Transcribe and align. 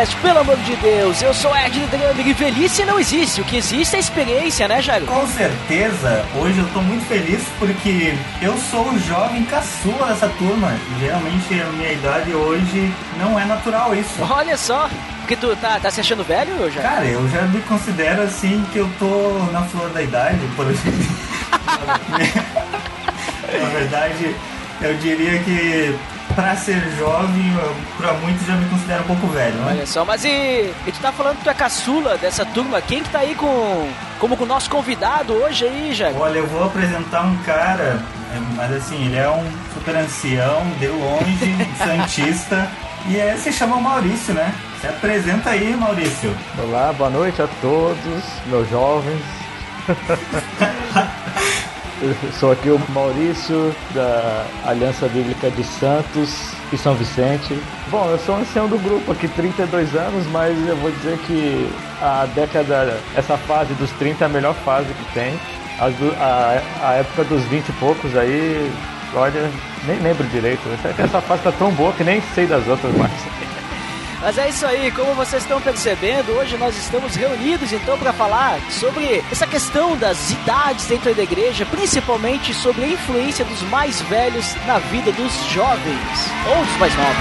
Podcast, 0.00 0.16
pelo 0.16 0.40
amor 0.40 0.56
de 0.58 0.76
Deus. 0.76 1.22
Eu 1.22 1.34
sou 1.34 1.54
Ed 1.56 1.86
Drummer 1.86 2.26
e 2.26 2.32
velhice 2.32 2.84
não 2.84 2.98
existe. 2.98 3.40
O 3.40 3.44
que 3.44 3.56
existe 3.56 3.96
é 3.96 3.98
experiência, 3.98 4.66
né, 4.66 4.80
Jairo? 4.80 5.06
Com 5.06 5.26
certeza, 5.26 6.24
hoje 6.36 6.58
eu 6.58 6.68
tô 6.72 6.80
muito 6.80 7.04
feliz 7.06 7.42
porque 7.58 8.14
eu 8.40 8.56
sou 8.56 8.88
o 8.88 8.98
jovem 8.98 9.44
caçula 9.44 10.06
dessa 10.06 10.28
turma. 10.38 10.72
Geralmente 10.98 11.60
a 11.60 11.66
minha 11.72 11.92
idade 11.92 12.32
hoje 12.32 12.92
não 13.18 13.38
é 13.38 13.44
natural 13.44 13.94
isso. 13.94 14.22
Olha 14.22 14.56
só, 14.56 14.88
porque 15.20 15.36
tu 15.36 15.54
tá, 15.56 15.78
tá 15.78 15.90
se 15.90 16.00
achando 16.00 16.24
velho, 16.24 16.70
Jairo? 16.70 16.88
Cara, 16.88 17.04
eu 17.04 17.28
já 17.28 17.42
me 17.42 17.60
considero 17.62 18.22
assim 18.22 18.64
que 18.72 18.78
eu 18.78 18.88
tô 18.98 19.44
na 19.52 19.62
flor 19.62 19.90
da 19.90 20.02
idade, 20.02 20.40
por 20.56 20.66
exemplo. 20.66 21.06
na 23.60 23.68
verdade, 23.68 24.34
eu 24.80 24.94
diria 24.94 25.38
que 25.40 25.94
pra 26.40 26.56
ser 26.56 26.80
jovem, 26.96 27.52
pra 27.98 28.14
muitos 28.14 28.46
já 28.46 28.54
me 28.54 28.68
considero 28.70 29.02
um 29.02 29.06
pouco 29.06 29.26
velho, 29.26 29.54
né? 29.56 29.72
Olha 29.72 29.86
só, 29.86 30.04
mas 30.04 30.24
e, 30.24 30.72
e 30.86 30.92
tu 30.92 30.98
tá 31.00 31.12
falando 31.12 31.36
que 31.36 31.44
tu 31.44 31.50
é 31.50 31.54
caçula 31.54 32.16
dessa 32.16 32.46
turma? 32.46 32.80
Quem 32.80 33.02
que 33.02 33.10
tá 33.10 33.18
aí 33.18 33.34
com 33.34 33.88
como 34.18 34.36
com 34.36 34.44
o 34.44 34.46
nosso 34.46 34.70
convidado 34.70 35.34
hoje 35.34 35.66
aí, 35.66 35.92
Jairo? 35.92 36.18
Olha, 36.18 36.38
eu 36.38 36.46
vou 36.46 36.64
apresentar 36.64 37.22
um 37.22 37.36
cara, 37.38 38.02
é, 38.34 38.38
mas 38.56 38.72
assim, 38.72 39.06
ele 39.06 39.16
é 39.16 39.28
um 39.28 39.46
super 39.74 39.96
ancião, 39.96 40.62
de 40.78 40.88
longe, 40.88 41.56
santista, 41.76 42.70
e 43.06 43.18
é, 43.18 43.36
se 43.36 43.52
chama 43.52 43.76
Maurício, 43.76 44.32
né? 44.32 44.54
Se 44.80 44.86
apresenta 44.86 45.50
aí, 45.50 45.76
Maurício. 45.76 46.34
Olá, 46.58 46.92
boa 46.96 47.10
noite 47.10 47.42
a 47.42 47.48
todos, 47.60 48.24
meus 48.46 48.68
jovens. 48.70 49.22
Eu 52.02 52.32
sou 52.32 52.52
aqui 52.52 52.70
o 52.70 52.80
Maurício, 52.88 53.74
da 53.94 54.46
Aliança 54.66 55.06
Bíblica 55.08 55.50
de 55.50 55.62
Santos 55.62 56.52
e 56.72 56.78
São 56.78 56.94
Vicente. 56.94 57.54
Bom, 57.90 58.08
eu 58.10 58.18
sou 58.18 58.36
ancião 58.36 58.66
do 58.68 58.78
grupo 58.78 59.12
aqui, 59.12 59.28
32 59.28 59.94
anos, 59.94 60.26
mas 60.32 60.56
eu 60.66 60.76
vou 60.76 60.90
dizer 60.90 61.18
que 61.26 61.68
a 62.00 62.24
década, 62.34 62.98
essa 63.14 63.36
fase 63.36 63.74
dos 63.74 63.90
30 63.92 64.24
é 64.24 64.26
a 64.26 64.28
melhor 64.30 64.54
fase 64.64 64.86
que 64.94 65.04
tem. 65.12 65.32
Do- 65.98 66.14
a, 66.18 66.62
a 66.82 66.92
época 66.94 67.24
dos 67.24 67.42
20 67.44 67.68
e 67.68 67.72
poucos 67.72 68.16
aí, 68.16 68.70
olha, 69.14 69.50
nem 69.86 69.98
lembro 69.98 70.26
direito. 70.28 70.60
Essa 70.98 71.20
fase 71.20 71.42
tá 71.42 71.52
tão 71.52 71.70
boa 71.72 71.92
que 71.92 72.04
nem 72.04 72.20
sei 72.34 72.46
das 72.46 72.66
outras 72.66 72.94
mais. 72.96 73.12
Mas 74.20 74.36
é 74.36 74.50
isso 74.50 74.66
aí, 74.66 74.90
como 74.90 75.14
vocês 75.14 75.42
estão 75.42 75.62
percebendo, 75.62 76.32
hoje 76.32 76.58
nós 76.58 76.76
estamos 76.76 77.14
reunidos 77.14 77.72
então 77.72 77.96
para 77.98 78.12
falar 78.12 78.60
sobre 78.70 79.24
essa 79.32 79.46
questão 79.46 79.96
das 79.96 80.30
idades 80.30 80.84
dentro 80.86 81.14
da 81.14 81.22
igreja, 81.22 81.64
principalmente 81.64 82.52
sobre 82.52 82.84
a 82.84 82.88
influência 82.88 83.46
dos 83.46 83.62
mais 83.62 84.02
velhos 84.02 84.54
na 84.66 84.78
vida 84.78 85.10
dos 85.12 85.32
jovens 85.46 86.28
ou 86.54 86.62
dos 86.64 86.76
mais 86.76 86.94
novos. 86.96 87.16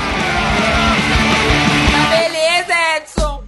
Tá 1.91 2.09
beleza, 2.09 2.73
Edson! 2.97 3.41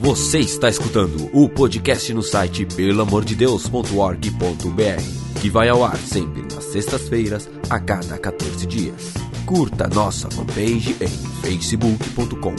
Você 0.00 0.40
está 0.40 0.68
escutando 0.68 1.30
o 1.32 1.48
podcast 1.48 2.12
no 2.12 2.24
site 2.24 2.66
pelamordedeus.org.br, 2.66 5.40
que 5.40 5.48
vai 5.48 5.68
ao 5.68 5.84
ar 5.84 5.96
sempre 5.96 6.42
nas 6.52 6.64
sextas-feiras, 6.64 7.48
a 7.70 7.78
cada 7.78 8.18
14 8.18 8.66
dias. 8.66 9.31
Curta 9.46 9.88
nossa 9.88 10.30
fanpage 10.30 10.96
em 11.00 11.08
facebook.com 11.08 12.54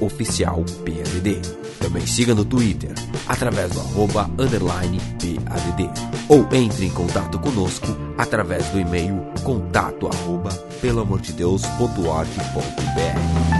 oficial 0.00 0.64
PADD. 0.84 1.40
Também 1.78 2.06
siga 2.06 2.34
no 2.34 2.44
Twitter, 2.44 2.92
através 3.26 3.72
do 3.72 3.80
arroba 3.80 4.30
underline 4.38 5.00
PADD. 5.18 5.90
Ou 6.28 6.46
entre 6.52 6.86
em 6.86 6.90
contato 6.90 7.38
conosco 7.38 7.96
através 8.18 8.66
do 8.68 8.80
e-mail 8.80 9.20
contato 9.44 10.08
arroba 10.08 10.50
pelamordedeus.org.br. 10.80 13.59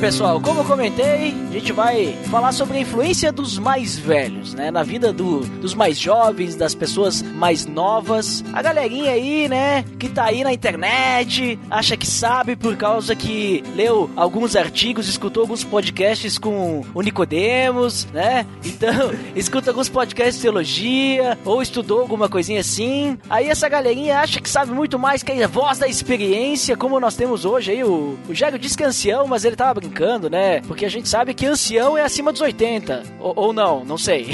pessoal, 0.00 0.40
como 0.40 0.60
eu 0.60 0.64
comentei, 0.64 1.34
a 1.48 1.52
gente 1.52 1.72
vai 1.72 2.16
falar 2.30 2.52
sobre 2.52 2.78
a 2.78 2.80
influência 2.80 3.32
dos 3.32 3.58
mais 3.58 3.98
velhos, 3.98 4.54
né, 4.54 4.70
na 4.70 4.84
vida 4.84 5.12
do- 5.12 5.40
dos 5.40 5.74
mais 5.74 5.98
jovens, 5.98 6.54
das 6.54 6.72
pessoas 6.72 7.20
mais 7.20 7.66
novas. 7.66 8.44
A 8.52 8.62
galerinha 8.62 9.10
aí, 9.10 9.48
né, 9.48 9.84
que 9.98 10.08
tá 10.08 10.26
aí 10.26 10.44
na 10.44 10.52
internet, 10.52 11.58
acha 11.68 11.96
que 11.96 12.06
sabe 12.06 12.54
por 12.54 12.76
causa 12.76 13.16
que 13.16 13.64
leu 13.74 14.08
alguns 14.14 14.54
artigos, 14.54 15.08
escutou 15.08 15.40
alguns 15.42 15.64
podcasts 15.64 16.38
com 16.38 16.84
o 16.94 17.02
Nicodemos, 17.02 18.06
né? 18.12 18.46
Então, 18.64 19.10
escuta 19.34 19.70
alguns 19.72 19.88
podcasts 19.88 20.36
de 20.36 20.42
teologia 20.42 21.36
ou 21.44 21.60
estudou 21.60 22.00
alguma 22.00 22.28
coisinha 22.28 22.60
assim. 22.60 23.18
Aí 23.28 23.48
essa 23.48 23.68
galerinha 23.68 24.20
acha 24.20 24.40
que 24.40 24.48
sabe 24.48 24.70
muito 24.72 24.96
mais 24.96 25.24
que 25.24 25.42
a 25.42 25.48
voz 25.48 25.78
da 25.78 25.88
experiência, 25.88 26.76
como 26.76 27.00
nós 27.00 27.16
temos 27.16 27.44
hoje 27.44 27.72
aí. 27.72 27.82
O, 27.82 28.16
o 28.28 28.34
Jairo 28.34 28.58
disse 28.58 28.80
é 29.10 29.24
mas 29.26 29.44
ele 29.44 29.56
tava 29.56 29.74
brincando, 29.74 29.87
né? 30.30 30.60
Porque 30.62 30.84
a 30.84 30.90
gente 30.90 31.08
sabe 31.08 31.34
que 31.34 31.46
ancião 31.46 31.96
é 31.96 32.02
acima 32.02 32.32
dos 32.32 32.40
80. 32.40 33.02
Ou, 33.20 33.32
ou 33.36 33.52
não, 33.52 33.84
não 33.84 33.98
sei. 33.98 34.28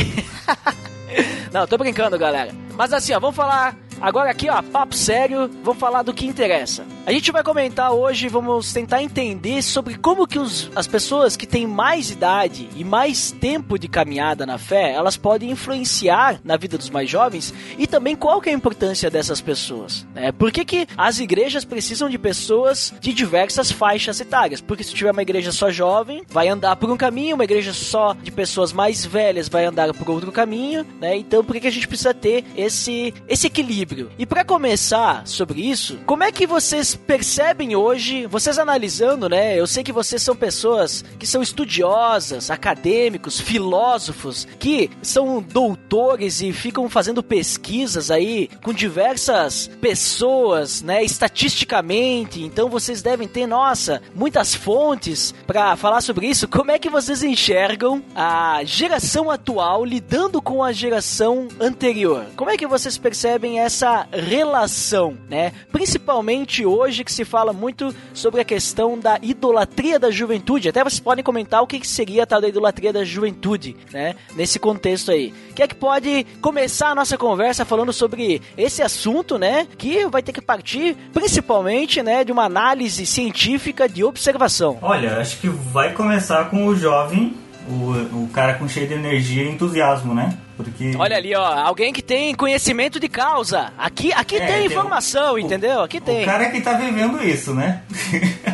não, 1.52 1.66
tô 1.66 1.78
brincando, 1.78 2.18
galera. 2.18 2.52
Mas 2.76 2.92
assim, 2.92 3.12
ó, 3.12 3.20
vamos 3.20 3.36
falar 3.36 3.76
Agora 4.00 4.30
aqui, 4.30 4.50
ó, 4.50 4.60
papo 4.62 4.94
sério, 4.94 5.50
vamos 5.62 5.80
falar 5.80 6.02
do 6.02 6.12
que 6.12 6.26
interessa. 6.26 6.84
A 7.06 7.12
gente 7.12 7.30
vai 7.30 7.42
comentar 7.42 7.92
hoje, 7.92 8.28
vamos 8.28 8.72
tentar 8.72 9.02
entender 9.02 9.60
sobre 9.60 9.98
como 9.98 10.26
que 10.26 10.38
os, 10.38 10.70
as 10.74 10.86
pessoas 10.86 11.36
que 11.36 11.46
têm 11.46 11.66
mais 11.66 12.10
idade 12.10 12.66
e 12.74 12.82
mais 12.82 13.30
tempo 13.30 13.78
de 13.78 13.88
caminhada 13.88 14.46
na 14.46 14.56
fé, 14.56 14.92
elas 14.92 15.14
podem 15.14 15.50
influenciar 15.50 16.40
na 16.42 16.56
vida 16.56 16.78
dos 16.78 16.88
mais 16.88 17.10
jovens 17.10 17.52
e 17.76 17.86
também 17.86 18.16
qual 18.16 18.40
que 18.40 18.48
é 18.48 18.52
a 18.52 18.56
importância 18.56 19.10
dessas 19.10 19.42
pessoas. 19.42 20.06
Né? 20.14 20.32
Por 20.32 20.50
que, 20.50 20.64
que 20.64 20.88
as 20.96 21.18
igrejas 21.18 21.62
precisam 21.62 22.08
de 22.08 22.16
pessoas 22.16 22.94
de 22.98 23.12
diversas 23.12 23.70
faixas 23.70 24.18
etárias? 24.18 24.62
Porque 24.62 24.82
se 24.82 24.94
tiver 24.94 25.12
uma 25.12 25.20
igreja 25.20 25.52
só 25.52 25.70
jovem, 25.70 26.22
vai 26.30 26.48
andar 26.48 26.74
por 26.76 26.90
um 26.90 26.96
caminho, 26.96 27.34
uma 27.34 27.44
igreja 27.44 27.74
só 27.74 28.14
de 28.14 28.30
pessoas 28.30 28.72
mais 28.72 29.04
velhas 29.04 29.46
vai 29.46 29.66
andar 29.66 29.92
por 29.92 30.08
outro 30.08 30.32
caminho, 30.32 30.86
né? 30.98 31.14
Então 31.18 31.44
por 31.44 31.52
que, 31.52 31.60
que 31.60 31.68
a 31.68 31.72
gente 31.72 31.86
precisa 31.86 32.14
ter 32.14 32.46
esse, 32.56 33.12
esse 33.28 33.46
equilíbrio? 33.46 34.10
E 34.18 34.24
para 34.24 34.42
começar 34.42 35.26
sobre 35.26 35.60
isso, 35.60 35.98
como 36.06 36.22
é 36.22 36.32
que 36.32 36.46
vocês 36.46 36.93
percebem 36.96 37.76
hoje, 37.76 38.26
vocês 38.26 38.58
analisando, 38.58 39.28
né? 39.28 39.58
Eu 39.58 39.66
sei 39.66 39.82
que 39.82 39.92
vocês 39.92 40.22
são 40.22 40.34
pessoas 40.34 41.04
que 41.18 41.26
são 41.26 41.42
estudiosas, 41.42 42.50
acadêmicos, 42.50 43.40
filósofos, 43.40 44.46
que 44.58 44.90
são 45.02 45.42
doutores 45.42 46.40
e 46.40 46.52
ficam 46.52 46.88
fazendo 46.88 47.22
pesquisas 47.22 48.10
aí 48.10 48.48
com 48.62 48.72
diversas 48.72 49.68
pessoas, 49.80 50.82
né? 50.82 51.02
Estatisticamente, 51.02 52.42
então 52.42 52.68
vocês 52.68 53.02
devem 53.02 53.26
ter, 53.28 53.46
nossa, 53.46 54.02
muitas 54.14 54.54
fontes 54.54 55.34
para 55.46 55.76
falar 55.76 56.00
sobre 56.00 56.26
isso. 56.26 56.48
Como 56.48 56.70
é 56.70 56.78
que 56.78 56.90
vocês 56.90 57.22
enxergam 57.22 58.02
a 58.14 58.60
geração 58.64 59.30
atual 59.30 59.84
lidando 59.84 60.40
com 60.40 60.62
a 60.62 60.72
geração 60.72 61.48
anterior? 61.60 62.26
Como 62.36 62.50
é 62.50 62.56
que 62.56 62.66
vocês 62.66 62.96
percebem 62.98 63.60
essa 63.60 64.06
relação, 64.12 65.16
né? 65.28 65.52
Principalmente 65.72 66.64
hoje 66.64 66.83
que 67.04 67.12
se 67.12 67.24
fala 67.24 67.52
muito 67.52 67.94
sobre 68.12 68.40
a 68.40 68.44
questão 68.44 68.98
da 68.98 69.18
idolatria 69.22 69.98
da 69.98 70.10
juventude. 70.10 70.68
Até 70.68 70.82
vocês 70.82 71.00
podem 71.00 71.24
comentar 71.24 71.62
o 71.62 71.66
que 71.66 71.80
que 71.80 71.86
seria 71.86 72.24
a 72.24 72.26
tal 72.26 72.40
da 72.40 72.48
idolatria 72.48 72.92
da 72.92 73.04
juventude, 73.04 73.76
né? 73.92 74.14
Nesse 74.36 74.58
contexto 74.58 75.10
aí. 75.10 75.32
Quem 75.54 75.64
é 75.64 75.68
que 75.68 75.74
pode 75.74 76.26
começar 76.40 76.88
a 76.88 76.94
nossa 76.94 77.16
conversa 77.16 77.64
falando 77.64 77.92
sobre 77.92 78.42
esse 78.56 78.82
assunto, 78.82 79.38
né? 79.38 79.66
Que 79.78 80.06
vai 80.06 80.22
ter 80.22 80.32
que 80.32 80.42
partir 80.42 80.96
principalmente, 81.12 82.02
né, 82.02 82.24
de 82.24 82.32
uma 82.32 82.44
análise 82.44 83.06
científica 83.06 83.88
de 83.88 84.04
observação. 84.04 84.78
Olha, 84.82 85.18
acho 85.18 85.38
que 85.38 85.48
vai 85.48 85.92
começar 85.92 86.50
com 86.50 86.66
o 86.66 86.76
jovem, 86.76 87.34
o, 87.68 88.24
o 88.24 88.28
cara 88.32 88.54
com 88.54 88.68
cheio 88.68 88.88
de 88.88 88.94
energia 88.94 89.44
e 89.44 89.50
entusiasmo, 89.50 90.14
né? 90.14 90.36
Porque. 90.56 90.92
Olha 90.96 91.16
ali, 91.16 91.34
ó, 91.34 91.44
alguém 91.44 91.92
que 91.92 92.00
tem 92.02 92.34
conhecimento 92.34 93.00
de 93.00 93.08
causa. 93.08 93.72
Aqui, 93.76 94.12
aqui 94.12 94.36
É, 94.36 94.46
tem 94.46 94.56
tem 94.58 94.66
informação, 94.66 95.34
o- 95.34 95.38
entendeu? 95.38 95.82
Aqui 95.82 96.00
tem. 96.00 96.22
O 96.22 96.26
cara 96.26 96.48
que 96.50 96.60
tá 96.60 96.74
vivendo 96.74 97.22
isso, 97.22 97.52
né? 97.54 97.82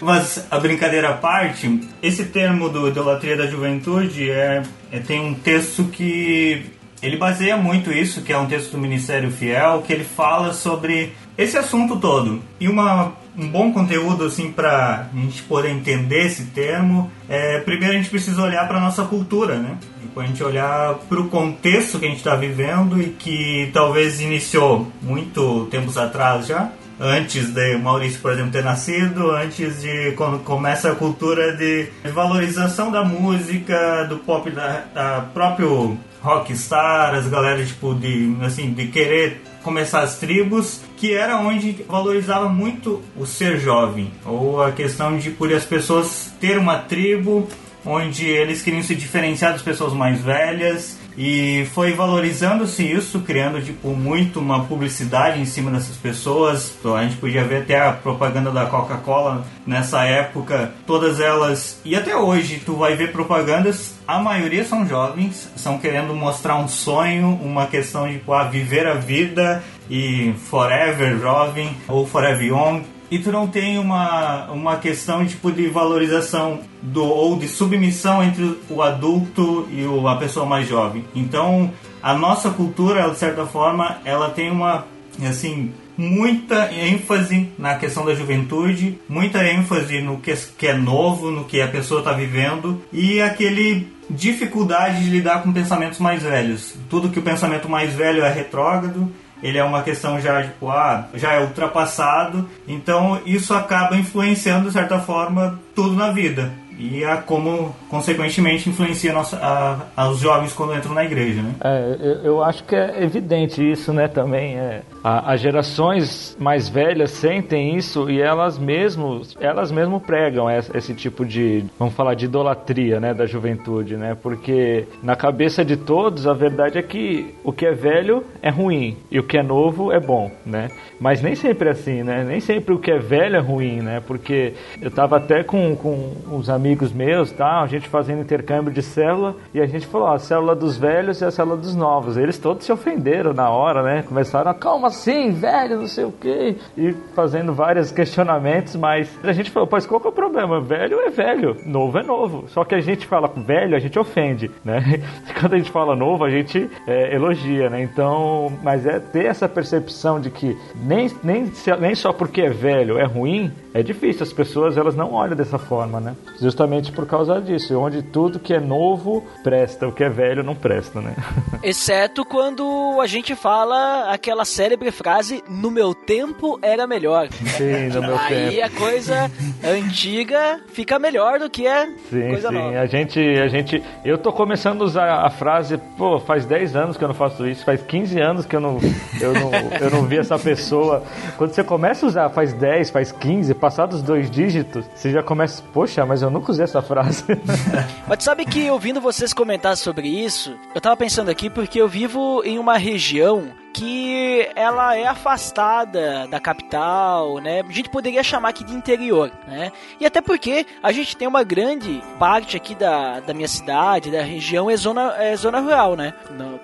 Mas 0.00 0.44
a 0.50 0.58
brincadeira 0.60 1.08
à 1.10 1.12
parte, 1.14 1.80
esse 2.02 2.26
termo 2.26 2.68
do 2.68 2.86
idolatria 2.88 3.36
da 3.36 3.46
juventude 3.46 4.30
é, 4.30 4.62
é- 4.92 4.98
tem 5.00 5.20
um 5.20 5.34
texto 5.34 5.84
que 5.84 6.66
ele 7.02 7.16
baseia 7.16 7.56
muito 7.56 7.90
isso, 7.90 8.22
que 8.22 8.32
é 8.32 8.38
um 8.38 8.46
texto 8.46 8.72
do 8.72 8.78
Ministério 8.78 9.30
Fiel, 9.30 9.82
que 9.86 9.92
ele 9.92 10.04
fala 10.04 10.52
sobre 10.52 11.12
esse 11.36 11.56
assunto 11.56 11.96
todo. 11.98 12.42
E 12.60 12.68
uma 12.68 13.12
um 13.36 13.48
bom 13.48 13.72
conteúdo 13.72 14.24
assim 14.24 14.50
para 14.50 15.08
a 15.12 15.16
gente 15.16 15.42
poder 15.42 15.70
entender 15.70 16.26
esse 16.26 16.46
termo, 16.46 17.10
é, 17.28 17.60
primeiro 17.60 17.94
a 17.94 17.96
gente 17.96 18.10
precisa 18.10 18.42
olhar 18.42 18.66
para 18.66 18.80
nossa 18.80 19.04
cultura, 19.04 19.58
né? 19.58 19.76
Tipo, 20.00 20.20
a 20.20 20.26
gente 20.26 20.42
olhar 20.42 20.94
para 21.08 21.20
o 21.20 21.28
contexto 21.28 21.98
que 21.98 22.06
a 22.06 22.08
gente 22.08 22.18
está 22.18 22.34
vivendo 22.34 23.00
e 23.00 23.10
que 23.10 23.70
talvez 23.72 24.20
iniciou 24.20 24.90
muito 25.02 25.66
tempos 25.70 25.98
atrás 25.98 26.46
já, 26.46 26.70
antes 26.98 27.52
de 27.52 27.76
Maurício, 27.76 28.20
por 28.20 28.32
exemplo, 28.32 28.52
ter 28.52 28.64
nascido, 28.64 29.30
antes 29.30 29.82
de 29.82 30.12
quando 30.12 30.38
começa 30.42 30.90
a 30.90 30.94
cultura 30.94 31.56
de 31.56 31.88
valorização 32.12 32.90
da 32.90 33.04
música, 33.04 34.04
do 34.04 34.18
pop, 34.18 34.50
da, 34.50 34.84
da 34.94 35.20
próprio 35.34 35.98
rockstar, 36.26 37.14
as 37.14 37.28
galera 37.28 37.64
tipo 37.64 37.94
de 37.94 38.36
assim 38.42 38.72
de 38.72 38.88
querer 38.88 39.42
começar 39.62 40.00
as 40.00 40.18
tribos, 40.18 40.80
que 40.96 41.14
era 41.14 41.38
onde 41.38 41.84
valorizava 41.88 42.48
muito 42.48 43.02
o 43.16 43.24
ser 43.24 43.58
jovem, 43.58 44.10
ou 44.24 44.62
a 44.62 44.72
questão 44.72 45.16
de 45.16 45.30
por 45.30 45.52
as 45.52 45.64
pessoas 45.64 46.32
ter 46.40 46.58
uma 46.58 46.78
tribo 46.78 47.48
onde 47.84 48.26
eles 48.26 48.62
queriam 48.62 48.82
se 48.82 48.96
diferenciar 48.96 49.52
das 49.52 49.62
pessoas 49.62 49.92
mais 49.92 50.20
velhas 50.20 50.98
e 51.16 51.66
foi 51.72 51.92
valorizando-se 51.92 52.84
isso, 52.84 53.20
criando 53.20 53.62
tipo 53.62 53.88
muito 53.90 54.38
uma 54.38 54.64
publicidade 54.64 55.40
em 55.40 55.46
cima 55.46 55.70
dessas 55.70 55.96
pessoas. 55.96 56.74
Então, 56.78 56.94
a 56.94 57.02
gente 57.02 57.16
podia 57.16 57.44
ver 57.44 57.62
até 57.62 57.80
a 57.80 57.92
propaganda 57.92 58.50
da 58.50 58.66
Coca-Cola 58.66 59.44
nessa 59.66 60.04
época, 60.04 60.72
todas 60.86 61.18
elas 61.18 61.80
e 61.84 61.96
até 61.96 62.16
hoje 62.16 62.62
tu 62.64 62.76
vai 62.76 62.94
ver 62.94 63.12
propagandas, 63.12 63.94
a 64.06 64.18
maioria 64.18 64.64
são 64.64 64.86
jovens, 64.86 65.50
são 65.56 65.78
querendo 65.78 66.14
mostrar 66.14 66.56
um 66.56 66.68
sonho, 66.68 67.28
uma 67.42 67.66
questão 67.66 68.06
de 68.06 68.14
tipo, 68.14 68.32
ah, 68.32 68.44
viver 68.44 68.86
a 68.86 68.94
vida 68.94 69.62
e 69.88 70.34
forever 70.50 71.18
jovem 71.18 71.76
ou 71.88 72.06
forever 72.06 72.46
young 72.46 72.82
e 73.10 73.18
tu 73.18 73.30
não 73.30 73.46
tem 73.46 73.78
uma, 73.78 74.50
uma 74.50 74.76
questão 74.76 75.24
tipo 75.26 75.50
de 75.52 75.68
valorização 75.68 76.60
do 76.82 77.04
ou 77.04 77.38
de 77.38 77.48
submissão 77.48 78.22
entre 78.22 78.58
o 78.68 78.82
adulto 78.82 79.68
e 79.70 79.84
o, 79.84 80.08
a 80.08 80.16
pessoa 80.16 80.46
mais 80.46 80.68
jovem. 80.68 81.04
Então, 81.14 81.70
a 82.02 82.14
nossa 82.14 82.50
cultura, 82.50 83.08
de 83.10 83.18
certa 83.18 83.46
forma, 83.46 83.98
ela 84.04 84.30
tem 84.30 84.50
uma 84.50 84.84
assim 85.26 85.72
muita 85.96 86.70
ênfase 86.74 87.48
na 87.58 87.76
questão 87.76 88.04
da 88.04 88.14
juventude, 88.14 88.98
muita 89.08 89.42
ênfase 89.46 90.00
no 90.02 90.18
que, 90.18 90.34
que 90.58 90.66
é 90.66 90.74
novo, 90.74 91.30
no 91.30 91.44
que 91.44 91.60
a 91.60 91.68
pessoa 91.68 92.00
está 92.00 92.12
vivendo 92.12 92.82
e 92.92 93.20
aquele 93.20 93.88
dificuldade 94.08 95.04
de 95.04 95.10
lidar 95.10 95.42
com 95.42 95.52
pensamentos 95.52 95.98
mais 95.98 96.22
velhos. 96.22 96.74
Tudo 96.90 97.08
que 97.08 97.18
o 97.18 97.22
pensamento 97.22 97.68
mais 97.68 97.94
velho 97.94 98.22
é 98.22 98.32
retrógrado 98.32 99.10
ele 99.42 99.58
é 99.58 99.64
uma 99.64 99.82
questão 99.82 100.20
já, 100.20 100.42
tipo, 100.42 100.68
ah, 100.70 101.08
já 101.14 101.32
é 101.32 101.40
ultrapassado, 101.40 102.48
então 102.66 103.20
isso 103.26 103.54
acaba 103.54 103.96
influenciando, 103.96 104.68
de 104.68 104.72
certa 104.72 104.98
forma, 104.98 105.58
tudo 105.74 105.94
na 105.94 106.10
vida 106.10 106.52
e 106.78 107.04
a 107.04 107.16
como 107.16 107.74
consequentemente 107.88 108.68
influencia 108.68 109.12
nossa, 109.12 109.36
a, 109.38 109.78
a, 109.96 110.08
os 110.10 110.20
jovens 110.20 110.52
quando 110.52 110.74
entram 110.74 110.92
na 110.94 111.04
igreja, 111.04 111.40
né? 111.40 111.54
É, 111.64 111.96
eu, 111.98 112.14
eu, 112.24 112.44
acho 112.44 112.64
que 112.64 112.76
é 112.76 113.02
evidente 113.02 113.62
isso, 113.62 113.92
né? 113.92 114.08
Também 114.08 114.58
é, 114.58 114.82
as 115.06 115.40
gerações 115.40 116.36
mais 116.40 116.68
velhas 116.68 117.12
sentem 117.12 117.76
isso 117.76 118.10
e 118.10 118.20
elas 118.20 118.58
mesmos 118.58 119.36
elas 119.40 119.70
mesmo 119.70 120.00
pregam 120.00 120.50
esse, 120.50 120.94
tipo 120.94 121.24
de 121.24 121.64
vamos 121.78 121.94
falar 121.94 122.14
de 122.14 122.24
idolatria, 122.24 122.98
né? 122.98 123.14
Da 123.14 123.24
juventude, 123.24 123.96
né? 123.96 124.16
Porque 124.20 124.88
na 125.02 125.14
cabeça 125.14 125.64
de 125.64 125.76
todos 125.76 126.26
a 126.26 126.32
verdade 126.32 126.78
é 126.78 126.82
que 126.82 127.32
o 127.44 127.52
que 127.52 127.66
é 127.66 127.72
velho 127.72 128.24
é 128.42 128.50
ruim 128.50 128.96
e 129.08 129.20
o 129.20 129.22
que 129.22 129.38
é 129.38 129.42
novo 129.44 129.92
é 129.92 130.00
bom, 130.00 130.28
né? 130.44 130.70
Mas 130.98 131.22
nem 131.22 131.36
sempre 131.36 131.68
é 131.68 131.72
assim, 131.72 132.02
né? 132.02 132.24
Nem 132.24 132.40
sempre 132.40 132.74
o 132.74 132.78
que 132.78 132.90
é 132.90 132.98
velho 132.98 133.36
é 133.36 133.40
ruim, 133.40 133.82
né? 133.82 134.02
Porque 134.04 134.54
eu 134.80 134.90
tava 134.90 135.18
até 135.18 135.44
com, 135.44 135.76
com 135.76 136.12
os 136.32 136.50
amigos 136.50 136.92
meus, 136.92 137.30
tá? 137.30 137.60
A 137.60 137.66
gente 137.66 137.88
fazendo 137.88 138.22
intercâmbio 138.22 138.72
de 138.72 138.82
célula 138.82 139.36
e 139.54 139.60
a 139.60 139.66
gente 139.66 139.86
falou, 139.86 140.08
ó, 140.08 140.14
a 140.14 140.18
célula 140.18 140.56
dos 140.56 140.76
velhos 140.76 141.20
e 141.20 141.24
a 141.24 141.30
célula 141.30 141.56
dos 141.56 141.76
novos. 141.76 142.16
Eles 142.16 142.38
todos 142.38 142.64
se 142.64 142.72
ofenderam 142.72 143.32
na 143.32 143.50
hora, 143.50 143.82
né? 143.82 144.02
Começaram, 144.02 144.52
calma 144.54 144.95
assim, 144.96 145.30
velho, 145.30 145.78
não 145.78 145.86
sei 145.86 146.04
o 146.04 146.12
quê, 146.12 146.56
e 146.76 146.92
fazendo 147.14 147.52
vários 147.52 147.92
questionamentos, 147.92 148.74
mas 148.76 149.08
a 149.22 149.32
gente 149.32 149.50
falou, 149.50 149.68
pois 149.68 149.86
qual 149.86 150.00
que 150.00 150.06
é 150.06 150.10
o 150.10 150.12
problema? 150.12 150.60
Velho 150.60 151.00
é 151.00 151.10
velho, 151.10 151.56
novo 151.64 151.98
é 151.98 152.02
novo. 152.02 152.44
Só 152.48 152.64
que 152.64 152.74
a 152.74 152.80
gente 152.80 153.06
fala 153.06 153.28
velho, 153.28 153.76
a 153.76 153.78
gente 153.78 153.98
ofende, 153.98 154.50
né? 154.64 155.02
Quando 155.38 155.54
a 155.54 155.58
gente 155.58 155.70
fala 155.70 155.94
novo, 155.94 156.24
a 156.24 156.30
gente 156.30 156.68
é, 156.86 157.14
elogia, 157.14 157.68
né? 157.68 157.82
Então, 157.82 158.52
mas 158.62 158.86
é 158.86 158.98
ter 158.98 159.26
essa 159.26 159.48
percepção 159.48 160.20
de 160.20 160.30
que 160.30 160.56
nem, 160.74 161.10
nem, 161.22 161.52
nem 161.80 161.94
só 161.94 162.12
porque 162.12 162.42
é 162.42 162.50
velho 162.50 162.98
é 162.98 163.04
ruim, 163.04 163.52
é 163.74 163.82
difícil. 163.82 164.22
As 164.22 164.32
pessoas 164.32 164.76
elas 164.76 164.96
não 164.96 165.12
olham 165.12 165.36
dessa 165.36 165.58
forma, 165.58 166.00
né? 166.00 166.16
Justamente 166.40 166.90
por 166.90 167.06
causa 167.06 167.40
disso, 167.40 167.78
onde 167.78 168.02
tudo 168.02 168.38
que 168.38 168.54
é 168.54 168.60
novo 168.60 169.24
presta, 169.42 169.86
o 169.86 169.92
que 169.92 170.02
é 170.02 170.08
velho 170.08 170.42
não 170.42 170.54
presta, 170.54 171.00
né? 171.00 171.14
Exceto 171.62 172.24
quando 172.24 172.98
a 173.00 173.06
gente 173.06 173.34
fala 173.34 174.10
aquela 174.10 174.44
célebre 174.44 174.85
frase: 174.92 175.42
"No 175.48 175.70
meu 175.70 175.94
tempo 175.94 176.58
era 176.62 176.86
melhor". 176.86 177.28
Sim, 177.56 177.88
no 177.88 178.00
meu 178.00 178.18
Aí 178.18 178.28
tempo. 178.28 178.48
Aí 178.50 178.62
a 178.62 178.70
coisa 178.70 179.30
antiga 179.64 180.60
fica 180.72 180.98
melhor 180.98 181.38
do 181.38 181.50
que 181.50 181.66
é 181.66 181.86
sim, 182.10 182.28
coisa 182.28 182.48
sim. 182.48 182.54
nova. 182.54 182.78
A 182.78 182.86
gente, 182.86 183.20
a 183.20 183.48
gente, 183.48 183.82
eu 184.04 184.18
tô 184.18 184.32
começando 184.32 184.82
a 184.82 184.84
usar 184.84 185.26
a 185.26 185.30
frase, 185.30 185.78
pô, 185.96 186.18
faz 186.18 186.44
10 186.44 186.76
anos 186.76 186.96
que 186.96 187.04
eu 187.04 187.08
não 187.08 187.14
faço 187.14 187.46
isso, 187.46 187.64
faz 187.64 187.82
15 187.82 188.20
anos 188.20 188.46
que 188.46 188.54
eu 188.54 188.60
não, 188.60 188.78
eu 189.20 189.32
não, 189.32 189.50
eu 189.80 189.90
não 189.90 190.02
vi 190.04 190.18
essa 190.18 190.38
pessoa. 190.38 191.02
Quando 191.36 191.52
você 191.52 191.64
começa 191.64 192.06
a 192.06 192.08
usar, 192.08 192.30
faz 192.30 192.52
10, 192.52 192.90
faz 192.90 193.12
15, 193.12 193.54
passados 193.54 194.02
dois 194.02 194.30
dígitos, 194.30 194.84
você 194.94 195.10
já 195.10 195.22
começa, 195.22 195.62
poxa, 195.72 196.04
mas 196.04 196.22
eu 196.22 196.30
nunca 196.30 196.52
usei 196.52 196.64
essa 196.64 196.82
frase. 196.82 197.24
mas 198.06 198.22
sabe 198.22 198.44
que 198.44 198.70
ouvindo 198.70 199.00
vocês 199.00 199.32
comentar 199.32 199.76
sobre 199.76 200.08
isso, 200.08 200.56
eu 200.74 200.80
tava 200.80 200.96
pensando 200.96 201.30
aqui 201.30 201.50
porque 201.50 201.80
eu 201.80 201.88
vivo 201.88 202.42
em 202.44 202.58
uma 202.58 202.76
região 202.76 203.50
que 203.76 204.48
ela 204.54 204.96
é 204.96 205.06
afastada 205.06 206.26
da 206.28 206.40
capital, 206.40 207.38
né? 207.40 207.60
A 207.60 207.72
gente 207.72 207.90
poderia 207.90 208.22
chamar 208.22 208.48
aqui 208.48 208.64
de 208.64 208.72
interior, 208.72 209.30
né? 209.46 209.70
E 210.00 210.06
até 210.06 210.22
porque 210.22 210.66
a 210.82 210.90
gente 210.92 211.14
tem 211.14 211.28
uma 211.28 211.44
grande 211.44 212.02
parte 212.18 212.56
aqui 212.56 212.74
da, 212.74 213.20
da 213.20 213.34
minha 213.34 213.46
cidade, 213.46 214.10
da 214.10 214.22
região, 214.22 214.70
é 214.70 214.76
zona, 214.78 215.14
é 215.18 215.36
zona 215.36 215.60
rural, 215.60 215.94
né? 215.94 216.14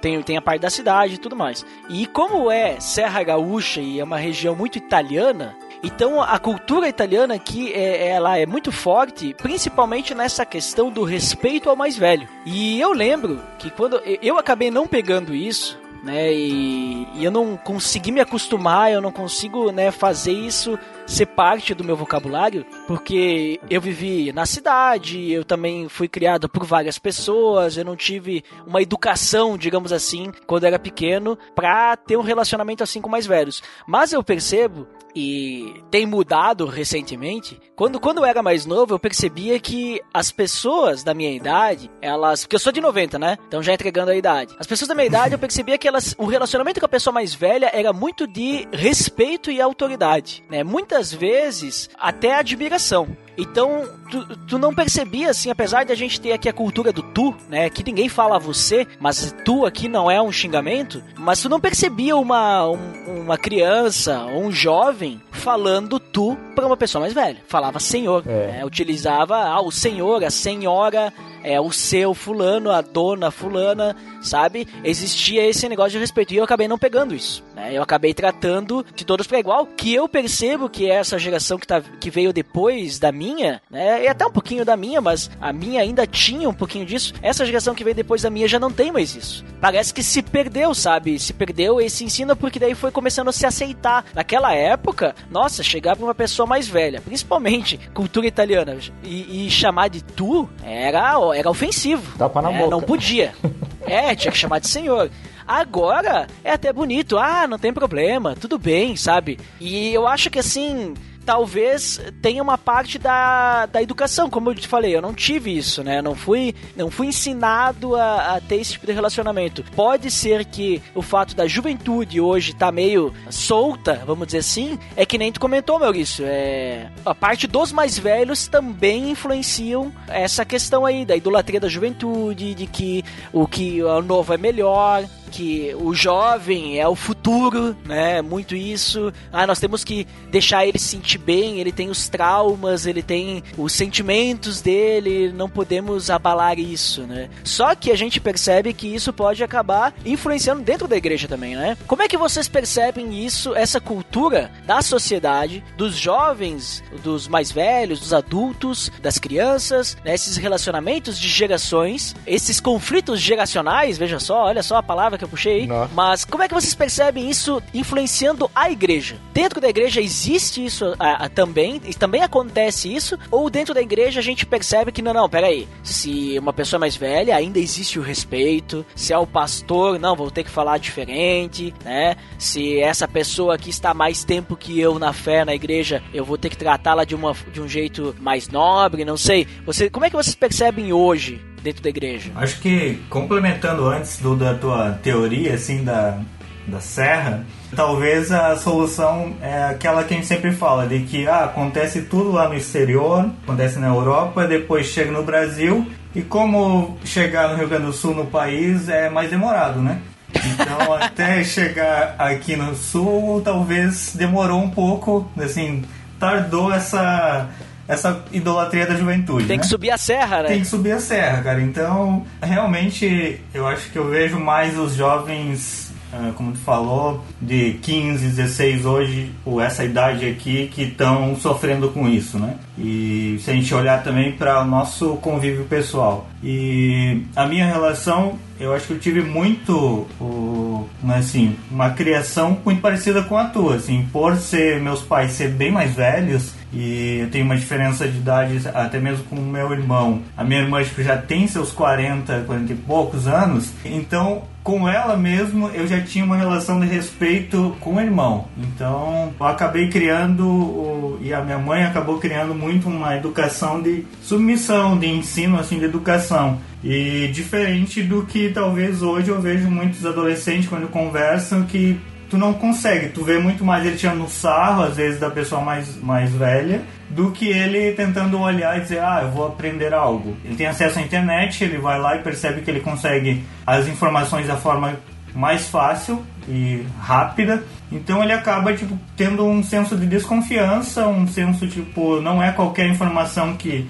Tem, 0.01 0.23
tem 0.23 0.39
a 0.39 0.43
parte 0.43 0.63
da 0.63 0.71
cidade 0.71 1.15
e 1.15 1.19
tudo 1.19 1.37
mais. 1.37 1.67
E 1.91 2.07
como 2.07 2.51
é 2.51 2.81
Serra 2.81 3.23
Gaúcha 3.23 3.83
e 3.83 4.01
é 4.01 4.05
uma 4.05 4.17
região 4.17 4.57
muito 4.57 4.79
italiana, 4.79 5.55
então 5.83 6.23
a 6.23 6.39
cultura 6.39 6.89
italiana 6.89 7.35
aqui 7.35 7.75
é, 7.75 8.09
ela 8.09 8.39
é 8.39 8.47
muito 8.47 8.73
forte, 8.73 9.35
principalmente 9.35 10.15
nessa 10.15 10.47
questão 10.47 10.91
do 10.91 11.05
respeito 11.05 11.69
ao 11.69 11.77
mais 11.77 11.95
velho. 11.95 12.27
E 12.47 12.81
eu 12.81 12.93
lembro 12.93 13.39
que 13.59 13.71
quando 13.71 14.01
eu 14.23 14.39
acabei 14.39 14.71
não 14.71 14.87
pegando 14.87 15.35
isso, 15.35 15.82
né? 16.03 16.33
E, 16.35 17.07
e, 17.15 17.25
eu 17.25 17.31
não 17.31 17.57
consegui 17.57 18.11
me 18.11 18.21
acostumar, 18.21 18.91
eu 18.91 19.01
não 19.01 19.13
consigo, 19.13 19.71
né, 19.71 19.91
fazer 19.91 20.33
isso 20.33 20.79
ser 21.07 21.27
parte 21.27 21.75
do 21.75 21.85
meu 21.85 21.97
vocabulário, 21.97 22.65
porque 22.87 23.61
eu 23.69 23.81
vivi 23.81 24.33
na 24.33 24.47
cidade, 24.47 25.31
eu 25.31 25.45
também 25.45 25.89
fui 25.89 26.09
criado 26.09 26.49
por 26.49 26.65
várias 26.65 26.99
pessoas, 26.99 27.77
eu 27.77 27.85
não 27.85 27.97
tive 27.97 28.45
uma 28.67 28.83
educação, 28.83 29.57
digamos 29.57 29.93
assim, 29.93 30.33
quando 30.47 30.65
era 30.65 30.79
pequeno, 30.79 31.39
para 31.55 31.97
ter 31.97 32.17
um 32.17 32.23
relacionamento 32.23 32.83
assim 32.83 33.01
com 33.01 33.09
mais 33.09 33.27
velhos. 33.27 33.63
Mas 33.87 34.13
eu 34.13 34.23
percebo 34.23 34.87
e 35.15 35.83
tem 35.91 36.07
mudado 36.07 36.67
recentemente. 36.67 37.61
Quando, 37.77 38.01
quando 38.01 38.19
eu 38.19 38.25
era 38.25 38.43
mais 38.43 38.67
novo, 38.67 38.95
eu 38.95 38.99
percebia 38.99 39.59
que 39.61 40.01
as 40.13 40.31
pessoas 40.31 41.03
da 41.03 41.15
minha 41.15 41.31
idade, 41.31 41.91
elas. 42.01 42.43
Porque 42.43 42.57
eu 42.57 42.61
sou 42.61 42.73
de 42.73 42.81
90, 42.81 43.19
né? 43.19 43.37
Então 43.47 43.63
já 43.63 43.75
entregando 43.75 44.11
a 44.11 44.17
idade. 44.17 44.55
As 44.59 44.67
pessoas 44.67 44.89
da 44.89 44.95
minha 44.95 45.07
idade, 45.07 45.35
eu 45.35 45.39
percebia 45.39 45.79
que 45.79 45.87
elas. 45.87 46.15
O 46.19 46.27
relacionamento 46.27 46.81
com 46.81 46.87
a 46.87 46.89
pessoa 46.89 47.13
mais 47.13 47.35
velha 47.35 47.71
era 47.73 47.93
muito 47.93 48.27
de 48.27 48.67
respeito 48.73 49.51
e 49.51 49.61
autoridade, 49.61 50.43
né? 50.49 50.65
Muitas 50.93 51.11
vezes 51.15 51.89
até 51.99 52.35
admiração. 52.35 53.17
Então, 53.39 53.89
tu, 54.11 54.37
tu 54.47 54.59
não 54.59 54.75
percebia, 54.75 55.31
assim, 55.31 55.51
apesar 55.51 55.85
de 55.85 55.93
a 55.93 55.95
gente 55.95 56.21
ter 56.21 56.33
aqui 56.33 56.51
a 56.51 56.53
cultura 56.53 56.93
do 56.93 57.03
tu, 57.03 57.35
né? 57.49 57.71
Que 57.71 57.83
ninguém 57.83 58.11
fala 58.11 58.39
você, 58.39 58.87
mas 59.01 59.35
tu 59.43 59.65
aqui 59.65 59.89
não 59.89 60.11
é 60.11 60.21
um 60.21 60.31
xingamento. 60.31 61.03
Mas 61.17 61.41
tu 61.41 61.49
não 61.49 61.59
percebia 61.59 62.15
uma, 62.15 62.69
um, 62.69 63.23
uma 63.23 63.39
criança 63.39 64.23
ou 64.27 64.45
um 64.45 64.53
jovem 64.53 65.19
falando 65.31 65.99
tu 65.99 66.37
para 66.55 66.67
uma 66.67 66.77
pessoa 66.77 67.01
mais 67.01 67.15
velha. 67.15 67.39
Falava 67.49 67.81
senhor. 67.81 68.23
É. 68.27 68.53
Né? 68.53 68.65
Utilizava 68.67 69.37
ah, 69.37 69.63
o 69.63 69.73
senhor, 69.73 70.23
a 70.23 70.31
senhora, 70.31 71.11
é, 71.43 71.59
o 71.59 71.73
seu 71.73 72.13
fulano, 72.13 72.71
a 72.71 72.83
dona 72.83 73.31
fulana, 73.31 73.97
sabe? 74.21 74.69
Existia 74.85 75.47
esse 75.47 75.67
negócio 75.71 75.93
de 75.93 75.99
respeito. 75.99 76.35
E 76.35 76.37
eu 76.37 76.45
acabei 76.45 76.69
não 76.69 76.79
pegando 76.79 77.15
isso. 77.15 77.43
Né? 77.55 77.75
Eu 77.75 77.83
acabei 77.83 78.15
tratando 78.15 78.85
de 78.95 79.05
todos 79.05 79.27
para 79.27 79.39
igual, 79.39 79.67
que 79.67 79.95
eu 79.95 80.09
percebo 80.09 80.69
que 80.69 80.91
essa 80.91 81.19
geração 81.19 81.59
que, 81.59 81.67
tá, 81.67 81.81
que 81.81 82.11
veio 82.11 82.33
depois 82.33 82.99
da 82.99 83.13
minha, 83.13 83.61
né? 83.71 84.05
E 84.05 84.09
até 84.09 84.27
um 84.27 84.31
pouquinho 84.31 84.65
da 84.65 84.77
minha, 84.77 85.01
mas 85.01 85.31
a 85.41 85.53
minha 85.53 85.81
ainda 85.81 86.07
tinha 86.07 86.49
um 86.49 86.55
pouquinho 86.55 86.87
disso. 86.87 87.13
Essa 87.23 87.45
geração 87.45 87.75
que 87.75 87.85
veio 87.85 87.95
depois 87.95 88.23
da 88.23 88.31
minha 88.31 88.49
já 88.49 88.59
não 88.59 88.71
tem 88.71 88.91
mais 88.91 89.15
isso. 89.15 89.45
Parece 89.61 89.93
que 89.93 90.03
se 90.03 90.23
perdeu, 90.23 90.75
sabe? 90.75 91.19
Se 91.19 91.33
perdeu 91.33 91.81
esse 91.81 92.05
ensino 92.05 92.35
porque 92.35 92.59
daí 92.59 92.75
foi 92.75 92.91
começando 92.91 93.29
a 93.29 93.33
se 93.33 93.47
aceitar. 93.47 94.05
Naquela 94.15 94.55
época, 94.55 95.15
nossa, 95.31 95.63
chegar 95.63 95.97
pra 95.97 96.05
uma 96.05 96.15
pessoa 96.15 96.47
mais 96.47 96.67
velha, 96.67 97.01
principalmente 97.01 97.79
cultura 97.95 98.27
italiana, 98.27 98.77
e, 99.03 99.47
e 99.47 99.51
chamar 99.51 99.89
de 99.89 100.03
tu 100.03 100.49
era, 100.63 101.15
era 101.35 101.51
ofensivo. 101.51 102.17
Tapa 102.17 102.43
na 102.43 102.53
é, 102.53 102.59
boca. 102.59 102.71
Não 102.71 102.81
podia. 102.81 103.35
é, 103.87 104.15
tinha 104.15 104.33
que 104.33 104.39
chamar 104.39 104.59
de 104.59 104.69
senhor. 104.69 105.11
Agora 105.47 106.27
é 106.45 106.53
até 106.53 106.73
bonito. 106.73 107.19
Ah, 107.19 107.47
não 107.47 107.59
tem 107.59 107.73
problema, 107.73 108.35
tudo 108.35 108.59
bem, 108.59 108.97
sabe? 108.97 109.39
E 109.61 109.93
eu 109.93 110.07
acho 110.07 110.31
que 110.31 110.39
assim, 110.39 110.95
talvez 111.25 112.01
tenha 112.21 112.43
uma 112.43 112.59
parte 112.59 112.99
da, 112.99 113.67
da 113.67 113.83
educação, 113.83 114.29
como 114.29 114.51
eu 114.51 114.55
te 114.55 114.69
falei, 114.69 114.95
eu 114.95 115.03
não 115.03 115.15
tive 115.15 115.57
isso, 115.57 115.83
né? 115.83 116.03
Não 116.03 116.15
fui, 116.15 116.55
não 116.77 116.91
fui 116.91 117.09
ensinado 117.09 117.97
a, 117.97 118.37
a 118.37 118.41
ter 118.41 118.57
esse 118.57 118.73
tipo 118.73 118.87
de 118.87 118.93
relacionamento. 118.93 119.65
Pode 119.75 120.11
ser 120.11 120.45
que 120.45 120.83
o 120.95 121.03
fato 121.03 121.35
da 121.35 121.47
juventude 121.47 122.21
hoje 122.21 122.55
tá 122.55 122.71
meio 122.71 123.13
solta, 123.31 124.03
vamos 124.07 124.27
dizer 124.27 124.39
assim, 124.39 124.79
é 124.97 125.07
que 125.07 125.19
nem 125.19 125.33
tu 125.33 125.41
comentou, 125.41 125.79
Maurício. 125.79 126.25
É, 126.27 126.91
a 127.05 127.15
parte 127.15 127.47
dos 127.47 127.73
mais 127.73 127.99
velhos 127.99 128.49
também 128.49 129.11
influenciam 129.11 129.93
essa 130.09 130.45
questão 130.45 130.85
aí 130.85 131.05
da 131.05 131.17
idolatria 131.17 131.61
da 131.61 131.69
juventude, 131.69 132.55
de 132.55 132.67
que 132.67 133.05
o 133.33 133.47
que 133.47 133.83
o 133.83 134.03
novo 134.03 134.33
é 134.35 134.37
melhor, 134.37 135.05
que 135.33 135.75
o 135.81 135.95
jovem 135.95 136.79
é 136.79 136.87
o 136.87 136.95
futuro, 136.95 137.75
né? 137.85 138.21
Muito 138.21 138.55
isso. 138.55 139.13
Ah, 139.33 139.47
nós 139.47 139.59
temos 139.59 139.83
que 139.83 140.07
deixar 140.31 140.67
ele 140.67 140.79
se 140.79 140.97
sentir 141.13 141.19
bem, 141.19 141.59
ele 141.59 141.73
tem 141.73 141.91
os 141.91 142.09
traumas, 142.09 142.87
ele 142.87 143.03
tem 143.03 143.43
os 143.57 143.73
sentimentos 143.73 144.61
dele, 144.61 145.33
não 145.33 145.49
podemos 145.49 146.11
abalar 146.11 146.59
isso, 146.59 147.03
né? 147.03 147.29
Só 147.45 147.75
que 147.75 147.91
a 147.91 147.97
gente 147.97 148.21
percebe 148.21 148.73
que 148.73 148.87
isso 148.87 149.13
pode 149.13 149.43
acabar 149.43 149.95
influenciando 150.05 150.63
dentro 150.63 150.89
da 150.89 150.97
igreja 150.97 151.29
também, 151.29 151.57
né? 151.57 151.77
Como 151.87 152.03
é 152.03 152.09
que 152.09 152.17
vocês 152.17 152.49
percebem 152.49 153.25
isso, 153.25 153.55
essa 153.55 153.81
cultura 153.81 154.51
da 154.67 154.81
sociedade, 154.83 155.63
dos 155.77 155.97
jovens, 155.97 156.83
dos 157.03 157.29
mais 157.29 157.51
velhos, 157.51 158.01
dos 158.01 158.13
adultos, 158.13 158.91
das 159.01 159.19
crianças, 159.19 159.97
né? 160.05 160.15
esses 160.15 160.37
relacionamentos 160.37 161.19
de 161.19 161.29
gerações, 161.29 162.15
esses 162.27 162.61
conflitos 162.61 163.21
geracionais, 163.21 163.99
veja 163.99 164.19
só, 164.19 164.45
olha 164.45 164.63
só 164.63 164.77
a 164.77 164.83
palavra 164.83 165.19
que 165.19 165.25
eu 165.25 165.29
puxei 165.29 165.63
aí. 165.63 165.67
Nossa. 165.67 165.93
Mas 165.95 166.25
como 166.25 166.43
é 166.43 166.49
que 166.49 166.55
vocês 166.55 166.75
percebem 166.75 167.29
isso 167.29 167.63
influenciando 167.75 168.51
a 168.55 168.71
igreja? 168.71 169.17
Dentro 169.33 169.61
da 169.61 169.69
igreja 169.69 170.01
existe 170.01 170.65
isso 170.65 170.95
ah, 171.03 171.25
ah, 171.25 171.29
também? 171.29 171.81
Também 171.99 172.23
acontece 172.23 172.95
isso? 172.95 173.19
Ou 173.31 173.51
dentro 173.51 173.75
da 173.75 173.83
igreja 173.83 174.21
a 174.21 174.23
gente 174.23 174.47
percebe 174.47 174.93
que 174.93 175.03
não, 175.03 175.13
não, 175.13 175.29
peraí. 175.29 175.67
Se 175.83 176.39
uma 176.39 176.53
pessoa 176.53 176.79
é 176.79 176.81
mais 176.81 176.97
velha, 176.97 177.37
ainda 177.37 177.59
existe 177.59 177.99
o 177.99 178.03
respeito. 178.03 178.87
Se 178.95 179.13
é 179.13 179.19
o 179.19 179.27
pastor, 179.27 179.99
não, 179.99 180.15
vou 180.15 180.31
ter 180.31 180.45
que 180.45 180.51
falar 180.51 180.79
diferente, 180.79 181.75
né? 181.85 182.17
Se 182.39 182.79
essa 182.81 183.09
pessoa 183.09 183.57
aqui 183.57 183.71
está 183.71 183.93
mais 183.93 184.23
tempo 184.25 184.57
que 184.57 184.79
eu 184.79 184.99
na 184.99 185.13
fé, 185.13 185.45
na 185.45 185.55
igreja, 185.55 186.03
eu 186.15 186.25
vou 186.25 186.39
ter 186.39 186.49
que 186.49 186.57
tratá-la 186.57 187.05
de, 187.05 187.15
uma, 187.15 187.35
de 187.53 187.61
um 187.61 187.69
jeito 187.69 188.15
mais 188.21 188.49
nobre, 188.49 189.05
não 189.05 189.17
sei. 189.17 189.47
Você, 189.67 189.91
como 189.91 190.07
é 190.07 190.11
que 190.11 190.17
vocês 190.17 190.37
percebem 190.37 190.93
hoje 190.93 191.41
dentro 191.63 191.83
da 191.83 191.89
igreja? 191.89 192.31
Acho 192.37 192.61
que 192.61 193.01
complementando 193.11 193.87
antes 193.87 194.19
do, 194.19 194.37
da 194.37 194.55
tua 194.55 194.93
teoria 195.03 195.55
assim 195.55 195.83
da, 195.83 196.21
da 196.67 196.81
serra, 196.81 197.45
talvez 197.75 198.31
a 198.31 198.57
solução 198.57 199.35
é 199.41 199.65
aquela 199.65 200.05
que 200.05 200.15
a 200.15 200.17
gente 200.17 200.27
sempre 200.27 200.53
fala 200.53 200.87
de 200.87 201.01
que 201.01 201.27
ah, 201.27 201.45
acontece 201.45 202.03
tudo 202.03 202.33
lá 202.33 202.49
no 202.49 202.55
exterior, 202.55 203.31
acontece 203.43 203.79
na 203.79 203.89
Europa, 203.89 204.47
depois 204.47 204.87
chega 204.87 205.11
no 205.11 205.23
Brasil 205.23 205.87
e 206.15 206.23
como 206.23 206.99
chegar 207.05 207.49
no 207.49 207.57
Rio 207.57 207.69
Grande 207.69 207.87
do 207.87 207.93
Sul 207.93 208.15
no 208.15 208.27
país 208.27 208.89
é 208.89 209.09
mais 209.09 209.31
demorado, 209.31 209.81
né? 209.81 210.01
Então 210.35 210.93
até 210.95 211.43
chegar 211.45 212.15
aqui 212.19 212.57
no 212.57 212.75
sul 212.75 213.41
talvez 213.43 214.15
demorou 214.15 214.63
um 214.63 214.71
pouco, 214.71 215.31
assim, 215.39 215.83
tardou 216.19 216.73
essa 216.73 217.49
essa 217.89 218.25
idolatria 218.33 218.87
da 218.87 218.95
juventude. 218.95 219.47
Tem 219.47 219.57
né? 219.57 219.63
que 219.63 219.69
subir 219.69 219.91
a 219.91 219.99
serra, 219.99 220.43
né? 220.43 220.49
Tem 220.49 220.61
que 220.61 220.67
subir 220.67 220.93
a 220.93 221.01
serra, 221.01 221.43
cara. 221.43 221.61
Então, 221.61 222.25
realmente, 222.41 223.41
eu 223.53 223.67
acho 223.67 223.91
que 223.91 223.99
eu 223.99 224.09
vejo 224.09 224.39
mais 224.39 224.79
os 224.79 224.95
jovens, 224.95 225.92
como 226.37 226.53
tu 226.53 226.59
falou, 226.59 227.25
de 227.41 227.75
15, 227.75 228.27
16 228.27 228.85
hoje, 228.85 229.31
ou 229.45 229.61
essa 229.61 229.85
idade 229.85 230.27
aqui, 230.27 230.69
que 230.73 230.83
estão 230.83 231.35
sofrendo 231.37 231.89
com 231.89 232.09
isso, 232.09 232.39
né? 232.39 232.57
E 232.79 233.39
se 233.41 233.51
a 233.51 233.55
gente 233.55 233.75
olhar 233.75 234.03
também 234.03 234.33
para 234.33 234.63
o 234.63 234.67
nosso 234.67 235.17
convívio 235.17 235.65
pessoal. 235.65 236.27
E 236.43 237.23
a 237.37 237.47
minha 237.47 237.67
relação, 237.67 238.39
eu 238.59 238.75
acho 238.75 238.87
que 238.87 238.93
eu 238.95 238.99
tive 238.99 239.23
muito, 239.23 240.07
o, 240.21 240.89
assim, 241.09 241.57
uma 241.71 241.91
criação 241.91 242.59
muito 242.65 242.81
parecida 242.81 243.23
com 243.23 243.37
a 243.37 243.45
tua, 243.45 243.77
assim, 243.77 244.07
por 244.13 244.37
ser 244.37 244.81
meus 244.81 245.03
pais 245.03 245.33
ser 245.33 245.49
bem 245.49 245.71
mais 245.71 245.95
velhos, 245.95 246.55
e 246.73 247.19
eu 247.21 247.31
tenho 247.31 247.45
uma 247.45 247.57
diferença 247.57 248.09
de 248.09 248.19
idade 248.19 248.61
até 248.73 248.99
mesmo 248.99 249.25
com 249.25 249.37
o 249.37 249.45
meu 249.45 249.73
irmão. 249.73 250.23
A 250.37 250.43
minha 250.43 250.61
irmã 250.61 250.83
tipo, 250.83 251.03
já 251.03 251.17
tem 251.17 251.47
seus 251.47 251.71
40, 251.71 252.45
40 252.47 252.73
e 252.73 252.77
poucos 252.77 253.27
anos, 253.27 253.73
então 253.85 254.43
com 254.63 254.89
ela 254.89 255.17
mesmo 255.17 255.69
eu 255.69 255.87
já 255.87 256.01
tinha 256.01 256.25
uma 256.25 256.37
relação 256.37 256.79
de 256.81 256.87
respeito 256.87 257.77
com 257.81 257.97
o 257.97 258.01
irmão. 258.01 258.47
Então 258.57 259.33
eu 259.39 259.47
acabei 259.47 259.89
criando, 259.89 261.19
e 261.21 261.35
a 261.35 261.43
minha 261.43 261.59
mãe 261.59 261.85
acabou 261.85 262.19
criando 262.19 262.55
muito 262.55 262.89
uma 262.89 263.17
educação 263.17 263.83
de 263.83 264.07
submissão, 264.23 264.99
de 264.99 265.07
ensino 265.07 265.59
assim 265.59 265.79
de 265.79 265.85
educação. 265.85 266.59
E 266.83 267.29
diferente 267.33 268.03
do 268.03 268.25
que 268.25 268.51
talvez 268.51 269.03
hoje 269.03 269.29
eu 269.29 269.41
vejo 269.41 269.71
muitos 269.71 270.05
adolescentes 270.05 270.69
quando 270.69 270.89
conversam 270.89 271.65
que 271.65 272.01
tu 272.33 272.39
não 272.39 272.55
consegue, 272.55 273.11
tu 273.11 273.23
vê 273.23 273.37
muito 273.37 273.63
mais 273.63 273.85
ele 273.85 273.95
tirando 273.95 274.27
sarro, 274.27 274.85
às 274.85 274.97
vezes, 274.97 275.21
da 275.21 275.29
pessoa 275.29 275.61
mais, 275.61 276.03
mais 276.03 276.33
velha, 276.33 276.81
do 277.11 277.31
que 277.31 277.47
ele 277.47 277.93
tentando 277.93 278.41
olhar 278.41 278.79
e 278.79 278.81
dizer, 278.81 279.01
ah, 279.01 279.21
eu 279.25 279.31
vou 279.31 279.49
aprender 279.49 279.93
algo. 279.93 280.35
Ele 280.43 280.57
tem 280.57 280.67
acesso 280.67 280.99
à 280.99 281.03
internet, 281.03 281.63
ele 281.63 281.77
vai 281.77 282.01
lá 282.01 282.17
e 282.17 282.21
percebe 282.21 282.63
que 282.63 282.71
ele 282.71 282.81
consegue 282.81 283.45
as 283.67 283.87
informações 283.87 284.47
da 284.47 284.57
forma 284.57 284.99
mais 285.35 285.69
fácil 285.69 286.25
e 286.49 286.87
rápida. 286.99 287.63
Então 287.91 288.23
ele 288.23 288.33
acaba 288.33 288.73
tipo 288.73 288.99
tendo 289.15 289.45
um 289.45 289.63
senso 289.63 289.95
de 289.95 290.07
desconfiança, 290.07 291.07
um 291.07 291.27
senso 291.27 291.69
tipo 291.69 292.19
não 292.23 292.43
é 292.43 292.51
qualquer 292.51 292.87
informação 292.87 293.57
que 293.57 293.87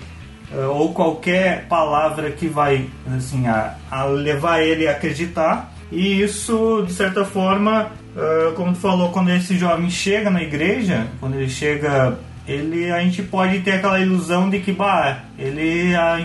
eh, 0.52 0.66
ou 0.66 0.92
qualquer 0.92 1.66
palavra 1.68 2.32
que 2.32 2.49
vai 2.49 2.90
assim 3.16 3.46
a, 3.46 3.76
a 3.88 4.02
levar 4.02 4.62
ele 4.62 4.88
a 4.88 4.90
acreditar. 4.90 5.72
E 5.92 6.22
isso 6.22 6.82
de 6.87 6.92
certa 6.92 7.25
forma, 7.25 7.92
eh, 8.16 8.52
como 8.54 8.73
tu 8.73 8.78
falou, 8.78 9.11
quando 9.11 9.31
esse 9.31 9.57
jovem 9.57 9.90
chega 9.90 10.31
na 10.31 10.42
igreja, 10.42 11.07
quando 11.21 11.35
ele 11.35 11.49
chega, 11.49 12.19
ele 12.47 12.90
a 12.90 13.00
gente 13.00 13.23
pode 13.23 13.61
ter 13.61 13.73
aquela 13.73 14.00
ilusão 14.00 14.50
de 14.50 14.61
que 14.61 14.73
bah, 14.73 15.21
ele 15.38 15.95
a 15.95 16.21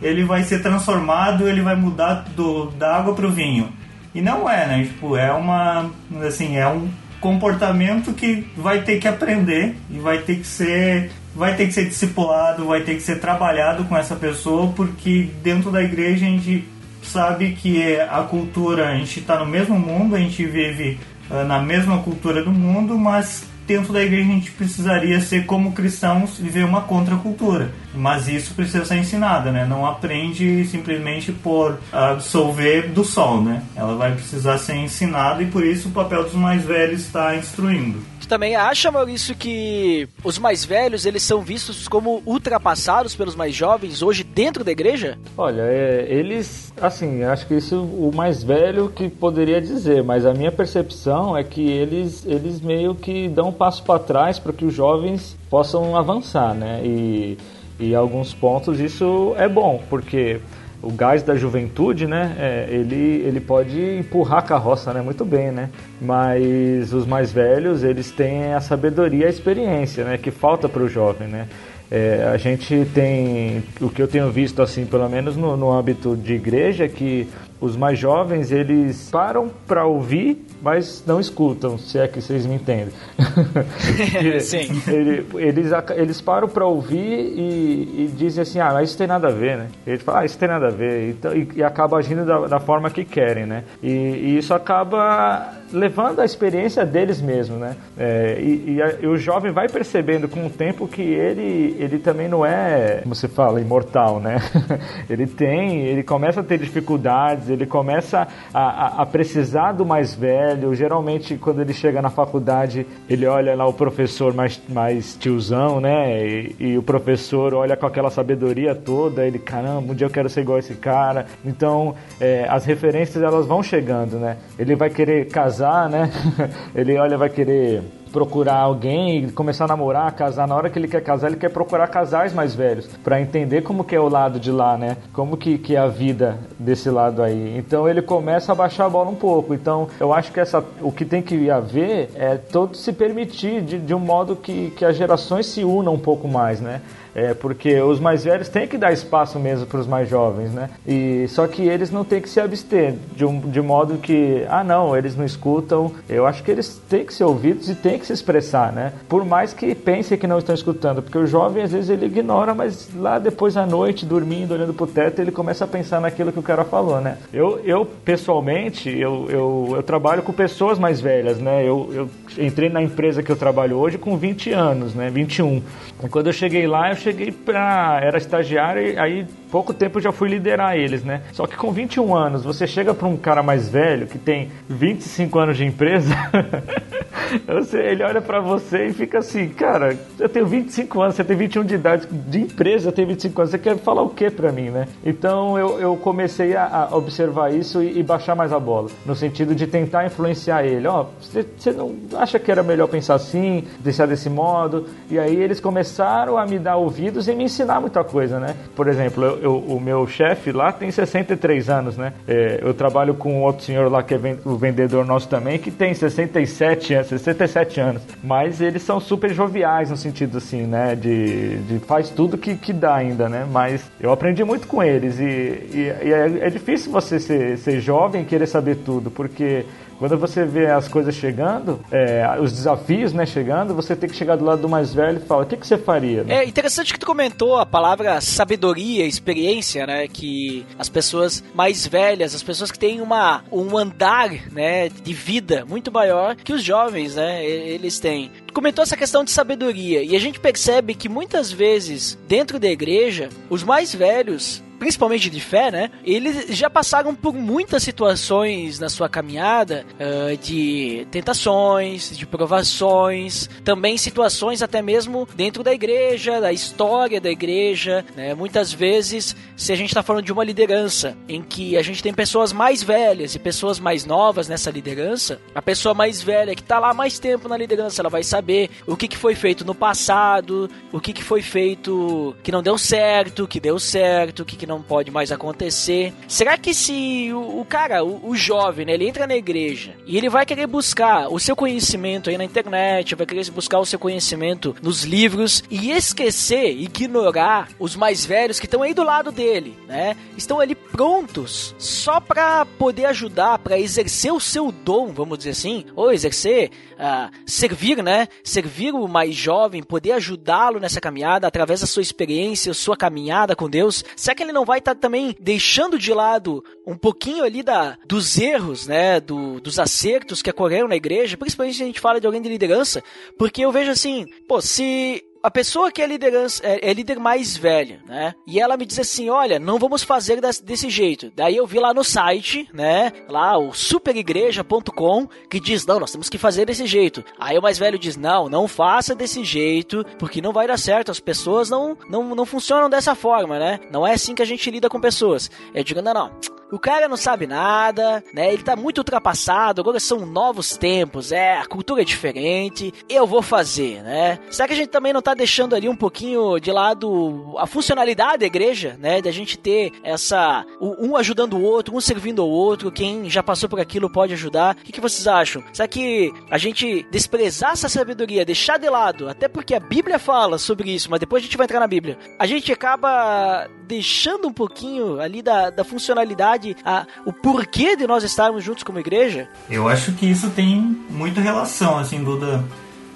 ele 0.00 0.24
vai 0.24 0.42
ser 0.44 0.62
transformado, 0.62 1.48
ele 1.48 1.60
vai 1.60 1.74
mudar 1.74 2.24
do, 2.34 2.66
da 2.72 2.96
água 2.96 3.14
para 3.14 3.26
o 3.26 3.30
vinho. 3.30 3.68
E 4.14 4.20
não 4.20 4.48
é, 4.48 4.66
né? 4.66 4.84
Tipo, 4.84 5.16
é 5.16 5.32
uma. 5.32 5.90
Assim, 6.26 6.56
é 6.56 6.66
um 6.66 6.88
comportamento 7.20 8.12
que 8.12 8.46
vai 8.56 8.82
ter 8.82 8.98
que 8.98 9.08
aprender 9.08 9.76
e 9.90 9.98
vai 9.98 10.18
ter 10.18 10.36
que 10.36 10.46
ser. 10.46 11.10
Vai 11.34 11.54
ter 11.54 11.66
que 11.66 11.72
ser 11.72 11.86
discipulado, 11.86 12.66
vai 12.66 12.80
ter 12.80 12.94
que 12.94 13.00
ser 13.00 13.20
trabalhado 13.20 13.84
com 13.84 13.96
essa 13.96 14.16
pessoa, 14.16 14.72
porque 14.74 15.28
dentro 15.42 15.70
da 15.70 15.80
igreja 15.82 16.26
a 16.26 16.28
gente 16.28 16.66
sabe 17.00 17.52
que 17.52 17.96
a 18.00 18.22
cultura, 18.22 18.88
a 18.88 18.96
gente 18.96 19.20
está 19.20 19.38
no 19.38 19.46
mesmo 19.46 19.78
mundo, 19.78 20.16
a 20.16 20.18
gente 20.18 20.44
vive 20.44 20.98
na 21.30 21.60
mesma 21.60 21.98
cultura 21.98 22.42
do 22.42 22.50
mundo, 22.50 22.98
mas 22.98 23.44
dentro 23.68 23.92
da 23.92 24.02
igreja 24.02 24.30
a 24.30 24.34
gente 24.34 24.50
precisaria 24.52 25.20
ser 25.20 25.44
como 25.44 25.72
cristãos 25.72 26.38
viver 26.38 26.64
uma 26.64 26.80
contracultura. 26.80 27.70
Mas 27.94 28.26
isso 28.26 28.54
precisa 28.54 28.84
ser 28.84 28.96
ensinado, 28.96 29.52
né? 29.52 29.66
Não 29.66 29.84
aprende 29.84 30.64
simplesmente 30.64 31.30
por 31.30 31.78
absolver 31.92 32.88
do 32.88 33.04
sol, 33.04 33.42
né? 33.42 33.62
Ela 33.76 33.94
vai 33.94 34.12
precisar 34.12 34.56
ser 34.56 34.76
ensinada 34.76 35.42
e 35.42 35.46
por 35.46 35.64
isso 35.64 35.88
o 35.88 35.92
papel 35.92 36.24
dos 36.24 36.34
mais 36.34 36.64
velhos 36.64 37.02
está 37.02 37.36
instruindo. 37.36 38.00
Também 38.28 38.54
acha, 38.54 38.90
Maurício, 38.90 39.34
que 39.34 40.06
os 40.22 40.38
mais 40.38 40.62
velhos 40.62 41.06
eles 41.06 41.22
são 41.22 41.40
vistos 41.40 41.88
como 41.88 42.22
ultrapassados 42.26 43.16
pelos 43.16 43.34
mais 43.34 43.54
jovens 43.54 44.02
hoje 44.02 44.22
dentro 44.22 44.62
da 44.62 44.70
igreja? 44.70 45.18
Olha, 45.36 45.62
é, 45.62 46.06
eles, 46.10 46.72
assim, 46.80 47.24
acho 47.24 47.46
que 47.46 47.54
isso 47.54 47.80
o 47.80 48.10
mais 48.14 48.42
velho 48.42 48.90
que 48.90 49.08
poderia 49.08 49.60
dizer, 49.60 50.04
mas 50.04 50.26
a 50.26 50.34
minha 50.34 50.52
percepção 50.52 51.36
é 51.36 51.42
que 51.42 51.66
eles, 51.70 52.26
eles 52.26 52.60
meio 52.60 52.94
que 52.94 53.28
dão 53.28 53.48
um 53.48 53.52
passo 53.52 53.82
para 53.82 53.98
trás 53.98 54.38
para 54.38 54.52
que 54.52 54.66
os 54.66 54.74
jovens 54.74 55.34
possam 55.48 55.96
avançar, 55.96 56.54
né? 56.54 56.82
E, 56.84 57.38
e 57.80 57.94
alguns 57.94 58.34
pontos 58.34 58.78
isso 58.78 59.34
é 59.38 59.48
bom, 59.48 59.82
porque 59.88 60.40
o 60.82 60.90
gás 60.92 61.22
da 61.22 61.34
juventude, 61.34 62.06
né? 62.06 62.36
É, 62.38 62.66
ele, 62.70 63.22
ele 63.26 63.40
pode 63.40 63.98
empurrar 63.98 64.38
a 64.38 64.42
carroça, 64.42 64.92
né? 64.92 65.02
Muito 65.02 65.24
bem, 65.24 65.50
né? 65.50 65.70
Mas 66.00 66.92
os 66.92 67.06
mais 67.06 67.32
velhos, 67.32 67.82
eles 67.82 68.10
têm 68.10 68.54
a 68.54 68.60
sabedoria 68.60 69.24
e 69.24 69.26
a 69.26 69.30
experiência, 69.30 70.04
né? 70.04 70.18
Que 70.18 70.30
falta 70.30 70.68
para 70.68 70.82
o 70.82 70.88
jovem, 70.88 71.26
né? 71.26 71.48
É, 71.90 72.30
a 72.32 72.36
gente 72.36 72.86
tem, 72.94 73.62
o 73.80 73.88
que 73.88 74.02
eu 74.02 74.06
tenho 74.06 74.30
visto 74.30 74.60
assim, 74.60 74.84
pelo 74.84 75.08
menos 75.08 75.36
no, 75.36 75.56
no 75.56 75.72
âmbito 75.72 76.14
de 76.14 76.34
igreja, 76.34 76.86
que 76.86 77.26
os 77.60 77.76
mais 77.76 77.98
jovens 77.98 78.52
eles 78.52 79.08
param 79.10 79.50
para 79.66 79.86
ouvir, 79.86 80.46
mas 80.60 81.02
não 81.06 81.20
escutam, 81.20 81.78
se 81.78 81.98
é 81.98 82.08
que 82.08 82.20
vocês 82.20 82.44
me 82.46 82.54
entendem. 82.54 82.92
Sim. 84.40 84.82
Ele, 84.86 85.26
eles, 85.34 85.70
eles 85.96 86.20
param 86.20 86.48
para 86.48 86.66
ouvir 86.66 86.96
e, 86.96 88.04
e, 88.04 88.12
dizem 88.16 88.42
assim, 88.42 88.60
ah, 88.60 88.70
mas 88.72 88.90
isso 88.90 88.98
tem 88.98 89.06
nada 89.06 89.28
a 89.28 89.32
ver, 89.32 89.56
né? 89.56 89.68
Eles 89.86 90.02
falam, 90.02 90.22
ah, 90.22 90.24
isso 90.24 90.38
tem 90.38 90.48
nada 90.48 90.66
a 90.66 90.70
ver, 90.70 91.10
então, 91.10 91.34
e, 91.34 91.48
e 91.56 91.62
acaba 91.62 91.98
agindo 91.98 92.24
da, 92.24 92.46
da, 92.46 92.60
forma 92.60 92.90
que 92.90 93.04
querem, 93.04 93.46
né? 93.46 93.64
E, 93.82 93.88
e, 93.88 94.38
isso 94.38 94.52
acaba 94.52 95.57
levando 95.72 96.20
a 96.20 96.24
experiência 96.24 96.84
deles 96.84 97.20
mesmo, 97.20 97.56
né? 97.56 97.76
É, 97.96 98.40
e, 98.40 98.82
a, 98.82 98.94
e, 99.02 99.06
o 99.06 99.16
jovem 99.16 99.52
vai 99.52 99.68
percebendo 99.68 100.28
com 100.28 100.46
o 100.46 100.50
tempo 100.50 100.86
que 100.86 101.02
ele, 101.02 101.76
ele 101.78 101.98
também 101.98 102.28
não 102.28 102.44
é, 102.44 103.00
como 103.02 103.14
você 103.14 103.28
fala, 103.28 103.60
imortal, 103.60 104.20
né? 104.20 104.38
ele 105.08 105.26
tem, 105.26 105.82
ele 105.86 106.02
começa 106.02 106.40
a 106.40 106.42
ter 106.42 106.58
dificuldades, 106.58 107.48
ele 107.48 107.66
começa 107.66 108.28
a, 108.52 108.60
a, 108.60 109.02
a 109.02 109.06
precisar 109.06 109.72
do 109.72 109.84
mais 109.84 110.14
velho. 110.14 110.74
Geralmente, 110.74 111.36
quando 111.36 111.60
ele 111.60 111.72
chega 111.72 112.00
na 112.00 112.10
faculdade, 112.10 112.86
ele 113.08 113.26
olha 113.26 113.54
lá 113.54 113.66
o 113.66 113.72
professor 113.72 114.34
mais, 114.34 114.60
mais 114.68 115.16
tiozão, 115.16 115.80
né? 115.80 116.26
E, 116.26 116.56
e, 116.58 116.78
o 116.78 116.82
professor 116.82 117.54
olha 117.54 117.76
com 117.76 117.86
aquela 117.86 118.10
sabedoria 118.10 118.74
toda. 118.74 119.26
Ele, 119.26 119.38
caramba, 119.38 119.92
um 119.92 119.94
dia 119.94 120.06
eu 120.06 120.10
quero 120.10 120.28
ser 120.28 120.42
igual 120.42 120.56
a 120.56 120.60
esse 120.60 120.74
cara. 120.74 121.26
Então, 121.44 121.94
é, 122.20 122.46
as 122.48 122.64
referências 122.64 123.22
elas 123.22 123.46
vão 123.46 123.62
chegando, 123.62 124.18
né? 124.18 124.36
Ele 124.58 124.74
vai 124.74 124.90
querer 124.90 125.26
casar, 125.28 125.57
né? 125.88 126.10
ele 126.74 126.98
olha, 126.98 127.16
vai 127.16 127.28
querer 127.28 127.82
procurar 128.08 128.56
alguém 128.56 129.28
começar 129.30 129.64
a 129.64 129.68
namorar, 129.68 130.10
casar. 130.12 130.46
Na 130.48 130.56
hora 130.56 130.70
que 130.70 130.78
ele 130.78 130.88
quer 130.88 131.02
casar, 131.02 131.28
ele 131.28 131.36
quer 131.36 131.50
procurar 131.50 131.86
casais 131.88 132.32
mais 132.32 132.54
velhos 132.54 132.86
para 133.04 133.20
entender 133.20 133.62
como 133.62 133.84
que 133.84 133.94
é 133.94 134.00
o 134.00 134.08
lado 134.08 134.40
de 134.40 134.50
lá, 134.50 134.76
né? 134.76 134.96
Como 135.12 135.36
que, 135.36 135.58
que 135.58 135.76
é 135.76 135.78
a 135.78 135.86
vida 135.86 136.38
desse 136.58 136.90
lado 136.90 137.22
aí. 137.22 137.56
Então 137.56 137.88
ele 137.88 138.02
começa 138.02 138.52
a 138.52 138.54
baixar 138.54 138.86
a 138.86 138.90
bola 138.90 139.10
um 139.10 139.14
pouco. 139.14 139.54
Então 139.54 139.88
eu 140.00 140.12
acho 140.12 140.32
que 140.32 140.40
essa, 140.40 140.64
o 140.80 140.90
que 140.90 141.04
tem 141.04 141.22
que 141.22 141.50
haver 141.50 142.10
é 142.14 142.36
todo 142.36 142.76
se 142.76 142.92
permitir 142.92 143.62
de, 143.62 143.78
de 143.78 143.94
um 143.94 144.00
modo 144.00 144.34
que, 144.36 144.70
que 144.70 144.84
as 144.84 144.96
gerações 144.96 145.46
se 145.46 145.64
unam 145.64 145.94
um 145.94 145.98
pouco 145.98 146.26
mais, 146.26 146.60
né? 146.60 146.80
É, 147.18 147.34
porque 147.34 147.80
os 147.80 147.98
mais 147.98 148.22
velhos 148.22 148.48
têm 148.48 148.68
que 148.68 148.78
dar 148.78 148.92
espaço 148.92 149.40
mesmo 149.40 149.66
para 149.66 149.80
os 149.80 149.88
mais 149.88 150.08
jovens, 150.08 150.52
né? 150.52 150.70
E 150.86 151.26
só 151.28 151.48
que 151.48 151.62
eles 151.62 151.90
não 151.90 152.04
têm 152.04 152.20
que 152.20 152.28
se 152.28 152.40
abster 152.40 152.94
de, 153.16 153.24
um, 153.24 153.40
de 153.40 153.60
modo 153.60 153.98
que, 153.98 154.46
ah, 154.48 154.62
não, 154.62 154.96
eles 154.96 155.16
não 155.16 155.24
escutam. 155.24 155.92
Eu 156.08 156.26
acho 156.26 156.44
que 156.44 156.50
eles 156.50 156.80
têm 156.88 157.04
que 157.04 157.12
ser 157.12 157.24
ouvidos 157.24 157.68
e 157.68 157.74
têm 157.74 157.98
que 157.98 158.06
se 158.06 158.12
expressar, 158.12 158.72
né? 158.72 158.92
Por 159.08 159.24
mais 159.24 159.52
que 159.52 159.74
pensem 159.74 160.16
que 160.16 160.28
não 160.28 160.38
estão 160.38 160.54
escutando, 160.54 161.02
porque 161.02 161.18
o 161.18 161.26
jovem 161.26 161.64
às 161.64 161.72
vezes 161.72 161.90
ele 161.90 162.06
ignora, 162.06 162.54
mas 162.54 162.88
lá 162.94 163.18
depois 163.18 163.56
à 163.56 163.66
noite, 163.66 164.06
dormindo, 164.06 164.54
olhando 164.54 164.72
para 164.72 164.84
o 164.84 164.86
teto, 164.86 165.20
ele 165.20 165.32
começa 165.32 165.64
a 165.64 165.68
pensar 165.68 166.00
naquilo 166.00 166.30
que 166.30 166.38
o 166.38 166.42
cara 166.42 166.64
falou, 166.64 167.00
né? 167.00 167.18
Eu, 167.32 167.60
eu 167.64 167.84
pessoalmente, 167.84 168.88
eu, 168.96 169.26
eu, 169.28 169.72
eu 169.74 169.82
trabalho 169.82 170.22
com 170.22 170.32
pessoas 170.32 170.78
mais 170.78 171.00
velhas, 171.00 171.38
né? 171.38 171.62
Eu, 171.64 171.90
eu 171.92 172.10
entrei 172.38 172.68
na 172.68 172.80
empresa 172.80 173.24
que 173.24 173.32
eu 173.32 173.36
trabalho 173.36 173.76
hoje 173.76 173.98
com 173.98 174.16
20 174.16 174.52
anos, 174.52 174.94
né? 174.94 175.10
21. 175.10 175.62
E 176.04 176.08
quando 176.08 176.28
eu 176.28 176.32
cheguei 176.32 176.66
lá, 176.66 176.90
eu 176.90 176.96
cheguei 176.96 177.07
para 177.32 178.00
era 178.02 178.18
estagiário, 178.18 179.00
aí 179.00 179.26
pouco 179.50 179.74
tempo 179.74 179.98
eu 179.98 180.02
já 180.02 180.12
fui 180.12 180.28
liderar 180.28 180.76
eles, 180.76 181.02
né? 181.02 181.22
Só 181.32 181.46
que 181.46 181.56
com 181.56 181.72
21 181.72 182.14
anos, 182.14 182.44
você 182.44 182.66
chega 182.66 182.94
para 182.94 183.08
um 183.08 183.16
cara 183.16 183.42
mais 183.42 183.68
velho 183.68 184.06
que 184.06 184.18
tem 184.18 184.50
25 184.68 185.38
anos 185.38 185.56
de 185.56 185.64
empresa, 185.64 186.14
ele 187.74 188.02
olha 188.02 188.20
para 188.20 188.40
você 188.40 188.86
e 188.86 188.92
fica 188.92 189.18
assim, 189.18 189.48
cara, 189.48 189.96
eu 190.18 190.28
tenho 190.28 190.46
25 190.46 191.00
anos, 191.00 191.14
você 191.14 191.24
tem 191.24 191.36
21 191.36 191.64
de 191.64 191.74
idade 191.74 192.06
de 192.06 192.40
empresa, 192.40 192.88
eu 192.88 192.92
tenho 192.92 193.08
25 193.08 193.40
anos, 193.40 193.50
você 193.50 193.58
quer 193.58 193.76
falar 193.78 194.02
o 194.02 194.10
que 194.10 194.30
para 194.30 194.52
mim, 194.52 194.70
né? 194.70 194.86
Então 195.04 195.58
eu, 195.58 195.80
eu 195.80 195.96
comecei 195.96 196.54
a, 196.54 196.88
a 196.90 196.96
observar 196.96 197.52
isso 197.52 197.82
e, 197.82 197.98
e, 197.98 198.02
baixar 198.02 198.34
mais 198.34 198.52
a 198.52 198.60
bola, 198.60 198.88
no 199.04 199.14
sentido 199.14 199.54
de 199.54 199.66
tentar 199.66 200.06
influenciar 200.06 200.64
ele. 200.64 200.86
Ó, 200.86 201.02
oh, 201.02 201.06
você 201.20 201.72
não 201.72 201.94
acha 202.16 202.38
que 202.38 202.50
era 202.50 202.62
melhor 202.62 202.88
pensar 202.88 203.14
assim, 203.14 203.64
deixar 203.80 204.06
desse 204.06 204.30
modo? 204.30 204.86
E 205.10 205.18
aí 205.18 205.36
eles 205.36 205.60
começaram 205.60 206.36
a 206.36 206.46
me 206.46 206.58
dar 206.58 206.76
ouvidos 206.76 207.28
e 207.28 207.34
me 207.34 207.44
ensinar 207.44 207.80
muita 207.80 208.02
coisa, 208.04 208.38
né? 208.38 208.54
Por 208.74 208.88
exemplo, 208.88 209.24
eu, 209.24 209.37
eu, 209.42 209.56
o 209.56 209.80
meu 209.80 210.06
chefe 210.06 210.52
lá 210.52 210.72
tem 210.72 210.90
63 210.90 211.68
anos, 211.68 211.96
né? 211.96 212.12
É, 212.26 212.60
eu 212.62 212.74
trabalho 212.74 213.14
com 213.14 213.42
outro 213.42 213.64
senhor 213.64 213.90
lá 213.90 214.02
que 214.02 214.14
é 214.14 214.18
o 214.44 214.56
vendedor 214.56 215.04
nosso 215.04 215.28
também, 215.28 215.58
que 215.58 215.70
tem 215.70 215.94
67 215.94 216.94
anos, 216.94 217.08
67 217.08 217.80
anos. 217.80 218.02
Mas 218.22 218.60
eles 218.60 218.82
são 218.82 219.00
super 219.00 219.32
joviais 219.32 219.90
no 219.90 219.96
sentido 219.96 220.38
assim, 220.38 220.62
né? 220.62 220.94
De, 220.94 221.58
de 221.58 221.78
faz 221.80 222.10
tudo 222.10 222.38
que, 222.38 222.56
que 222.56 222.72
dá 222.72 222.94
ainda, 222.94 223.28
né? 223.28 223.46
Mas 223.50 223.90
eu 224.00 224.12
aprendi 224.12 224.44
muito 224.44 224.66
com 224.66 224.82
eles 224.82 225.18
e, 225.18 225.24
e, 225.24 225.94
e 226.04 226.12
é, 226.12 226.46
é, 226.46 226.50
difícil 226.50 226.90
você 226.90 227.18
ser, 227.18 227.58
ser 227.58 227.80
jovem 227.80 228.22
e 228.22 228.24
querer 228.24 228.46
saber 228.46 228.76
tudo, 228.76 229.10
porque 229.10 229.64
quando 229.98 230.16
você 230.16 230.44
vê 230.44 230.70
as 230.70 230.86
coisas 230.86 231.14
chegando, 231.14 231.80
é, 231.90 232.24
os 232.40 232.52
desafios 232.52 233.12
né, 233.12 233.26
chegando, 233.26 233.74
você 233.74 233.96
tem 233.96 234.08
que 234.08 234.14
chegar 234.14 234.36
do 234.36 234.44
lado 234.44 234.62
do 234.62 234.68
mais 234.68 234.94
velho 234.94 235.18
e 235.18 235.26
falar, 235.26 235.42
o 235.42 235.46
que, 235.46 235.56
que 235.56 235.66
você 235.66 235.76
faria? 235.76 236.22
Né? 236.22 236.36
É 236.36 236.44
interessante 236.44 236.92
que 236.92 237.00
tu 237.00 237.06
comentou 237.06 237.56
a 237.56 237.66
palavra 237.66 238.20
sabedoria, 238.20 239.04
experiência, 239.28 239.86
né? 239.86 240.08
Que 240.08 240.64
as 240.78 240.88
pessoas 240.88 241.42
mais 241.54 241.86
velhas, 241.86 242.34
as 242.34 242.42
pessoas 242.42 242.70
que 242.70 242.78
têm 242.78 243.00
uma, 243.00 243.44
um 243.52 243.76
andar 243.76 244.30
né, 244.50 244.88
de 244.88 245.12
vida 245.12 245.64
muito 245.66 245.92
maior 245.92 246.34
que 246.36 246.52
os 246.52 246.62
jovens, 246.62 247.16
né? 247.16 247.44
Eles 247.44 247.98
têm 247.98 248.30
comentou 248.52 248.82
essa 248.82 248.96
questão 248.96 249.22
de 249.22 249.30
sabedoria 249.30 250.02
e 250.02 250.16
a 250.16 250.18
gente 250.18 250.40
percebe 250.40 250.94
que 250.94 251.08
muitas 251.08 251.52
vezes 251.52 252.18
dentro 252.26 252.58
da 252.58 252.68
igreja 252.68 253.28
os 253.48 253.62
mais 253.62 253.94
velhos 253.94 254.62
principalmente 254.78 255.28
de 255.28 255.40
fé, 255.40 255.70
né? 255.70 255.90
Eles 256.04 256.56
já 256.56 256.70
passaram 256.70 257.14
por 257.14 257.34
muitas 257.34 257.82
situações 257.82 258.78
na 258.78 258.88
sua 258.88 259.08
caminhada 259.08 259.84
uh, 259.94 260.36
de 260.36 261.06
tentações, 261.10 262.16
de 262.16 262.26
provações, 262.26 263.48
também 263.64 263.96
situações 263.96 264.62
até 264.62 264.80
mesmo 264.80 265.28
dentro 265.34 265.62
da 265.62 265.72
igreja, 265.72 266.40
da 266.40 266.52
história 266.52 267.20
da 267.20 267.30
igreja, 267.30 268.04
né? 268.16 268.34
Muitas 268.34 268.72
vezes, 268.72 269.34
se 269.56 269.72
a 269.72 269.76
gente 269.76 269.88
está 269.88 270.02
falando 270.02 270.24
de 270.24 270.32
uma 270.32 270.44
liderança 270.44 271.16
em 271.28 271.42
que 271.42 271.76
a 271.76 271.82
gente 271.82 272.02
tem 272.02 272.12
pessoas 272.12 272.52
mais 272.52 272.82
velhas 272.82 273.34
e 273.34 273.38
pessoas 273.38 273.78
mais 273.78 274.04
novas 274.04 274.48
nessa 274.48 274.70
liderança, 274.70 275.40
a 275.54 275.62
pessoa 275.62 275.94
mais 275.94 276.22
velha 276.22 276.54
que 276.54 276.62
está 276.62 276.78
lá 276.78 276.94
mais 276.94 277.18
tempo 277.18 277.48
na 277.48 277.56
liderança, 277.56 278.00
ela 278.02 278.10
vai 278.10 278.22
saber 278.22 278.70
o 278.86 278.96
que, 278.96 279.08
que 279.08 279.16
foi 279.16 279.34
feito 279.34 279.64
no 279.64 279.74
passado, 279.74 280.70
o 280.92 281.00
que, 281.00 281.12
que 281.12 281.22
foi 281.22 281.42
feito 281.42 282.36
que 282.42 282.52
não 282.52 282.62
deu 282.62 282.78
certo, 282.78 283.46
que 283.46 283.60
deu 283.60 283.78
certo, 283.78 284.40
o 284.40 284.44
que, 284.44 284.56
que 284.56 284.66
não 284.68 284.82
pode 284.82 285.10
mais 285.10 285.32
acontecer. 285.32 286.12
Será 286.28 286.56
que 286.58 286.74
se 286.74 287.32
o, 287.32 287.60
o 287.60 287.64
cara, 287.64 288.04
o, 288.04 288.28
o, 288.28 288.36
jovem, 288.36 288.86
né, 288.86 288.92
ele 288.92 289.08
entra 289.08 289.26
na 289.26 289.34
igreja 289.34 289.94
e 290.06 290.16
ele 290.16 290.28
vai 290.28 290.44
querer 290.44 290.66
buscar 290.66 291.28
o 291.28 291.40
seu 291.40 291.56
conhecimento 291.56 292.30
aí 292.30 292.36
na 292.36 292.44
internet, 292.44 293.14
vai 293.14 293.26
querer 293.26 293.50
buscar 293.50 293.78
o 293.78 293.86
seu 293.86 293.98
conhecimento 293.98 294.76
nos 294.82 295.02
livros 295.04 295.64
e 295.70 295.90
esquecer, 295.90 296.78
ignorar 296.78 297.68
os 297.78 297.96
mais 297.96 298.24
velhos 298.24 298.60
que 298.60 298.66
estão 298.66 298.82
aí 298.82 298.92
do 298.92 299.02
lado 299.02 299.32
dele, 299.32 299.76
né? 299.86 300.16
Estão 300.36 300.60
ali 300.60 300.74
prontos 300.74 301.74
só 301.78 302.20
para 302.20 302.66
poder 302.66 303.06
ajudar, 303.06 303.58
para 303.58 303.78
exercer 303.78 304.32
o 304.32 304.40
seu 304.40 304.70
dom, 304.70 305.12
vamos 305.12 305.38
dizer 305.38 305.50
assim, 305.50 305.86
ou 305.96 306.12
exercer, 306.12 306.70
uh, 306.94 307.30
servir, 307.46 308.02
né? 308.02 308.28
Servir 308.44 308.92
o 308.92 309.08
mais 309.08 309.34
jovem, 309.34 309.82
poder 309.82 310.12
ajudá-lo 310.12 310.78
nessa 310.78 311.00
caminhada 311.00 311.46
através 311.46 311.80
da 311.80 311.86
sua 311.86 312.02
experiência, 312.02 312.74
sua 312.74 312.96
caminhada 312.96 313.56
com 313.56 313.68
Deus. 313.70 314.04
Será 314.14 314.34
que 314.34 314.42
ele 314.42 314.52
não 314.52 314.57
vai 314.64 314.78
estar 314.78 314.94
tá 314.94 315.00
também 315.00 315.34
deixando 315.40 315.98
de 315.98 316.12
lado 316.12 316.64
um 316.86 316.96
pouquinho 316.96 317.44
ali 317.44 317.62
da, 317.62 317.98
dos 318.06 318.38
erros, 318.38 318.86
né, 318.86 319.20
do, 319.20 319.60
dos 319.60 319.78
acertos 319.78 320.42
que 320.42 320.50
ocorreram 320.50 320.88
na 320.88 320.96
igreja, 320.96 321.36
principalmente 321.36 321.76
se 321.76 321.82
a 321.82 321.86
gente 321.86 322.00
fala 322.00 322.20
de 322.20 322.26
alguém 322.26 322.42
de 322.42 322.48
liderança, 322.48 323.02
porque 323.38 323.64
eu 323.64 323.72
vejo 323.72 323.90
assim, 323.90 324.26
pô, 324.46 324.60
se 324.60 325.24
a 325.42 325.50
pessoa 325.50 325.90
que 325.90 326.02
é 326.02 326.06
liderança 326.06 326.62
é, 326.64 326.90
é, 326.90 326.92
líder 326.92 327.18
mais 327.18 327.56
velha, 327.56 328.02
né? 328.06 328.34
E 328.46 328.60
ela 328.60 328.76
me 328.76 328.84
diz 328.84 328.98
assim: 328.98 329.28
olha, 329.30 329.58
não 329.58 329.78
vamos 329.78 330.02
fazer 330.02 330.40
desse, 330.40 330.64
desse, 330.64 330.90
jeito. 330.90 331.32
Daí 331.34 331.56
eu 331.56 331.66
vi 331.66 331.78
lá 331.78 331.94
no 331.94 332.02
site, 332.02 332.68
né? 332.72 333.12
Lá 333.28 333.58
o 333.58 333.72
superigreja.com 333.72 335.28
que 335.48 335.60
diz: 335.60 335.86
não, 335.86 336.00
nós 336.00 336.12
temos 336.12 336.28
que 336.28 336.38
fazer 336.38 336.64
desse 336.64 336.86
jeito. 336.86 337.24
Aí 337.38 337.58
o 337.58 337.62
mais 337.62 337.78
velho 337.78 337.98
diz: 337.98 338.16
não, 338.16 338.48
não 338.48 338.66
faça 338.66 339.14
desse 339.14 339.44
jeito, 339.44 340.04
porque 340.18 340.42
não 340.42 340.52
vai 340.52 340.66
dar 340.66 340.78
certo. 340.78 341.10
As 341.10 341.20
pessoas 341.20 341.70
não, 341.70 341.96
não, 342.08 342.34
não 342.34 342.46
funcionam 342.46 342.90
dessa 342.90 343.14
forma, 343.14 343.58
né? 343.58 343.80
Não 343.90 344.06
é 344.06 344.14
assim 344.14 344.34
que 344.34 344.42
a 344.42 344.46
gente 344.46 344.70
lida 344.70 344.88
com 344.88 345.00
pessoas. 345.00 345.50
Eu 345.74 345.84
digo: 345.84 346.02
não, 346.02 346.14
não 346.14 346.57
o 346.70 346.78
cara 346.78 347.08
não 347.08 347.16
sabe 347.16 347.46
nada, 347.46 348.22
né? 348.32 348.52
Ele 348.52 348.62
tá 348.62 348.76
muito 348.76 348.98
ultrapassado, 348.98 349.80
agora 349.80 350.00
são 350.00 350.26
novos 350.26 350.76
tempos, 350.76 351.32
é, 351.32 351.58
a 351.58 351.66
cultura 351.66 352.02
é 352.02 352.04
diferente, 352.04 352.92
eu 353.08 353.26
vou 353.26 353.42
fazer, 353.42 354.02
né? 354.02 354.38
Será 354.50 354.68
que 354.68 354.74
a 354.74 354.76
gente 354.76 354.88
também 354.88 355.12
não 355.12 355.22
tá 355.22 355.34
deixando 355.34 355.74
ali 355.74 355.88
um 355.88 355.96
pouquinho 355.96 356.58
de 356.58 356.70
lado 356.70 357.54
a 357.58 357.66
funcionalidade 357.66 358.38
da 358.38 358.46
igreja, 358.46 358.96
né? 358.98 359.20
Da 359.22 359.30
gente 359.30 359.58
ter 359.58 359.92
essa. 360.02 360.64
um 360.80 361.16
ajudando 361.16 361.54
o 361.54 361.62
outro, 361.62 361.96
um 361.96 362.00
servindo 362.00 362.42
ao 362.42 362.48
outro, 362.48 362.92
quem 362.92 363.28
já 363.28 363.42
passou 363.42 363.68
por 363.68 363.80
aquilo 363.80 364.10
pode 364.10 364.32
ajudar. 364.32 364.76
O 364.76 364.84
que, 364.84 364.92
que 364.92 365.00
vocês 365.00 365.26
acham? 365.26 365.62
Será 365.72 365.88
que 365.88 366.32
a 366.50 366.58
gente 366.58 367.06
desprezar 367.10 367.72
essa 367.72 367.88
sabedoria, 367.88 368.44
deixar 368.44 368.78
de 368.78 368.88
lado, 368.88 369.28
até 369.28 369.48
porque 369.48 369.74
a 369.74 369.80
Bíblia 369.80 370.18
fala 370.18 370.58
sobre 370.58 370.90
isso, 370.90 371.10
mas 371.10 371.20
depois 371.20 371.42
a 371.42 371.46
gente 371.46 371.56
vai 371.56 371.64
entrar 371.64 371.80
na 371.80 371.86
Bíblia, 371.86 372.18
a 372.38 372.46
gente 372.46 372.72
acaba 372.72 373.68
deixando 373.86 374.46
um 374.46 374.52
pouquinho 374.52 375.18
ali 375.20 375.42
da, 375.42 375.70
da 375.70 375.82
funcionalidade, 375.82 376.57
a, 376.84 377.06
o 377.24 377.32
porquê 377.32 377.96
de 377.96 378.06
nós 378.06 378.24
estarmos 378.24 378.64
juntos 378.64 378.82
como 378.82 378.98
igreja? 378.98 379.48
Eu 379.70 379.88
acho 379.88 380.12
que 380.12 380.26
isso 380.26 380.50
tem 380.50 380.80
muita 381.10 381.40
relação, 381.40 381.98
assim, 381.98 382.22
Duda. 382.22 382.64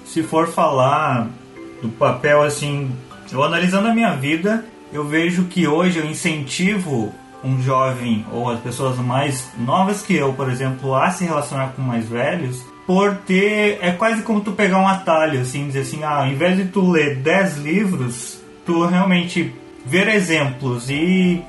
Se 0.05 0.23
for 0.23 0.47
falar 0.47 1.29
do 1.81 1.89
papel, 1.89 2.41
assim, 2.43 2.91
eu 3.31 3.43
analisando 3.43 3.87
a 3.87 3.93
minha 3.93 4.15
vida, 4.15 4.63
eu 4.91 5.05
vejo 5.05 5.45
que 5.45 5.67
hoje 5.67 5.99
eu 5.99 6.05
incentivo 6.05 7.13
um 7.43 7.61
jovem 7.61 8.25
ou 8.31 8.49
as 8.49 8.59
pessoas 8.59 8.97
mais 8.97 9.49
novas 9.57 10.01
que 10.01 10.15
eu, 10.15 10.33
por 10.33 10.49
exemplo, 10.49 10.95
a 10.95 11.11
se 11.11 11.25
relacionar 11.25 11.73
com 11.75 11.81
mais 11.81 12.07
velhos, 12.07 12.63
por 12.87 13.15
ter. 13.17 13.79
É 13.81 13.91
quase 13.91 14.23
como 14.23 14.41
tu 14.41 14.51
pegar 14.53 14.79
um 14.79 14.87
atalho, 14.87 15.41
assim, 15.41 15.67
dizer 15.67 15.81
assim, 15.81 16.03
ah, 16.03 16.21
ao 16.21 16.27
invés 16.27 16.57
de 16.57 16.65
tu 16.65 16.89
ler 16.89 17.17
10 17.17 17.57
livros, 17.57 18.39
tu 18.65 18.85
realmente 18.85 19.53
ver 19.85 20.07
exemplos 20.07 20.89
e 20.89 21.41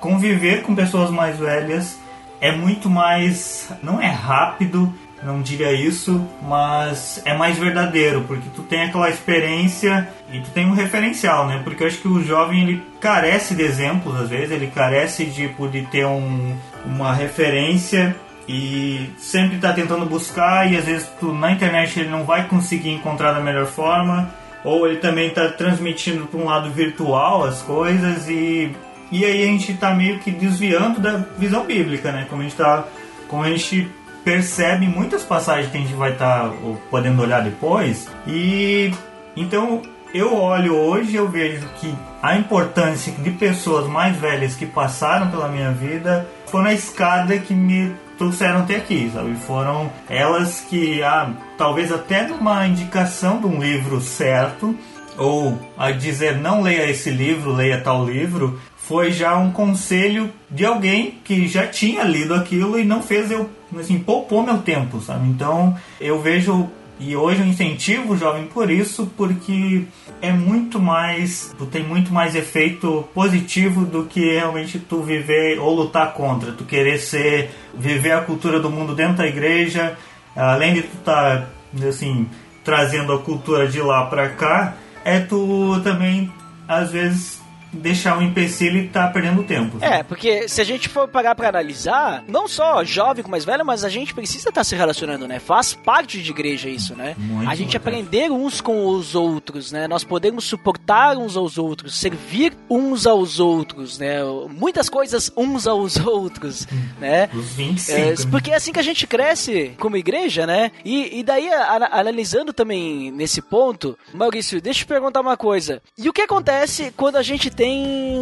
conviver 0.00 0.62
com 0.62 0.74
pessoas 0.74 1.10
mais 1.10 1.38
velhas 1.38 1.98
é 2.40 2.50
muito 2.50 2.88
mais. 2.88 3.70
não 3.82 4.00
é 4.00 4.08
rápido, 4.08 4.92
não 5.22 5.42
diria 5.42 5.72
isso, 5.72 6.26
mas 6.42 7.20
é 7.24 7.34
mais 7.36 7.58
verdadeiro, 7.58 8.22
porque 8.26 8.48
tu 8.54 8.62
tem 8.62 8.82
aquela 8.82 9.10
experiência 9.10 10.08
e 10.32 10.40
tu 10.40 10.50
tem 10.50 10.66
um 10.66 10.72
referencial, 10.72 11.46
né? 11.46 11.60
Porque 11.62 11.82
eu 11.82 11.86
acho 11.86 11.98
que 11.98 12.08
o 12.08 12.24
jovem 12.24 12.62
ele 12.62 12.82
carece 13.00 13.54
de 13.54 13.62
exemplos 13.62 14.18
às 14.18 14.30
vezes, 14.30 14.50
ele 14.50 14.68
carece 14.68 15.26
de 15.26 15.48
poder 15.48 15.86
ter 15.88 16.06
um, 16.06 16.56
uma 16.86 17.12
referência 17.12 18.16
e 18.48 19.10
sempre 19.18 19.56
está 19.56 19.72
tentando 19.72 20.06
buscar 20.06 20.70
e 20.72 20.76
às 20.76 20.86
vezes 20.86 21.08
tu, 21.20 21.32
na 21.32 21.52
internet 21.52 22.00
ele 22.00 22.08
não 22.08 22.24
vai 22.24 22.48
conseguir 22.48 22.90
encontrar 22.90 23.32
da 23.32 23.40
melhor 23.40 23.66
forma 23.66 24.30
ou 24.64 24.86
ele 24.86 24.96
também 24.96 25.28
está 25.28 25.48
transmitindo 25.48 26.26
para 26.26 26.40
um 26.40 26.46
lado 26.46 26.70
virtual 26.70 27.44
as 27.44 27.62
coisas 27.62 28.28
e 28.28 28.74
e 29.10 29.24
aí 29.24 29.42
a 29.42 29.46
gente 29.46 29.72
está 29.72 29.94
meio 29.94 30.18
que 30.18 30.30
desviando 30.30 31.00
da 31.00 31.16
visão 31.38 31.64
bíblica, 31.64 32.12
né? 32.12 32.26
Como 32.28 32.42
a 32.42 32.44
gente 32.44 32.56
tá, 32.56 32.84
como 33.28 33.42
a 33.42 33.50
gente 33.50 33.90
percebe 34.24 34.86
muitas 34.86 35.22
passagens 35.22 35.70
que 35.70 35.78
a 35.78 35.80
gente 35.80 35.94
vai 35.94 36.12
estar 36.12 36.48
tá, 36.48 36.54
podendo 36.90 37.22
olhar 37.22 37.42
depois. 37.42 38.08
E 38.26 38.92
então 39.36 39.82
eu 40.12 40.34
olho 40.34 40.76
hoje 40.76 41.14
eu 41.14 41.28
vejo 41.28 41.66
que 41.80 41.94
a 42.22 42.36
importância 42.36 43.12
de 43.12 43.30
pessoas 43.30 43.86
mais 43.86 44.16
velhas 44.16 44.54
que 44.54 44.66
passaram 44.66 45.30
pela 45.30 45.48
minha 45.48 45.70
vida 45.70 46.28
foi 46.46 46.62
na 46.62 46.72
escada 46.72 47.38
que 47.38 47.54
me 47.54 47.94
trouxeram 48.18 48.60
até 48.60 48.76
aqui, 48.76 49.10
sabe? 49.14 49.34
Foram 49.46 49.90
elas 50.08 50.60
que, 50.68 51.02
ah, 51.02 51.30
talvez 51.56 51.90
até 51.90 52.26
numa 52.26 52.66
indicação 52.66 53.40
de 53.40 53.46
um 53.46 53.58
livro 53.58 54.00
certo, 54.00 54.76
ou 55.16 55.58
a 55.78 55.90
dizer 55.90 56.36
não 56.36 56.60
leia 56.60 56.90
esse 56.90 57.10
livro, 57.10 57.52
leia 57.52 57.80
tal 57.80 58.04
livro, 58.04 58.60
foi 58.90 59.12
já 59.12 59.36
um 59.36 59.52
conselho 59.52 60.32
de 60.50 60.66
alguém 60.66 61.14
que 61.22 61.46
já 61.46 61.64
tinha 61.64 62.02
lido 62.02 62.34
aquilo 62.34 62.76
e 62.76 62.84
não 62.84 63.00
fez 63.00 63.30
eu, 63.30 63.48
assim, 63.78 64.00
poupou 64.00 64.42
meu 64.42 64.58
tempo, 64.58 65.00
sabe? 65.00 65.28
Então 65.28 65.76
eu 66.00 66.20
vejo 66.20 66.68
e 66.98 67.14
hoje 67.14 67.40
eu 67.40 67.46
incentivo 67.46 68.14
o 68.14 68.16
jovem 68.16 68.46
por 68.46 68.68
isso, 68.68 69.08
porque 69.16 69.84
é 70.20 70.32
muito 70.32 70.80
mais, 70.80 71.54
tem 71.70 71.84
muito 71.84 72.12
mais 72.12 72.34
efeito 72.34 73.08
positivo 73.14 73.84
do 73.84 74.06
que 74.06 74.32
realmente 74.32 74.80
tu 74.80 75.00
viver 75.02 75.60
ou 75.60 75.72
lutar 75.72 76.12
contra, 76.12 76.50
tu 76.50 76.64
querer 76.64 76.98
ser, 76.98 77.48
viver 77.72 78.10
a 78.10 78.22
cultura 78.22 78.58
do 78.58 78.68
mundo 78.68 78.92
dentro 78.92 79.18
da 79.18 79.26
igreja, 79.28 79.96
além 80.34 80.74
de 80.74 80.82
tu 80.82 80.98
estar, 80.98 81.48
tá, 81.80 81.86
assim, 81.88 82.26
trazendo 82.64 83.12
a 83.12 83.20
cultura 83.20 83.68
de 83.68 83.80
lá 83.80 84.06
para 84.06 84.30
cá, 84.30 84.74
é 85.04 85.20
tu 85.20 85.80
também 85.84 86.28
às 86.66 86.90
vezes 86.90 87.39
deixar 87.72 88.18
o 88.18 88.22
empecilho 88.22 88.78
e 88.78 88.88
tá 88.88 89.08
perdendo 89.08 89.42
tempo. 89.42 89.78
É, 89.80 90.02
porque 90.02 90.48
se 90.48 90.60
a 90.60 90.64
gente 90.64 90.88
for 90.88 91.08
parar 91.08 91.34
pra 91.34 91.48
analisar, 91.48 92.24
não 92.26 92.48
só 92.48 92.84
jovem 92.84 93.22
com 93.22 93.30
mais 93.30 93.44
velho, 93.44 93.64
mas 93.64 93.84
a 93.84 93.88
gente 93.88 94.14
precisa 94.14 94.48
estar 94.48 94.60
tá 94.60 94.64
se 94.64 94.74
relacionando, 94.74 95.26
né? 95.26 95.38
Faz 95.38 95.74
parte 95.74 96.22
de 96.22 96.30
igreja 96.30 96.68
isso, 96.68 96.94
né? 96.94 97.14
Muito 97.18 97.48
a 97.48 97.54
gente 97.54 97.76
aprender 97.76 98.30
uns 98.30 98.60
com 98.60 98.86
os 98.86 99.14
outros, 99.14 99.72
né? 99.72 99.86
Nós 99.86 100.04
podemos 100.04 100.44
suportar 100.44 101.16
uns 101.16 101.36
aos 101.36 101.58
outros, 101.58 101.98
servir 101.98 102.52
uns 102.68 103.06
aos 103.06 103.40
outros, 103.40 103.98
né? 103.98 104.18
Muitas 104.48 104.88
coisas 104.88 105.30
uns 105.36 105.66
aos 105.66 105.96
outros, 106.04 106.66
né? 106.98 107.28
Os 107.34 107.52
25. 107.52 107.98
É, 107.98 108.10
né? 108.10 108.16
porque 108.30 108.50
é 108.50 108.56
assim 108.56 108.72
que 108.72 108.80
a 108.80 108.84
gente 108.84 109.06
cresce 109.06 109.74
como 109.78 109.96
igreja, 109.96 110.46
né? 110.46 110.72
E, 110.84 111.20
e 111.20 111.22
daí, 111.22 111.48
a, 111.48 111.98
analisando 112.00 112.52
também 112.52 113.10
nesse 113.10 113.40
ponto, 113.40 113.96
Maurício, 114.12 114.60
deixa 114.60 114.80
eu 114.80 114.84
te 114.84 114.86
perguntar 114.86 115.20
uma 115.20 115.36
coisa. 115.36 115.82
E 115.96 116.08
o 116.08 116.12
que 116.12 116.22
acontece 116.22 116.92
quando 116.96 117.16
a 117.16 117.22
gente 117.22 117.50
tem. 117.60 118.18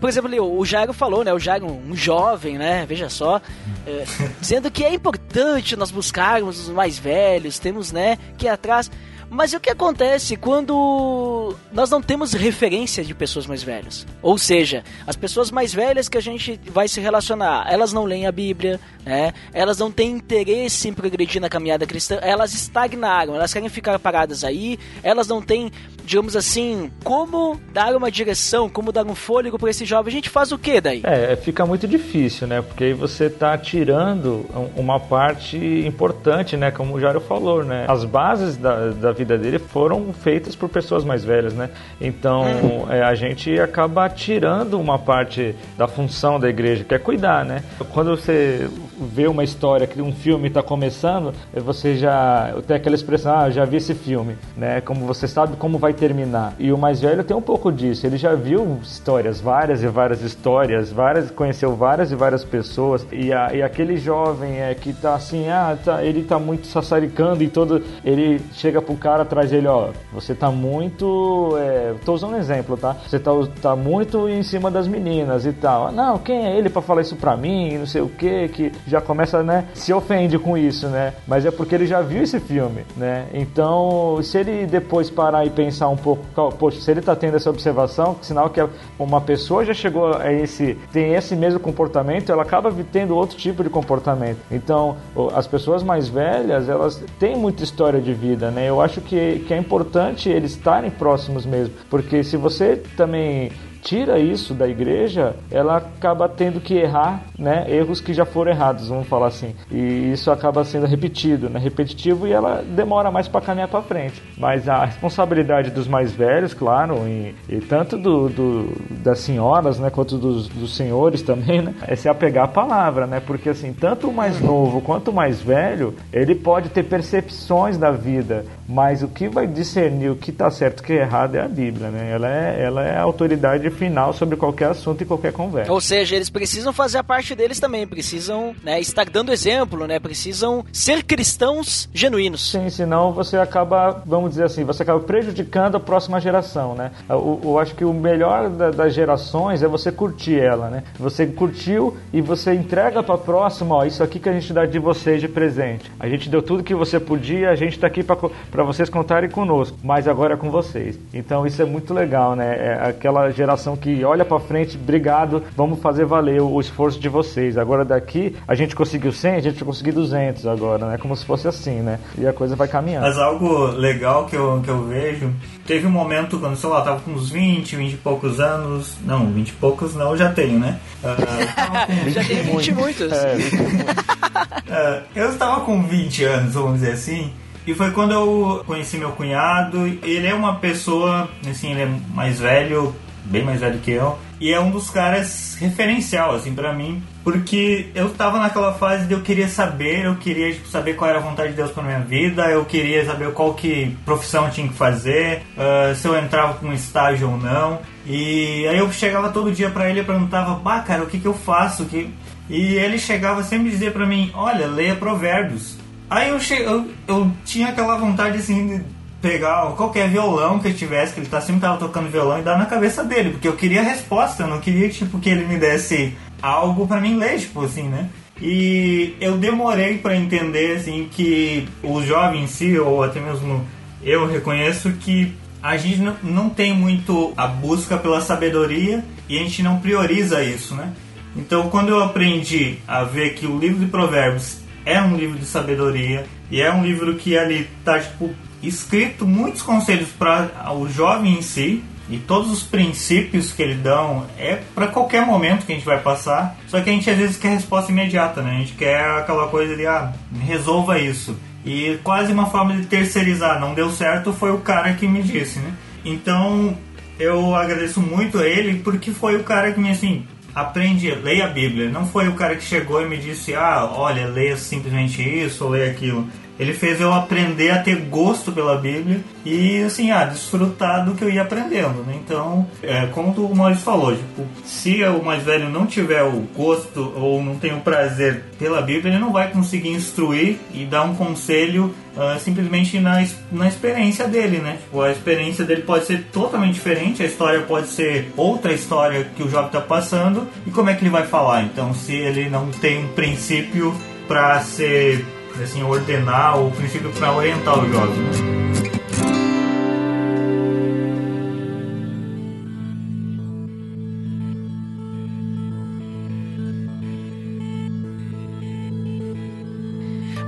Por 0.00 0.08
exemplo, 0.08 0.28
ali, 0.28 0.38
o 0.38 0.64
Jairo 0.64 0.92
falou, 0.92 1.24
né? 1.24 1.34
O 1.34 1.40
Jairo, 1.40 1.66
um 1.66 1.96
jovem, 1.96 2.56
né? 2.56 2.86
Veja 2.86 3.08
só. 3.08 3.40
É, 3.84 4.04
dizendo 4.40 4.70
que 4.70 4.84
é 4.84 4.94
importante 4.94 5.74
nós 5.74 5.90
buscarmos 5.90 6.60
os 6.60 6.68
mais 6.68 6.96
velhos, 6.96 7.58
temos, 7.58 7.90
né, 7.90 8.16
que 8.38 8.46
ir 8.46 8.48
atrás. 8.48 8.88
Mas 9.36 9.52
o 9.52 9.60
que 9.60 9.68
acontece 9.68 10.34
quando 10.34 11.54
nós 11.70 11.90
não 11.90 12.00
temos 12.00 12.32
referência 12.32 13.04
de 13.04 13.14
pessoas 13.14 13.46
mais 13.46 13.62
velhas? 13.62 14.06
Ou 14.22 14.38
seja, 14.38 14.82
as 15.06 15.14
pessoas 15.14 15.50
mais 15.50 15.74
velhas 15.74 16.08
que 16.08 16.16
a 16.16 16.22
gente 16.22 16.58
vai 16.72 16.88
se 16.88 17.02
relacionar, 17.02 17.66
elas 17.70 17.92
não 17.92 18.04
leem 18.04 18.26
a 18.26 18.32
Bíblia, 18.32 18.80
né? 19.04 19.34
Elas 19.52 19.76
não 19.78 19.92
têm 19.92 20.12
interesse 20.12 20.88
em 20.88 20.94
progredir 20.94 21.38
na 21.38 21.50
caminhada 21.50 21.86
cristã, 21.86 22.18
elas 22.22 22.54
estagnaram, 22.54 23.34
elas 23.34 23.52
querem 23.52 23.68
ficar 23.68 23.98
paradas 23.98 24.42
aí, 24.42 24.78
elas 25.02 25.28
não 25.28 25.42
têm, 25.42 25.70
digamos 26.02 26.34
assim, 26.34 26.90
como 27.04 27.60
dar 27.74 27.94
uma 27.94 28.10
direção, 28.10 28.70
como 28.70 28.90
dar 28.90 29.04
um 29.06 29.14
fôlego 29.14 29.58
para 29.58 29.68
esse 29.68 29.84
jovem. 29.84 30.10
A 30.10 30.16
gente 30.16 30.30
faz 30.30 30.50
o 30.50 30.56
que 30.56 30.80
daí? 30.80 31.02
É, 31.04 31.36
fica 31.36 31.66
muito 31.66 31.86
difícil, 31.86 32.46
né? 32.46 32.62
Porque 32.62 32.84
aí 32.84 32.94
você 32.94 33.26
está 33.26 33.56
tirando 33.58 34.46
uma 34.74 34.98
parte 34.98 35.58
importante, 35.86 36.56
né? 36.56 36.70
Como 36.70 36.94
o 36.94 37.00
Jário 37.00 37.20
falou, 37.20 37.62
né? 37.62 37.84
As 37.86 38.02
bases 38.02 38.56
da, 38.56 38.88
da 38.88 39.12
vida 39.12 39.25
dele 39.26 39.58
foram 39.58 40.12
feitas 40.12 40.54
por 40.54 40.68
pessoas 40.68 41.04
mais 41.04 41.24
velhas, 41.24 41.54
né? 41.54 41.70
Então 42.00 42.42
hum. 42.42 42.86
é, 42.90 43.02
a 43.02 43.14
gente 43.14 43.58
acaba 43.58 44.08
tirando 44.08 44.78
uma 44.78 44.98
parte 44.98 45.54
da 45.76 45.88
função 45.88 46.38
da 46.38 46.48
igreja, 46.48 46.84
que 46.84 46.94
é 46.94 46.98
cuidar, 46.98 47.44
né? 47.44 47.62
Quando 47.92 48.10
você 48.10 48.68
vê 48.98 49.26
uma 49.26 49.44
história 49.44 49.86
que 49.86 50.00
um 50.00 50.12
filme 50.12 50.48
está 50.48 50.62
começando, 50.62 51.32
você 51.54 51.96
já 51.96 52.54
tem 52.66 52.76
aquela 52.76 52.94
expressão, 52.94 53.36
ah, 53.36 53.50
já 53.50 53.64
vi 53.64 53.76
esse 53.76 53.94
filme, 53.94 54.36
né? 54.56 54.80
Como 54.80 55.06
você 55.06 55.28
sabe 55.28 55.56
como 55.56 55.78
vai 55.78 55.92
terminar. 55.92 56.54
E 56.58 56.72
o 56.72 56.78
mais 56.78 57.00
velho 57.00 57.22
tem 57.24 57.36
um 57.36 57.42
pouco 57.42 57.70
disso. 57.70 58.06
Ele 58.06 58.16
já 58.16 58.34
viu 58.34 58.78
histórias, 58.82 59.40
várias 59.40 59.82
e 59.82 59.86
várias 59.88 60.22
histórias, 60.22 60.90
várias, 60.90 61.30
conheceu 61.30 61.74
várias 61.74 62.10
e 62.10 62.14
várias 62.14 62.44
pessoas. 62.44 63.06
E, 63.12 63.32
a, 63.32 63.54
e 63.54 63.62
aquele 63.62 63.96
jovem 63.96 64.60
é 64.60 64.74
que 64.74 64.92
tá 64.92 65.14
assim, 65.14 65.48
ah, 65.48 65.76
tá, 65.82 66.04
ele 66.04 66.22
tá 66.22 66.38
muito 66.38 66.66
sassaricando 66.66 67.42
e 67.42 67.48
todo, 67.48 67.82
ele 68.04 68.40
chega 68.52 68.80
pro 68.80 68.96
cara 69.06 69.22
atrás 69.22 69.52
dele, 69.52 69.68
ó, 69.68 69.90
você 70.12 70.34
tá 70.34 70.50
muito. 70.50 71.56
É, 71.60 71.94
tô 72.04 72.12
usando 72.12 72.32
um 72.32 72.38
exemplo, 72.38 72.76
tá? 72.76 72.96
Você 73.06 73.20
tá, 73.20 73.30
tá 73.62 73.76
muito 73.76 74.28
em 74.28 74.42
cima 74.42 74.68
das 74.68 74.88
meninas 74.88 75.46
e 75.46 75.52
tal. 75.52 75.92
Não, 75.92 76.18
quem 76.18 76.44
é 76.44 76.58
ele 76.58 76.68
para 76.68 76.82
falar 76.82 77.02
isso 77.02 77.14
pra 77.14 77.36
mim? 77.36 77.78
Não 77.78 77.86
sei 77.86 78.00
o 78.00 78.08
que, 78.08 78.48
que 78.48 78.72
já 78.84 79.00
começa, 79.00 79.44
né? 79.44 79.68
Se 79.74 79.92
ofende 79.92 80.40
com 80.40 80.58
isso, 80.58 80.88
né? 80.88 81.14
Mas 81.24 81.46
é 81.46 81.52
porque 81.52 81.76
ele 81.76 81.86
já 81.86 82.02
viu 82.02 82.20
esse 82.20 82.40
filme, 82.40 82.84
né? 82.96 83.26
Então, 83.32 84.18
se 84.24 84.38
ele 84.38 84.66
depois 84.66 85.08
parar 85.08 85.46
e 85.46 85.50
pensar 85.50 85.88
um 85.88 85.96
pouco, 85.96 86.24
poxa, 86.58 86.80
se 86.80 86.90
ele 86.90 87.00
tá 87.00 87.14
tendo 87.14 87.36
essa 87.36 87.48
observação, 87.48 88.16
sinal 88.22 88.50
que 88.50 88.60
uma 88.98 89.20
pessoa 89.20 89.64
já 89.64 89.72
chegou 89.72 90.16
a 90.16 90.32
esse, 90.32 90.76
tem 90.92 91.14
esse 91.14 91.36
mesmo 91.36 91.60
comportamento, 91.60 92.32
ela 92.32 92.42
acaba 92.42 92.74
tendo 92.90 93.14
outro 93.14 93.36
tipo 93.36 93.62
de 93.62 93.70
comportamento. 93.70 94.38
Então, 94.50 94.96
as 95.32 95.46
pessoas 95.46 95.84
mais 95.84 96.08
velhas, 96.08 96.68
elas 96.68 97.00
têm 97.20 97.36
muita 97.36 97.62
história 97.62 98.00
de 98.00 98.12
vida, 98.12 98.50
né? 98.50 98.68
Eu 98.68 98.80
acho 98.80 98.95
acho 98.96 99.00
que, 99.02 99.40
que 99.46 99.52
é 99.52 99.58
importante 99.58 100.28
eles 100.28 100.52
estarem 100.52 100.90
próximos 100.90 101.44
mesmo, 101.44 101.74
porque 101.90 102.24
se 102.24 102.36
você 102.36 102.76
também 102.96 103.52
tira 103.86 104.18
isso 104.18 104.52
da 104.52 104.66
igreja, 104.66 105.36
ela 105.48 105.76
acaba 105.76 106.28
tendo 106.28 106.60
que 106.60 106.74
errar, 106.74 107.22
né, 107.38 107.66
erros 107.68 108.00
que 108.00 108.12
já 108.12 108.24
foram 108.24 108.50
errados, 108.50 108.88
vamos 108.88 109.06
falar 109.06 109.28
assim. 109.28 109.54
E 109.70 110.10
isso 110.12 110.28
acaba 110.28 110.64
sendo 110.64 110.86
repetido, 110.86 111.48
né, 111.48 111.60
repetitivo 111.60 112.26
e 112.26 112.32
ela 112.32 112.64
demora 112.66 113.12
mais 113.12 113.28
para 113.28 113.40
caminhar 113.40 113.68
para 113.68 113.82
frente. 113.82 114.20
Mas 114.36 114.68
a 114.68 114.84
responsabilidade 114.84 115.70
dos 115.70 115.86
mais 115.86 116.10
velhos, 116.10 116.52
claro, 116.52 116.96
e, 117.06 117.32
e 117.48 117.60
tanto 117.60 117.96
do, 117.96 118.28
do, 118.28 118.72
das 119.04 119.20
senhoras, 119.20 119.78
né, 119.78 119.88
quanto 119.88 120.18
dos, 120.18 120.48
dos 120.48 120.74
senhores 120.74 121.22
também, 121.22 121.62
né, 121.62 121.72
é 121.86 121.94
se 121.94 122.08
apegar 122.08 122.46
à 122.46 122.48
palavra, 122.48 123.06
né, 123.06 123.22
porque 123.24 123.50
assim, 123.50 123.72
tanto 123.72 124.08
o 124.08 124.12
mais 124.12 124.40
novo 124.40 124.80
quanto 124.80 125.12
o 125.12 125.14
mais 125.14 125.40
velho, 125.40 125.94
ele 126.12 126.34
pode 126.34 126.70
ter 126.70 126.82
percepções 126.82 127.78
da 127.78 127.92
vida, 127.92 128.44
mas 128.68 129.04
o 129.04 129.08
que 129.08 129.28
vai 129.28 129.46
discernir 129.46 130.10
o 130.10 130.16
que 130.16 130.30
está 130.30 130.50
certo 130.50 130.80
e 130.80 130.82
o 130.82 130.84
que 130.84 130.92
é 130.94 131.02
errado 131.02 131.36
é 131.36 131.40
a 131.40 131.48
Bíblia, 131.48 131.88
né? 131.88 132.10
Ela 132.10 132.28
é, 132.28 132.64
ela 132.64 132.82
é 132.82 132.96
a 132.96 133.02
autoridade 133.02 133.64
final 133.76 134.12
sobre 134.12 134.36
qualquer 134.36 134.70
assunto 134.70 135.02
e 135.02 135.04
qualquer 135.04 135.32
conversa. 135.32 135.72
Ou 135.72 135.80
seja, 135.80 136.16
eles 136.16 136.30
precisam 136.30 136.72
fazer 136.72 136.98
a 136.98 137.04
parte 137.04 137.34
deles 137.34 137.60
também, 137.60 137.86
precisam 137.86 138.54
né, 138.62 138.80
estar 138.80 139.08
dando 139.08 139.32
exemplo, 139.32 139.86
né? 139.86 140.00
Precisam 140.00 140.64
ser 140.72 141.04
cristãos 141.04 141.88
genuínos. 141.92 142.50
Sim, 142.50 142.68
senão 142.70 143.12
você 143.12 143.36
acaba, 143.36 144.02
vamos 144.04 144.30
dizer 144.30 144.44
assim, 144.44 144.64
você 144.64 144.82
acaba 144.82 145.00
prejudicando 145.00 145.76
a 145.76 145.80
próxima 145.80 146.20
geração, 146.20 146.74
né? 146.74 146.90
Eu, 147.08 147.40
eu 147.44 147.58
acho 147.58 147.74
que 147.74 147.84
o 147.84 147.92
melhor 147.92 148.48
da, 148.48 148.70
das 148.70 148.94
gerações 148.94 149.62
é 149.62 149.68
você 149.68 149.92
curtir 149.92 150.38
ela, 150.38 150.68
né? 150.68 150.82
Você 150.98 151.26
curtiu 151.26 151.96
e 152.12 152.20
você 152.20 152.54
entrega 152.54 153.02
para 153.02 153.14
a 153.14 153.18
próxima, 153.18 153.76
ó, 153.76 153.84
isso 153.84 154.02
aqui 154.02 154.18
que 154.18 154.28
a 154.28 154.32
gente 154.32 154.52
dá 154.52 154.64
de 154.64 154.78
vocês 154.78 155.20
de 155.20 155.28
presente. 155.28 155.90
A 155.98 156.08
gente 156.08 156.28
deu 156.28 156.42
tudo 156.42 156.62
que 156.62 156.74
você 156.74 156.98
podia, 156.98 157.50
a 157.50 157.56
gente 157.56 157.74
está 157.74 157.86
aqui 157.86 158.02
para 158.02 158.64
vocês 158.64 158.88
contarem 158.88 159.28
conosco, 159.28 159.76
mas 159.82 160.08
agora 160.08 160.34
é 160.34 160.36
com 160.36 160.50
vocês. 160.50 160.98
Então 161.12 161.46
isso 161.46 161.60
é 161.60 161.64
muito 161.64 161.92
legal, 161.92 162.36
né? 162.36 162.56
É 162.56 162.88
aquela 162.88 163.30
geração 163.30 163.65
que 163.74 164.04
olha 164.04 164.24
para 164.24 164.38
frente, 164.38 164.76
obrigado, 164.76 165.42
vamos 165.56 165.80
fazer 165.80 166.04
valer 166.04 166.42
o, 166.42 166.60
esforço 166.60 167.00
de 167.00 167.08
vocês. 167.08 167.56
Agora 167.56 167.84
daqui 167.84 168.36
a 168.46 168.54
gente 168.54 168.76
conseguiu 168.76 169.12
100, 169.12 169.34
a 169.34 169.40
gente 169.40 169.64
conseguiu 169.64 169.94
200 169.94 170.46
agora, 170.46 170.86
né? 170.86 170.98
Como 170.98 171.16
se 171.16 171.24
fosse 171.24 171.48
assim, 171.48 171.80
né? 171.80 171.98
E 172.18 172.26
a 172.26 172.32
coisa 172.34 172.54
vai 172.54 172.68
caminhando. 172.68 173.06
Mas 173.06 173.18
algo 173.18 173.68
legal 173.68 174.26
que 174.26 174.36
eu, 174.36 174.60
que 174.62 174.68
eu 174.68 174.84
vejo, 174.84 175.32
teve 175.66 175.86
um 175.86 175.90
momento 175.90 176.38
quando, 176.38 176.56
sei 176.56 176.68
lá, 176.68 176.82
tava 176.82 177.00
com 177.00 177.12
uns 177.12 177.30
20, 177.30 177.76
20 177.76 177.92
e 177.92 177.96
poucos 177.96 178.38
anos, 178.38 178.98
não, 179.02 179.26
20 179.32 179.48
e 179.48 179.52
poucos 179.52 179.94
não, 179.94 180.10
eu 180.10 180.16
já 180.18 180.30
tenho, 180.30 180.58
né? 180.58 180.78
Uh, 181.02 182.10
já 182.10 182.22
tenho 182.22 182.44
20 182.44 182.68
e 182.68 182.72
muitos. 182.74 183.12
É, 183.12 183.34
20 183.34 183.52
e 183.52 183.56
muitos. 183.56 183.80
uh, 183.80 185.02
eu 185.16 185.30
estava 185.30 185.62
com 185.62 185.82
20 185.82 186.24
anos, 186.24 186.54
vamos 186.54 186.80
dizer 186.80 186.92
assim, 186.92 187.32
e 187.66 187.74
foi 187.74 187.90
quando 187.90 188.12
eu 188.12 188.62
conheci 188.64 188.96
meu 188.96 189.10
cunhado. 189.10 189.86
Ele 190.02 190.26
é 190.26 190.34
uma 190.34 190.54
pessoa, 190.54 191.28
assim, 191.50 191.72
ele 191.72 191.82
é 191.82 191.88
mais 192.14 192.38
velho, 192.38 192.94
bem 193.26 193.44
mais 193.44 193.60
velho 193.60 193.78
que 193.78 193.90
eu. 193.90 194.18
E 194.40 194.52
é 194.52 194.60
um 194.60 194.70
dos 194.70 194.90
caras 194.90 195.56
referencial, 195.58 196.34
assim, 196.34 196.54
para 196.54 196.72
mim. 196.72 197.02
Porque 197.24 197.88
eu 197.94 198.10
tava 198.10 198.38
naquela 198.38 198.72
fase 198.74 199.06
de 199.06 199.14
eu 199.14 199.20
queria 199.20 199.48
saber, 199.48 200.04
eu 200.04 200.16
queria 200.16 200.52
tipo, 200.52 200.68
saber 200.68 200.94
qual 200.94 201.10
era 201.10 201.18
a 201.18 201.22
vontade 201.22 201.50
de 201.50 201.56
Deus 201.56 201.72
pra 201.72 201.82
minha 201.82 202.00
vida, 202.00 202.48
eu 202.50 202.64
queria 202.64 203.04
saber 203.04 203.32
qual 203.32 203.54
que 203.54 203.96
profissão 204.04 204.44
eu 204.44 204.50
tinha 204.52 204.68
que 204.68 204.74
fazer, 204.74 205.42
uh, 205.56 205.94
se 205.94 206.06
eu 206.06 206.16
entrava 206.16 206.54
com 206.54 206.68
um 206.68 206.72
estágio 206.72 207.30
ou 207.30 207.36
não. 207.36 207.80
E 208.06 208.66
aí 208.68 208.78
eu 208.78 208.92
chegava 208.92 209.30
todo 209.30 209.50
dia 209.50 209.70
para 209.70 209.90
ele 209.90 210.00
e 210.00 210.04
perguntava, 210.04 210.54
bah, 210.54 210.80
cara, 210.80 211.02
o 211.02 211.06
que 211.06 211.18
que 211.18 211.26
eu 211.26 211.34
faço? 211.34 211.84
Que... 211.86 212.08
E 212.48 212.74
ele 212.74 212.98
chegava 212.98 213.42
sempre 213.42 213.70
dizer 213.70 213.92
para 213.92 214.06
mim, 214.06 214.30
olha, 214.34 214.66
leia 214.68 214.94
provérbios. 214.94 215.76
Aí 216.08 216.28
eu, 216.28 216.38
che... 216.38 216.54
eu, 216.54 216.88
eu 217.08 217.32
tinha 217.44 217.68
aquela 217.68 217.96
vontade 217.96 218.38
assim 218.38 218.78
de 218.78 218.84
pegar 219.20 219.72
qualquer 219.76 220.08
violão 220.08 220.58
que 220.58 220.68
eu 220.68 220.74
tivesse, 220.74 221.14
que 221.14 221.20
ele 221.20 221.28
tá, 221.28 221.40
sempre 221.40 221.62
tava 221.62 221.78
tocando 221.78 222.10
violão 222.10 222.38
e 222.38 222.42
dar 222.42 222.58
na 222.58 222.66
cabeça 222.66 223.02
dele, 223.02 223.30
porque 223.30 223.48
eu 223.48 223.56
queria 223.56 223.82
resposta, 223.82 224.42
eu 224.42 224.48
não 224.48 224.60
queria 224.60 224.88
tipo 224.88 225.18
que 225.18 225.30
ele 225.30 225.46
me 225.46 225.56
desse 225.58 226.14
algo 226.40 226.86
para 226.86 227.00
mim 227.00 227.16
ler, 227.16 227.38
tipo 227.38 227.64
assim, 227.64 227.84
né? 227.84 228.08
E 228.40 229.14
eu 229.20 229.38
demorei 229.38 229.98
para 229.98 230.16
entender 230.16 230.76
assim 230.76 231.08
que 231.10 231.66
o 231.82 232.02
jovem 232.02 232.44
em 232.44 232.46
si 232.46 232.78
ou 232.78 233.02
até 233.02 233.18
mesmo 233.18 233.66
eu 234.02 234.26
reconheço 234.26 234.92
que 234.92 235.34
a 235.62 235.76
gente 235.76 235.98
não, 235.98 236.16
não 236.22 236.50
tem 236.50 236.74
muito 236.74 237.32
a 237.36 237.46
busca 237.46 237.96
pela 237.96 238.20
sabedoria 238.20 239.02
e 239.28 239.38
a 239.38 239.42
gente 239.42 239.62
não 239.62 239.80
prioriza 239.80 240.42
isso, 240.42 240.74
né? 240.74 240.92
Então, 241.34 241.68
quando 241.68 241.88
eu 241.88 242.02
aprendi 242.02 242.78
a 242.86 243.04
ver 243.04 243.34
que 243.34 243.46
o 243.46 243.58
livro 243.58 243.78
de 243.78 243.86
Provérbios 243.86 244.58
é 244.84 245.00
um 245.00 245.16
livro 245.16 245.38
de 245.38 245.44
sabedoria 245.44 246.24
e 246.50 246.62
é 246.62 246.72
um 246.72 246.84
livro 246.84 247.14
que 247.16 247.36
ali 247.36 247.68
tá 247.84 247.98
tipo 247.98 248.30
escrito 248.62 249.26
muitos 249.26 249.62
conselhos 249.62 250.08
para 250.10 250.72
o 250.72 250.88
jovem 250.88 251.38
em 251.38 251.42
si 251.42 251.82
e 252.08 252.18
todos 252.18 252.52
os 252.52 252.62
princípios 252.62 253.52
que 253.52 253.62
eles 253.62 253.80
dão 253.80 254.26
é 254.38 254.60
para 254.74 254.86
qualquer 254.86 255.26
momento 255.26 255.66
que 255.66 255.72
a 255.72 255.74
gente 255.74 255.84
vai 255.84 256.00
passar. 256.00 256.56
Só 256.68 256.80
que 256.80 256.88
a 256.88 256.92
gente 256.92 257.10
às 257.10 257.16
vezes 257.16 257.36
quer 257.36 257.48
resposta 257.48 257.90
imediata, 257.90 258.42
né? 258.42 258.52
A 258.52 258.58
gente 258.58 258.74
quer 258.74 259.04
aquela 259.18 259.48
coisa 259.48 259.74
de 259.74 259.86
ah, 259.86 260.12
resolva 260.40 260.98
isso. 260.98 261.36
E 261.64 261.98
quase 262.04 262.32
uma 262.32 262.46
forma 262.46 262.76
de 262.76 262.86
terceirizar, 262.86 263.58
não 263.58 263.74
deu 263.74 263.90
certo, 263.90 264.32
foi 264.32 264.52
o 264.52 264.58
cara 264.58 264.92
que 264.94 265.08
me 265.08 265.20
disse, 265.20 265.58
né? 265.58 265.72
Então, 266.04 266.78
eu 267.18 267.56
agradeço 267.56 268.00
muito 268.00 268.38
a 268.38 268.46
ele 268.46 268.78
porque 268.78 269.10
foi 269.10 269.34
o 269.34 269.42
cara 269.42 269.72
que 269.72 269.80
me 269.80 269.90
assim, 269.90 270.24
aprende, 270.54 271.10
leia 271.10 271.46
a 271.46 271.48
Bíblia. 271.48 271.90
Não 271.90 272.06
foi 272.06 272.28
o 272.28 272.34
cara 272.34 272.54
que 272.54 272.62
chegou 272.62 273.02
e 273.02 273.08
me 273.08 273.16
disse, 273.16 273.52
ah, 273.54 273.90
olha, 273.92 274.28
leia 274.28 274.56
simplesmente 274.56 275.20
isso 275.20 275.64
ou 275.64 275.70
leia 275.70 275.90
aquilo. 275.90 276.28
Ele 276.58 276.72
fez 276.72 277.00
eu 277.00 277.12
aprender 277.12 277.70
a 277.70 277.82
ter 277.82 277.96
gosto 277.96 278.50
pela 278.50 278.76
Bíblia 278.76 279.20
e, 279.44 279.82
assim, 279.82 280.10
a 280.10 280.24
desfrutar 280.24 281.04
do 281.04 281.14
que 281.14 281.22
eu 281.22 281.30
ia 281.30 281.42
aprendendo, 281.42 282.02
né? 282.02 282.18
Então, 282.24 282.66
é, 282.82 283.06
como 283.06 283.32
o 283.32 283.54
Maurício 283.54 283.84
falou, 283.84 284.14
tipo, 284.16 284.46
se 284.64 285.02
o 285.04 285.22
mais 285.22 285.42
velho 285.42 285.68
não 285.68 285.86
tiver 285.86 286.22
o 286.22 286.46
gosto 286.56 287.12
ou 287.16 287.42
não 287.42 287.56
tem 287.56 287.74
o 287.74 287.80
prazer 287.80 288.44
pela 288.58 288.80
Bíblia, 288.80 289.12
ele 289.12 289.20
não 289.20 289.32
vai 289.32 289.50
conseguir 289.50 289.90
instruir 289.90 290.56
e 290.72 290.84
dar 290.84 291.02
um 291.02 291.14
conselho 291.14 291.94
uh, 292.16 292.38
simplesmente 292.40 292.98
na, 292.98 293.24
na 293.52 293.68
experiência 293.68 294.26
dele, 294.26 294.58
né? 294.58 294.78
Tipo, 294.82 295.02
a 295.02 295.12
experiência 295.12 295.64
dele 295.64 295.82
pode 295.82 296.06
ser 296.06 296.24
totalmente 296.32 296.74
diferente, 296.74 297.22
a 297.22 297.26
história 297.26 297.60
pode 297.60 297.88
ser 297.88 298.32
outra 298.36 298.72
história 298.72 299.26
que 299.36 299.42
o 299.42 299.50
jovem 299.50 299.66
está 299.66 299.80
passando, 299.80 300.46
e 300.66 300.70
como 300.70 300.90
é 300.90 300.94
que 300.94 301.02
ele 301.02 301.10
vai 301.10 301.26
falar? 301.26 301.62
Então, 301.64 301.92
se 301.94 302.14
ele 302.14 302.48
não 302.48 302.70
tem 302.70 303.04
um 303.04 303.08
princípio 303.08 303.94
para 304.26 304.60
ser 304.60 305.24
assim, 305.62 305.82
ordenar 305.82 306.60
o 306.60 306.70
princípio 306.70 307.10
para 307.10 307.32
orientar 307.32 307.78
o 307.78 307.88
jovem. 307.92 308.85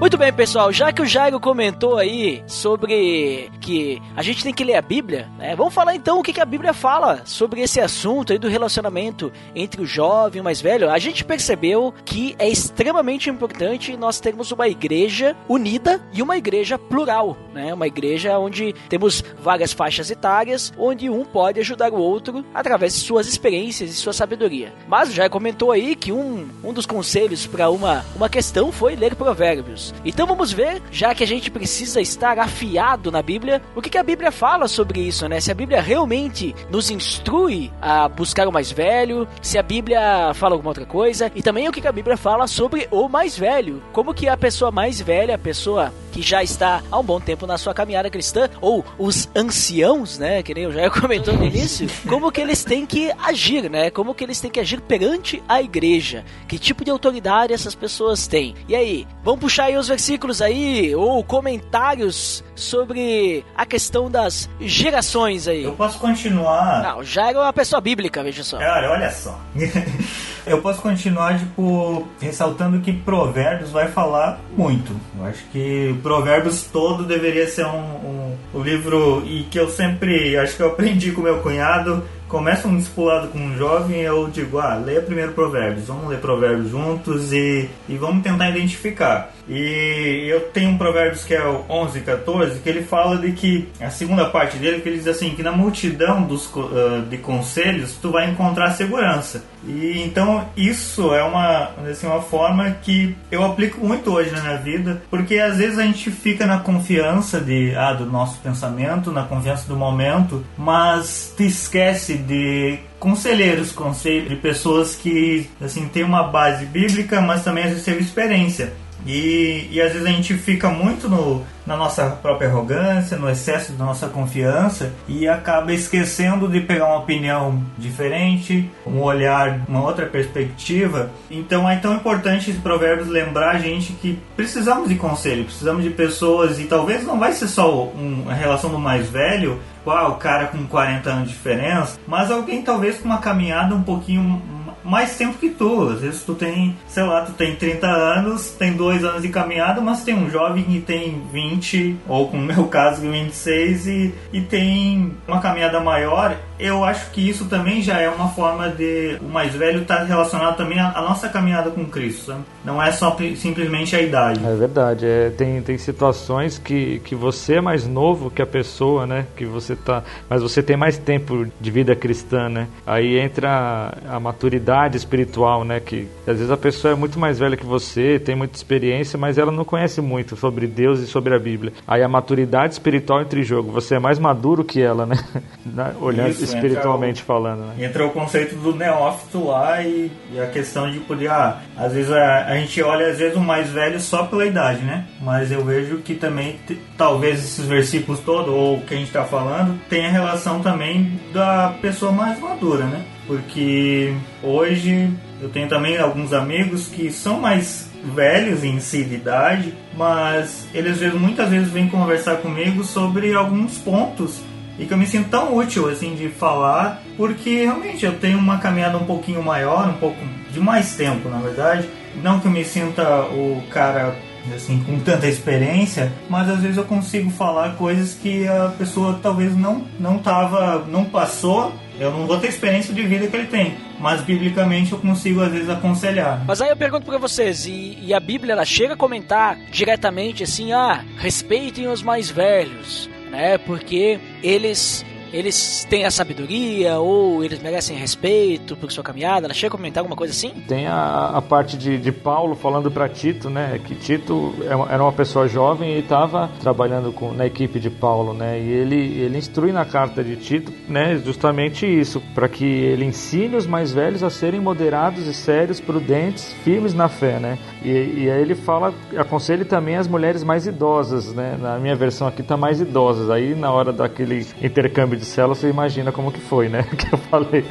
Muito 0.08 0.16
bem, 0.16 0.32
pessoal, 0.32 0.72
já 0.72 0.90
que 0.90 1.02
o 1.02 1.06
Jairo 1.06 1.38
comentou 1.38 1.98
aí 1.98 2.42
sobre 2.46 3.50
que 3.60 4.00
a 4.16 4.22
gente 4.22 4.42
tem 4.42 4.54
que 4.54 4.64
ler 4.64 4.76
a 4.76 4.80
Bíblia, 4.80 5.28
né? 5.36 5.54
Vamos 5.54 5.74
falar 5.74 5.94
então 5.94 6.18
o 6.18 6.22
que, 6.22 6.40
a 6.40 6.46
Bíblia 6.46 6.72
fala 6.72 7.26
sobre 7.26 7.60
esse 7.60 7.78
assunto 7.78 8.32
aí 8.32 8.38
do 8.38 8.48
relacionamento 8.48 9.30
entre 9.54 9.82
o 9.82 9.84
jovem 9.84 10.38
e 10.38 10.40
o 10.40 10.44
mais 10.44 10.62
velho. 10.62 10.90
A 10.90 10.98
gente 10.98 11.26
percebeu 11.26 11.92
que 12.06 12.34
é 12.38 12.48
extremamente 12.48 13.28
importante 13.28 13.98
nós 13.98 14.18
termos 14.18 14.50
uma 14.50 14.66
igreja 14.66 15.36
unida 15.46 16.00
e 16.10 16.22
uma 16.22 16.38
igreja 16.38 16.78
plural, 16.78 17.36
né? 17.52 17.74
Uma 17.74 17.86
igreja 17.86 18.38
onde 18.38 18.72
temos 18.88 19.22
várias 19.38 19.74
faixas 19.74 20.10
etárias, 20.10 20.72
onde 20.78 21.10
um 21.10 21.22
pode 21.22 21.60
ajudar 21.60 21.92
o 21.92 22.00
outro 22.00 22.42
através 22.54 22.94
de 22.94 23.00
suas 23.00 23.28
experiências 23.28 23.90
e 23.90 23.94
sua 23.94 24.14
sabedoria. 24.14 24.72
Mas 24.88 25.12
Jairo 25.12 25.30
comentou 25.30 25.70
aí 25.70 25.94
que 25.94 26.12
um, 26.12 26.48
um 26.64 26.72
dos 26.72 26.86
conselhos 26.86 27.46
para 27.46 27.68
uma, 27.68 28.06
uma 28.16 28.30
questão 28.30 28.72
foi 28.72 28.96
ler 28.96 29.14
provérbios. 29.14 29.92
Então 30.04 30.26
vamos 30.26 30.52
ver, 30.52 30.82
já 30.90 31.14
que 31.14 31.24
a 31.24 31.26
gente 31.26 31.50
precisa 31.50 32.00
estar 32.00 32.38
afiado 32.38 33.10
na 33.10 33.22
Bíblia, 33.22 33.62
o 33.74 33.82
que, 33.82 33.90
que 33.90 33.98
a 33.98 34.02
Bíblia 34.02 34.30
fala 34.30 34.68
sobre 34.68 35.00
isso, 35.00 35.28
né? 35.28 35.40
Se 35.40 35.50
a 35.50 35.54
Bíblia 35.54 35.80
realmente 35.80 36.54
nos 36.70 36.90
instrui 36.90 37.70
a 37.80 38.08
buscar 38.08 38.46
o 38.48 38.52
mais 38.52 38.70
velho, 38.70 39.26
se 39.42 39.58
a 39.58 39.62
Bíblia 39.62 40.32
fala 40.34 40.54
alguma 40.54 40.70
outra 40.70 40.86
coisa, 40.86 41.30
e 41.34 41.42
também 41.42 41.68
o 41.68 41.72
que, 41.72 41.80
que 41.80 41.88
a 41.88 41.92
Bíblia 41.92 42.16
fala 42.16 42.46
sobre 42.46 42.88
o 42.90 43.08
mais 43.08 43.36
velho. 43.38 43.82
Como 43.92 44.14
que 44.14 44.28
a 44.28 44.36
pessoa 44.36 44.70
mais 44.70 45.00
velha, 45.00 45.34
a 45.34 45.38
pessoa 45.38 45.92
que 46.12 46.22
já 46.22 46.42
está 46.42 46.82
há 46.90 46.98
um 46.98 47.04
bom 47.04 47.20
tempo 47.20 47.46
na 47.46 47.58
sua 47.58 47.74
caminhada 47.74 48.10
cristã, 48.10 48.48
ou 48.60 48.84
os 48.98 49.28
anciãos, 49.34 50.18
né? 50.18 50.42
Que 50.42 50.54
nem 50.54 50.64
eu 50.64 50.72
já 50.72 50.90
comentou 50.90 51.34
no 51.34 51.44
início, 51.44 51.88
como 52.08 52.32
que 52.32 52.40
eles 52.40 52.64
têm 52.64 52.86
que 52.86 53.12
agir, 53.18 53.70
né? 53.70 53.90
Como 53.90 54.14
que 54.14 54.24
eles 54.24 54.40
têm 54.40 54.50
que 54.50 54.60
agir 54.60 54.80
perante 54.80 55.42
a 55.48 55.62
igreja. 55.62 56.24
Que 56.46 56.58
tipo 56.58 56.84
de 56.84 56.90
autoridade 56.90 57.52
essas 57.52 57.74
pessoas 57.74 58.26
têm. 58.26 58.54
E 58.68 58.74
aí, 58.74 59.06
vamos 59.22 59.40
puxar 59.40 59.64
aí 59.64 59.76
os 59.78 59.88
versículos 59.88 60.42
aí, 60.42 60.94
ou 60.94 61.22
comentários 61.24 62.44
sobre 62.54 63.44
a 63.56 63.64
questão 63.64 64.10
das 64.10 64.48
gerações 64.60 65.46
aí. 65.48 65.64
Eu 65.64 65.72
posso 65.72 65.98
continuar. 65.98 66.82
Não, 66.82 67.02
já 67.02 67.28
era 67.28 67.38
uma 67.38 67.52
pessoa 67.52 67.80
bíblica, 67.80 68.22
veja 68.22 68.42
só. 68.42 68.56
Olha, 68.56 68.90
olha 68.90 69.10
só. 69.10 69.38
eu 70.46 70.60
posso 70.60 70.80
continuar, 70.80 71.38
tipo, 71.38 72.06
ressaltando 72.20 72.80
que 72.80 72.92
Provérbios 72.92 73.70
vai 73.70 73.88
falar 73.88 74.40
muito. 74.56 74.92
Eu 75.18 75.24
acho 75.26 75.44
que 75.52 75.98
Provérbios 76.02 76.62
todo 76.64 77.04
deveria 77.04 77.46
ser 77.46 77.66
um, 77.66 77.78
um, 77.78 78.36
um 78.54 78.62
livro 78.62 79.22
e 79.26 79.44
que 79.44 79.58
eu 79.58 79.68
sempre, 79.68 80.36
acho 80.36 80.56
que 80.56 80.62
eu 80.62 80.68
aprendi 80.68 81.12
com 81.12 81.20
meu 81.20 81.40
cunhado, 81.40 82.04
começa 82.28 82.68
um 82.68 82.76
discipulado 82.76 83.28
com 83.28 83.38
um 83.38 83.56
jovem, 83.56 84.00
eu 84.00 84.28
digo, 84.28 84.58
ah, 84.58 84.74
leia 84.74 85.00
primeiro 85.00 85.32
Provérbios, 85.32 85.86
vamos 85.86 86.08
ler 86.08 86.18
Provérbios 86.18 86.70
juntos 86.70 87.32
e, 87.32 87.68
e 87.88 87.96
vamos 87.96 88.22
tentar 88.22 88.50
identificar. 88.50 89.32
E 89.48 90.26
eu 90.28 90.40
tenho 90.52 90.70
um 90.70 90.78
Provérbios 90.78 91.24
que 91.24 91.34
é 91.34 91.44
o 91.44 91.64
11 91.68 91.98
e 91.98 92.02
14, 92.02 92.60
que 92.60 92.68
ele 92.68 92.82
fala 92.82 93.16
de 93.16 93.32
que, 93.32 93.68
a 93.80 93.90
segunda 93.90 94.26
parte 94.26 94.58
dele, 94.58 94.80
que 94.80 94.88
ele 94.88 94.98
diz 94.98 95.06
assim, 95.06 95.30
que 95.30 95.42
na 95.42 95.52
multidão 95.52 96.22
dos, 96.22 96.46
uh, 96.54 97.02
de 97.08 97.16
conselhos 97.18 97.96
tu 98.00 98.10
vai 98.10 98.30
encontrar 98.30 98.70
segurança. 98.72 99.44
E 99.66 100.02
então 100.02 100.48
isso 100.56 101.14
é 101.14 101.22
uma, 101.22 101.70
assim, 101.90 102.06
uma 102.06 102.20
forma 102.20 102.70
que 102.82 103.16
eu 103.30 103.44
aplico 103.44 103.84
muito 103.84 104.12
hoje 104.12 104.30
na 104.30 104.40
minha 104.42 104.56
vida, 104.58 105.02
porque 105.10 105.38
às 105.38 105.56
vezes 105.56 105.78
a 105.78 105.82
gente 105.82 106.10
fica 106.10 106.46
na 106.46 106.58
confiança 106.58 107.40
de, 107.40 107.74
ah, 107.74 107.92
do 107.92 108.06
nosso 108.06 108.38
pensamento, 108.40 109.10
na 109.10 109.22
confiança 109.22 109.66
do 109.66 109.76
momento, 109.76 110.44
mas 110.56 111.32
te 111.36 111.46
esquece 111.46 112.14
de 112.18 112.78
conselheiros, 112.98 113.72
conselhos 113.72 114.28
de 114.28 114.36
pessoas 114.36 114.94
que 114.94 115.48
assim 115.60 115.88
têm 115.88 116.04
uma 116.04 116.24
base 116.24 116.66
bíblica, 116.66 117.20
mas 117.20 117.44
também 117.44 117.64
às 117.64 117.70
vezes 117.70 117.84
teve 117.84 118.00
experiência. 118.00 118.72
E, 119.08 119.66
e 119.70 119.80
às 119.80 119.92
vezes 119.92 120.06
a 120.06 120.10
gente 120.10 120.34
fica 120.34 120.68
muito 120.68 121.08
no, 121.08 121.42
na 121.66 121.74
nossa 121.78 122.10
própria 122.10 122.46
arrogância, 122.46 123.16
no 123.16 123.28
excesso 123.28 123.72
da 123.72 123.82
nossa 123.82 124.06
confiança 124.06 124.92
e 125.08 125.26
acaba 125.26 125.72
esquecendo 125.72 126.46
de 126.46 126.60
pegar 126.60 126.84
uma 126.84 126.98
opinião 126.98 127.64
diferente, 127.78 128.70
um 128.86 129.00
olhar, 129.00 129.60
uma 129.66 129.82
outra 129.82 130.04
perspectiva. 130.04 131.10
Então 131.30 131.68
é 131.68 131.76
tão 131.76 131.94
importante 131.94 132.50
esse 132.50 132.60
provérbios 132.60 133.08
lembrar 133.08 133.56
a 133.56 133.58
gente 133.58 133.94
que 133.94 134.18
precisamos 134.36 134.90
de 134.90 134.96
conselho, 134.96 135.44
precisamos 135.44 135.82
de 135.82 135.90
pessoas 135.90 136.60
e 136.60 136.64
talvez 136.64 137.02
não 137.02 137.18
vai 137.18 137.32
ser 137.32 137.48
só 137.48 137.84
uma 137.84 138.34
relação 138.34 138.70
do 138.70 138.78
mais 138.78 139.08
velho, 139.08 139.58
ah, 139.86 140.08
o 140.08 140.16
cara 140.16 140.48
com 140.48 140.66
40 140.66 141.08
anos 141.08 141.28
de 141.28 141.34
diferença, 141.34 141.98
mas 142.06 142.30
alguém 142.30 142.60
talvez 142.60 142.98
com 142.98 143.06
uma 143.06 143.18
caminhada 143.18 143.74
um 143.74 143.82
pouquinho 143.82 144.42
mais 144.88 145.16
tempo 145.16 145.38
que 145.38 145.50
tu. 145.50 145.88
Às 145.88 146.00
vezes 146.00 146.22
tu 146.22 146.34
tem, 146.34 146.76
sei 146.86 147.02
lá, 147.02 147.22
tu 147.22 147.32
tem 147.32 147.54
30 147.54 147.86
anos, 147.86 148.50
tem 148.50 148.72
dois 148.72 149.04
anos 149.04 149.22
de 149.22 149.28
caminhada, 149.28 149.80
mas 149.80 150.02
tem 150.02 150.14
um 150.14 150.30
jovem 150.30 150.64
que 150.64 150.80
tem 150.80 151.22
20, 151.32 151.96
ou 152.08 152.28
como 152.28 152.42
no 152.42 152.54
meu 152.54 152.66
caso, 152.68 153.02
26, 153.02 153.86
e, 153.86 154.14
e 154.32 154.40
tem 154.40 155.12
uma 155.26 155.40
caminhada 155.40 155.80
maior. 155.80 156.36
Eu 156.58 156.84
acho 156.84 157.10
que 157.10 157.28
isso 157.28 157.46
também 157.46 157.80
já 157.80 158.00
é 158.00 158.08
uma 158.08 158.28
forma 158.28 158.68
de 158.68 159.18
o 159.20 159.28
mais 159.28 159.54
velho 159.54 159.82
estar 159.82 159.98
tá 159.98 160.04
relacionado 160.04 160.56
também 160.56 160.78
à, 160.78 161.00
nossa 161.00 161.28
caminhada 161.28 161.70
com 161.70 161.84
Cristo. 161.86 162.26
Sabe? 162.26 162.40
Não 162.64 162.82
é 162.82 162.90
só 162.90 163.16
simplesmente 163.36 163.94
a 163.94 164.02
idade. 164.02 164.44
É 164.44 164.54
verdade. 164.54 165.06
É, 165.06 165.30
tem, 165.30 165.62
tem 165.62 165.78
situações 165.78 166.58
que, 166.58 167.00
que 167.00 167.14
você 167.14 167.54
é 167.54 167.60
mais 167.60 167.86
novo 167.86 168.30
que 168.30 168.42
a 168.42 168.46
pessoa, 168.46 169.06
né? 169.06 169.26
Que 169.36 169.44
você 169.44 169.76
tá. 169.76 170.02
Mas 170.28 170.42
você 170.42 170.62
tem 170.62 170.76
mais 170.76 170.98
tempo 170.98 171.46
de 171.60 171.70
vida 171.70 171.94
cristã, 171.94 172.48
né? 172.48 172.66
Aí 172.86 173.18
entra 173.18 173.94
a, 174.06 174.16
a 174.16 174.20
maturidade 174.20 174.96
espiritual, 174.96 175.64
né? 175.64 175.80
Que 175.80 176.08
às 176.26 176.36
vezes 176.36 176.50
a 176.50 176.56
pessoa 176.56 176.92
é 176.92 176.96
muito 176.96 177.18
mais 177.18 177.38
velha 177.38 177.56
que 177.56 177.66
você, 177.66 178.18
tem 178.18 178.34
muita 178.34 178.56
experiência, 178.56 179.18
mas 179.18 179.38
ela 179.38 179.52
não 179.52 179.64
conhece 179.64 180.00
muito 180.00 180.36
sobre 180.36 180.66
Deus 180.66 181.00
e 181.00 181.06
sobre 181.06 181.34
a 181.34 181.38
Bíblia. 181.38 181.72
Aí 181.86 182.02
a 182.02 182.08
maturidade 182.08 182.72
espiritual 182.72 183.22
entre 183.22 183.42
jogo, 183.42 183.70
você 183.70 183.94
é 183.94 183.98
mais 183.98 184.18
maduro 184.18 184.64
que 184.64 184.80
ela, 184.80 185.06
né? 185.06 185.16
Olhando 186.00 186.30
Isso, 186.30 186.47
espiritualmente 186.54 187.22
o, 187.22 187.24
falando. 187.24 187.60
Né? 187.60 187.86
Entra 187.86 188.06
o 188.06 188.10
conceito 188.10 188.56
do 188.56 188.74
neófito 188.74 189.46
lá 189.46 189.82
e, 189.82 190.10
e 190.32 190.40
a 190.40 190.46
questão 190.46 190.90
de 190.90 190.98
poder, 191.00 191.30
ah, 191.30 191.60
às 191.76 191.92
vezes 191.92 192.10
a, 192.10 192.46
a, 192.46 192.56
gente 192.56 192.82
olha 192.82 193.08
às 193.08 193.18
vezes 193.18 193.36
o 193.36 193.40
mais 193.40 193.68
velho 193.70 194.00
só 194.00 194.24
pela 194.24 194.46
idade, 194.46 194.82
né? 194.82 195.06
Mas 195.20 195.50
eu 195.52 195.64
vejo 195.64 195.98
que 195.98 196.14
também 196.14 196.58
talvez 196.96 197.38
esses 197.38 197.66
versículos 197.66 198.20
todos 198.20 198.52
ou 198.52 198.76
o 198.76 198.82
que 198.82 198.94
a 198.94 198.96
gente 198.96 199.08
está 199.08 199.24
falando 199.24 199.78
tenha 199.88 200.10
relação 200.10 200.60
também 200.60 201.20
da 201.32 201.74
pessoa 201.80 202.12
mais 202.12 202.38
madura, 202.38 202.84
né? 202.84 203.04
porque 203.28 204.14
hoje 204.42 205.10
eu 205.40 205.50
tenho 205.50 205.68
também 205.68 205.98
alguns 205.98 206.32
amigos 206.32 206.88
que 206.88 207.12
são 207.12 207.38
mais 207.38 207.90
velhos 208.02 208.64
em 208.64 208.80
si 208.80 209.04
de 209.04 209.16
idade, 209.16 209.74
mas 209.94 210.66
eles 210.72 210.98
muitas 211.12 211.50
vezes 211.50 211.70
vêm 211.70 211.88
conversar 211.88 212.36
comigo 212.36 212.82
sobre 212.82 213.34
alguns 213.34 213.78
pontos 213.78 214.40
e 214.78 214.86
que 214.86 214.92
eu 214.92 214.98
me 214.98 215.06
sinto 215.06 215.28
tão 215.28 215.56
útil 215.56 215.88
assim 215.88 216.14
de 216.14 216.28
falar, 216.28 217.02
porque 217.16 217.64
realmente 217.64 218.04
eu 218.04 218.18
tenho 218.18 218.38
uma 218.38 218.58
caminhada 218.58 218.96
um 218.96 219.04
pouquinho 219.04 219.42
maior, 219.42 219.88
um 219.88 219.94
pouco 219.94 220.18
de 220.50 220.60
mais 220.60 220.94
tempo, 220.96 221.28
na 221.28 221.38
verdade. 221.38 221.88
Não 222.22 222.40
que 222.40 222.46
eu 222.46 222.50
me 222.50 222.64
sinta 222.64 223.22
o 223.22 223.62
cara 223.70 224.14
assim 224.54 224.82
com 224.84 224.98
tanta 225.00 225.26
experiência, 225.26 226.12
mas 226.28 226.48
às 226.48 226.60
vezes 226.60 226.76
eu 226.76 226.84
consigo 226.84 227.30
falar 227.30 227.76
coisas 227.76 228.14
que 228.14 228.46
a 228.48 228.72
pessoa 228.78 229.18
talvez 229.22 229.54
não 229.54 229.84
não 229.98 230.18
tava, 230.18 230.86
não 230.88 231.04
passou 231.04 231.72
eu 232.00 232.12
não 232.12 232.26
vou 232.26 232.38
ter 232.38 232.48
experiência 232.48 232.94
de 232.94 233.02
vida 233.02 233.26
que 233.26 233.36
ele 233.36 233.48
tem, 233.48 233.76
mas 233.98 234.20
biblicamente 234.20 234.92
eu 234.92 234.98
consigo 234.98 235.40
às 235.40 235.50
vezes 235.50 235.68
aconselhar. 235.68 236.44
Mas 236.46 236.62
aí 236.62 236.70
eu 236.70 236.76
pergunto 236.76 237.04
para 237.04 237.18
vocês, 237.18 237.66
e, 237.66 237.98
e, 238.00 238.14
a 238.14 238.20
Bíblia 238.20 238.52
ela 238.52 238.64
chega 238.64 238.94
a 238.94 238.96
comentar 238.96 239.58
diretamente 239.72 240.44
assim, 240.44 240.72
ah, 240.72 241.04
respeitem 241.16 241.88
os 241.88 242.00
mais 242.00 242.30
velhos, 242.30 243.10
né? 243.28 243.58
Porque 243.58 244.18
eles 244.42 245.04
eles 245.32 245.86
têm 245.88 246.04
a 246.04 246.10
sabedoria 246.10 246.98
ou 246.98 247.44
eles 247.44 247.60
merecem 247.60 247.96
respeito 247.96 248.76
por 248.76 248.90
sua 248.90 249.04
caminhada? 249.04 249.46
Ela 249.46 249.54
chega 249.54 249.68
a 249.68 249.76
comentar 249.76 250.00
alguma 250.00 250.16
coisa 250.16 250.32
assim? 250.32 250.50
Tem 250.66 250.86
a, 250.86 251.32
a 251.34 251.42
parte 251.42 251.76
de, 251.76 251.98
de 251.98 252.12
Paulo 252.12 252.54
falando 252.54 252.90
para 252.90 253.08
Tito, 253.08 253.50
né? 253.50 253.80
Que 253.84 253.94
Tito 253.94 254.54
é 254.62 254.78
era 254.88 255.02
uma 255.02 255.12
pessoa 255.12 255.48
jovem 255.48 255.94
e 255.94 255.98
estava 255.98 256.50
trabalhando 256.60 257.12
com, 257.12 257.32
na 257.32 257.46
equipe 257.46 257.80
de 257.80 257.90
Paulo, 257.90 258.32
né? 258.32 258.58
E 258.58 258.68
ele, 258.68 258.96
ele 258.96 259.38
instrui 259.38 259.72
na 259.72 259.84
carta 259.84 260.22
de 260.22 260.36
Tito, 260.36 260.72
né? 260.88 261.20
Justamente 261.24 261.86
isso, 261.86 262.22
para 262.34 262.48
que 262.48 262.64
ele 262.64 263.04
ensine 263.04 263.56
os 263.56 263.66
mais 263.66 263.92
velhos 263.92 264.22
a 264.22 264.30
serem 264.30 264.60
moderados 264.60 265.26
e 265.26 265.34
sérios, 265.34 265.80
prudentes, 265.80 266.52
firmes 266.64 266.94
na 266.94 267.08
fé, 267.08 267.38
né? 267.38 267.58
E, 267.82 267.90
e 267.90 268.30
aí 268.30 268.40
ele 268.40 268.54
fala, 268.54 268.94
aconselhe 269.16 269.64
também 269.64 269.96
as 269.96 270.06
mulheres 270.06 270.42
mais 270.42 270.66
idosas, 270.66 271.32
né? 271.32 271.56
Na 271.60 271.78
minha 271.78 271.96
versão 271.96 272.26
aqui 272.26 272.42
tá 272.42 272.56
mais 272.56 272.80
idosas. 272.80 273.30
Aí 273.30 273.54
na 273.54 273.70
hora 273.72 273.92
daquele 273.92 274.46
intercâmbio 274.62 275.17
de 275.18 275.24
células, 275.24 275.58
você 275.58 275.68
imagina 275.68 276.12
como 276.12 276.32
que 276.32 276.40
foi, 276.40 276.68
né? 276.68 276.84
Que 276.98 277.14
eu 277.14 277.18
falei. 277.18 277.64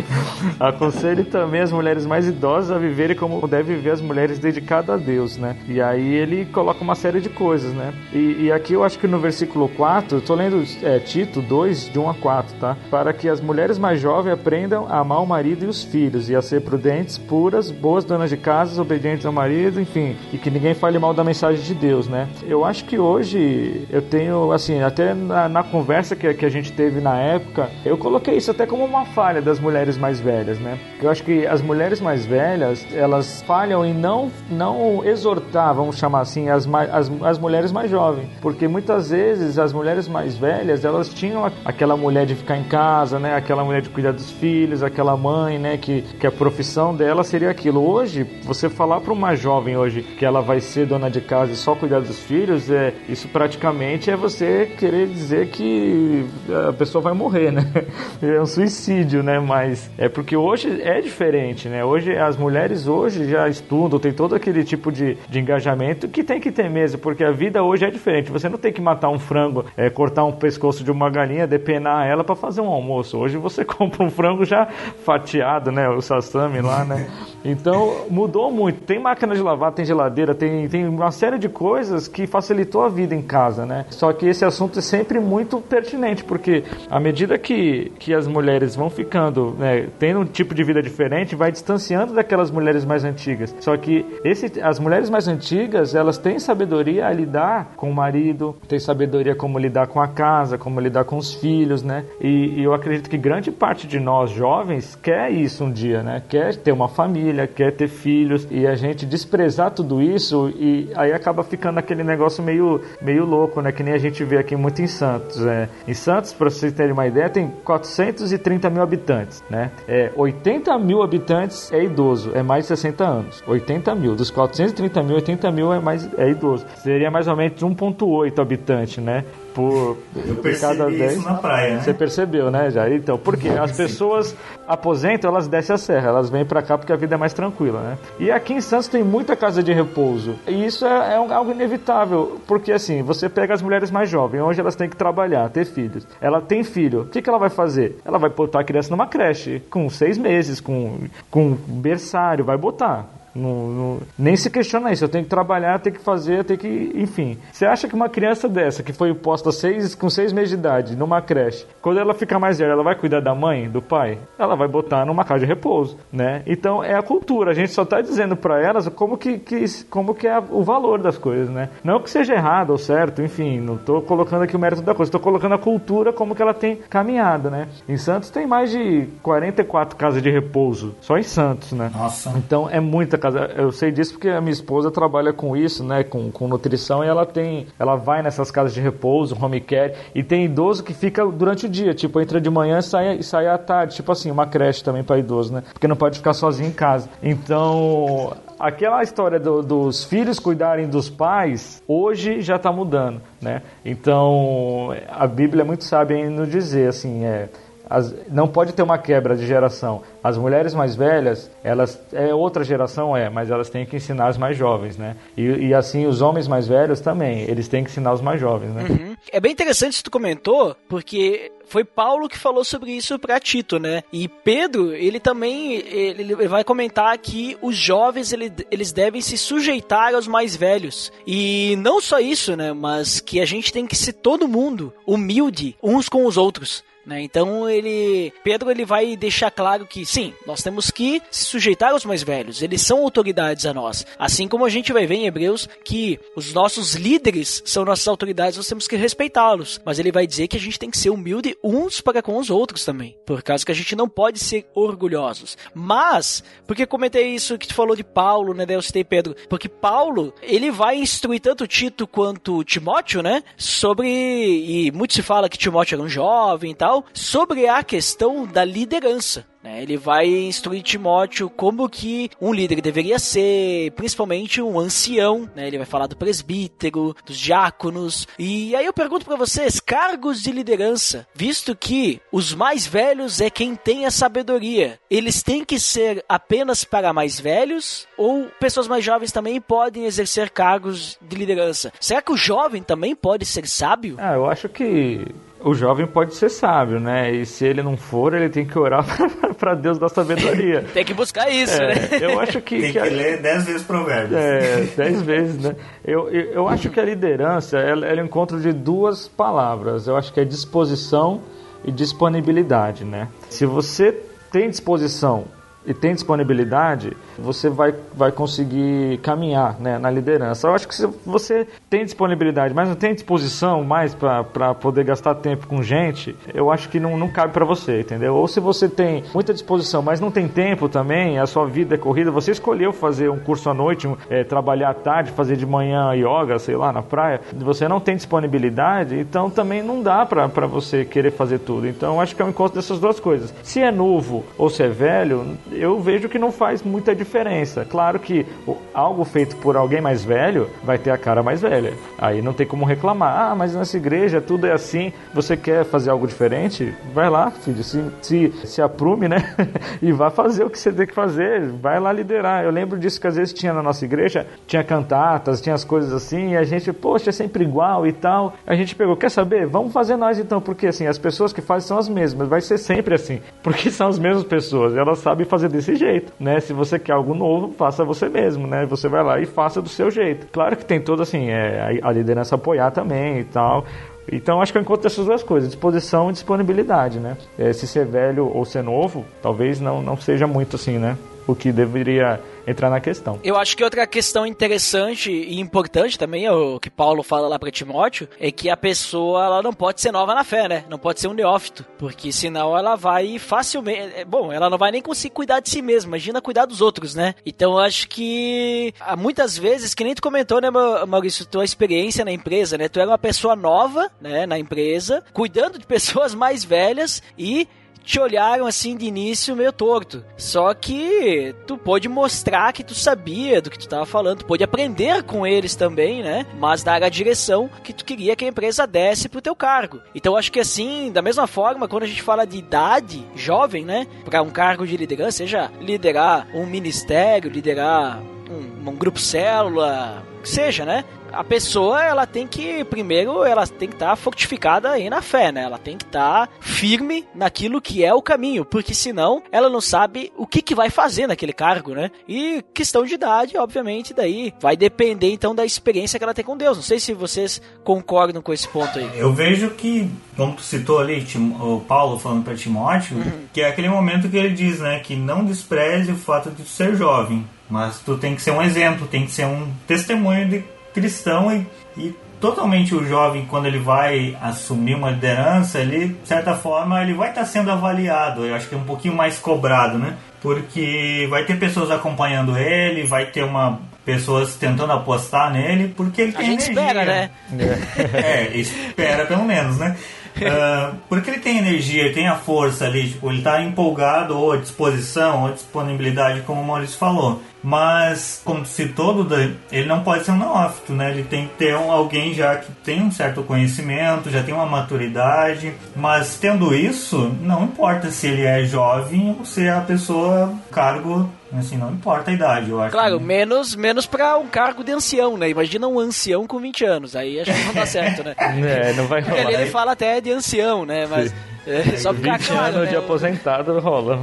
Aconselhe 0.59 1.23
também 1.23 1.61
as 1.61 1.71
mulheres 1.71 2.05
mais 2.05 2.27
idosas 2.27 2.71
a 2.71 2.77
viverem 2.79 3.15
como 3.15 3.45
devem 3.47 3.75
viver 3.75 3.91
as 3.91 4.01
mulheres 4.01 4.39
dedicadas 4.39 4.89
a 4.89 4.97
Deus, 4.97 5.37
né? 5.37 5.57
E 5.67 5.81
aí 5.81 6.13
ele 6.15 6.45
coloca 6.45 6.81
uma 6.81 6.95
série 6.95 7.19
de 7.19 7.29
coisas, 7.29 7.73
né? 7.73 7.93
E, 8.13 8.45
e 8.45 8.51
aqui 8.51 8.73
eu 8.73 8.83
acho 8.83 8.97
que 8.97 9.07
no 9.07 9.19
versículo 9.19 9.67
4, 9.69 10.17
eu 10.17 10.21
tô 10.21 10.33
lendo 10.35 10.63
é, 10.83 10.99
Tito 10.99 11.41
2, 11.41 11.89
de 11.91 11.99
1 11.99 12.09
a 12.09 12.13
4, 12.13 12.55
tá? 12.59 12.77
Para 12.89 13.13
que 13.13 13.27
as 13.27 13.41
mulheres 13.41 13.77
mais 13.77 13.99
jovens 13.99 14.33
aprendam 14.33 14.87
a 14.87 14.99
amar 14.99 15.21
o 15.21 15.25
marido 15.25 15.65
e 15.65 15.67
os 15.67 15.83
filhos, 15.83 16.29
e 16.29 16.35
a 16.35 16.41
ser 16.41 16.61
prudentes, 16.61 17.17
puras, 17.17 17.71
boas 17.71 18.03
donas 18.03 18.29
de 18.29 18.37
casa, 18.37 18.81
obedientes 18.81 19.25
ao 19.25 19.33
marido, 19.33 19.79
enfim, 19.79 20.15
e 20.31 20.37
que 20.37 20.49
ninguém 20.49 20.73
fale 20.73 20.97
mal 20.99 21.13
da 21.13 21.23
mensagem 21.23 21.63
de 21.63 21.73
Deus, 21.73 22.07
né? 22.07 22.27
Eu 22.47 22.65
acho 22.65 22.85
que 22.85 22.97
hoje 22.97 23.85
eu 23.89 24.01
tenho, 24.01 24.51
assim, 24.51 24.81
até 24.81 25.13
na, 25.13 25.47
na 25.47 25.63
conversa 25.63 26.15
que, 26.15 26.33
que 26.33 26.45
a 26.45 26.49
gente 26.49 26.71
teve 26.71 26.99
na 26.99 27.17
época, 27.17 27.36
época, 27.37 27.69
eu 27.85 27.97
coloquei 27.97 28.35
isso 28.35 28.51
até 28.51 28.65
como 28.65 28.83
uma 28.83 29.05
falha 29.05 29.41
das 29.41 29.59
mulheres 29.59 29.97
mais 29.97 30.19
velhas, 30.19 30.59
né? 30.59 30.77
Eu 31.01 31.09
acho 31.09 31.23
que 31.23 31.45
as 31.47 31.61
mulheres 31.61 32.01
mais 32.01 32.25
velhas, 32.25 32.85
elas 32.93 33.41
falham 33.43 33.85
em 33.85 33.93
não, 33.93 34.31
não 34.49 35.05
exortar, 35.05 35.73
vamos 35.73 35.97
chamar 35.97 36.21
assim, 36.21 36.49
as, 36.49 36.67
as, 36.91 37.11
as 37.21 37.39
mulheres 37.39 37.71
mais 37.71 37.89
jovens. 37.89 38.27
Porque 38.41 38.67
muitas 38.67 39.09
vezes 39.09 39.57
as 39.57 39.71
mulheres 39.71 40.07
mais 40.07 40.37
velhas, 40.37 40.83
elas 40.83 41.09
tinham 41.09 41.45
aquela 41.63 41.95
mulher 41.95 42.25
de 42.25 42.35
ficar 42.35 42.57
em 42.57 42.63
casa, 42.63 43.19
né? 43.19 43.35
Aquela 43.35 43.63
mulher 43.63 43.81
de 43.81 43.89
cuidar 43.89 44.11
dos 44.11 44.31
filhos, 44.31 44.83
aquela 44.83 45.15
mãe, 45.15 45.57
né? 45.57 45.77
Que, 45.77 46.01
que 46.01 46.27
a 46.27 46.31
profissão 46.31 46.95
dela 46.95 47.23
seria 47.23 47.49
aquilo. 47.49 47.87
Hoje, 47.87 48.23
você 48.43 48.69
falar 48.69 49.01
para 49.01 49.13
uma 49.13 49.35
jovem 49.35 49.77
hoje 49.77 50.01
que 50.01 50.25
ela 50.25 50.41
vai 50.41 50.59
ser 50.59 50.85
dona 50.87 51.09
de 51.09 51.21
casa 51.21 51.51
e 51.51 51.55
só 51.55 51.75
cuidar 51.75 51.99
dos 51.99 52.19
filhos, 52.19 52.69
é, 52.69 52.93
isso 53.07 53.27
praticamente 53.27 54.09
é 54.09 54.15
você 54.15 54.65
querer 54.77 55.07
dizer 55.07 55.49
que 55.49 56.25
a 56.67 56.73
pessoa 56.73 57.01
vai 57.01 57.13
morrer 57.13 57.26
morrer, 57.27 57.51
né? 57.51 57.63
É 58.21 58.41
um 58.41 58.45
suicídio, 58.45 59.21
né? 59.21 59.39
Mas 59.39 59.89
é 59.97 60.09
porque 60.09 60.35
hoje 60.35 60.81
é 60.81 60.99
diferente, 61.01 61.69
né? 61.69 61.83
Hoje 61.85 62.17
as 62.17 62.35
mulheres 62.35 62.87
hoje 62.87 63.29
já 63.29 63.47
estudam, 63.47 63.99
tem 63.99 64.11
todo 64.11 64.33
aquele 64.33 64.63
tipo 64.63 64.91
de, 64.91 65.15
de 65.29 65.39
engajamento 65.39 66.07
que 66.07 66.23
tem 66.23 66.39
que 66.39 66.51
ter 66.51 66.69
mesmo, 66.69 66.99
porque 66.99 67.23
a 67.23 67.31
vida 67.31 67.61
hoje 67.61 67.85
é 67.85 67.91
diferente. 67.91 68.31
Você 68.31 68.49
não 68.49 68.57
tem 68.57 68.73
que 68.73 68.81
matar 68.81 69.09
um 69.09 69.19
frango, 69.19 69.65
é, 69.75 69.89
cortar 69.89 70.23
um 70.25 70.31
pescoço 70.31 70.83
de 70.83 70.91
uma 70.91 71.09
galinha, 71.09 71.45
depenar 71.45 72.07
ela 72.07 72.23
para 72.23 72.35
fazer 72.35 72.61
um 72.61 72.69
almoço. 72.69 73.17
Hoje 73.17 73.37
você 73.37 73.63
compra 73.65 74.03
um 74.03 74.09
frango 74.09 74.43
já 74.45 74.65
fatiado, 75.03 75.71
né? 75.71 75.87
O 75.89 76.01
sasami 76.01 76.61
lá, 76.61 76.83
né? 76.83 77.07
Então 77.45 78.07
mudou 78.09 78.51
muito. 78.51 78.81
Tem 78.81 78.99
máquina 78.99 79.33
de 79.33 79.41
lavar, 79.41 79.71
tem 79.71 79.85
geladeira, 79.85 80.35
tem, 80.35 80.67
tem 80.67 80.85
uma 80.85 81.11
série 81.11 81.37
de 81.37 81.47
coisas 81.47 82.05
que 82.07 82.27
facilitou 82.27 82.83
a 82.83 82.89
vida 82.89 83.15
em 83.15 83.21
casa, 83.21 83.65
né? 83.65 83.85
Só 83.89 84.11
que 84.11 84.25
esse 84.25 84.43
assunto 84.43 84.79
é 84.79 84.81
sempre 84.81 85.17
muito 85.19 85.61
pertinente, 85.61 86.25
porque 86.25 86.65
a 86.89 86.99
medida 86.99 87.16
medida 87.17 87.35
que, 87.39 87.91
que 87.97 88.13
as 88.13 88.27
mulheres 88.27 88.75
vão 88.75 88.91
ficando, 88.91 89.55
né, 89.57 89.87
tendo 89.97 90.19
um 90.19 90.25
tipo 90.25 90.53
de 90.53 90.63
vida 90.63 90.83
diferente, 90.83 91.35
vai 91.35 91.51
distanciando 91.51 92.13
daquelas 92.13 92.51
mulheres 92.51 92.85
mais 92.85 93.03
antigas. 93.03 93.55
Só 93.59 93.75
que 93.75 94.05
esse, 94.23 94.61
as 94.61 94.77
mulheres 94.77 95.09
mais 95.09 95.27
antigas, 95.27 95.95
elas 95.95 96.19
têm 96.19 96.37
sabedoria 96.37 97.07
a 97.07 97.11
lidar 97.11 97.71
com 97.75 97.89
o 97.89 97.95
marido, 97.95 98.55
têm 98.67 98.77
sabedoria 98.77 99.33
como 99.33 99.57
lidar 99.57 99.87
com 99.87 99.99
a 99.99 100.07
casa, 100.07 100.59
como 100.59 100.79
lidar 100.79 101.05
com 101.05 101.17
os 101.17 101.33
filhos, 101.33 101.81
né? 101.81 102.05
E, 102.21 102.59
e 102.59 102.63
eu 102.63 102.71
acredito 102.71 103.09
que 103.09 103.17
grande 103.17 103.49
parte 103.51 103.87
de 103.87 103.99
nós 103.99 104.29
jovens 104.29 104.95
quer 104.95 105.31
isso 105.31 105.63
um 105.63 105.71
dia, 105.71 106.03
né? 106.03 106.21
Quer 106.29 106.55
ter 106.55 106.71
uma 106.71 106.87
família, 106.87 107.47
quer 107.47 107.71
ter 107.71 107.87
filhos 107.87 108.47
e 108.51 108.67
a 108.67 108.75
gente 108.75 109.07
desprezar 109.07 109.71
tudo 109.71 110.03
isso 110.03 110.53
e 110.55 110.91
aí 110.95 111.11
acaba 111.11 111.43
ficando 111.43 111.79
aquele 111.79 112.03
negócio 112.03 112.43
meio, 112.43 112.79
meio 113.01 113.25
louco, 113.25 113.59
né? 113.59 113.71
Que 113.71 113.81
nem 113.81 113.95
a 113.95 113.97
gente 113.97 114.23
vê 114.23 114.37
aqui 114.37 114.55
muito 114.55 114.83
em 114.83 114.87
Santos. 114.87 115.43
É. 115.43 115.67
Em 115.87 115.95
Santos, 115.95 116.31
para 116.31 116.51
vocês 116.51 116.71
terem 116.73 116.93
uma 116.93 117.06
ideia, 117.07 117.29
tem 117.29 117.47
430 117.63 118.69
mil 118.69 118.81
habitantes, 118.81 119.43
né? 119.49 119.71
É, 119.87 120.11
80 120.15 120.77
mil 120.79 121.01
habitantes 121.01 121.71
é 121.71 121.83
idoso, 121.83 122.31
é 122.33 122.43
mais 122.43 122.65
de 122.65 122.69
60 122.69 123.03
anos. 123.05 123.43
80 123.47 123.95
mil. 123.95 124.15
Dos 124.15 124.29
430 124.31 125.03
mil, 125.03 125.15
80 125.15 125.51
mil 125.51 125.73
é 125.73 125.79
mais 125.79 126.09
é 126.17 126.29
idoso. 126.29 126.65
Seria 126.77 127.09
mais 127.11 127.27
ou 127.27 127.35
menos 127.35 127.61
1,8 127.61 128.39
habitante, 128.39 129.01
né? 129.01 129.23
Por, 129.57 129.97
Eu 130.15 130.35
por 130.35 130.43
percebi 130.43 130.77
cada 130.77 130.89
10. 130.91 131.13
isso 131.17 131.27
na 131.27 131.33
praia, 131.33 131.73
né? 131.77 131.81
Você 131.81 131.93
percebeu, 131.95 132.51
né, 132.51 132.69
já? 132.69 132.87
Então, 132.87 133.17
porque 133.17 133.49
as 133.49 133.71
pessoas 133.71 134.35
aposentam, 134.67 135.31
elas 135.31 135.47
descem 135.47 135.73
a 135.73 135.77
serra, 135.77 136.09
elas 136.09 136.29
vêm 136.29 136.45
pra 136.45 136.61
cá 136.61 136.77
porque 136.77 136.93
a 136.93 136.95
vida 136.95 137.15
é 137.15 137.17
mais 137.17 137.33
tranquila, 137.33 137.79
né? 137.81 137.97
E 138.19 138.29
aqui 138.31 138.53
em 138.53 138.61
Santos 138.61 138.87
tem 138.87 139.03
muita 139.03 139.35
casa 139.35 139.63
de 139.63 139.73
repouso. 139.73 140.35
E 140.47 140.63
isso 140.65 140.85
é, 140.85 141.15
é 141.15 141.19
um- 141.19 141.33
algo 141.33 141.51
inevitável, 141.51 142.39
porque 142.45 142.71
assim, 142.71 143.01
você 143.01 143.27
pega 143.27 143.53
as 143.55 143.61
mulheres 143.63 143.89
mais 143.89 144.09
jovens, 144.09 144.41
hoje 144.41 144.59
elas 144.61 144.75
têm 144.75 144.87
que 144.87 144.95
trabalhar, 144.95 145.49
ter 145.49 145.65
filhos. 145.65 146.05
Ela 146.21 146.39
tem 146.39 146.63
filho, 146.63 147.01
o 147.01 147.05
que, 147.05 147.21
que 147.21 147.29
ela 147.29 147.39
vai 147.39 147.49
fazer? 147.49 147.99
Ela 148.05 148.19
vai 148.19 148.29
botar 148.29 148.59
a 148.59 148.63
criança 148.63 148.91
numa 148.91 149.07
creche, 149.07 149.61
com 149.71 149.89
seis 149.89 150.17
meses, 150.19 150.59
com, 150.61 150.99
com 151.31 151.57
berçário, 151.67 152.45
vai 152.45 152.57
botar. 152.57 153.05
Não- 153.37 153.67
não- 153.67 153.99
nem 154.17 154.35
se 154.35 154.49
questiona 154.49 154.91
isso. 154.91 155.03
Eu 155.05 155.09
tenho 155.09 155.23
que 155.23 155.29
trabalhar, 155.29 155.79
tenho 155.79 155.95
que 155.95 156.01
fazer, 156.01 156.43
tenho 156.43 156.59
que. 156.59 156.91
Enfim. 156.95 157.37
Você 157.51 157.65
acha 157.65 157.87
que 157.87 157.95
uma 157.95 158.09
criança 158.09 158.49
dessa, 158.49 158.81
que 158.83 158.91
foi 158.93 159.13
posta 159.13 159.51
seis, 159.51 159.93
com 159.95 160.09
seis 160.09 160.33
meses 160.33 160.49
de 160.49 160.55
idade, 160.55 160.95
numa 160.95 161.21
creche, 161.21 161.65
quando 161.81 161.99
ela 161.99 162.13
ficar 162.13 162.39
mais 162.39 162.57
velha, 162.59 162.71
ela 162.71 162.83
vai 162.83 162.95
cuidar 162.95 163.21
da 163.21 163.35
mãe, 163.35 163.69
do 163.69 163.81
pai? 163.81 164.17
Ela 164.39 164.55
vai 164.55 164.67
botar 164.67 165.05
numa 165.05 165.23
casa 165.23 165.41
de 165.41 165.45
repouso, 165.45 165.97
né? 166.11 166.41
Então 166.47 166.83
é 166.83 166.95
a 166.95 167.01
cultura. 167.03 167.51
A 167.51 167.53
gente 167.53 167.71
só 167.71 167.85
tá 167.85 168.01
dizendo 168.01 168.35
para 168.35 168.61
elas 168.61 168.87
como 168.89 169.17
que, 169.17 169.37
que- 169.37 169.65
como 169.89 170.15
que 170.15 170.27
é 170.27 170.39
o 170.49 170.63
valor 170.63 170.99
das 171.01 171.17
coisas, 171.17 171.49
né? 171.49 171.69
Não 171.83 171.99
que 172.01 172.09
seja 172.09 172.33
errado 172.33 172.71
ou 172.71 172.77
certo, 172.77 173.21
enfim, 173.21 173.59
não 173.59 173.77
tô 173.77 174.01
colocando 174.01 174.43
aqui 174.43 174.55
o 174.55 174.59
mérito 174.59 174.81
da 174.81 174.95
coisa, 174.95 175.11
tô 175.11 175.19
colocando 175.19 175.53
a 175.55 175.57
cultura 175.59 176.11
como 176.11 176.33
que 176.35 176.41
ela 176.41 176.53
tem 176.53 176.77
caminhado, 176.89 177.49
né? 177.49 177.67
Em 177.87 177.97
Santos 177.97 178.29
tem 178.29 178.47
mais 178.47 178.71
de 178.71 179.07
44 179.21 179.95
casas 179.95 180.21
de 180.23 180.29
repouso, 180.31 180.95
só 181.01 181.17
em 181.17 181.23
Santos, 181.23 181.71
né? 181.73 181.91
Nossa. 181.93 182.33
Então 182.37 182.67
é 182.69 182.79
muita 182.79 183.17
casa. 183.17 183.26
Eu 183.35 183.71
sei 183.71 183.91
disso 183.91 184.13
porque 184.13 184.29
a 184.29 184.39
minha 184.39 184.51
esposa 184.53 184.89
trabalha 184.91 185.33
com 185.33 185.55
isso, 185.55 185.83
né? 185.83 186.03
Com, 186.03 186.31
com 186.31 186.47
nutrição 186.47 187.03
e 187.03 187.07
ela 187.07 187.25
tem. 187.25 187.67
Ela 187.79 187.95
vai 187.95 188.21
nessas 188.21 188.49
casas 188.51 188.73
de 188.73 188.81
repouso, 188.81 189.37
home 189.41 189.59
care, 189.61 189.93
e 190.13 190.23
tem 190.23 190.45
idoso 190.45 190.83
que 190.83 190.93
fica 190.93 191.25
durante 191.25 191.65
o 191.65 191.69
dia. 191.69 191.93
Tipo, 191.93 192.21
entra 192.21 192.39
de 192.39 192.49
manhã 192.49 192.79
e 192.79 192.83
sai, 192.83 193.17
e 193.17 193.23
sai 193.23 193.47
à 193.47 193.57
tarde. 193.57 193.95
Tipo 193.95 194.11
assim, 194.11 194.31
uma 194.31 194.45
creche 194.47 194.83
também 194.83 195.03
para 195.03 195.17
idoso, 195.17 195.53
né? 195.53 195.63
Porque 195.73 195.87
não 195.87 195.95
pode 195.95 196.17
ficar 196.17 196.33
sozinho 196.33 196.69
em 196.69 196.73
casa. 196.73 197.09
Então. 197.21 198.35
Aquela 198.59 199.03
história 199.03 199.39
do- 199.39 199.61
dos 199.61 200.03
filhos 200.05 200.39
cuidarem 200.39 200.87
dos 200.87 201.11
pais, 201.11 201.83
hoje 201.87 202.41
já 202.41 202.55
está 202.55 202.71
mudando, 202.71 203.21
né? 203.39 203.61
Então, 203.85 204.89
a 205.09 205.27
Bíblia 205.27 205.61
é 205.61 205.63
muito 205.63 205.83
sábia 205.83 206.15
em 206.15 206.27
nos 206.27 206.49
dizer, 206.49 206.89
assim, 206.89 207.23
é, 207.23 207.49
as- 207.89 208.13
não 208.29 208.47
pode 208.47 208.73
ter 208.73 208.81
uma 208.83 208.97
quebra 208.97 209.35
de 209.35 209.45
geração. 209.45 210.01
As 210.23 210.37
mulheres 210.37 210.73
mais 210.73 210.95
velhas, 210.95 211.49
elas 211.63 211.99
é 212.13 212.33
outra 212.33 212.63
geração, 212.63 213.15
é, 213.15 213.29
mas 213.29 213.49
elas 213.51 213.69
têm 213.69 213.85
que 213.85 213.95
ensinar 213.95 214.27
as 214.27 214.37
mais 214.37 214.57
jovens, 214.57 214.97
né? 214.97 215.15
E, 215.35 215.43
e 215.67 215.73
assim 215.73 216.05
os 216.05 216.21
homens 216.21 216.47
mais 216.47 216.67
velhos 216.67 216.99
também, 216.99 217.41
eles 217.41 217.67
têm 217.67 217.83
que 217.83 217.89
ensinar 217.89 218.13
os 218.13 218.21
mais 218.21 218.39
jovens, 218.39 218.71
né? 218.73 218.85
Uhum. 218.89 219.15
É 219.31 219.39
bem 219.39 219.51
interessante 219.51 219.93
isso 219.93 220.03
que 220.03 220.09
tu 220.09 220.11
comentou, 220.11 220.75
porque 220.87 221.51
foi 221.67 221.83
Paulo 221.83 222.29
que 222.29 222.37
falou 222.37 222.63
sobre 222.63 222.91
isso 222.91 223.19
pra 223.19 223.39
Tito, 223.39 223.77
né? 223.77 224.03
E 224.13 224.27
Pedro, 224.27 224.93
ele 224.93 225.19
também 225.19 225.75
ele 225.75 226.35
vai 226.47 226.63
comentar 226.63 227.17
que 227.17 227.57
os 227.61 227.75
jovens 227.75 228.31
ele- 228.31 228.51
eles 228.71 228.91
devem 228.93 229.19
se 229.21 229.37
sujeitar 229.37 230.13
aos 230.15 230.27
mais 230.27 230.55
velhos. 230.55 231.11
E 231.25 231.75
não 231.79 231.99
só 231.99 232.19
isso, 232.19 232.55
né? 232.55 232.71
Mas 232.73 233.19
que 233.19 233.41
a 233.41 233.45
gente 233.45 233.71
tem 233.73 233.85
que 233.85 233.95
ser 233.95 234.13
todo 234.13 234.47
mundo 234.47 234.93
humilde 235.05 235.75
uns 235.83 236.07
com 236.07 236.25
os 236.25 236.37
outros. 236.37 236.83
Né? 237.07 237.21
Então 237.21 237.69
ele, 237.69 238.33
Pedro, 238.43 238.69
ele 238.69 238.83
vai 238.83 239.15
deixar 239.15 239.49
claro 239.49 239.85
que 239.85 240.05
sim, 240.05 240.33
nós 240.45 240.61
temos 240.61 240.91
que 240.91 241.21
se 241.31 241.45
sujeitar 241.45 241.93
aos 241.93 242.03
mais 242.03 242.21
velhos. 242.21 242.61
Eles 242.61 242.81
são 242.81 243.01
autoridades 243.01 243.65
a 243.65 243.73
nós. 243.73 244.05
Assim 244.19 244.45
como 244.45 244.65
a 244.65 244.69
gente 244.69 244.91
vai 244.91 245.07
ver 245.07 245.15
em 245.15 245.25
Hebreus 245.25 245.69
que 245.85 246.19
os 246.35 246.53
nossos 246.53 246.95
líderes 246.95 247.63
são 247.65 247.85
nossas 247.85 248.07
autoridades, 248.09 248.57
nós 248.57 248.67
temos 248.67 248.87
que 248.87 248.97
respeitá-los. 248.97 249.79
Mas 249.85 249.99
ele 249.99 250.11
vai 250.11 250.27
dizer 250.27 250.49
que 250.49 250.57
a 250.57 250.59
gente 250.59 250.77
tem 250.77 250.91
que 250.91 250.97
ser 250.97 251.09
humilde 251.09 251.57
uns 251.63 252.01
para 252.01 252.21
com 252.21 252.37
os 252.37 252.49
outros 252.49 252.83
também, 252.83 253.17
por 253.25 253.41
causa 253.41 253.65
que 253.65 253.71
a 253.71 253.75
gente 253.75 253.95
não 253.95 254.09
pode 254.09 254.39
ser 254.39 254.65
orgulhosos. 254.75 255.57
Mas, 255.73 256.43
porque 256.65 256.85
comentei 256.85 257.29
isso 257.29 257.57
que 257.57 257.67
tu 257.67 257.73
falou 257.73 257.95
de 257.95 258.03
Paulo, 258.03 258.53
né? 258.53 258.65
Daí 258.65 258.75
eu 258.75 258.81
citei 258.81 259.05
Pedro, 259.05 259.33
porque 259.47 259.69
Paulo 259.69 260.33
ele 260.41 260.71
vai 260.71 260.97
instruir 260.97 261.39
tanto 261.39 261.67
Tito 261.67 262.05
quanto 262.05 262.65
Timóteo, 262.65 263.21
né? 263.21 263.43
Sobre 263.55 264.07
e 264.09 264.91
muito 264.91 265.13
se 265.13 265.21
fala 265.21 265.47
que 265.47 265.57
Timóteo 265.57 265.95
era 265.95 266.03
um 266.03 266.09
jovem 266.09 266.71
e 266.71 266.75
tal, 266.75 266.96
sobre 267.13 267.67
a 267.67 267.83
questão 267.83 268.45
da 268.45 268.63
liderança. 268.63 269.45
né? 269.63 269.81
Ele 269.81 269.97
vai 269.97 270.27
instruir 270.27 270.81
Timóteo 270.81 271.49
como 271.49 271.89
que 271.89 272.29
um 272.39 272.53
líder 272.53 272.79
deveria 272.81 273.19
ser, 273.19 273.91
principalmente 273.91 274.61
um 274.61 274.79
ancião, 274.79 275.49
né? 275.55 275.67
Ele 275.67 275.77
vai 275.77 275.85
falar 275.85 276.07
do 276.07 276.15
presbítero, 276.15 277.15
dos 277.25 277.37
diáconos. 277.37 278.27
E 278.39 278.75
aí 278.75 278.85
eu 278.85 278.93
pergunto 278.93 279.25
pra 279.25 279.35
vocês, 279.35 279.79
cargos 279.79 280.41
de 280.41 280.51
liderança, 280.51 281.27
visto 281.33 281.75
que 281.75 282.21
os 282.31 282.53
mais 282.53 282.85
velhos 282.87 283.41
é 283.41 283.49
quem 283.49 283.75
tem 283.75 284.05
a 284.05 284.11
sabedoria, 284.11 284.99
eles 285.09 285.43
têm 285.43 285.65
que 285.65 285.79
ser 285.79 286.23
apenas 286.29 286.83
para 286.83 287.11
mais 287.13 287.39
velhos 287.39 288.07
ou 288.17 288.45
pessoas 288.59 288.87
mais 288.87 289.03
jovens 289.03 289.31
também 289.31 289.59
podem 289.59 290.05
exercer 290.05 290.49
cargos 290.49 291.17
de 291.21 291.35
liderança? 291.35 291.91
Será 291.99 292.21
que 292.21 292.31
o 292.31 292.37
jovem 292.37 292.81
também 292.81 293.15
pode 293.15 293.45
ser 293.45 293.67
sábio? 293.67 294.15
Ah, 294.19 294.33
eu 294.33 294.49
acho 294.49 294.69
que 294.69 295.25
o 295.59 295.73
jovem 295.73 296.05
pode 296.05 296.35
ser 296.35 296.49
sábio, 296.49 296.99
né? 296.99 297.31
E 297.31 297.45
se 297.45 297.65
ele 297.65 297.81
não 297.81 297.97
for, 297.97 298.33
ele 298.33 298.49
tem 298.49 298.65
que 298.65 298.77
orar 298.77 299.05
para 299.57 299.73
Deus 299.73 299.97
dar 299.97 300.09
sabedoria. 300.09 300.85
Tem 300.93 301.03
que 301.03 301.13
buscar 301.13 301.49
isso, 301.49 301.77
né? 301.79 301.93
É, 302.11 302.25
eu 302.25 302.39
acho 302.39 302.61
que, 302.61 302.75
Tem 302.79 302.87
que 302.87 302.91
que 302.93 302.99
a- 302.99 303.03
ler 303.05 303.41
dez 303.41 303.65
vezes 303.65 303.83
provérbios. 303.83 304.39
É, 304.39 304.81
dez 304.95 305.21
vezes, 305.21 305.57
né? 305.61 305.75
Eu, 306.05 306.29
eu, 306.29 306.51
eu 306.51 306.67
acho 306.67 306.89
que 306.89 306.99
a 306.99 307.03
liderança 307.03 307.77
ela, 307.77 308.05
ela 308.05 308.19
é 308.19 308.23
o 308.23 308.25
encontro 308.25 308.59
de 308.59 308.71
duas 308.71 309.27
palavras. 309.27 310.07
Eu 310.07 310.15
acho 310.15 310.31
que 310.31 310.39
é 310.39 310.45
disposição 310.45 311.41
e 311.83 311.91
disponibilidade, 311.91 313.03
né? 313.05 313.27
Se 313.49 313.65
você 313.65 314.11
tem 314.51 314.69
disposição 314.69 315.45
e 315.87 315.93
tem 315.93 316.13
disponibilidade, 316.13 317.15
você 317.39 317.69
vai, 317.69 317.95
vai 318.13 318.31
conseguir 318.31 319.19
caminhar 319.19 319.79
né, 319.79 319.97
na 319.97 320.11
liderança. 320.11 320.67
Eu 320.67 320.75
acho 320.75 320.85
que 320.85 320.93
se 320.93 321.07
você 321.25 321.65
tem 321.89 322.03
disponibilidade, 322.03 322.73
mas 322.73 322.89
não 322.89 322.95
tem 322.95 323.13
disposição 323.13 323.85
mais 323.85 324.13
para 324.13 324.75
poder 324.75 325.05
gastar 325.05 325.35
tempo 325.35 325.65
com 325.65 325.81
gente, 325.81 326.35
eu 326.53 326.69
acho 326.69 326.89
que 326.89 326.99
não, 326.99 327.17
não 327.17 327.29
cabe 327.29 327.53
para 327.53 327.63
você, 327.63 328.01
entendeu? 328.01 328.35
Ou 328.35 328.47
se 328.49 328.59
você 328.59 328.89
tem 328.89 329.23
muita 329.33 329.53
disposição, 329.53 330.01
mas 330.01 330.19
não 330.19 330.29
tem 330.29 330.47
tempo 330.49 330.89
também, 330.89 331.39
a 331.39 331.45
sua 331.45 331.65
vida 331.65 331.95
é 331.95 331.97
corrida, 331.97 332.29
você 332.31 332.51
escolheu 332.51 332.91
fazer 332.91 333.29
um 333.29 333.39
curso 333.39 333.69
à 333.69 333.73
noite, 333.73 334.07
um, 334.07 334.17
é, 334.29 334.43
trabalhar 334.43 334.89
à 334.89 334.93
tarde, 334.93 335.31
fazer 335.31 335.55
de 335.55 335.65
manhã 335.65 336.11
yoga, 336.13 336.59
sei 336.59 336.75
lá, 336.75 336.91
na 336.91 337.01
praia, 337.01 337.39
você 337.55 337.87
não 337.87 338.01
tem 338.01 338.17
disponibilidade, 338.17 339.17
então 339.17 339.49
também 339.49 339.81
não 339.81 340.03
dá 340.03 340.25
para 340.25 340.67
você 340.67 341.05
querer 341.05 341.31
fazer 341.31 341.59
tudo. 341.59 341.87
Então 341.87 342.15
eu 342.15 342.21
acho 342.21 342.35
que 342.35 342.41
é 342.41 342.45
um 342.45 342.49
encontro 342.49 342.75
dessas 342.75 342.99
duas 342.99 343.21
coisas. 343.21 343.53
Se 343.63 343.79
é 343.79 343.91
novo 343.91 344.43
ou 344.57 344.69
se 344.69 344.83
é 344.83 344.89
velho, 344.89 345.57
eu 345.81 345.99
vejo 345.99 346.29
que 346.29 346.39
não 346.39 346.51
faz 346.51 346.83
muita 346.83 347.15
diferença. 347.15 347.85
Claro 347.85 348.19
que 348.19 348.45
algo 348.93 349.23
feito 349.23 349.55
por 349.57 349.75
alguém 349.75 350.01
mais 350.01 350.23
velho 350.23 350.69
vai 350.83 350.97
ter 350.97 351.11
a 351.11 351.17
cara 351.17 351.43
mais 351.43 351.61
velha. 351.61 351.93
Aí 352.17 352.41
não 352.41 352.53
tem 352.53 352.65
como 352.65 352.85
reclamar. 352.85 353.51
Ah, 353.51 353.55
mas 353.55 353.75
nessa 353.75 353.97
igreja 353.97 354.41
tudo 354.41 354.67
é 354.67 354.71
assim. 354.71 355.11
Você 355.33 355.55
quer 355.55 355.85
fazer 355.85 356.09
algo 356.09 356.27
diferente? 356.27 356.93
Vai 357.13 357.29
lá, 357.29 357.51
filho. 357.51 357.83
Se, 357.83 358.03
se, 358.21 358.51
se 358.65 358.81
aprume, 358.81 359.27
né? 359.27 359.55
e 360.01 360.11
vá 360.11 360.29
fazer 360.29 360.63
o 360.63 360.69
que 360.69 360.79
você 360.79 360.91
tem 360.91 361.05
que 361.05 361.13
fazer. 361.13 361.61
Vai 361.67 361.99
lá 361.99 362.11
liderar. 362.11 362.63
Eu 362.63 362.71
lembro 362.71 362.99
disso 362.99 363.19
que 363.19 363.27
às 363.27 363.35
vezes 363.35 363.53
tinha 363.53 363.73
na 363.73 363.83
nossa 363.83 364.05
igreja, 364.05 364.47
tinha 364.65 364.83
cantatas, 364.83 365.61
tinha 365.61 365.75
as 365.75 365.83
coisas 365.83 366.13
assim, 366.13 366.51
e 366.51 366.57
a 366.57 366.63
gente, 366.63 366.91
poxa, 366.93 367.29
é 367.29 367.33
sempre 367.33 367.63
igual 367.63 368.05
e 368.05 368.11
tal. 368.11 368.53
A 368.65 368.75
gente 368.75 368.95
pegou, 368.95 369.15
quer 369.15 369.29
saber? 369.29 369.65
Vamos 369.65 369.93
fazer 369.93 370.15
nós 370.15 370.39
então, 370.39 370.61
porque 370.61 370.87
assim, 370.87 371.07
as 371.07 371.17
pessoas 371.17 371.51
que 371.53 371.61
fazem 371.61 371.87
são 371.87 371.97
as 371.97 372.09
mesmas, 372.09 372.47
vai 372.47 372.61
ser 372.61 372.77
sempre 372.77 373.15
assim, 373.15 373.41
porque 373.63 373.89
são 373.89 374.07
as 374.07 374.19
mesmas 374.19 374.43
pessoas, 374.43 374.95
elas 374.95 375.19
sabem 375.19 375.45
fazer 375.45 375.56
desse 375.67 375.95
jeito, 375.95 376.33
né? 376.39 376.59
Se 376.59 376.73
você 376.73 376.99
quer 376.99 377.13
algo 377.13 377.33
novo, 377.33 377.73
faça 377.73 378.03
você 378.03 378.29
mesmo, 378.29 378.67
né? 378.67 378.85
Você 378.85 379.07
vai 379.07 379.23
lá 379.23 379.39
e 379.39 379.45
faça 379.45 379.81
do 379.81 379.89
seu 379.89 380.11
jeito. 380.11 380.47
Claro 380.51 380.75
que 380.75 380.85
tem 380.85 381.01
todo 381.01 381.21
assim, 381.21 381.49
é, 381.49 381.99
a 382.03 382.11
liderança 382.11 382.55
apoiar 382.55 382.91
também 382.91 383.39
e 383.39 383.43
tal. 383.43 383.85
Então 384.31 384.61
acho 384.61 384.71
que 384.71 384.77
eu 384.77 384.81
encontro 384.81 385.07
essas 385.07 385.25
duas 385.25 385.41
coisas, 385.41 385.69
disposição 385.69 386.29
e 386.29 386.33
disponibilidade, 386.33 387.19
né? 387.19 387.37
É, 387.57 387.71
se 387.71 387.87
ser 387.87 388.05
velho 388.05 388.51
ou 388.53 388.65
ser 388.65 388.83
novo, 388.83 389.25
talvez 389.41 389.79
não, 389.79 390.01
não 390.01 390.17
seja 390.17 390.45
muito 390.45 390.75
assim, 390.75 390.97
né? 390.97 391.17
O 391.47 391.55
que 391.55 391.71
deveria 391.71 392.39
entrar 392.67 392.89
na 392.89 392.99
questão. 392.99 393.39
Eu 393.43 393.55
acho 393.55 393.77
que 393.77 393.83
outra 393.83 394.05
questão 394.05 394.45
interessante 394.45 395.31
e 395.31 395.59
importante 395.59 396.19
também, 396.19 396.45
é 396.45 396.51
o 396.51 396.77
que 396.79 396.89
Paulo 396.89 397.23
fala 397.23 397.47
lá 397.47 397.57
para 397.57 397.71
Timóteo, 397.71 398.27
é 398.37 398.51
que 398.51 398.69
a 398.69 398.75
pessoa 398.75 399.45
ela 399.45 399.61
não 399.63 399.71
pode 399.71 400.01
ser 400.01 400.11
nova 400.11 400.35
na 400.35 400.43
fé, 400.43 400.67
né? 400.67 400.83
Não 400.89 400.99
pode 400.99 401.21
ser 401.21 401.29
um 401.29 401.33
neófito, 401.33 401.85
porque 401.97 402.29
senão 402.31 402.77
ela 402.77 402.95
vai 402.95 403.39
facilmente, 403.39 404.11
é, 404.17 404.25
bom, 404.25 404.51
ela 404.51 404.69
não 404.69 404.77
vai 404.77 404.91
nem 404.91 405.01
conseguir 405.01 405.33
cuidar 405.33 405.61
de 405.61 405.69
si 405.69 405.81
mesma, 405.81 406.09
imagina 406.09 406.41
cuidar 406.41 406.65
dos 406.65 406.81
outros, 406.81 407.15
né? 407.15 407.35
Então 407.45 407.73
eu 407.73 407.79
acho 407.79 408.09
que 408.09 408.93
muitas 409.17 409.57
vezes, 409.57 409.95
que 409.95 410.03
nem 410.03 410.13
tu 410.13 410.21
comentou, 410.21 410.59
né, 410.59 410.69
Maurício, 411.07 411.45
tua 411.45 411.63
experiência 411.63 412.25
na 412.25 412.31
empresa, 412.31 412.77
né? 412.77 412.89
Tu 412.89 412.99
era 412.99 413.09
uma 413.09 413.17
pessoa 413.17 413.55
nova, 413.55 414.11
né, 414.19 414.45
na 414.45 414.59
empresa, 414.59 415.23
cuidando 415.31 415.79
de 415.79 415.85
pessoas 415.87 416.35
mais 416.35 416.65
velhas 416.65 417.23
e 417.37 417.67
te 418.07 418.21
olharam 418.21 418.65
assim 418.65 418.95
de 418.95 419.05
início 419.05 419.53
meio 419.53 419.73
torto. 419.73 420.23
Só 420.37 420.73
que 420.73 421.53
tu 421.67 421.77
pôde 421.77 422.07
mostrar 422.07 422.71
que 422.71 422.81
tu 422.83 422.95
sabia 422.95 423.61
do 423.61 423.69
que 423.69 423.77
tu 423.77 423.87
tava 423.87 424.05
falando, 424.05 424.39
tu 424.39 424.45
pôde 424.45 424.63
aprender 424.63 425.23
com 425.23 425.45
eles 425.45 425.75
também, 425.75 426.23
né? 426.23 426.45
Mas 426.57 426.83
dar 426.83 427.03
a 427.03 427.09
direção 427.09 427.69
que 427.83 427.91
tu 427.91 428.05
queria 428.05 428.33
que 428.33 428.45
a 428.45 428.47
empresa 428.47 428.87
desse 428.87 429.27
pro 429.27 429.41
teu 429.41 429.53
cargo. 429.53 429.99
Então 430.15 430.37
acho 430.37 430.51
que 430.53 430.61
assim, 430.61 431.11
da 431.11 431.21
mesma 431.21 431.47
forma, 431.47 431.85
quando 431.85 432.03
a 432.03 432.07
gente 432.07 432.21
fala 432.21 432.47
de 432.47 432.57
idade 432.57 433.27
jovem, 433.35 433.83
né, 433.83 434.07
para 434.23 434.41
um 434.41 434.49
cargo 434.49 434.87
de 434.87 434.95
liderança, 434.95 435.39
seja 435.39 435.69
liderar 435.81 436.47
um 436.53 436.65
ministério, 436.65 437.51
liderar 437.51 438.21
um, 438.49 438.89
um 438.89 438.95
grupo 438.95 439.19
célula, 439.19 440.23
seja, 440.43 440.85
né? 440.85 441.03
A 441.37 441.43
pessoa 441.43 442.03
ela 442.03 442.25
tem 442.25 442.47
que 442.47 442.83
primeiro 442.85 443.43
ela 443.43 443.67
tem 443.67 443.87
que 443.87 443.95
estar 443.95 444.09
tá 444.09 444.15
fortificada 444.15 444.89
aí 444.89 445.07
na 445.07 445.21
fé, 445.21 445.51
né? 445.51 445.63
Ela 445.63 445.77
tem 445.77 445.95
que 445.95 446.05
estar 446.05 446.47
tá 446.47 446.53
firme 446.59 447.25
naquilo 447.35 447.79
que 447.79 448.03
é 448.03 448.11
o 448.11 448.21
caminho, 448.21 448.65
porque 448.65 448.95
senão 448.95 449.43
ela 449.51 449.69
não 449.69 449.79
sabe 449.79 450.31
o 450.35 450.47
que, 450.47 450.63
que 450.63 450.73
vai 450.73 450.89
fazer 450.89 451.27
naquele 451.27 451.53
cargo, 451.53 451.93
né? 451.93 452.09
E 452.27 452.63
questão 452.73 453.05
de 453.05 453.13
idade, 453.13 453.55
obviamente, 453.55 454.15
daí 454.15 454.51
vai 454.59 454.75
depender 454.75 455.31
então 455.31 455.53
da 455.53 455.63
experiência 455.63 456.17
que 456.17 456.23
ela 456.23 456.33
tem 456.33 456.43
com 456.43 456.57
Deus. 456.57 456.77
Não 456.77 456.83
sei 456.83 456.99
se 456.99 457.13
vocês 457.13 457.61
concordam 457.83 458.41
com 458.41 458.51
esse 458.51 458.67
ponto 458.67 458.97
aí. 458.97 459.09
Eu 459.15 459.31
vejo 459.31 459.69
que, 459.71 460.09
como 460.35 460.55
tu 460.55 460.63
citou 460.63 460.99
ali, 460.99 461.25
o 461.59 461.81
Paulo 461.81 462.17
falando 462.17 462.43
para 462.43 462.55
Timóteo, 462.55 463.17
uhum. 463.17 463.45
que 463.53 463.61
é 463.61 463.67
aquele 463.67 463.89
momento 463.89 464.27
que 464.27 464.37
ele 464.37 464.55
diz, 464.55 464.79
né, 464.79 464.99
que 464.99 465.15
não 465.15 465.45
despreze 465.45 466.11
o 466.11 466.15
fato 466.15 466.49
de 466.49 466.63
ser 466.63 466.95
jovem, 466.95 467.45
mas 467.69 467.99
tu 467.99 468.17
tem 468.17 468.35
que 468.35 468.41
ser 468.41 468.51
um 468.51 468.61
exemplo, 468.61 469.07
tem 469.07 469.25
que 469.25 469.31
ser 469.31 469.45
um 469.45 469.71
testemunho 469.85 470.47
de 470.47 470.63
cristão 470.99 471.51
e, 471.51 471.67
e 472.01 472.15
totalmente 472.41 472.95
o 472.95 473.07
jovem 473.07 473.45
quando 473.45 473.67
ele 473.67 473.79
vai 473.79 474.35
assumir 474.41 474.95
uma 474.95 475.11
liderança, 475.11 475.79
ele 475.79 476.09
de 476.09 476.27
certa 476.27 476.55
forma 476.55 477.01
ele 477.01 477.13
vai 477.13 477.29
estar 477.29 477.41
tá 477.41 477.47
sendo 477.47 477.71
avaliado, 477.71 478.45
eu 478.45 478.55
acho 478.55 478.67
que 478.67 478.75
é 478.75 478.77
um 478.77 478.83
pouquinho 478.83 479.15
mais 479.15 479.37
cobrado, 479.37 479.97
né? 479.97 480.15
Porque 480.41 481.27
vai 481.29 481.45
ter 481.45 481.59
pessoas 481.59 481.91
acompanhando 481.91 482.57
ele, 482.57 483.03
vai 483.03 483.27
ter 483.27 483.43
uma 483.43 483.79
pessoas 484.05 484.55
tentando 484.55 484.93
apostar 484.93 485.51
nele, 485.51 485.93
porque 485.95 486.21
ele 486.21 486.31
A 486.33 486.39
tem 486.39 486.51
gente 486.51 486.71
energia. 486.71 486.81
espera, 486.81 487.05
né? 487.05 487.29
É, 488.13 488.57
espera 488.57 489.25
pelo 489.25 489.43
menos, 489.43 489.77
né? 489.77 489.97
Uh, 490.37 490.95
porque 491.09 491.29
ele 491.29 491.39
tem 491.39 491.57
energia, 491.57 492.03
ele 492.03 492.13
tem 492.13 492.27
a 492.27 492.35
força 492.35 492.85
ali, 492.85 493.09
tipo, 493.09 493.29
ele 493.29 493.39
está 493.39 493.61
empolgado 493.61 494.37
ou 494.37 494.57
disposição 494.57 495.43
ou 495.43 495.51
disponibilidade, 495.51 496.41
como 496.41 496.61
o 496.61 496.65
Maurício 496.65 496.97
falou. 496.97 497.41
Mas, 497.63 498.41
como 498.45 498.65
citou, 498.65 499.27
ele 499.71 499.87
não 499.87 500.03
pode 500.03 500.23
ser 500.23 500.31
um 500.31 500.37
neófito, 500.37 500.93
né? 500.93 501.11
Ele 501.11 501.23
tem 501.23 501.47
que 501.47 501.55
ter 501.55 501.75
um, 501.75 501.91
alguém 501.91 502.33
já 502.33 502.55
que 502.55 502.71
tem 502.83 503.01
um 503.01 503.11
certo 503.11 503.43
conhecimento, 503.43 504.29
já 504.29 504.43
tem 504.43 504.53
uma 504.53 504.65
maturidade. 504.65 505.73
Mas, 505.95 506.37
tendo 506.39 506.73
isso, 506.73 507.35
não 507.41 507.65
importa 507.65 508.11
se 508.11 508.27
ele 508.27 508.43
é 508.43 508.63
jovem 508.63 509.35
ou 509.37 509.43
se 509.43 509.65
é 509.65 509.71
a 509.71 509.81
pessoa 509.81 510.53
cargo 510.71 511.29
Assim, 511.53 511.77
não 511.77 511.91
importa 511.91 512.29
a 512.29 512.33
idade, 512.33 512.69
eu 512.69 512.81
acho. 512.81 512.91
Claro, 512.91 513.19
que... 513.19 513.25
menos, 513.25 513.75
menos 513.75 514.05
pra 514.05 514.37
um 514.37 514.47
cargo 514.47 514.83
de 514.83 514.91
ancião, 514.91 515.37
né? 515.37 515.49
Imagina 515.49 515.87
um 515.87 515.99
ancião 515.99 516.45
com 516.45 516.59
20 516.59 516.85
anos, 516.85 517.15
aí 517.15 517.39
acho 517.39 517.53
que 517.53 517.63
não 517.65 517.73
dá 517.73 517.85
certo, 517.85 518.23
né? 518.23 518.35
É, 518.67 518.93
não 518.93 519.05
vai 519.07 519.21
rolar. 519.21 519.35
Porque 519.35 519.47
ali 519.47 519.61
ele 519.61 519.71
fala 519.71 519.91
até 519.93 520.19
de 520.19 520.31
ancião, 520.31 520.85
né? 520.85 521.05
Mas 521.05 521.33
é, 521.65 521.97
só 521.97 522.13
ficar 522.13 522.37
20 522.37 522.47
claro, 522.47 522.65
anos 522.65 522.81
né? 522.85 522.89
de 522.89 522.95
aposentado 522.95 523.79
rola. 523.79 524.19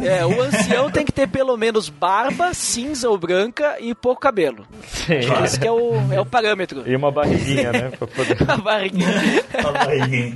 É, 0.00 0.24
o 0.26 0.40
ancião 0.40 0.90
tem 0.90 1.04
que 1.04 1.12
ter 1.12 1.28
pelo 1.28 1.56
menos 1.56 1.88
barba, 1.88 2.52
cinza 2.54 3.08
ou 3.08 3.16
branca 3.16 3.76
e 3.80 3.94
pouco 3.94 4.20
cabelo. 4.20 4.66
Sim. 4.88 5.20
Esse 5.44 5.58
que 5.58 5.66
é 5.66 5.72
o, 5.72 5.92
é 6.12 6.20
o 6.20 6.26
parâmetro. 6.26 6.82
E 6.88 6.96
uma 6.96 7.10
barriguinha, 7.10 7.72
né? 7.72 7.92
Pra 7.96 8.06
poder... 8.06 8.36
A 8.50 8.56
barriguinha. 8.56 9.08
A 9.64 9.70
barriguinha. 9.70 10.34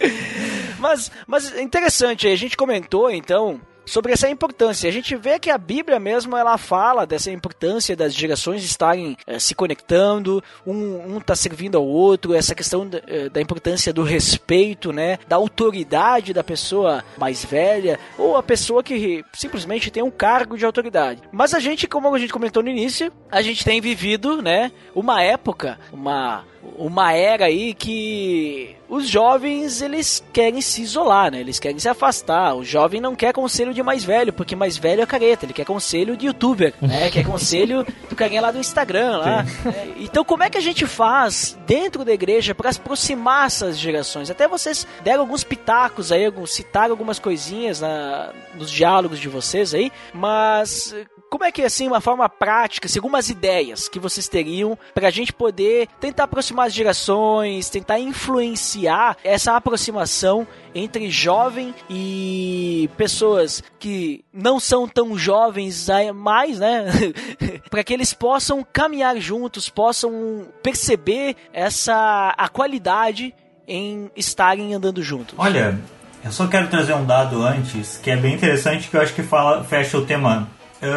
Mas, 0.78 1.10
mas 1.26 1.58
interessante, 1.58 2.28
a 2.28 2.36
gente 2.36 2.54
comentou 2.54 3.10
então 3.10 3.58
sobre 3.86 4.12
essa 4.12 4.28
importância. 4.28 4.88
A 4.88 4.92
gente 4.92 5.16
vê 5.16 5.38
que 5.38 5.50
a 5.50 5.56
Bíblia 5.56 5.98
mesmo 5.98 6.36
ela 6.36 6.58
fala 6.58 7.06
dessa 7.06 7.30
importância 7.30 7.96
das 7.96 8.12
gerações 8.12 8.64
estarem 8.64 9.16
é, 9.26 9.38
se 9.38 9.54
conectando, 9.54 10.42
um, 10.66 11.16
um 11.16 11.20
tá 11.20 11.36
servindo 11.36 11.78
ao 11.78 11.86
outro, 11.86 12.34
essa 12.34 12.54
questão 12.54 12.86
da, 12.86 13.00
é, 13.06 13.28
da, 13.28 13.40
importância 13.40 13.92
do 13.92 14.02
respeito, 14.02 14.92
né, 14.92 15.18
da 15.28 15.36
autoridade 15.36 16.32
da 16.32 16.42
pessoa 16.42 17.04
mais 17.16 17.44
velha 17.44 17.98
ou 18.18 18.36
a 18.36 18.42
pessoa 18.42 18.82
que 18.82 19.24
simplesmente 19.32 19.90
tem 19.90 20.02
um 20.02 20.10
cargo 20.10 20.58
de 20.58 20.66
autoridade. 20.66 21.22
Mas 21.30 21.54
a 21.54 21.60
gente, 21.60 21.86
como 21.86 22.12
a 22.12 22.18
gente 22.18 22.32
comentou 22.32 22.62
no 22.62 22.68
início, 22.68 23.12
a 23.30 23.40
gente 23.40 23.64
tem 23.64 23.80
vivido, 23.80 24.42
né, 24.42 24.72
uma 24.94 25.22
época, 25.22 25.78
uma 25.92 26.44
uma 26.78 27.12
era 27.12 27.46
aí 27.46 27.74
que 27.74 28.76
os 28.88 29.08
jovens 29.08 29.82
eles 29.82 30.22
querem 30.32 30.60
se 30.60 30.82
isolar, 30.82 31.30
né? 31.30 31.40
Eles 31.40 31.58
querem 31.58 31.78
se 31.78 31.88
afastar. 31.88 32.54
O 32.54 32.64
jovem 32.64 33.00
não 33.00 33.16
quer 33.16 33.32
conselho 33.32 33.74
de 33.74 33.82
mais 33.82 34.04
velho, 34.04 34.32
porque 34.32 34.54
mais 34.54 34.76
velho 34.76 35.02
é 35.02 35.06
careta. 35.06 35.44
Ele 35.44 35.52
quer 35.52 35.64
conselho 35.64 36.16
de 36.16 36.26
youtuber, 36.26 36.72
né? 36.80 37.10
quer 37.10 37.24
conselho 37.24 37.84
do 38.08 38.14
carinha 38.14 38.40
lá 38.40 38.50
do 38.50 38.58
Instagram, 38.58 39.18
lá. 39.18 39.46
É, 39.66 39.88
então 39.98 40.24
como 40.24 40.42
é 40.42 40.50
que 40.50 40.58
a 40.58 40.60
gente 40.62 40.86
faz 40.86 41.58
dentro 41.66 42.04
da 42.04 42.12
igreja 42.12 42.54
para 42.54 42.70
aproximar 42.70 43.46
essas 43.46 43.78
gerações? 43.78 44.30
Até 44.30 44.46
vocês 44.46 44.86
deram 45.02 45.22
alguns 45.22 45.42
pitacos 45.42 46.12
aí, 46.12 46.32
citaram 46.46 46.92
algumas 46.92 47.18
coisinhas 47.18 47.80
na, 47.80 48.32
nos 48.54 48.70
diálogos 48.70 49.18
de 49.18 49.28
vocês 49.28 49.74
aí, 49.74 49.90
mas 50.12 50.94
como 51.30 51.44
é 51.44 51.52
que, 51.52 51.62
assim, 51.62 51.86
uma 51.86 52.00
forma 52.00 52.28
prática, 52.28 52.86
assim, 52.86 52.98
algumas 52.98 53.28
ideias 53.28 53.88
que 53.88 53.98
vocês 53.98 54.28
teriam 54.28 54.78
para 54.94 55.08
a 55.08 55.10
gente 55.10 55.32
poder 55.32 55.88
tentar 56.00 56.24
aproximar 56.24 56.66
as 56.66 56.74
gerações, 56.74 57.68
tentar 57.68 57.98
influenciar 57.98 59.16
essa 59.24 59.56
aproximação 59.56 60.46
entre 60.74 61.10
jovem 61.10 61.74
e 61.88 62.88
pessoas 62.96 63.62
que 63.78 64.24
não 64.32 64.60
são 64.60 64.86
tão 64.86 65.16
jovens 65.16 65.88
mais, 66.14 66.58
né? 66.58 66.86
para 67.70 67.82
que 67.82 67.92
eles 67.92 68.12
possam 68.12 68.64
caminhar 68.72 69.16
juntos, 69.18 69.68
possam 69.68 70.46
perceber 70.62 71.36
essa 71.52 72.34
a 72.36 72.48
qualidade 72.48 73.34
em 73.66 74.10
estarem 74.16 74.74
andando 74.74 75.02
juntos. 75.02 75.34
Olha, 75.38 75.78
eu 76.24 76.30
só 76.30 76.46
quero 76.46 76.68
trazer 76.68 76.94
um 76.94 77.04
dado 77.04 77.42
antes 77.42 77.98
que 77.98 78.10
é 78.10 78.16
bem 78.16 78.34
interessante 78.34 78.88
que 78.88 78.96
eu 78.96 79.00
acho 79.00 79.14
que 79.14 79.22
fala 79.22 79.64
fecha 79.64 79.98
o 79.98 80.04
tema 80.04 80.48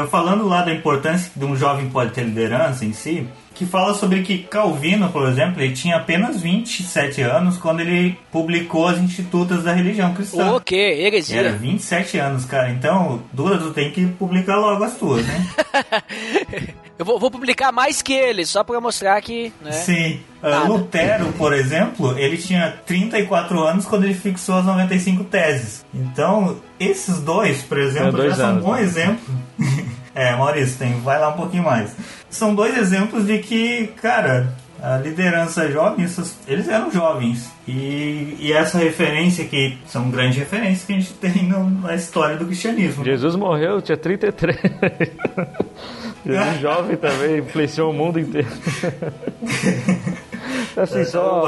falando 0.10 0.48
lá 0.48 0.62
da 0.62 0.74
importância 0.74 1.32
de 1.36 1.46
um 1.46 1.56
jovem 1.56 1.90
pode 1.90 2.12
ter 2.12 2.24
liderança 2.24 2.86
em 2.86 2.94
si, 2.94 3.28
que 3.60 3.66
fala 3.66 3.94
sobre 3.94 4.24
que 4.24 4.38
Calvino, 4.38 5.10
por 5.10 5.28
exemplo, 5.28 5.62
ele 5.62 5.74
tinha 5.74 5.98
apenas 5.98 6.42
27 6.42 7.22
anos 7.22 7.58
quando 7.58 7.82
ele 7.82 8.18
publicou 8.32 8.88
as 8.88 8.98
Institutas 9.00 9.66
da 9.66 9.74
Religião 9.74 10.14
Cristã. 10.14 10.54
O 10.54 10.62
quê? 10.62 10.96
Heresia. 10.98 11.42
Era 11.42 11.52
27 11.52 12.18
anos, 12.20 12.46
cara. 12.46 12.70
Então, 12.70 13.22
Dura, 13.34 13.58
tu 13.58 13.72
tem 13.72 13.92
que 13.92 14.06
publicar 14.06 14.56
logo 14.56 14.82
as 14.82 14.96
tuas, 14.96 15.28
né? 15.28 15.46
Eu 16.98 17.04
vou, 17.04 17.20
vou, 17.20 17.30
publicar 17.30 17.74
mais 17.74 18.02
que 18.02 18.14
ele, 18.14 18.46
só 18.46 18.64
para 18.64 18.80
mostrar 18.80 19.22
que. 19.22 19.54
Né? 19.62 19.72
Sim. 19.72 20.20
Uh, 20.42 20.68
Lutero, 20.68 21.32
por 21.34 21.54
exemplo, 21.54 22.18
ele 22.18 22.38
tinha 22.38 22.78
34 22.86 23.62
anos 23.62 23.86
quando 23.86 24.06
ele 24.06 24.14
fixou 24.14 24.56
as 24.56 24.66
95 24.66 25.26
teses. 25.26 25.86
Então, 25.94 26.58
esses 26.80 27.22
dois, 27.22 27.62
por 27.62 27.78
exemplo, 27.78 28.14
dois 28.14 28.36
já 28.36 28.48
anos, 28.48 28.64
são 28.64 28.72
um 28.72 28.74
bom 28.74 28.78
né? 28.78 28.84
exemplo. 28.84 29.34
é, 30.20 30.36
Maurício, 30.36 30.78
tem, 30.78 31.00
vai 31.00 31.18
lá 31.18 31.30
um 31.30 31.38
pouquinho 31.38 31.64
mais. 31.64 31.96
São 32.30 32.54
dois 32.54 32.78
exemplos 32.78 33.26
de 33.26 33.40
que, 33.40 33.88
cara, 34.02 34.54
a 34.82 34.98
liderança 34.98 35.72
jovem, 35.72 36.06
eles 36.46 36.68
eram 36.68 36.92
jovens. 36.92 37.50
E, 37.66 38.36
e, 38.40 38.52
essa 38.52 38.78
referência 38.78 39.46
que 39.46 39.78
são 39.88 40.10
grandes 40.10 40.38
referências 40.38 40.86
que 40.86 40.94
a 40.94 40.96
gente 40.96 41.14
tem 41.22 41.44
no, 41.44 41.70
na 41.70 41.96
história 41.96 42.36
do 42.36 42.46
cristianismo. 42.46 43.06
Jesus 43.06 43.36
morreu, 43.36 43.82
tinha 43.82 43.98
33. 43.98 44.58
Jesus 46.26 46.60
jovem 46.60 46.98
também, 46.98 47.40
influenciou 47.40 47.92
o 47.92 47.94
mundo 47.94 48.20
inteiro. 48.20 48.50
Assim, 50.80 51.04
só, 51.04 51.46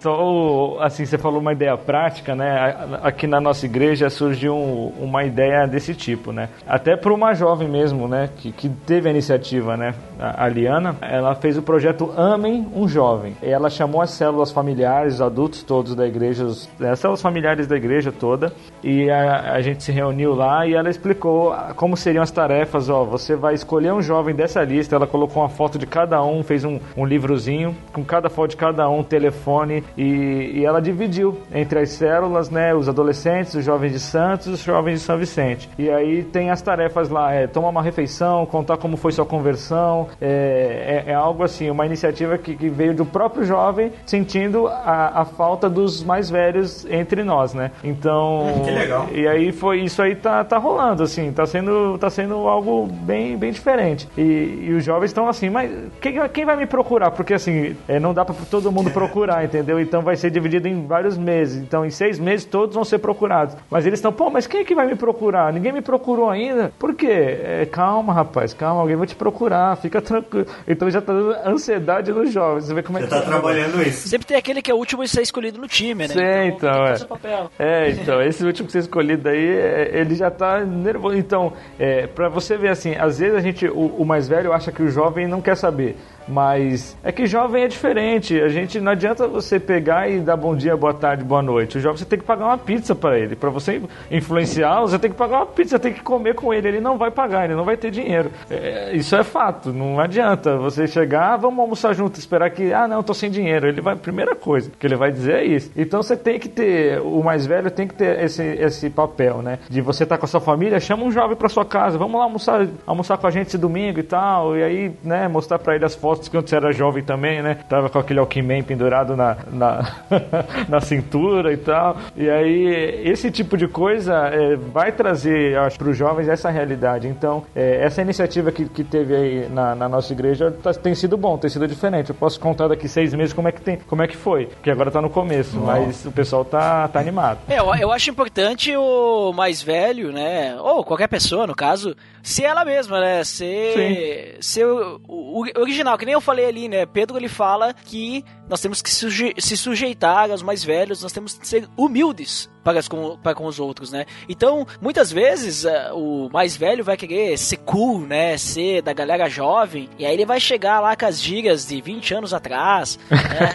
só, 0.00 0.78
assim, 0.80 1.04
você 1.04 1.18
falou 1.18 1.40
uma 1.40 1.52
ideia 1.52 1.76
prática, 1.76 2.34
né? 2.34 2.76
Aqui 3.02 3.26
na 3.26 3.40
nossa 3.40 3.66
igreja 3.66 4.08
surgiu 4.10 4.56
uma 4.56 5.24
ideia 5.24 5.66
desse 5.66 5.94
tipo, 5.94 6.32
né? 6.32 6.48
Até 6.66 6.96
para 6.96 7.12
uma 7.12 7.34
jovem 7.34 7.68
mesmo, 7.68 8.06
né? 8.06 8.28
Que, 8.36 8.52
que 8.52 8.68
teve 8.68 9.08
a 9.08 9.10
iniciativa, 9.10 9.76
né? 9.76 9.94
A 10.18 10.48
Liana, 10.48 10.96
ela 11.00 11.34
fez 11.34 11.56
o 11.56 11.62
projeto 11.62 12.12
Amem 12.16 12.66
um 12.74 12.88
Jovem. 12.88 13.36
Ela 13.42 13.70
chamou 13.70 14.00
as 14.00 14.10
células 14.10 14.50
familiares, 14.50 15.14
os 15.14 15.20
adultos 15.22 15.62
todos 15.62 15.94
da 15.94 16.06
igreja, 16.06 16.46
as 16.46 16.98
células 16.98 17.22
familiares 17.22 17.66
da 17.66 17.76
igreja 17.76 18.12
toda, 18.12 18.52
e 18.82 19.10
a, 19.10 19.52
a 19.52 19.60
gente 19.60 19.82
se 19.82 19.92
reuniu 19.92 20.34
lá 20.34 20.66
e 20.66 20.74
ela 20.74 20.90
explicou 20.90 21.54
como 21.76 21.96
seriam 21.96 22.22
as 22.22 22.30
tarefas. 22.30 22.88
Ó, 22.88 23.04
você 23.04 23.36
vai 23.36 23.54
escolher 23.54 23.92
um 23.92 24.02
jovem 24.02 24.34
dessa 24.34 24.62
lista, 24.62 24.96
ela 24.96 25.06
colocou 25.06 25.42
uma 25.42 25.48
foto 25.48 25.78
de 25.78 25.86
cada 25.86 26.22
um, 26.22 26.42
fez 26.42 26.64
um, 26.64 26.78
um 26.96 27.04
livrozinho 27.04 27.76
com 27.92 28.04
cada 28.04 28.28
foto 28.28 28.50
de 28.50 28.56
cada 28.56 28.67
um, 28.88 29.02
telefone, 29.02 29.84
e, 29.96 30.52
e 30.54 30.64
ela 30.64 30.80
dividiu 30.80 31.38
entre 31.52 31.80
as 31.80 31.90
células, 31.90 32.50
né? 32.50 32.74
Os 32.74 32.88
adolescentes, 32.88 33.54
os 33.54 33.64
jovens 33.64 33.92
de 33.92 34.00
Santos, 34.00 34.46
os 34.46 34.62
jovens 34.62 35.00
de 35.00 35.00
São 35.00 35.18
Vicente. 35.18 35.68
E 35.78 35.90
aí 35.90 36.22
tem 36.22 36.50
as 36.50 36.62
tarefas 36.62 37.08
lá, 37.08 37.32
é 37.32 37.46
tomar 37.46 37.68
uma 37.68 37.82
refeição, 37.82 38.46
contar 38.46 38.76
como 38.76 38.96
foi 38.96 39.12
sua 39.12 39.24
conversão, 39.24 40.08
é, 40.20 41.04
é, 41.06 41.12
é 41.12 41.14
algo 41.14 41.42
assim, 41.42 41.70
uma 41.70 41.86
iniciativa 41.86 42.38
que, 42.38 42.54
que, 42.56 42.68
veio 42.68 42.94
do 42.94 43.04
próprio 43.04 43.44
jovem 43.44 43.92
sentindo 44.06 44.66
a, 44.66 45.22
a, 45.22 45.24
falta 45.24 45.68
dos 45.68 46.02
mais 46.02 46.30
velhos 46.30 46.86
entre 46.90 47.24
nós, 47.24 47.54
né? 47.54 47.70
Então, 47.82 48.62
que 48.64 48.70
legal. 48.70 49.06
E 49.12 49.26
aí 49.26 49.52
foi 49.52 49.80
isso 49.80 50.02
aí 50.02 50.14
tá, 50.14 50.44
tá 50.44 50.58
rolando 50.58 51.02
assim, 51.02 51.32
tá 51.32 51.46
sendo 51.46 51.98
tá 51.98 52.10
sendo 52.10 52.34
algo 52.46 52.86
bem 52.86 53.36
bem 53.36 53.52
diferente. 53.52 54.08
E, 54.16 54.66
e 54.68 54.74
os 54.74 54.84
jovens 54.84 55.10
estão 55.10 55.28
assim, 55.28 55.50
mas 55.50 55.70
quem, 56.00 56.16
quem 56.28 56.44
vai 56.44 56.56
me 56.56 56.66
procurar? 56.66 57.10
Porque 57.10 57.34
assim, 57.34 57.76
é, 57.88 57.98
não 57.98 58.12
dá 58.12 58.24
para 58.24 58.34
todo 58.58 58.72
mundo 58.72 58.90
procurar, 58.90 59.44
entendeu? 59.44 59.80
Então 59.80 60.02
vai 60.02 60.16
ser 60.16 60.30
dividido 60.30 60.66
em 60.66 60.86
vários 60.86 61.16
meses. 61.16 61.62
Então 61.62 61.84
em 61.84 61.90
seis 61.90 62.18
meses 62.18 62.44
todos 62.44 62.74
vão 62.74 62.84
ser 62.84 62.98
procurados. 62.98 63.56
Mas 63.70 63.86
eles 63.86 63.98
estão, 63.98 64.12
pô, 64.12 64.28
mas 64.30 64.46
quem 64.46 64.60
é 64.60 64.64
que 64.64 64.74
vai 64.74 64.86
me 64.86 64.96
procurar? 64.96 65.52
Ninguém 65.52 65.72
me 65.72 65.80
procurou 65.80 66.28
ainda. 66.28 66.72
Por 66.78 66.94
quê? 66.94 67.06
É, 67.08 67.68
calma, 67.70 68.12
rapaz, 68.12 68.52
calma, 68.52 68.80
alguém 68.80 68.96
vai 68.96 69.06
te 69.06 69.14
procurar, 69.14 69.76
fica 69.76 70.02
tranquilo. 70.02 70.46
Então 70.66 70.90
já 70.90 71.00
tá 71.00 71.12
dando 71.12 71.36
ansiedade 71.46 72.12
nos 72.12 72.32
jovens. 72.32 72.64
Você 72.64 72.74
vê 72.74 72.82
como 72.82 72.98
é 72.98 73.02
Você 73.02 73.06
que 73.06 73.14
tá 73.14 73.22
trabalhando 73.22 73.80
isso. 73.82 74.08
Sempre 74.08 74.26
tem 74.26 74.36
aquele 74.36 74.60
que 74.60 74.70
é 74.70 74.74
o 74.74 74.78
último 74.78 75.02
a 75.02 75.06
ser 75.06 75.22
escolhido 75.22 75.60
no 75.60 75.68
time, 75.68 76.08
né? 76.08 76.14
Sim, 76.14 76.54
então, 76.56 76.70
então 77.04 77.50
é. 77.58 77.86
É, 77.86 77.90
então, 77.90 78.22
esse 78.22 78.44
último 78.44 78.66
que 78.66 78.72
ser 78.72 78.80
escolhido 78.80 79.28
aí, 79.28 79.48
é, 79.48 80.00
ele 80.00 80.14
já 80.14 80.30
tá 80.30 80.64
nervoso. 80.64 81.16
Então, 81.16 81.52
é, 81.78 82.06
pra 82.06 82.28
você 82.28 82.56
ver 82.56 82.68
assim, 82.68 82.94
às 82.96 83.18
vezes 83.18 83.36
a 83.36 83.40
gente, 83.40 83.66
o, 83.66 83.86
o 83.98 84.04
mais 84.04 84.28
velho 84.28 84.52
acha 84.52 84.72
que 84.72 84.82
o 84.82 84.90
jovem 84.90 85.28
não 85.28 85.40
quer 85.40 85.56
saber. 85.56 85.96
Mas 86.28 86.96
é 87.02 87.10
que 87.10 87.26
jovem 87.26 87.64
é 87.64 87.68
diferente. 87.68 88.38
A 88.40 88.48
gente 88.48 88.78
não 88.80 88.92
adianta 88.92 89.26
você 89.26 89.58
pegar 89.58 90.08
e 90.08 90.20
dar 90.20 90.36
bom 90.36 90.54
dia, 90.54 90.76
boa 90.76 90.92
tarde, 90.92 91.24
boa 91.24 91.42
noite. 91.42 91.78
O 91.78 91.80
jovem 91.80 91.98
você 91.98 92.04
tem 92.04 92.18
que 92.18 92.24
pagar 92.24 92.46
uma 92.46 92.58
pizza 92.58 92.94
para 92.94 93.18
ele. 93.18 93.34
Para 93.34 93.50
você 93.50 93.80
influenciar, 94.10 94.80
você 94.80 94.98
tem 94.98 95.10
que 95.10 95.16
pagar 95.16 95.38
uma 95.38 95.46
pizza, 95.46 95.78
tem 95.78 95.92
que 95.92 96.02
comer 96.02 96.34
com 96.34 96.52
ele. 96.52 96.68
Ele 96.68 96.80
não 96.80 96.98
vai 96.98 97.10
pagar, 97.10 97.44
ele 97.44 97.54
não 97.54 97.64
vai 97.64 97.76
ter 97.76 97.90
dinheiro. 97.90 98.30
É, 98.50 98.94
isso 98.94 99.16
é 99.16 99.24
fato. 99.24 99.72
Não 99.72 99.98
adianta 99.98 100.56
você 100.56 100.86
chegar, 100.86 101.34
ah, 101.34 101.36
vamos 101.36 101.58
almoçar 101.58 101.94
junto, 101.94 102.18
esperar 102.18 102.50
que, 102.50 102.72
ah, 102.72 102.86
não, 102.86 103.02
tô 103.02 103.14
sem 103.14 103.30
dinheiro. 103.30 103.68
Ele 103.68 103.80
vai, 103.80 103.96
primeira 103.96 104.34
coisa 104.34 104.70
que 104.78 104.86
ele 104.86 104.96
vai 104.96 105.10
dizer 105.10 105.36
é 105.36 105.44
isso. 105.44 105.70
Então 105.76 106.02
você 106.02 106.16
tem 106.16 106.38
que 106.38 106.48
ter, 106.48 107.00
o 107.00 107.22
mais 107.22 107.46
velho 107.46 107.70
tem 107.70 107.86
que 107.86 107.94
ter 107.94 108.22
esse, 108.22 108.42
esse 108.42 108.90
papel, 108.90 109.40
né? 109.42 109.58
De 109.68 109.80
você 109.80 110.02
estar 110.02 110.16
tá 110.16 110.20
com 110.20 110.26
a 110.26 110.28
sua 110.28 110.40
família, 110.40 110.78
chama 110.78 111.04
um 111.04 111.10
jovem 111.10 111.36
para 111.36 111.48
sua 111.48 111.64
casa, 111.64 111.96
vamos 111.96 112.18
lá 112.18 112.24
almoçar, 112.24 112.66
almoçar 112.86 113.16
com 113.16 113.26
a 113.26 113.30
gente 113.30 113.48
esse 113.48 113.58
domingo 113.58 113.98
e 113.98 114.02
tal. 114.02 114.56
E 114.56 114.62
aí, 114.62 114.92
né, 115.02 115.28
mostrar 115.28 115.58
para 115.58 115.74
ele 115.74 115.84
as 115.84 115.94
fotos 115.94 116.17
fotos 116.18 116.28
quando 116.28 116.48
você 116.48 116.56
era 116.56 116.72
jovem 116.72 117.02
também, 117.02 117.40
né? 117.40 117.58
Tava 117.68 117.88
com 117.88 117.98
aquele 117.98 118.18
Alckmin 118.18 118.62
pendurado 118.62 119.16
na, 119.16 119.36
na, 119.50 119.94
na 120.68 120.80
cintura 120.80 121.52
e 121.52 121.56
tal. 121.56 121.96
E 122.16 122.28
aí, 122.28 123.02
esse 123.04 123.30
tipo 123.30 123.56
de 123.56 123.68
coisa 123.68 124.14
é, 124.28 124.56
vai 124.56 124.92
trazer, 124.92 125.52
eu 125.52 125.62
acho, 125.62 125.78
para 125.78 125.88
os 125.88 125.96
jovens 125.96 126.28
essa 126.28 126.50
realidade. 126.50 127.06
Então, 127.06 127.44
é, 127.54 127.84
essa 127.84 128.02
iniciativa 128.02 128.50
que, 128.50 128.68
que 128.68 128.82
teve 128.82 129.14
aí 129.14 129.48
na, 129.48 129.74
na 129.74 129.88
nossa 129.88 130.12
igreja 130.12 130.50
tá, 130.62 130.74
tem 130.74 130.94
sido 130.94 131.16
bom, 131.16 131.38
tem 131.38 131.48
sido 131.48 131.66
diferente. 131.66 132.10
Eu 132.10 132.16
posso 132.16 132.40
contar 132.40 132.68
daqui 132.68 132.88
seis 132.88 133.14
meses 133.14 133.32
como 133.32 133.48
é 133.48 133.52
que, 133.52 133.60
tem, 133.60 133.76
como 133.76 134.02
é 134.02 134.08
que 134.08 134.16
foi, 134.16 134.46
porque 134.46 134.70
agora 134.70 134.90
tá 134.90 135.00
no 135.00 135.10
começo, 135.10 135.58
mas 135.58 136.04
o 136.04 136.12
pessoal 136.12 136.44
tá, 136.44 136.88
tá 136.88 136.98
animado. 136.98 137.38
É, 137.48 137.58
eu, 137.58 137.74
eu 137.74 137.92
acho 137.92 138.10
importante 138.10 138.76
o 138.76 139.32
mais 139.32 139.62
velho, 139.62 140.12
né? 140.12 140.56
Ou 140.60 140.82
qualquer 140.84 141.08
pessoa, 141.08 141.46
no 141.46 141.54
caso, 141.54 141.94
ser 142.22 142.44
ela 142.44 142.64
mesma, 142.64 143.00
né? 143.00 143.24
Ser, 143.24 144.36
ser 144.40 144.66
o, 144.66 145.00
o, 145.06 145.44
original, 145.60 145.96
que 145.96 146.06
nem 146.08 146.14
eu 146.14 146.20
falei 146.22 146.46
ali, 146.46 146.68
né? 146.68 146.86
Pedro 146.86 147.18
ele 147.18 147.28
fala 147.28 147.74
que 147.74 148.24
nós 148.48 148.62
temos 148.62 148.80
que 148.80 148.90
suje 148.90 149.34
se 149.36 149.58
sujeitar 149.58 150.30
aos 150.30 150.42
mais 150.42 150.64
velhos, 150.64 151.02
nós 151.02 151.12
temos 151.12 151.34
que 151.34 151.46
ser 151.46 151.68
humildes 151.76 152.48
para, 152.64 152.82
com, 152.82 153.18
para 153.18 153.34
com 153.34 153.44
os 153.44 153.60
outros, 153.60 153.92
né? 153.92 154.06
Então, 154.26 154.66
muitas 154.80 155.12
vezes, 155.12 155.64
uh, 155.64 155.94
o 155.94 156.30
mais 156.32 156.56
velho 156.56 156.82
vai 156.82 156.96
querer 156.96 157.36
ser 157.36 157.58
cool, 157.58 158.00
né? 158.00 158.38
Ser 158.38 158.80
da 158.80 158.94
galera 158.94 159.28
jovem, 159.28 159.90
e 159.98 160.06
aí 160.06 160.14
ele 160.14 160.24
vai 160.24 160.40
chegar 160.40 160.80
lá 160.80 160.96
com 160.96 161.04
as 161.04 161.20
gírias 161.22 161.66
de 161.66 161.78
20 161.78 162.14
anos 162.14 162.32
atrás, 162.32 162.98
né? 163.10 163.54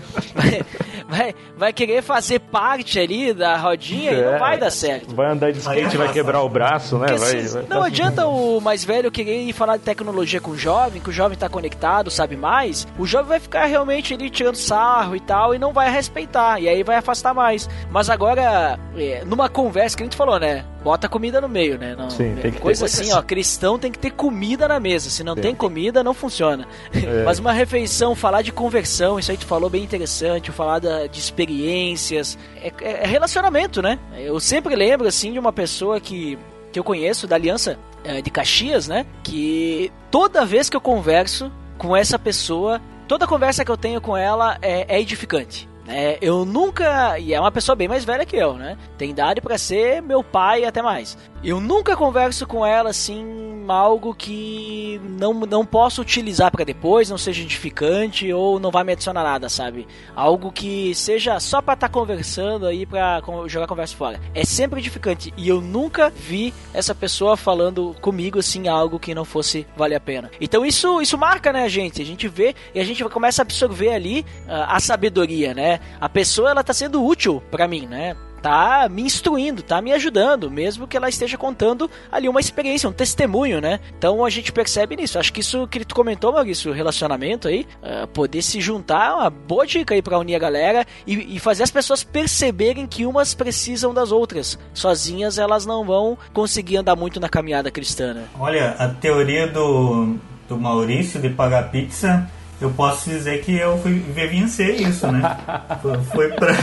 vai, 1.08 1.36
vai, 1.58 1.74
querer 1.74 2.01
fazer 2.01 2.39
parte 2.39 2.99
ali 2.99 3.34
da 3.34 3.58
rodinha 3.58 4.12
é, 4.12 4.14
e 4.14 4.22
não 4.22 4.34
é. 4.34 4.39
vai 4.39 4.58
dar 4.58 4.70
certo. 4.70 5.16
Vai 5.16 5.32
andar 5.32 5.51
de 5.51 5.60
skate, 5.60 5.97
vai 5.97 6.12
quebrar 6.12 6.41
o 6.41 6.49
braço, 6.49 6.97
né? 6.97 7.08
Vai, 7.08 7.41
vai, 7.41 7.66
não 7.70 7.84
adianta 7.84 8.28
o 8.28 8.60
mais 8.60 8.84
velho 8.84 9.12
querer 9.12 9.43
ir 9.43 9.54
falar 9.54 9.78
de 9.78 9.84
tecnologia 9.84 10.39
com 10.39 10.51
o 10.51 10.58
jovem, 10.58 11.01
que 11.01 11.10
o 11.10 11.14
jovem 11.14 11.38
tá 11.38 11.49
conectado, 11.49 12.10
sabe 12.10 12.36
mais. 12.36 12.88
O 12.97 13.06
jovem 13.06 13.30
vai 13.30 13.39
ficar 13.39 13.66
realmente 13.66 14.14
ali 14.14 14.30
tirando 14.30 14.56
sarro 14.56 15.16
e 15.16 15.20
tal, 15.20 15.54
e 15.54 15.60
não 15.60 15.74
vai 15.74 15.91
respeitar, 15.91 16.60
e 16.60 16.68
aí 16.68 16.84
vai 16.84 16.97
afastar 16.97 17.34
mais. 17.34 17.70
Mas 17.91 18.10
agora, 18.10 18.80
é, 18.95 19.24
numa 19.26 19.49
conversa 19.49 19.97
que 19.97 20.04
a 20.04 20.06
gente 20.06 20.18
falou, 20.18 20.39
né? 20.39 20.66
Bota 20.84 21.07
comida 21.07 21.39
no 21.39 21.47
meio, 21.47 21.77
né? 21.77 21.95
Não, 21.95 22.09
Sim, 22.09 22.36
tem 22.41 22.51
que 22.51 22.59
coisa 22.59 22.86
ter. 22.86 23.01
assim, 23.01 23.13
ó, 23.13 23.21
cristão 23.21 23.79
tem 23.79 23.91
que 23.91 23.97
ter 23.97 24.11
comida 24.11 24.67
na 24.67 24.79
mesa. 24.79 25.09
Se 25.09 25.23
não 25.23 25.34
tem, 25.34 25.43
tem 25.43 25.55
comida, 25.55 26.03
não 26.03 26.13
funciona. 26.13 26.67
É. 26.93 27.23
Mas 27.23 27.39
uma 27.39 27.53
refeição, 27.53 28.15
falar 28.15 28.41
de 28.41 28.51
conversão, 28.51 29.17
isso 29.17 29.31
aí 29.31 29.38
tu 29.38 29.45
falou 29.45 29.69
bem 29.69 29.84
interessante, 29.84 30.51
falar 30.51 30.79
da, 30.79 31.07
de 31.07 31.19
experiências, 31.19 32.38
é, 32.57 32.73
é, 32.81 33.03
é 33.03 33.05
relacionamento, 33.05 33.81
né? 33.81 33.97
Eu 34.17 34.39
sempre 34.39 34.75
lembro, 34.75 35.07
assim, 35.07 35.31
de 35.31 35.39
uma 35.39 35.53
pessoa 35.53 35.99
que 35.99 36.38
que 36.73 36.79
eu 36.79 36.84
conheço 36.84 37.27
da 37.27 37.36
Aliança 37.36 37.77
é, 38.03 38.19
de 38.19 38.31
Caxias, 38.31 38.88
né? 38.88 39.05
Que 39.23 39.91
toda 40.09 40.43
vez 40.43 40.69
que 40.69 40.75
eu 40.75 40.81
converso 40.81 41.51
com 41.77 41.95
essa 41.95 42.17
pessoa, 42.17 42.81
toda 43.07 43.27
conversa 43.27 43.63
que 43.63 43.71
eu 43.71 43.77
tenho 43.77 44.01
com 44.01 44.17
ela 44.17 44.57
é, 44.61 44.97
é 44.97 44.99
edificante. 44.99 45.69
É, 45.88 46.17
eu 46.21 46.45
nunca. 46.45 47.19
E 47.19 47.34
é 47.34 47.39
uma 47.39 47.51
pessoa 47.51 47.75
bem 47.75 47.88
mais 47.88 48.05
velha 48.05 48.25
que 48.25 48.36
eu, 48.36 48.53
né? 48.53 48.77
Tem 48.97 49.09
idade 49.09 49.41
para 49.41 49.57
ser 49.57 50.01
meu 50.01 50.23
pai 50.23 50.61
e 50.61 50.65
até 50.65 50.81
mais. 50.81 51.17
Eu 51.44 51.60
nunca 51.60 51.98
converso 51.98 52.48
com 52.48 52.66
ela 52.66 52.91
assim, 52.91 53.66
algo 53.68 54.16
que 54.16 54.98
não, 55.04 55.34
não 55.34 55.66
posso 55.66 56.02
utilizar 56.02 56.50
para 56.50 56.64
depois, 56.64 57.10
não 57.10 57.18
seja 57.18 57.41
edificante 57.41 58.32
ou 58.32 58.62
não 58.62 58.72
vai 58.72 58.86
me 58.86 58.94
adicionar 58.94 59.24
nada, 59.24 59.50
sabe? 59.50 59.86
Algo 60.16 60.54
que 60.54 60.96
seja 60.96 61.38
só 61.41 61.62
para 61.62 61.74
estar 61.74 61.89
tá 61.89 61.94
conversando 61.94 62.66
aí, 62.66 62.86
pra 62.86 63.22
jogar 63.48 63.68
conversa 63.68 63.94
fora. 63.94 64.22
É 64.34 64.46
sempre 64.46 64.80
edificante. 64.80 65.34
E 65.36 65.50
eu 65.50 65.60
nunca 65.60 66.10
vi 66.10 66.54
essa 66.74 66.96
pessoa 66.96 67.36
falando 67.36 67.94
comigo 68.00 68.39
assim, 68.39 68.70
algo 68.70 68.98
que 68.98 69.14
não 69.14 69.26
fosse 69.26 69.68
valer 69.76 69.96
a 69.96 70.00
pena. 70.00 70.32
Então 70.39 70.66
isso, 70.66 71.02
isso 71.02 71.18
marca, 71.18 71.52
né, 71.52 71.68
gente? 71.68 72.02
A 72.02 72.06
gente 72.06 72.26
vê 72.30 72.56
e 72.74 72.80
a 72.80 72.86
gente 72.86 73.04
começa 73.04 73.41
a 73.41 73.44
absorver 73.44 73.94
ali 73.94 74.22
uh, 74.48 74.64
a 74.68 74.80
sabedoria, 74.80 75.54
né? 75.54 75.82
A 76.00 76.08
pessoa, 76.08 76.52
ela 76.52 76.64
tá 76.64 76.74
sendo 76.74 77.04
útil 77.04 77.44
para 77.52 77.68
mim, 77.68 77.86
né? 77.86 78.16
Tá 78.44 78.89
me 78.89 79.02
instruindo, 79.02 79.64
tá 79.64 79.82
me 79.82 79.94
ajudando, 79.94 80.52
mesmo 80.52 80.86
que 80.86 80.98
ela 80.98 81.08
esteja 81.08 81.38
contando 81.38 81.89
ali 82.12 82.28
uma 82.28 82.41
experiência, 82.41 82.89
um 82.89 82.91
testemunho, 82.91 83.62
né? 83.62 83.80
Então 83.98 84.24
a 84.26 84.30
gente 84.30 84.52
percebe 84.52 84.98
nisso. 84.98 85.18
Acho 85.18 85.32
que 85.32 85.39
isso 85.39 85.66
que 85.66 85.86
tu 85.86 85.96
comentou, 85.96 86.34
Maurício, 86.34 86.74
relacionamento 86.74 87.48
aí, 87.48 87.66
uh, 87.82 88.06
poder 88.08 88.41
se 88.41 88.60
juntar 88.60 89.12
é 89.12 89.14
uma 89.14 89.30
boa 89.30 89.66
dica 89.66 89.96
aí 89.96 90.02
pra 90.02 90.20
unir 90.20 90.36
a 90.36 90.39
galera 90.39 90.86
e, 91.08 91.36
e, 91.36 91.39
fazer 91.39 91.64
as 91.64 91.72
pessoas 91.72 92.04
perceberem 92.04 92.86
que 92.86 93.06
umas 93.06 93.34
precisam 93.34 93.94
das 93.94 94.12
outras. 94.12 94.60
Sozinhas 94.74 95.38
elas 95.38 95.66
não 95.66 95.86
vão 95.86 96.18
conseguir 96.34 96.76
andar 96.76 96.98
muito 96.98 97.22
na 97.22 97.30
caminhada 97.30 97.72
cristã, 97.72 98.14
né? 98.14 98.26
Olha, 98.38 98.72
a 98.72 98.89
teoria 98.89 99.48
do, 99.48 100.18
do 100.50 100.58
Maurício 100.58 101.22
de 101.22 101.30
pagar 101.30 101.72
pizza 101.72 102.30
eu 102.66 102.72
posso 102.72 103.09
dizer 103.09 103.41
que 103.41 103.55
eu 103.55 103.78
fui 103.80 103.93
vivenciei 103.93 104.78
isso, 104.78 105.07
né? 105.11 105.38
foi, 106.11 106.30
para 106.30 106.53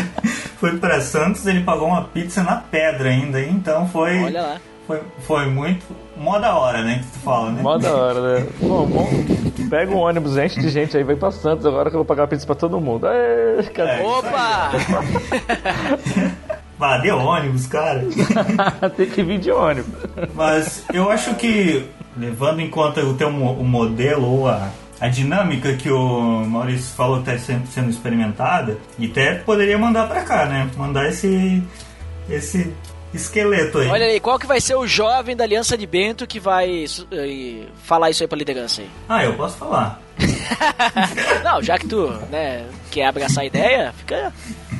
foi 0.58 0.78
pra 0.78 1.00
Santos, 1.00 1.46
ele 1.46 1.62
pagou 1.62 1.88
uma 1.88 2.04
pizza 2.04 2.42
na 2.42 2.56
pedra 2.56 3.10
ainda, 3.10 3.40
então 3.40 3.88
foi. 3.88 4.22
Olha 4.22 4.42
lá. 4.42 4.60
Foi, 4.86 5.00
foi 5.20 5.46
muito. 5.46 5.84
Mó 6.16 6.38
da 6.38 6.56
hora, 6.58 6.82
né? 6.82 6.98
Que 6.98 7.12
tu 7.12 7.18
fala, 7.20 7.52
né? 7.52 7.62
Mó 7.62 7.78
da 7.78 7.94
hora, 7.94 8.20
né? 8.20 8.46
bom, 8.60 8.86
bom, 8.86 9.08
pega 9.70 9.92
um 9.92 9.98
ônibus, 9.98 10.36
enche 10.36 10.60
de 10.60 10.68
gente 10.68 10.96
aí, 10.96 11.04
vem 11.04 11.16
pra 11.16 11.30
Santos 11.30 11.64
agora 11.64 11.88
que 11.88 11.96
eu 11.96 12.00
vou 12.00 12.04
pagar 12.04 12.26
pizza 12.26 12.44
pra 12.44 12.56
todo 12.56 12.80
mundo. 12.80 13.06
Aê, 13.06 13.60
é, 13.60 14.02
Opa! 14.02 14.70
Ah, 16.80 16.96
deu 16.96 17.18
ônibus, 17.18 17.66
cara. 17.66 18.02
Tem 18.96 19.06
que 19.06 19.22
vir 19.22 19.38
de 19.38 19.50
ônibus. 19.50 19.92
Mas 20.34 20.82
eu 20.94 21.10
acho 21.10 21.34
que, 21.34 21.84
levando 22.16 22.60
em 22.60 22.70
conta 22.70 23.04
o 23.04 23.14
teu 23.14 23.28
o 23.28 23.62
modelo 23.62 24.26
ou 24.26 24.48
a 24.48 24.70
a 25.00 25.08
dinâmica 25.08 25.74
que 25.74 25.90
o 25.90 26.44
Maurício 26.44 26.94
falou 26.94 27.20
está 27.20 27.36
sendo, 27.38 27.66
sendo 27.68 27.88
experimentada 27.88 28.76
e 28.98 29.06
até 29.06 29.36
poderia 29.36 29.78
mandar 29.78 30.06
para 30.06 30.22
cá, 30.22 30.46
né? 30.46 30.70
Mandar 30.76 31.08
esse 31.08 31.62
esse 32.28 32.72
esqueleto 33.12 33.78
aí. 33.78 33.88
Olha 33.88 34.06
aí, 34.06 34.20
qual 34.20 34.38
que 34.38 34.46
vai 34.46 34.60
ser 34.60 34.76
o 34.76 34.86
jovem 34.86 35.34
da 35.34 35.44
Aliança 35.44 35.76
de 35.76 35.86
Bento 35.86 36.26
que 36.26 36.38
vai 36.38 36.84
uh, 36.84 37.66
falar 37.82 38.10
isso 38.10 38.22
aí 38.22 38.28
pra 38.28 38.38
liderança 38.38 38.82
aí? 38.82 38.90
Ah, 39.08 39.24
eu 39.24 39.34
posso 39.34 39.56
falar. 39.56 40.00
Não, 41.42 41.62
já 41.62 41.78
que 41.78 41.88
tu, 41.88 42.08
né, 42.30 42.66
quer 42.90 43.06
abraçar 43.06 43.42
a 43.42 43.46
ideia, 43.46 43.92
fica, 43.96 44.32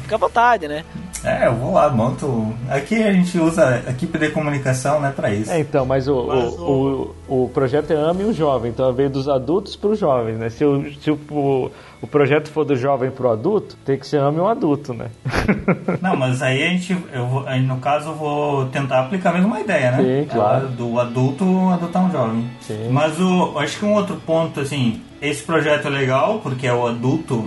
fica 0.03 0.15
à 0.15 0.19
vontade, 0.19 0.69
né? 0.69 0.85
É, 1.25 1.47
eu 1.47 1.55
vou 1.55 1.73
lá, 1.73 1.91
monto. 1.91 2.55
Aqui 2.69 3.03
a 3.03 3.13
gente 3.13 3.39
usa 3.39 3.83
a 3.87 3.91
equipe 3.91 4.19
de 4.19 4.31
comunicação, 4.31 5.01
né, 5.01 5.13
pra 5.15 5.33
isso. 5.33 5.51
É, 5.51 5.61
então, 5.61 5.85
mas 5.85 6.09
o, 6.09 6.27
mas 6.27 6.53
o, 6.55 7.15
o, 7.29 7.45
o, 7.45 7.49
projeto 7.49 7.93
é 7.93 7.97
Ame 7.97 8.25
o 8.25 8.33
Jovem, 8.33 8.71
então 8.71 8.91
veio 8.93 9.11
dos 9.11 9.29
adultos 9.29 9.77
para 9.77 9.91
os 9.91 9.99
jovens, 9.99 10.39
né? 10.39 10.49
Se, 10.49 10.65
o, 10.65 10.91
se 10.95 11.11
o, 11.11 11.71
o 12.01 12.07
projeto 12.07 12.51
for 12.51 12.65
do 12.65 12.75
jovem 12.75 13.11
pro 13.11 13.31
adulto, 13.31 13.77
tem 13.85 13.99
que 13.99 14.07
ser 14.07 14.19
Ame 14.19 14.41
um 14.41 14.49
adulto, 14.49 14.95
né? 14.95 15.11
Não, 16.01 16.17
mas 16.17 16.41
aí 16.41 16.63
a 16.63 16.69
gente, 16.69 16.97
eu, 17.13 17.45
aí 17.47 17.61
no 17.61 17.77
caso, 17.77 18.11
eu 18.11 18.15
vou 18.15 18.67
tentar 18.67 19.01
aplicar 19.01 19.31
a 19.31 19.35
mesma 19.35 19.61
ideia, 19.61 19.91
né? 19.93 20.23
Sim, 20.23 20.29
claro. 20.31 20.69
Do 20.69 20.99
adulto 20.99 21.45
adotar 21.71 22.07
um 22.07 22.11
jovem. 22.11 22.51
Sim. 22.63 22.89
Mas 22.91 23.21
o, 23.21 23.59
acho 23.59 23.79
que 23.79 23.85
um 23.85 23.93
outro 23.93 24.17
ponto, 24.17 24.61
assim, 24.61 25.03
esse 25.21 25.43
projeto 25.43 25.87
é 25.87 25.91
legal 25.91 26.41
porque 26.43 26.67
é 26.67 26.73
o 26.73 26.87
adulto, 26.87 27.47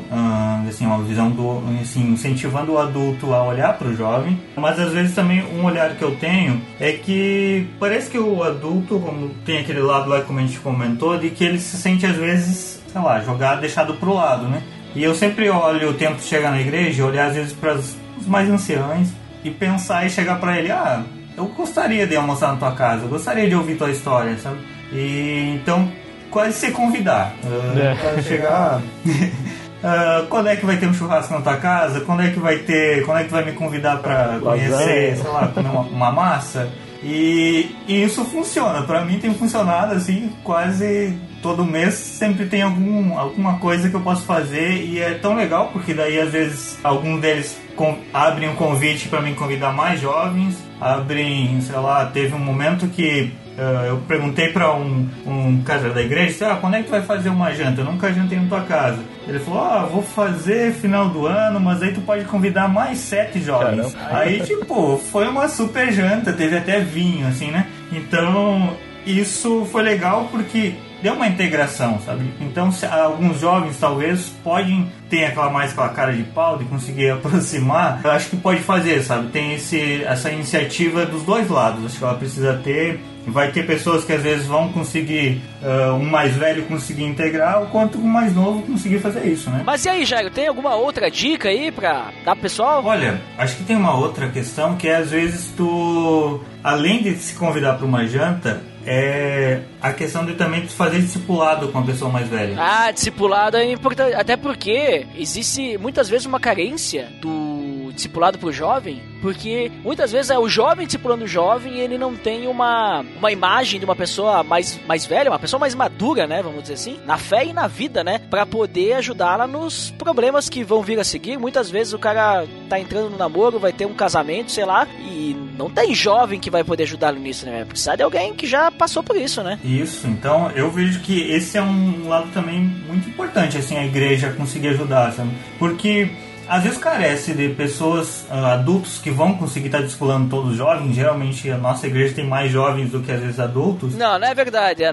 assim, 0.68 0.86
uma 0.86 1.00
visão 1.04 1.32
do, 1.32 1.62
assim, 1.82 2.12
incentivando 2.12 2.74
o 2.74 2.78
adulto 2.78 3.34
a 3.34 3.44
olhar 3.44 3.78
para 3.78 3.88
o 3.88 3.96
jovem. 3.96 4.40
Mas 4.56 4.80
às 4.80 4.94
vezes 4.94 5.16
também 5.16 5.44
um 5.44 5.66
olhar 5.66 5.96
que 5.96 6.04
eu 6.04 6.16
tenho 6.16 6.62
é 6.80 6.92
que 6.92 7.68
parece 7.80 8.10
que 8.10 8.18
o 8.18 8.44
adulto, 8.44 9.00
como 9.00 9.30
tem 9.46 9.60
aquele 9.60 9.82
lado 9.82 10.10
lá 10.10 10.22
como 10.22 10.40
a 10.40 10.42
gente 10.44 10.60
comentou, 10.60 11.18
de 11.18 11.30
que 11.30 11.44
ele 11.44 11.60
se 11.60 11.78
sente 11.78 12.06
às 12.06 12.16
vezes, 12.16 12.82
sei 12.92 13.02
lá, 13.02 13.20
jogado, 13.22 13.62
deixado 13.62 13.96
pro 13.96 14.14
lado, 14.14 14.48
né? 14.48 14.62
E 14.96 15.04
eu 15.04 15.16
sempre 15.16 15.50
olho 15.50 15.90
o 15.90 15.94
tempo 15.96 16.18
de 16.18 16.24
chegar 16.24 16.52
na 16.52 16.62
igreja, 16.62 17.04
olhar 17.04 17.28
às 17.28 17.36
vezes 17.36 17.54
para 17.54 17.74
os 17.74 17.98
mais 18.28 18.48
anciãos 18.50 19.10
e 19.44 19.50
pensar 19.50 20.06
e 20.06 20.10
chegar 20.10 20.40
para 20.40 20.60
ele, 20.60 20.72
ah, 20.72 21.04
eu 21.36 21.46
gostaria 21.48 22.06
de 22.06 22.16
almoçar 22.16 22.54
na 22.54 22.58
tua 22.58 22.72
casa, 22.74 23.06
eu 23.06 23.10
gostaria 23.10 23.50
de 23.50 23.56
ouvir 23.56 23.76
tua 23.76 23.90
história, 23.90 24.38
sabe? 24.38 24.60
E 24.92 25.60
então 25.60 25.92
quase 26.34 26.54
se 26.54 26.72
convidar. 26.72 27.36
Uh, 27.44 28.18
é. 28.18 28.22
chegar. 28.24 28.82
Uh, 28.82 30.26
quando 30.28 30.50
é 30.50 30.56
que 30.56 30.66
vai 30.66 30.78
ter 30.78 30.88
um 30.88 30.94
churrasco 30.94 31.34
na 31.36 31.42
tua 31.42 31.58
casa? 31.58 32.02
Quando 32.02 32.24
é 32.24 32.32
que 32.32 32.40
vai 32.40 32.58
ter. 32.58 33.06
Quando 33.06 33.20
é 33.20 33.24
que 33.24 33.32
vai 33.32 33.46
me 33.46 33.54
convidar 33.54 34.00
para 34.00 34.40
conhecer, 34.42 35.16
sei 35.16 35.32
lá, 35.32 35.48
comer 35.48 35.70
uma, 35.70 35.82
uma 35.82 36.12
massa? 36.12 36.70
E, 37.04 37.76
e, 37.88 38.04
isso 38.04 38.26
funciona. 38.26 38.82
Para 38.82 39.06
mim 39.06 39.20
tem 39.20 39.34
funcionado 39.34 39.94
assim, 39.94 40.32
quase 40.44 41.16
todo 41.44 41.66
mês 41.66 41.94
sempre 41.94 42.46
tem 42.46 42.62
algum, 42.62 43.20
alguma 43.20 43.60
coisa 43.60 43.90
que 43.90 43.96
eu 43.96 44.02
posso 44.02 44.24
fazer 44.24 44.84
e 44.84 45.00
é 45.00 45.14
tão 45.14 45.36
legal 45.36 45.70
porque 45.72 45.94
daí 45.94 46.20
às 46.20 46.32
vezes 46.32 46.80
algum 46.84 47.20
deles 47.20 47.62
com, 47.76 47.98
abrem 48.14 48.50
um 48.50 48.56
convite 48.56 49.10
para 49.10 49.22
me 49.22 49.36
convidar 49.36 49.74
mais 49.74 50.00
jovens, 50.00 50.58
abrem, 50.80 51.60
sei 51.62 51.76
lá, 51.76 52.06
teve 52.06 52.34
um 52.34 52.40
momento 52.40 52.88
que 52.88 53.32
Uh, 53.54 53.86
eu 53.86 53.98
perguntei 54.08 54.48
para 54.50 54.74
um, 54.74 55.08
um 55.28 55.62
cara 55.62 55.92
da 55.92 56.02
igreja, 56.02 56.54
ah, 56.54 56.56
quando 56.56 56.74
é 56.74 56.80
que 56.80 56.86
tu 56.86 56.90
vai 56.90 57.04
fazer 57.04 57.30
uma 57.30 57.54
janta? 57.54 57.82
Eu 57.82 57.86
nunca 57.86 58.12
jantei 58.12 58.40
na 58.40 58.48
tua 58.48 58.62
casa. 58.62 58.98
Ele 59.28 59.38
falou, 59.38 59.62
ah, 59.62 59.86
vou 59.86 60.02
fazer 60.02 60.74
final 60.74 61.10
do 61.10 61.28
ano, 61.28 61.60
mas 61.60 61.84
aí 61.84 61.94
tu 61.94 62.02
pode 62.02 62.26
convidar 62.26 62.68
mais 62.68 62.98
sete 62.98 63.40
jovens. 63.40 63.94
Caramba. 63.94 64.18
Aí, 64.18 64.40
tipo, 64.40 64.98
foi 64.98 65.28
uma 65.28 65.48
super 65.48 65.94
janta, 65.94 66.34
teve 66.34 66.58
até 66.58 66.80
vinho, 66.80 67.28
assim, 67.28 67.52
né? 67.52 67.68
Então, 67.92 68.76
isso 69.06 69.68
foi 69.72 69.84
legal 69.84 70.28
porque 70.32 70.74
deu 71.04 71.14
uma 71.14 71.28
integração, 71.28 72.00
sabe? 72.00 72.34
Então, 72.40 72.72
se, 72.72 72.86
alguns 72.86 73.42
jovens 73.42 73.78
talvez 73.78 74.30
podem 74.42 74.90
ter 75.10 75.26
aquela 75.26 75.50
mais 75.50 75.72
aquela 75.72 75.90
cara 75.90 76.14
de 76.14 76.24
pau 76.24 76.58
de 76.58 76.64
conseguir 76.64 77.12
aproximar. 77.12 78.00
Eu 78.04 78.12
acho 78.12 78.30
que 78.30 78.38
pode 78.38 78.62
fazer, 78.62 79.04
sabe? 79.04 79.28
Tem 79.28 79.54
esse, 79.54 80.02
essa 80.04 80.32
iniciativa 80.32 81.06
dos 81.06 81.24
dois 81.24 81.50
lados. 81.50 81.86
Acho 81.86 81.98
que 81.98 82.04
ela 82.04 82.16
precisa 82.16 82.60
ter. 82.64 83.02
Vai 83.28 83.52
ter 83.52 83.66
pessoas 83.66 84.04
que 84.04 84.12
às 84.12 84.22
vezes 84.22 84.48
vão 84.48 84.70
conseguir, 84.70 85.42
uh, 85.62 85.94
um 85.94 86.10
mais 86.10 86.36
velho 86.36 86.64
conseguir 86.64 87.06
integrar, 87.06 87.64
o 87.64 87.68
quanto 87.68 87.98
um 87.98 88.06
mais 88.06 88.36
novo 88.36 88.64
conseguir 88.64 89.00
fazer 89.00 89.26
isso, 89.26 89.50
né? 89.50 89.64
Mas 89.66 89.86
e 89.86 89.90
aí, 89.90 90.04
Jairo, 90.04 90.30
tem 90.30 90.46
alguma 90.46 90.76
outra 90.76 91.10
dica 91.10 91.48
aí 91.48 91.72
pra 91.72 92.12
dar 92.26 92.34
pro 92.34 92.42
pessoal? 92.42 92.84
Olha, 92.84 93.22
acho 93.38 93.56
que 93.56 93.64
tem 93.64 93.78
uma 93.78 93.96
outra 93.98 94.28
questão 94.28 94.76
que 94.76 94.90
é 94.90 94.98
às 94.98 95.12
vezes 95.12 95.54
tu, 95.56 96.42
além 96.62 97.02
de 97.02 97.16
se 97.16 97.34
convidar 97.36 97.76
para 97.76 97.86
uma 97.86 98.06
janta, 98.06 98.62
é 98.86 99.62
a 99.82 99.94
questão 99.94 100.26
de 100.26 100.34
também 100.34 100.68
fazer 100.68 101.00
discipulado 101.00 101.70
com 101.70 101.80
a 101.80 101.84
pessoa 101.84 102.12
mais 102.12 102.28
velha. 102.28 102.56
Ah, 102.58 102.92
discipulado 102.92 103.58
é 103.58 103.72
importante, 103.72 104.16
até 104.16 104.36
porque 104.36 105.06
existe 105.16 105.78
muitas 105.78 106.10
vezes 106.10 106.26
uma 106.26 106.40
carência 106.40 107.10
do 107.22 107.53
discipulado 107.94 108.38
pro 108.38 108.52
jovem, 108.52 109.02
porque 109.22 109.72
muitas 109.84 110.12
vezes 110.12 110.32
é 110.32 110.38
o 110.38 110.50
jovem 110.50 110.86
discipulando 110.86 111.26
o 111.26 111.28
jovem 111.28 111.76
e 111.76 111.80
ele 111.80 111.98
não 111.98 112.16
tem 112.16 112.48
uma, 112.48 113.06
uma 113.18 113.32
imagem 113.32 113.80
de 113.80 113.86
uma 113.86 113.96
pessoa 113.96 114.44
mais, 114.44 114.80
mais 114.88 115.06
velha, 115.06 115.30
uma 115.30 115.40
pessoa 115.40 115.60
mais 115.60 115.76
madura, 115.76 116.28
né, 116.28 116.42
vamos 116.42 116.64
dizer 116.64 116.74
assim, 116.74 117.00
na 117.06 117.18
fé 117.18 117.46
e 117.46 117.54
na 117.54 117.68
vida, 117.68 118.04
né, 118.04 118.20
para 118.30 118.46
poder 118.46 118.94
ajudá-la 118.94 119.48
nos 119.48 119.92
problemas 119.92 120.50
que 120.50 120.64
vão 120.64 120.82
vir 120.82 121.00
a 121.00 121.04
seguir. 121.04 121.38
Muitas 121.38 121.70
vezes 121.70 121.94
o 121.94 122.00
cara 122.00 122.46
tá 122.70 122.80
entrando 122.80 123.12
no 123.12 123.18
namoro, 123.18 123.60
vai 123.60 123.72
ter 123.72 123.86
um 123.86 123.94
casamento, 123.94 124.52
sei 124.52 124.66
lá, 124.66 124.88
e 125.00 125.36
não 125.58 125.70
tem 125.70 125.94
jovem 125.94 126.40
que 126.40 126.50
vai 126.50 126.64
poder 126.64 126.84
ajudá-lo 126.84 127.20
nisso, 127.20 127.46
né? 127.46 127.66
Precisa 127.66 127.96
de 127.96 128.04
alguém 128.04 128.34
que 128.34 128.48
já 128.48 128.72
passou 128.72 129.04
por 129.04 129.16
isso, 129.16 129.44
né? 129.44 129.60
Isso, 129.64 130.08
então 130.08 130.52
eu 130.52 130.72
vejo 130.72 131.00
que 131.02 131.22
esse 131.32 131.58
é 131.58 131.62
um 131.62 132.08
lado 132.08 132.30
também 132.34 132.60
muito 132.60 133.08
importante, 133.08 133.58
assim, 133.58 133.78
a 133.78 133.86
igreja 133.86 134.32
conseguir 134.32 134.70
ajudar, 134.70 135.12
sabe? 135.14 135.30
Porque 135.60 136.10
às 136.54 136.62
vezes 136.62 136.78
carece 136.78 137.34
de 137.34 137.50
pessoas, 137.50 138.26
uh, 138.30 138.46
adultos 138.46 139.00
que 139.00 139.10
vão 139.10 139.36
conseguir 139.36 139.66
estar 139.68 139.82
discipulando 139.82 140.30
todos 140.30 140.52
os 140.52 140.58
jovens. 140.58 140.96
Geralmente 140.96 141.50
a 141.50 141.58
nossa 141.58 141.88
igreja 141.88 142.14
tem 142.14 142.28
mais 142.28 142.52
jovens 142.52 142.92
do 142.92 143.02
que 143.02 143.12
às 143.12 143.20
vezes 143.20 143.40
adultos. 143.40 143.96
Não, 143.96 144.20
não 144.20 144.28
é 144.28 144.36
verdade. 144.36 144.84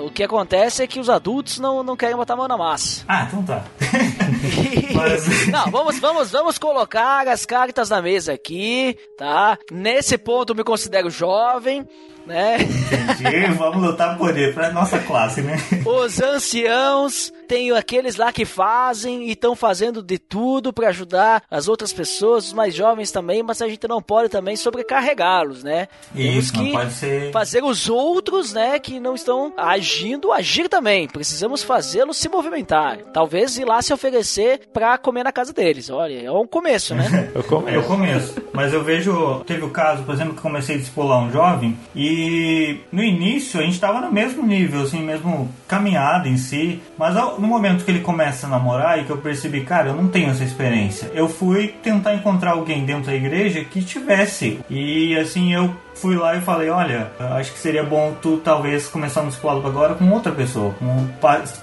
o 0.00 0.10
que 0.10 0.22
acontece 0.22 0.84
é 0.84 0.86
que 0.86 1.00
os 1.00 1.10
adultos 1.10 1.58
não, 1.58 1.82
não 1.82 1.96
querem 1.96 2.14
botar 2.14 2.34
a 2.34 2.36
mão 2.36 2.46
na 2.46 2.56
massa. 2.56 3.04
Ah, 3.08 3.24
então 3.26 3.42
tá. 3.42 3.64
Mas... 4.94 5.48
não, 5.48 5.72
vamos, 5.72 5.98
vamos, 5.98 6.30
vamos 6.30 6.56
colocar 6.56 7.26
as 7.26 7.44
cartas 7.44 7.90
na 7.90 8.00
mesa 8.00 8.34
aqui, 8.34 8.96
tá? 9.18 9.58
Nesse 9.72 10.16
ponto 10.16 10.52
eu 10.52 10.56
me 10.56 10.62
considero 10.62 11.10
jovem 11.10 11.84
né? 12.30 12.58
Entendi, 12.60 13.52
vamos 13.58 13.82
lutar 13.82 14.16
por 14.16 14.36
ele, 14.36 14.52
pra 14.52 14.70
nossa 14.70 14.98
classe, 15.00 15.42
né? 15.42 15.56
Os 15.84 16.22
anciãos, 16.22 17.32
tem 17.48 17.72
aqueles 17.72 18.16
lá 18.16 18.32
que 18.32 18.44
fazem 18.44 19.24
e 19.24 19.32
estão 19.32 19.56
fazendo 19.56 20.02
de 20.02 20.18
tudo 20.18 20.72
para 20.72 20.88
ajudar 20.88 21.42
as 21.50 21.66
outras 21.66 21.92
pessoas, 21.92 22.46
os 22.46 22.52
mais 22.52 22.74
jovens 22.74 23.10
também, 23.10 23.42
mas 23.42 23.60
a 23.60 23.68
gente 23.68 23.86
não 23.88 24.00
pode 24.00 24.28
também 24.28 24.54
sobrecarregá-los, 24.54 25.64
né? 25.64 25.88
Isso, 26.14 26.52
Temos 26.52 26.68
que 26.68 26.72
pode 26.72 26.92
ser... 26.92 27.32
fazer 27.32 27.64
os 27.64 27.88
outros, 27.88 28.52
né, 28.52 28.78
que 28.78 29.00
não 29.00 29.14
estão 29.14 29.52
agindo, 29.56 30.32
agir 30.32 30.68
também. 30.68 31.08
Precisamos 31.08 31.62
fazê-los 31.62 32.16
se 32.16 32.28
movimentar. 32.28 32.98
Talvez 33.12 33.58
ir 33.58 33.64
lá 33.64 33.82
se 33.82 33.92
oferecer 33.92 34.68
para 34.72 34.96
comer 34.96 35.24
na 35.24 35.32
casa 35.32 35.52
deles. 35.52 35.90
Olha, 35.90 36.22
é 36.22 36.30
um 36.30 36.46
começo, 36.46 36.94
né? 36.94 37.30
é 37.34 37.38
o 37.38 37.42
começo. 37.42 37.76
É 37.76 37.78
o 37.78 37.82
começo. 37.82 38.34
Mas 38.60 38.74
eu 38.74 38.84
vejo, 38.84 39.40
teve 39.46 39.64
o 39.64 39.70
caso, 39.70 40.02
por 40.02 40.14
exemplo, 40.14 40.34
que 40.34 40.42
comecei 40.42 40.74
a 40.74 40.78
discipular 40.78 41.18
um 41.18 41.32
jovem 41.32 41.78
e 41.96 42.76
no 42.92 43.02
início 43.02 43.58
a 43.58 43.62
gente 43.62 43.72
estava 43.72 44.02
no 44.02 44.12
mesmo 44.12 44.46
nível, 44.46 44.82
assim, 44.82 45.02
mesmo 45.02 45.48
caminhada 45.66 46.28
em 46.28 46.36
si. 46.36 46.78
Mas 46.98 47.14
no 47.14 47.48
momento 47.48 47.86
que 47.86 47.90
ele 47.90 48.00
começa 48.00 48.46
a 48.46 48.50
namorar 48.50 49.00
e 49.00 49.04
que 49.04 49.10
eu 49.10 49.16
percebi, 49.16 49.62
cara, 49.62 49.88
eu 49.88 49.94
não 49.94 50.08
tenho 50.08 50.28
essa 50.28 50.44
experiência, 50.44 51.10
eu 51.14 51.26
fui 51.26 51.68
tentar 51.82 52.14
encontrar 52.14 52.50
alguém 52.50 52.84
dentro 52.84 53.06
da 53.06 53.14
igreja 53.14 53.64
que 53.64 53.82
tivesse. 53.82 54.60
E 54.68 55.16
assim, 55.16 55.54
eu 55.54 55.74
fui 55.94 56.16
lá 56.16 56.36
e 56.36 56.42
falei, 56.42 56.68
olha, 56.68 57.10
acho 57.38 57.54
que 57.54 57.58
seria 57.58 57.82
bom 57.82 58.14
tu 58.20 58.42
talvez 58.44 58.88
começar 58.88 59.22
um 59.22 59.28
discipulado 59.28 59.66
agora 59.66 59.94
com 59.94 60.06
outra 60.10 60.32
pessoa. 60.32 60.74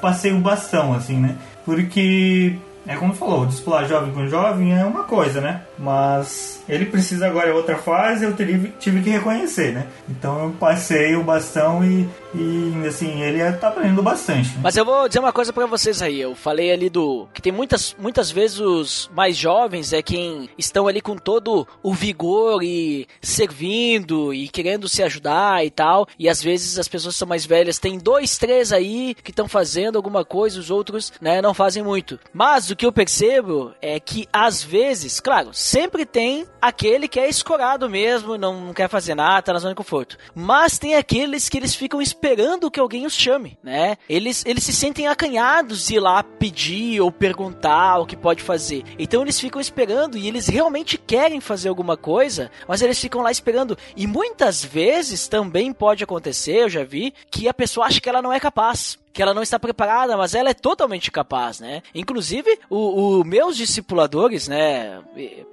Passei 0.02 0.32
o 0.32 0.40
bastão, 0.40 0.96
assim, 0.96 1.18
né? 1.18 1.36
Porque 1.64 2.56
é 2.88 2.96
como 2.96 3.14
falou, 3.14 3.46
discipular 3.46 3.86
jovem 3.86 4.14
com 4.14 4.28
jovem 4.28 4.78
é 4.78 4.86
uma 4.86 5.04
coisa, 5.04 5.42
né? 5.42 5.62
Mas 5.78 6.64
ele 6.70 6.86
precisa 6.86 7.28
agora 7.28 7.50
é 7.50 7.54
outra 7.54 7.78
fase, 7.78 8.24
eu 8.24 8.34
tive 8.34 9.02
que 9.02 9.10
reconhecer, 9.10 9.74
né? 9.74 9.88
Então 10.10 10.46
eu 10.46 10.52
passei 10.52 11.16
o 11.16 11.24
bastão 11.24 11.84
e, 11.84 12.08
e 12.38 12.88
assim, 12.88 13.22
ele 13.22 13.52
tá 13.54 13.70
aprendendo 13.70 14.04
bastante. 14.04 14.50
Né? 14.50 14.60
Mas 14.62 14.78
eu 14.78 14.86
vou 14.86 15.08
dizer 15.08 15.20
uma 15.20 15.34
coisa 15.34 15.52
para 15.52 15.66
vocês 15.66 16.02
aí. 16.02 16.22
Eu 16.22 16.36
falei 16.36 16.72
ali 16.72 16.90
do. 16.90 17.28
que 17.34 17.42
tem 17.42 17.52
muitas, 17.52 17.96
muitas 18.00 18.30
vezes 18.30 18.60
os 18.60 19.10
mais 19.14 19.36
jovens 19.36 19.92
é 19.92 20.02
quem 20.02 20.50
estão 20.58 20.88
ali 20.88 21.02
com 21.02 21.16
todo 21.16 21.68
o 21.82 21.94
vigor 21.94 22.62
e 22.64 23.08
servindo 23.22 24.34
e 24.34 24.48
querendo 24.48 24.88
se 24.88 25.02
ajudar 25.02 25.66
e 25.66 25.72
tal. 25.72 26.08
E 26.20 26.30
às 26.30 26.42
vezes 26.42 26.78
as 26.78 26.88
pessoas 26.88 27.16
são 27.16 27.28
mais 27.28 27.46
velhas, 27.46 27.80
tem 27.80 27.98
dois, 27.98 28.38
três 28.38 28.72
aí 28.72 29.16
que 29.16 29.32
estão 29.32 29.48
fazendo 29.48 29.96
alguma 29.96 30.24
coisa, 30.24 30.60
os 30.60 30.70
outros, 30.70 31.12
né, 31.20 31.42
não 31.42 31.54
fazem 31.54 31.82
muito. 31.82 32.20
Mas 32.32 32.70
o 32.70 32.76
que 32.76 32.86
eu 32.86 32.92
percebo 32.92 33.74
é 33.82 34.00
que 34.00 34.28
às 34.32 34.62
vezes, 34.62 35.20
claro, 35.20 35.50
sempre 35.54 36.06
tem 36.06 36.46
aquele 36.62 37.08
que 37.08 37.20
é 37.20 37.28
escorado 37.28 37.90
mesmo, 37.90 38.38
não 38.38 38.74
quer 38.74 38.90
fazer 38.90 39.16
nada, 39.16 39.42
tá 39.42 39.54
na 39.54 39.60
zona 39.60 39.74
de 39.74 39.78
conforto. 39.78 40.18
Mas 40.36 40.78
tem 40.78 40.96
aqueles 40.96 41.50
que 41.50 41.58
eles 41.58 41.74
ficam 41.74 42.02
esperando 42.02 42.27
esperando 42.28 42.70
que 42.70 42.80
alguém 42.80 43.06
os 43.06 43.16
chame, 43.16 43.58
né? 43.64 43.98
Eles, 44.10 44.44
eles 44.46 44.64
se 44.64 44.74
sentem 44.74 45.08
acanhados 45.08 45.88
de 45.88 45.96
ir 45.96 46.00
lá 46.00 46.22
pedir 46.22 47.00
ou 47.00 47.10
perguntar 47.10 48.00
o 48.00 48.06
que 48.06 48.18
pode 48.18 48.44
fazer. 48.44 48.84
Então 49.00 49.22
eles 49.22 49.40
ficam 49.40 49.62
esperando 49.62 50.18
e 50.18 50.28
eles 50.28 50.48
realmente 50.48 50.98
querem 50.98 51.40
fazer 51.40 51.70
alguma 51.70 51.96
coisa, 51.96 52.52
mas 52.68 52.82
eles 52.82 53.00
ficam 53.00 53.22
lá 53.22 53.32
esperando. 53.32 53.78
E 53.96 54.06
muitas 54.06 54.64
vezes 54.64 55.28
também 55.28 55.72
pode 55.72 56.04
acontecer, 56.04 56.64
eu 56.64 56.70
já 56.70 56.84
vi, 56.84 57.14
que 57.32 57.48
a 57.48 57.54
pessoa 57.54 57.88
acha 57.88 58.02
que 58.02 58.10
ela 58.10 58.22
não 58.22 58.34
é 58.34 58.40
capaz 58.40 59.00
que 59.18 59.22
ela 59.24 59.34
não 59.34 59.42
está 59.42 59.58
preparada, 59.58 60.16
mas 60.16 60.36
ela 60.36 60.52
é 60.52 60.54
totalmente 60.54 61.10
capaz, 61.10 61.60
né? 61.60 61.82
Inclusive, 61.96 62.60
os 62.70 63.26
meus 63.26 63.58
discipuladores, 63.58 64.48
né? 64.48 65.02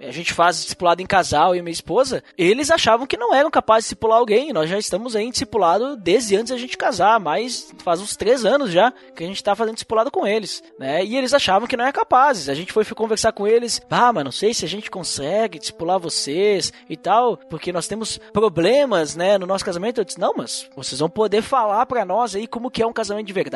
A 0.03 0.11
gente 0.11 0.35
faz 0.35 0.61
discipulado 0.61 1.01
em 1.01 1.07
casal 1.07 1.57
e 1.57 1.63
minha 1.63 1.73
esposa, 1.73 2.23
eles 2.37 2.71
achavam 2.71 3.07
que 3.07 3.17
não 3.17 3.35
eram 3.35 3.51
capazes 3.51 3.85
de 3.85 3.87
discipular 3.87 4.19
alguém. 4.19 4.53
Nós 4.53 4.69
já 4.69 4.79
estamos 4.79 5.17
aí 5.17 5.25
em 5.25 5.31
discipulado 5.31 5.97
desde 5.97 6.37
antes 6.37 6.51
da 6.51 6.59
gente 6.59 6.77
casar, 6.77 7.19
mas 7.19 7.73
faz 7.83 8.03
uns 8.03 8.15
três 8.17 8.45
anos 8.45 8.71
já 8.71 8.93
que 9.17 9.25
a 9.25 9.27
gente 9.27 9.37
está 9.37 9.57
fazendo 9.57 9.77
discipulado 9.77 10.11
com 10.11 10.27
eles, 10.27 10.63
né? 10.79 11.03
E 11.03 11.17
eles 11.17 11.33
achavam 11.33 11.67
que 11.67 11.75
não 11.75 11.85
eram 11.85 11.93
capazes. 11.95 12.51
A 12.51 12.55
gente 12.55 12.71
foi 12.71 12.85
conversar 12.85 13.33
com 13.33 13.47
eles, 13.49 13.81
ah, 13.91 14.13
mas 14.13 14.25
não 14.25 14.33
sei 14.33 14.53
se 14.53 14.67
a 14.67 14.69
gente 14.69 14.91
consegue 14.91 15.59
discipular 15.59 15.99
vocês 15.99 16.71
e 16.87 16.99
tal, 16.99 17.39
porque 17.49 17.73
nós 17.73 17.89
temos 17.89 18.19
problemas, 18.31 19.17
né, 19.17 19.39
no 19.39 19.47
nosso 19.47 19.65
casamento. 19.65 20.03
Eu 20.03 20.05
disse, 20.05 20.21
não, 20.21 20.35
mas 20.37 20.69
vocês 20.77 20.99
vão 20.99 21.09
poder 21.09 21.41
falar 21.41 21.87
para 21.87 22.05
nós 22.05 22.37
aí 22.37 22.47
como 22.47 22.71
que 22.71 22.83
é 22.83 22.87
um 22.87 22.93
casamento 22.93 23.27
de 23.27 23.33
verdade 23.33 23.54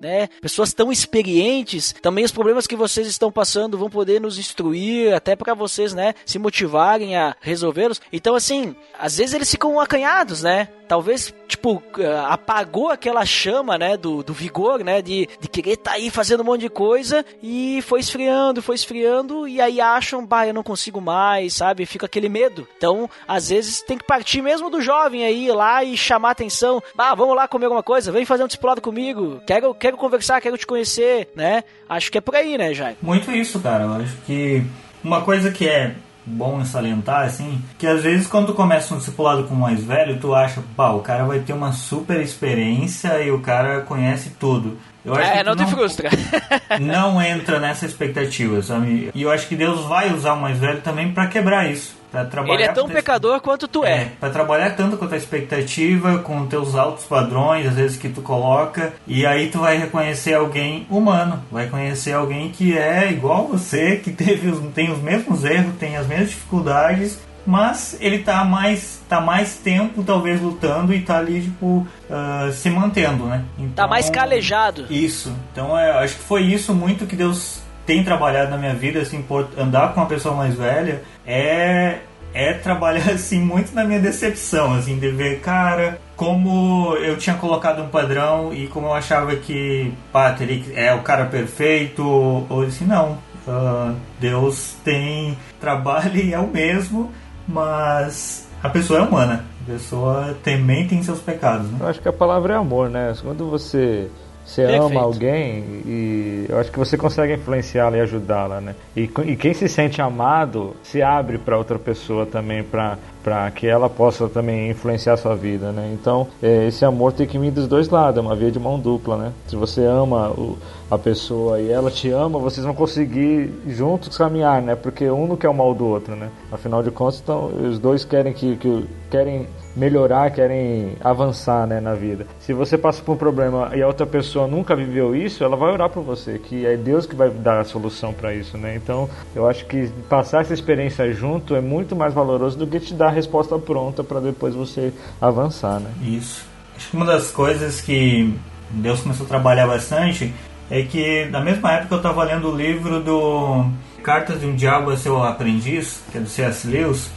né? 0.00 0.28
Pessoas 0.40 0.72
tão 0.72 0.90
experientes, 0.90 1.94
também 2.00 2.24
os 2.24 2.32
problemas 2.32 2.66
que 2.66 2.76
vocês 2.76 3.06
estão 3.06 3.30
passando 3.30 3.78
vão 3.78 3.90
poder 3.90 4.20
nos 4.20 4.38
instruir, 4.38 5.14
até 5.14 5.36
para 5.36 5.54
vocês, 5.54 5.94
né, 5.94 6.14
se 6.24 6.38
motivarem 6.38 7.16
a 7.16 7.36
resolvê-los. 7.40 8.00
Então, 8.12 8.34
assim, 8.34 8.74
às 8.98 9.16
vezes 9.16 9.34
eles 9.34 9.50
ficam 9.50 9.80
acanhados, 9.80 10.42
né? 10.42 10.68
talvez, 10.86 11.34
tipo, 11.46 11.82
ah, 11.98 12.32
apagou 12.32 12.90
aquela 12.90 13.24
chama, 13.24 13.76
né, 13.76 13.96
do, 13.96 14.22
do 14.22 14.32
vigor, 14.32 14.82
né, 14.82 15.02
de, 15.02 15.28
de 15.40 15.48
querer 15.48 15.72
estar 15.72 15.92
tá 15.92 15.96
aí 15.96 16.10
fazendo 16.10 16.40
um 16.40 16.44
monte 16.44 16.62
de 16.62 16.70
coisa 16.70 17.24
e 17.42 17.82
foi 17.82 18.00
esfriando, 18.00 18.62
foi 18.62 18.74
esfriando 18.74 19.46
e 19.46 19.60
aí 19.60 19.80
acham, 19.80 20.24
bah, 20.24 20.46
eu 20.46 20.54
não 20.54 20.62
consigo 20.62 21.00
mais, 21.00 21.54
sabe? 21.54 21.86
Fica 21.86 22.06
aquele 22.06 22.28
medo. 22.28 22.66
Então, 22.76 23.10
às 23.26 23.48
vezes 23.48 23.82
tem 23.82 23.98
que 23.98 24.04
partir 24.04 24.40
mesmo 24.40 24.70
do 24.70 24.80
jovem 24.80 25.24
aí 25.24 25.50
lá 25.50 25.84
e 25.84 25.96
chamar 25.96 26.30
atenção. 26.30 26.82
Bah, 26.94 27.14
vamos 27.14 27.36
lá 27.36 27.48
comer 27.48 27.66
alguma 27.66 27.82
coisa, 27.82 28.12
vem 28.12 28.24
fazer 28.24 28.44
um 28.44 28.46
discipulado 28.46 28.80
comigo. 28.80 29.25
Quero, 29.46 29.74
quero 29.74 29.96
conversar, 29.96 30.40
quero 30.40 30.58
te 30.58 30.66
conhecer, 30.66 31.28
né? 31.34 31.64
Acho 31.88 32.10
que 32.10 32.18
é 32.18 32.20
por 32.20 32.34
aí, 32.34 32.56
né, 32.56 32.74
Jair? 32.74 32.96
Muito 33.02 33.30
isso, 33.30 33.60
cara. 33.60 33.84
Eu 33.84 33.94
acho 33.94 34.16
que 34.26 34.62
uma 35.02 35.22
coisa 35.22 35.50
que 35.50 35.68
é 35.68 35.94
bom 36.26 36.64
salientar, 36.64 37.24
assim, 37.24 37.62
que 37.78 37.86
às 37.86 38.02
vezes 38.02 38.26
quando 38.26 38.48
tu 38.48 38.54
começa 38.54 38.92
um 38.92 38.98
discipulado 38.98 39.44
com 39.44 39.54
o 39.54 39.58
mais 39.58 39.82
velho, 39.84 40.18
tu 40.18 40.34
acha, 40.34 40.60
pá, 40.76 40.90
o 40.90 41.00
cara 41.00 41.24
vai 41.24 41.38
ter 41.38 41.52
uma 41.52 41.72
super 41.72 42.20
experiência 42.20 43.22
e 43.22 43.30
o 43.30 43.40
cara 43.40 43.82
conhece 43.82 44.30
tudo. 44.30 44.76
Eu 45.04 45.14
acho 45.14 45.30
é, 45.30 45.38
que 45.38 45.44
não, 45.44 45.54
não 45.54 45.64
te 45.64 45.70
frustra. 45.70 46.10
não 46.80 47.22
entra 47.22 47.60
nessa 47.60 47.86
expectativa, 47.86 48.60
sabe? 48.60 49.10
E 49.14 49.22
eu 49.22 49.30
acho 49.30 49.46
que 49.46 49.54
Deus 49.54 49.82
vai 49.86 50.12
usar 50.12 50.32
o 50.32 50.40
mais 50.40 50.58
velho 50.58 50.80
também 50.80 51.12
para 51.12 51.28
quebrar 51.28 51.70
isso. 51.70 51.96
Pra 52.16 52.24
trabalhar 52.24 52.54
Ele 52.54 52.62
é 52.62 52.72
tão 52.72 52.88
pecador 52.88 53.40
quanto 53.40 53.68
tu 53.68 53.84
é. 53.84 54.02
é. 54.02 54.12
Pra 54.18 54.30
trabalhar 54.30 54.70
tanto 54.70 54.96
com 54.96 55.04
a 55.04 55.08
tua 55.08 55.18
expectativa, 55.18 56.18
com 56.18 56.46
teus 56.46 56.74
altos 56.74 57.04
padrões, 57.04 57.66
às 57.66 57.74
vezes 57.74 57.98
que 57.98 58.08
tu 58.08 58.22
coloca, 58.22 58.94
e 59.06 59.26
aí 59.26 59.48
tu 59.48 59.58
vai 59.58 59.76
reconhecer 59.76 60.32
alguém 60.32 60.86
humano, 60.88 61.42
vai 61.52 61.68
conhecer 61.68 62.12
alguém 62.12 62.50
que 62.50 62.76
é 62.76 63.12
igual 63.12 63.46
você, 63.46 63.96
que 63.96 64.10
teve 64.12 64.48
os, 64.48 64.60
tem 64.72 64.90
os 64.90 64.98
mesmos 64.98 65.44
erros, 65.44 65.74
tem 65.78 65.96
as 65.96 66.06
mesmas 66.06 66.30
dificuldades, 66.30 67.18
mas 67.46 67.96
ele 68.00 68.20
tá 68.20 68.44
mais 68.44 69.02
tá 69.08 69.20
mais 69.20 69.56
tempo 69.56 70.02
talvez 70.02 70.40
lutando 70.40 70.92
e 70.92 71.02
tá 71.02 71.18
ali 71.18 71.42
tipo 71.42 71.86
uh, 72.10 72.52
se 72.52 72.68
mantendo, 72.70 73.26
né? 73.26 73.44
Então, 73.56 73.84
tá 73.84 73.86
mais 73.86 74.08
então, 74.08 74.20
calejado. 74.20 74.86
Isso. 74.90 75.32
Então 75.52 75.78
é, 75.78 75.92
acho 76.02 76.16
que 76.16 76.22
foi 76.22 76.42
isso 76.42 76.74
muito 76.74 77.06
que 77.06 77.14
Deus 77.14 77.62
tem 77.86 78.02
trabalhado 78.02 78.50
na 78.50 78.58
minha 78.58 78.74
vida, 78.74 79.00
assim, 79.00 79.24
andar 79.56 79.94
com 79.94 80.00
uma 80.00 80.06
pessoa 80.06 80.34
mais 80.34 80.54
velha, 80.54 81.02
é 81.26 82.00
é 82.34 82.52
trabalhar 82.52 83.08
assim 83.14 83.40
muito 83.40 83.74
na 83.74 83.82
minha 83.84 83.98
decepção, 83.98 84.74
assim, 84.74 84.98
de 84.98 85.08
ver, 85.08 85.40
cara, 85.40 85.98
como 86.14 86.94
eu 86.96 87.16
tinha 87.16 87.34
colocado 87.36 87.82
um 87.82 87.88
padrão 87.88 88.52
e 88.52 88.66
como 88.66 88.88
eu 88.88 88.92
achava 88.92 89.34
que 89.36 89.92
Patrick 90.12 90.70
é 90.74 90.92
o 90.92 91.00
cara 91.00 91.24
perfeito, 91.24 92.04
ou 92.04 92.62
assim, 92.62 92.84
não. 92.84 93.18
Uh, 93.48 93.94
Deus 94.20 94.74
tem 94.84 95.38
trabalho 95.58 96.16
e 96.16 96.34
é 96.34 96.38
o 96.38 96.48
mesmo, 96.48 97.10
mas 97.48 98.46
a 98.62 98.68
pessoa 98.68 99.00
é 99.00 99.02
humana. 99.02 99.44
A 99.62 99.72
pessoa 99.72 100.36
também 100.44 100.86
tem 100.86 101.02
seus 101.02 101.20
pecados. 101.20 101.70
Né? 101.70 101.78
Eu 101.80 101.88
acho 101.88 102.00
que 102.00 102.08
a 102.08 102.12
palavra 102.12 102.54
é 102.54 102.56
amor, 102.56 102.90
né? 102.90 103.14
Quando 103.22 103.48
você 103.48 104.10
você 104.46 104.62
Perfeito. 104.62 104.84
ama 104.84 105.00
alguém 105.00 105.82
e 105.84 106.46
eu 106.48 106.58
acho 106.58 106.70
que 106.70 106.78
você 106.78 106.96
consegue 106.96 107.34
influenciá-la 107.34 107.98
e 107.98 108.00
ajudá-la, 108.00 108.60
né? 108.60 108.76
E, 108.96 109.10
e, 109.24 109.36
quem 109.36 109.52
se 109.52 109.68
sente 109.68 110.00
amado 110.00 110.76
se 110.84 111.02
abre 111.02 111.36
para 111.36 111.58
outra 111.58 111.80
pessoa 111.80 112.24
também 112.24 112.62
para 112.62 112.96
para 113.26 113.50
que 113.50 113.66
ela 113.66 113.90
possa 113.90 114.28
também 114.28 114.70
influenciar 114.70 115.14
a 115.14 115.16
sua 115.16 115.34
vida, 115.34 115.72
né? 115.72 115.90
Então, 115.92 116.28
é, 116.40 116.68
esse 116.68 116.84
amor 116.84 117.12
tem 117.12 117.26
que 117.26 117.36
vir 117.36 117.50
dos 117.50 117.66
dois 117.66 117.88
lados, 117.88 118.18
é 118.18 118.20
uma 118.20 118.36
via 118.36 118.52
de 118.52 118.58
mão 118.60 118.78
dupla, 118.78 119.16
né? 119.16 119.32
Se 119.48 119.56
você 119.56 119.84
ama 119.84 120.30
o, 120.30 120.56
a 120.88 120.96
pessoa 120.96 121.60
e 121.60 121.68
ela 121.68 121.90
te 121.90 122.08
ama, 122.08 122.38
vocês 122.38 122.64
vão 122.64 122.72
conseguir 122.72 123.52
juntos 123.66 124.16
caminhar, 124.16 124.62
né? 124.62 124.76
Porque 124.76 125.10
um 125.10 125.26
não 125.26 125.36
quer 125.36 125.48
o 125.48 125.54
mal 125.54 125.74
do 125.74 125.86
outro, 125.86 126.14
né? 126.14 126.30
Afinal 126.52 126.84
de 126.84 126.92
contas, 126.92 127.20
então, 127.20 127.46
os 127.46 127.80
dois 127.80 128.04
querem 128.04 128.32
que, 128.32 128.54
que 128.58 128.86
querem 129.10 129.48
melhorar, 129.76 130.30
querem 130.30 130.92
avançar 131.02 131.66
né, 131.66 131.80
na 131.80 131.94
vida. 131.94 132.26
Se 132.40 132.52
você 132.52 132.78
passa 132.78 133.02
por 133.02 133.12
um 133.12 133.16
problema 133.16 133.70
e 133.74 133.82
a 133.82 133.86
outra 133.86 134.06
pessoa 134.06 134.46
nunca 134.46 134.74
viveu 134.74 135.14
isso, 135.14 135.44
ela 135.44 135.56
vai 135.56 135.70
orar 135.72 135.90
por 135.90 136.02
você, 136.02 136.38
que 136.38 136.64
é 136.64 136.76
Deus 136.76 137.04
que 137.04 137.14
vai 137.14 137.28
dar 137.28 137.60
a 137.60 137.64
solução 137.64 138.12
para 138.12 138.34
isso, 138.34 138.56
né? 138.56 138.74
Então, 138.74 139.08
eu 139.34 139.46
acho 139.46 139.66
que 139.66 139.88
passar 140.08 140.40
essa 140.40 140.54
experiência 140.54 141.12
junto 141.12 141.54
é 141.54 141.60
muito 141.60 141.94
mais 141.94 142.14
valoroso 142.14 142.56
do 142.56 142.66
que 142.66 142.80
te 142.80 142.94
dar 142.94 143.10
resposta 143.16 143.58
pronta 143.58 144.04
para 144.04 144.20
depois 144.20 144.54
você 144.54 144.92
avançar, 145.20 145.80
né? 145.80 145.90
Isso. 146.02 146.44
Acho 146.76 146.90
que 146.90 146.96
uma 146.96 147.06
das 147.06 147.30
coisas 147.30 147.80
que 147.80 148.32
Deus 148.70 149.00
começou 149.00 149.26
a 149.26 149.28
trabalhar 149.28 149.66
bastante 149.66 150.32
é 150.70 150.82
que 150.82 151.24
na 151.26 151.40
mesma 151.40 151.72
época 151.72 151.94
eu 151.94 151.98
estava 151.98 152.24
lendo 152.24 152.50
o 152.50 152.56
livro 152.56 153.00
do 153.00 153.66
Cartas 154.02 154.40
de 154.40 154.46
um 154.46 154.54
Diabo 154.54 154.90
a 154.90 154.96
Seu 154.96 155.22
Aprendiz, 155.22 156.02
que 156.12 156.18
é 156.18 156.20
do 156.20 156.28
C.S. 156.28 156.66
Lewis, 156.68 157.10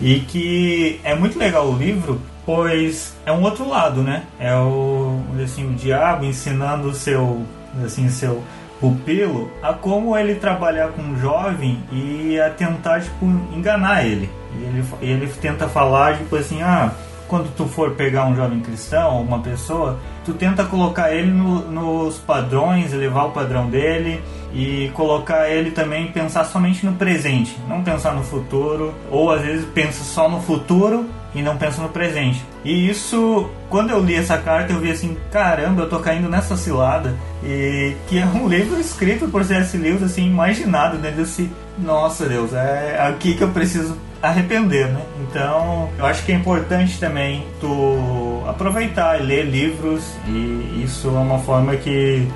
e 0.00 0.20
que 0.20 1.00
é 1.02 1.14
muito 1.14 1.38
legal 1.38 1.68
o 1.68 1.76
livro, 1.76 2.20
pois 2.44 3.16
é 3.24 3.32
um 3.32 3.42
outro 3.42 3.68
lado, 3.68 4.02
né? 4.02 4.24
É 4.38 4.54
o, 4.54 5.20
assim, 5.42 5.68
o 5.68 5.74
diabo 5.74 6.24
ensinando 6.24 6.88
o 6.88 6.94
seu, 6.94 7.42
assim, 7.84 8.08
seu 8.08 8.42
pupilo 8.80 9.50
a 9.62 9.72
como 9.72 10.16
ele 10.16 10.34
trabalhar 10.34 10.88
com 10.88 11.02
um 11.02 11.18
jovem 11.18 11.82
e 11.90 12.38
a 12.38 12.50
tentar, 12.50 13.00
tipo, 13.00 13.24
enganar 13.54 14.04
ele. 14.04 14.28
E 14.58 14.64
ele, 14.64 14.84
ele 15.00 15.32
tenta 15.40 15.68
falar, 15.68 16.18
tipo 16.18 16.36
assim, 16.36 16.62
ah, 16.62 16.92
quando 17.28 17.54
tu 17.54 17.66
for 17.66 17.92
pegar 17.92 18.26
um 18.26 18.36
jovem 18.36 18.60
cristão, 18.60 19.20
uma 19.20 19.40
pessoa, 19.40 19.98
tu 20.24 20.32
tenta 20.32 20.64
colocar 20.64 21.12
ele 21.12 21.30
no, 21.30 21.70
nos 21.70 22.18
padrões, 22.18 22.92
elevar 22.92 23.26
o 23.26 23.30
padrão 23.30 23.68
dele 23.68 24.22
e 24.54 24.90
colocar 24.94 25.48
ele 25.48 25.70
também 25.70 26.06
pensar 26.08 26.44
somente 26.44 26.86
no 26.86 26.92
presente, 26.92 27.56
não 27.68 27.82
pensar 27.82 28.14
no 28.14 28.22
futuro, 28.22 28.94
ou 29.10 29.30
às 29.30 29.42
vezes 29.42 29.66
pensa 29.74 30.02
só 30.04 30.28
no 30.28 30.40
futuro 30.40 31.06
e 31.34 31.42
não 31.42 31.56
pensa 31.56 31.82
no 31.82 31.88
presente. 31.90 32.42
E 32.64 32.88
isso, 32.88 33.50
quando 33.68 33.90
eu 33.90 34.02
li 34.02 34.14
essa 34.14 34.38
carta, 34.38 34.72
eu 34.72 34.80
vi 34.80 34.90
assim, 34.90 35.16
caramba, 35.30 35.82
eu 35.82 35.88
tô 35.88 35.98
caindo 35.98 36.28
nessa 36.28 36.56
cilada. 36.56 37.14
E 37.44 37.94
que 38.08 38.18
é 38.18 38.24
um 38.24 38.48
livro 38.48 38.80
escrito 38.80 39.28
por 39.28 39.44
C.S. 39.44 39.76
Lewis, 39.76 40.02
assim, 40.02 40.26
imaginado, 40.26 40.96
né? 40.96 41.10
Desse, 41.10 41.50
nossa 41.78 42.26
Deus, 42.26 42.54
é 42.54 42.98
aqui 43.06 43.34
que 43.34 43.44
eu 43.44 43.50
preciso 43.50 43.98
arrepender, 44.22 44.88
né? 44.88 45.02
Então, 45.22 45.88
eu 45.98 46.06
acho 46.06 46.24
que 46.24 46.32
é 46.32 46.34
importante 46.34 46.98
também 46.98 47.46
tu 47.60 48.42
aproveitar 48.46 49.20
e 49.20 49.22
ler 49.24 49.44
livros 49.44 50.16
e 50.26 50.82
isso 50.84 51.08
é 51.08 51.18
uma 51.18 51.38
forma 51.38 51.76
que 51.76 52.26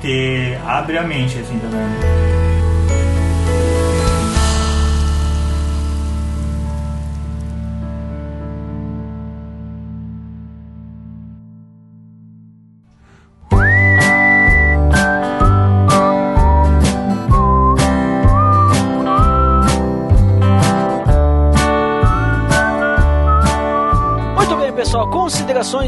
te 0.00 0.56
abre 0.66 0.98
a 0.98 1.02
mente 1.02 1.38
assim 1.38 1.58
também. 1.58 2.55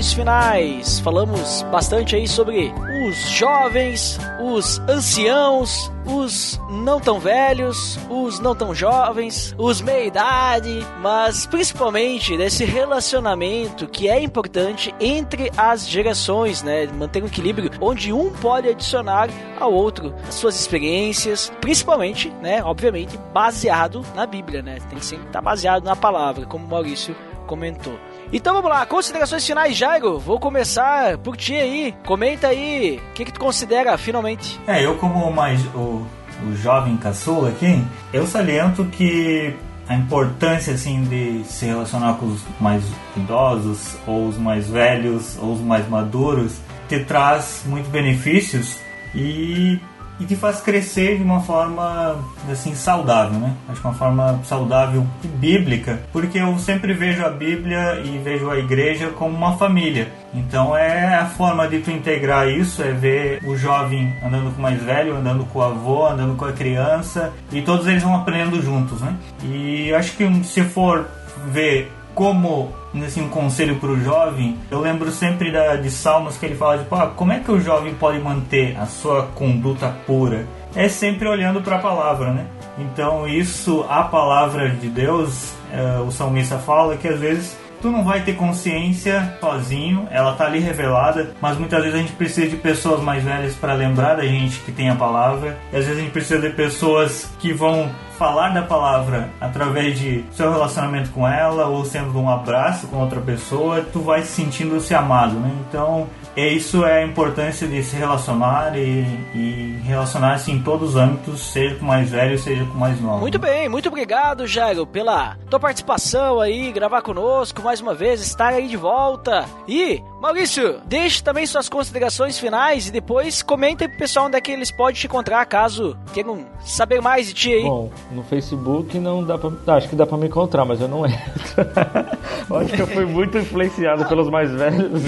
Considerações 0.09 0.13
finais. 0.13 1.01
Falamos 1.01 1.63
bastante 1.71 2.17
aí 2.17 2.27
sobre 2.27 2.73
os 3.07 3.17
jovens, 3.31 4.19
os 4.41 4.79
anciãos, 4.89 5.91
os 6.07 6.61
não 6.71 7.01
tão 7.01 7.19
velhos, 7.19 7.99
os 8.09 8.41
não 8.41 8.55
tão 8.55 8.75
jovens, 8.75 9.55
os 9.59 9.81
meia 9.81 10.07
idade, 10.07 10.87
mas 11.01 11.47
principalmente 11.47 12.37
desse 12.37 12.65
relacionamento 12.65 13.87
que 13.87 14.09
é 14.09 14.21
importante 14.23 14.95
entre 15.01 15.51
as 15.57 15.89
gerações, 15.89 16.63
né? 16.63 16.87
Manter 16.87 17.23
um 17.23 17.27
equilíbrio 17.27 17.71
onde 17.81 18.13
um 18.13 18.31
pode 18.31 18.69
adicionar 18.69 19.29
ao 19.59 19.73
outro 19.73 20.15
as 20.27 20.35
suas 20.35 20.59
experiências, 20.59 21.53
principalmente, 21.61 22.31
né? 22.43 22.63
Obviamente, 22.63 23.19
baseado 23.33 24.05
na 24.15 24.27
Bíblia, 24.27 24.63
né? 24.63 24.79
Tem 24.89 24.99
que 24.99 25.05
sempre 25.05 25.27
estar 25.27 25.43
baseado 25.43 25.85
na 25.85 25.97
palavra, 25.97 26.47
como 26.47 26.65
o 26.65 26.69
Maurício 26.69 27.15
comentou. 27.47 27.99
Então 28.31 28.55
vamos 28.55 28.68
lá, 28.68 28.85
considerações 28.85 29.47
finais, 29.47 29.74
Jairo. 29.74 30.18
Vou 30.18 30.39
começar 30.39 31.16
por 31.18 31.37
ti 31.37 31.55
aí. 31.55 31.95
Comenta 32.07 32.49
aí 32.49 33.01
o 33.11 33.12
que, 33.14 33.24
que 33.24 33.33
tu 33.33 33.41
considera 33.41 33.97
finalmente. 33.97 34.61
É, 34.66 34.85
eu 34.85 34.97
como 34.97 35.31
mais 35.33 35.64
o, 35.74 36.07
o 36.47 36.57
jovem 36.57 36.97
caçula 36.99 37.49
aqui, 37.49 37.83
eu 38.12 38.26
saliento 38.26 38.85
que 38.85 39.55
a 39.89 39.95
importância 39.95 40.74
assim 40.74 41.05
de 41.05 41.43
se 41.45 41.64
relacionar 41.64 42.14
com 42.14 42.26
os 42.26 42.43
mais 42.61 42.85
idosos 43.16 43.97
ou 44.07 44.29
os 44.29 44.37
mais 44.37 44.68
velhos 44.68 45.39
ou 45.41 45.55
os 45.55 45.61
mais 45.61 45.89
maduros 45.89 46.61
te 46.87 47.01
traz 47.01 47.62
muitos 47.64 47.91
benefícios 47.91 48.79
e 49.14 49.81
e 50.21 50.25
te 50.25 50.37
faz 50.37 50.61
crescer 50.61 51.16
de 51.16 51.23
uma 51.23 51.41
forma 51.41 52.19
assim 52.51 52.75
saudável, 52.75 53.39
né? 53.39 53.55
Acho 53.69 53.81
que 53.81 53.87
uma 53.87 53.95
forma 53.95 54.41
saudável 54.45 55.07
e 55.23 55.29
bíblica, 55.29 56.01
porque 56.12 56.39
eu 56.39 56.59
sempre 56.59 56.93
vejo 56.93 57.25
a 57.25 57.31
Bíblia 57.31 58.01
e 58.05 58.19
vejo 58.19 58.51
a 58.51 58.59
igreja 58.59 59.09
como 59.11 59.37
uma 59.37 59.57
família. 59.57 60.09
Então 60.35 60.77
é 60.77 61.14
a 61.16 61.27
forma 61.27 61.66
de 61.69 61.79
tu 61.81 61.91
integrar 61.91 62.49
isso, 62.49 62.83
é 62.83 62.93
ver 62.93 63.41
o 63.45 63.57
jovem 63.57 64.14
andando 64.25 64.53
com 64.55 64.59
o 64.59 64.62
mais 64.62 64.83
velho, 64.83 65.16
andando 65.16 65.45
com 65.47 65.59
o 65.59 65.62
avô, 65.62 66.07
andando 66.07 66.37
com 66.37 66.45
a 66.45 66.53
criança 66.53 67.33
e 67.53 67.62
todos 67.62 67.87
eles 67.87 68.03
vão 68.03 68.16
aprendendo 68.16 68.61
juntos, 68.61 69.01
né? 69.01 69.14
E 69.43 69.93
acho 69.95 70.16
que 70.16 70.45
se 70.45 70.62
for 70.62 71.07
ver 71.47 71.91
como 72.19 72.73
assim, 73.07 73.23
um 73.23 73.29
conselho 73.29 73.77
para 73.77 73.91
o 73.91 74.01
jovem, 74.01 74.59
eu 74.73 74.81
lembro 74.81 75.09
sempre 75.12 75.53
da, 75.53 75.77
de 75.77 75.89
Salmos 75.89 76.37
que 76.37 76.47
ele 76.47 76.57
fala 76.57 76.79
de 76.79 76.83
tipo, 76.83 76.97
ah, 76.97 77.12
como 77.14 77.33
é 77.33 77.39
que 77.39 77.53
o 77.53 77.61
jovem 77.61 77.95
pode 77.95 78.19
manter 78.19 78.77
a 78.77 78.87
sua 78.87 79.27
conduta 79.37 79.95
pura? 80.05 80.45
É 80.75 80.89
sempre 80.89 81.29
olhando 81.29 81.62
para 81.62 81.77
a 81.77 81.79
palavra, 81.79 82.33
né? 82.33 82.45
Então 82.77 83.29
isso, 83.29 83.87
a 83.89 84.03
palavra 84.03 84.69
de 84.69 84.89
Deus, 84.89 85.53
é, 85.73 86.01
o 86.01 86.11
salmista 86.11 86.59
fala 86.59 86.97
que 86.97 87.07
às 87.07 87.21
vezes 87.21 87.57
tu 87.81 87.91
não 87.91 88.05
vai 88.05 88.22
ter 88.22 88.35
consciência 88.35 89.37
sozinho, 89.41 90.07
ela 90.11 90.35
tá 90.35 90.47
ali 90.47 90.59
revelada, 90.59 91.35
mas 91.41 91.59
muitas 91.59 91.81
vezes 91.81 91.95
a 91.95 91.99
gente 91.99 92.12
precisa 92.12 92.49
de 92.49 92.57
pessoas 92.57 93.03
mais 93.03 93.22
velhas 93.22 93.55
para 93.55 93.74
lembrar 93.74 94.16
da 94.16 94.24
gente 94.24 94.61
que 94.61 94.72
tem 94.72 94.91
a 94.91 94.95
palavra, 94.95 95.59
e 95.72 95.76
às 95.76 95.85
vezes 95.85 95.99
a 95.99 96.03
gente 96.03 96.12
precisa 96.12 96.41
de 96.41 96.55
pessoas 96.55 97.31
que 97.39 97.53
vão 97.53 97.91
falar 98.18 98.49
da 98.49 98.62
palavra 98.62 99.29
através 99.41 99.99
de 99.99 100.24
seu 100.33 100.51
relacionamento 100.51 101.11
com 101.11 101.26
ela 101.26 101.66
ou 101.66 101.85
sendo 101.85 102.18
um 102.18 102.29
abraço 102.29 102.89
com 102.89 102.97
outra 102.97 103.20
pessoa, 103.20 103.87
tu 103.93 104.01
vai 104.01 104.22
se 104.22 104.33
sentindo 104.33 104.81
se 104.81 104.93
amado, 104.93 105.35
né? 105.35 105.53
Então, 105.68 106.09
é 106.37 106.49
isso 106.49 106.85
é 106.85 107.03
a 107.03 107.07
importância 107.07 107.66
de 107.66 107.83
se 107.83 107.97
relacionar 107.97 108.76
e, 108.76 109.05
e 109.35 109.81
relacionar-se 109.85 110.51
em 110.51 110.61
todos 110.62 110.91
os 110.91 110.97
âmbitos, 110.97 111.41
seja 111.41 111.76
com 111.76 111.85
mais 111.85 112.11
velho, 112.11 112.39
seja 112.39 112.64
com 112.64 112.79
mais 112.79 113.01
novo. 113.01 113.18
Muito 113.18 113.39
bem, 113.39 113.68
muito 113.68 113.89
obrigado, 113.89 114.47
Jairo, 114.47 114.87
pela 114.87 115.37
tua 115.51 115.61
participação 115.61 116.41
aí, 116.41 116.70
gravar 116.72 117.03
conosco 117.03 117.62
mais 117.62 117.81
uma 117.81 117.95
vez, 117.95 118.20
estar 118.20 118.53
aí 118.53 118.68
de 118.68 118.76
volta. 118.76 119.45
E, 119.66 120.03
Maurício, 120.21 120.81
deixe 120.85 121.23
também 121.23 121.47
suas 121.47 121.69
considerações 121.69 122.39
finais 122.39 122.89
e 122.89 122.91
depois 122.91 123.41
comenta 123.41 123.85
aí 123.85 123.89
pro 123.89 123.99
pessoal 123.99 124.27
onde 124.27 124.37
é 124.37 124.41
que 124.41 124.51
eles 124.51 124.69
podem 124.69 124.95
te 124.95 125.07
encontrar, 125.07 125.47
caso 125.47 125.97
queiram 126.12 126.45
saber 126.64 127.01
mais 127.01 127.29
de 127.29 127.35
ti 127.35 127.53
aí. 127.53 127.62
Bom, 127.62 127.89
no 128.11 128.25
Facebook 128.25 128.99
não 128.99 129.23
dá 129.23 129.39
pra. 129.39 129.77
Acho 129.77 129.89
que 129.89 129.95
dá 129.95 130.05
pra 130.05 130.19
me 130.19 130.27
encontrar, 130.27 130.64
mas 130.64 130.81
eu 130.81 130.89
não 130.89 131.07
entro. 131.07 131.23
acho 132.57 132.73
que 132.75 132.83
eu 132.83 132.87
fui 132.89 133.05
muito 133.05 133.39
influenciado 133.39 134.07
pelos 134.07 134.29
mais 134.29 134.51
velhos. 134.51 135.03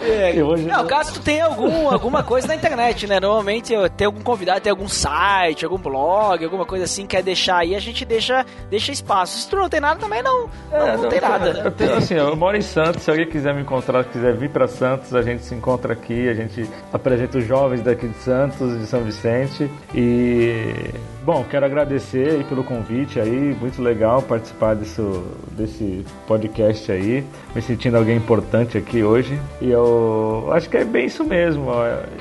É, 0.00 0.42
hoje 0.42 0.64
não, 0.64 0.86
caso 0.86 1.14
tu 1.14 1.20
tenha 1.20 1.46
algum, 1.46 1.90
alguma 1.90 2.22
coisa 2.22 2.48
na 2.48 2.54
internet, 2.54 3.06
né? 3.06 3.18
Normalmente 3.18 3.72
tem 3.96 4.06
algum 4.06 4.20
convidado, 4.20 4.60
tem 4.60 4.70
algum 4.70 4.88
site, 4.88 5.64
algum 5.64 5.78
blog, 5.78 6.44
alguma 6.44 6.66
coisa 6.66 6.84
assim, 6.84 7.06
quer 7.06 7.22
deixar 7.22 7.58
aí, 7.58 7.74
a 7.74 7.80
gente 7.80 8.04
deixa, 8.04 8.44
deixa 8.68 8.92
espaço. 8.92 9.38
Se 9.38 9.48
tu 9.48 9.56
não 9.56 9.68
tem 9.68 9.80
nada, 9.80 9.98
também 9.98 10.22
não, 10.22 10.48
é, 10.70 10.78
não, 10.78 11.02
não, 11.02 11.08
tem 11.08 11.20
nada. 11.20 11.48
Eu, 11.64 11.70
tenho, 11.72 11.94
assim, 11.94 12.14
eu 12.14 12.36
moro 12.36 12.56
em 12.56 12.62
Santos, 12.62 13.02
se 13.02 13.10
alguém 13.10 13.26
quiser 13.26 13.54
me 13.54 13.62
encontrar, 13.62 14.04
quiser 14.04 14.17
vir 14.18 14.50
para 14.50 14.68
Santos, 14.68 15.14
a 15.14 15.22
gente 15.22 15.44
se 15.44 15.54
encontra 15.54 15.92
aqui, 15.92 16.28
a 16.28 16.34
gente 16.34 16.68
apresenta 16.92 17.38
os 17.38 17.44
jovens 17.44 17.82
daqui 17.82 18.08
de 18.08 18.16
Santos, 18.18 18.78
de 18.78 18.86
São 18.86 19.02
Vicente. 19.02 19.70
E, 19.94 20.72
bom, 21.24 21.44
quero 21.48 21.66
agradecer 21.66 22.30
aí 22.30 22.44
pelo 22.44 22.64
convite 22.64 23.20
aí, 23.20 23.56
muito 23.60 23.80
legal 23.82 24.22
participar 24.22 24.74
desse, 24.74 25.02
desse 25.52 26.04
podcast 26.26 26.90
aí, 26.90 27.24
me 27.54 27.62
sentindo 27.62 27.96
alguém 27.96 28.16
importante 28.16 28.76
aqui 28.76 29.02
hoje. 29.02 29.38
E 29.60 29.70
eu 29.70 30.48
acho 30.52 30.68
que 30.68 30.76
é 30.76 30.84
bem 30.84 31.06
isso 31.06 31.24
mesmo. 31.24 31.70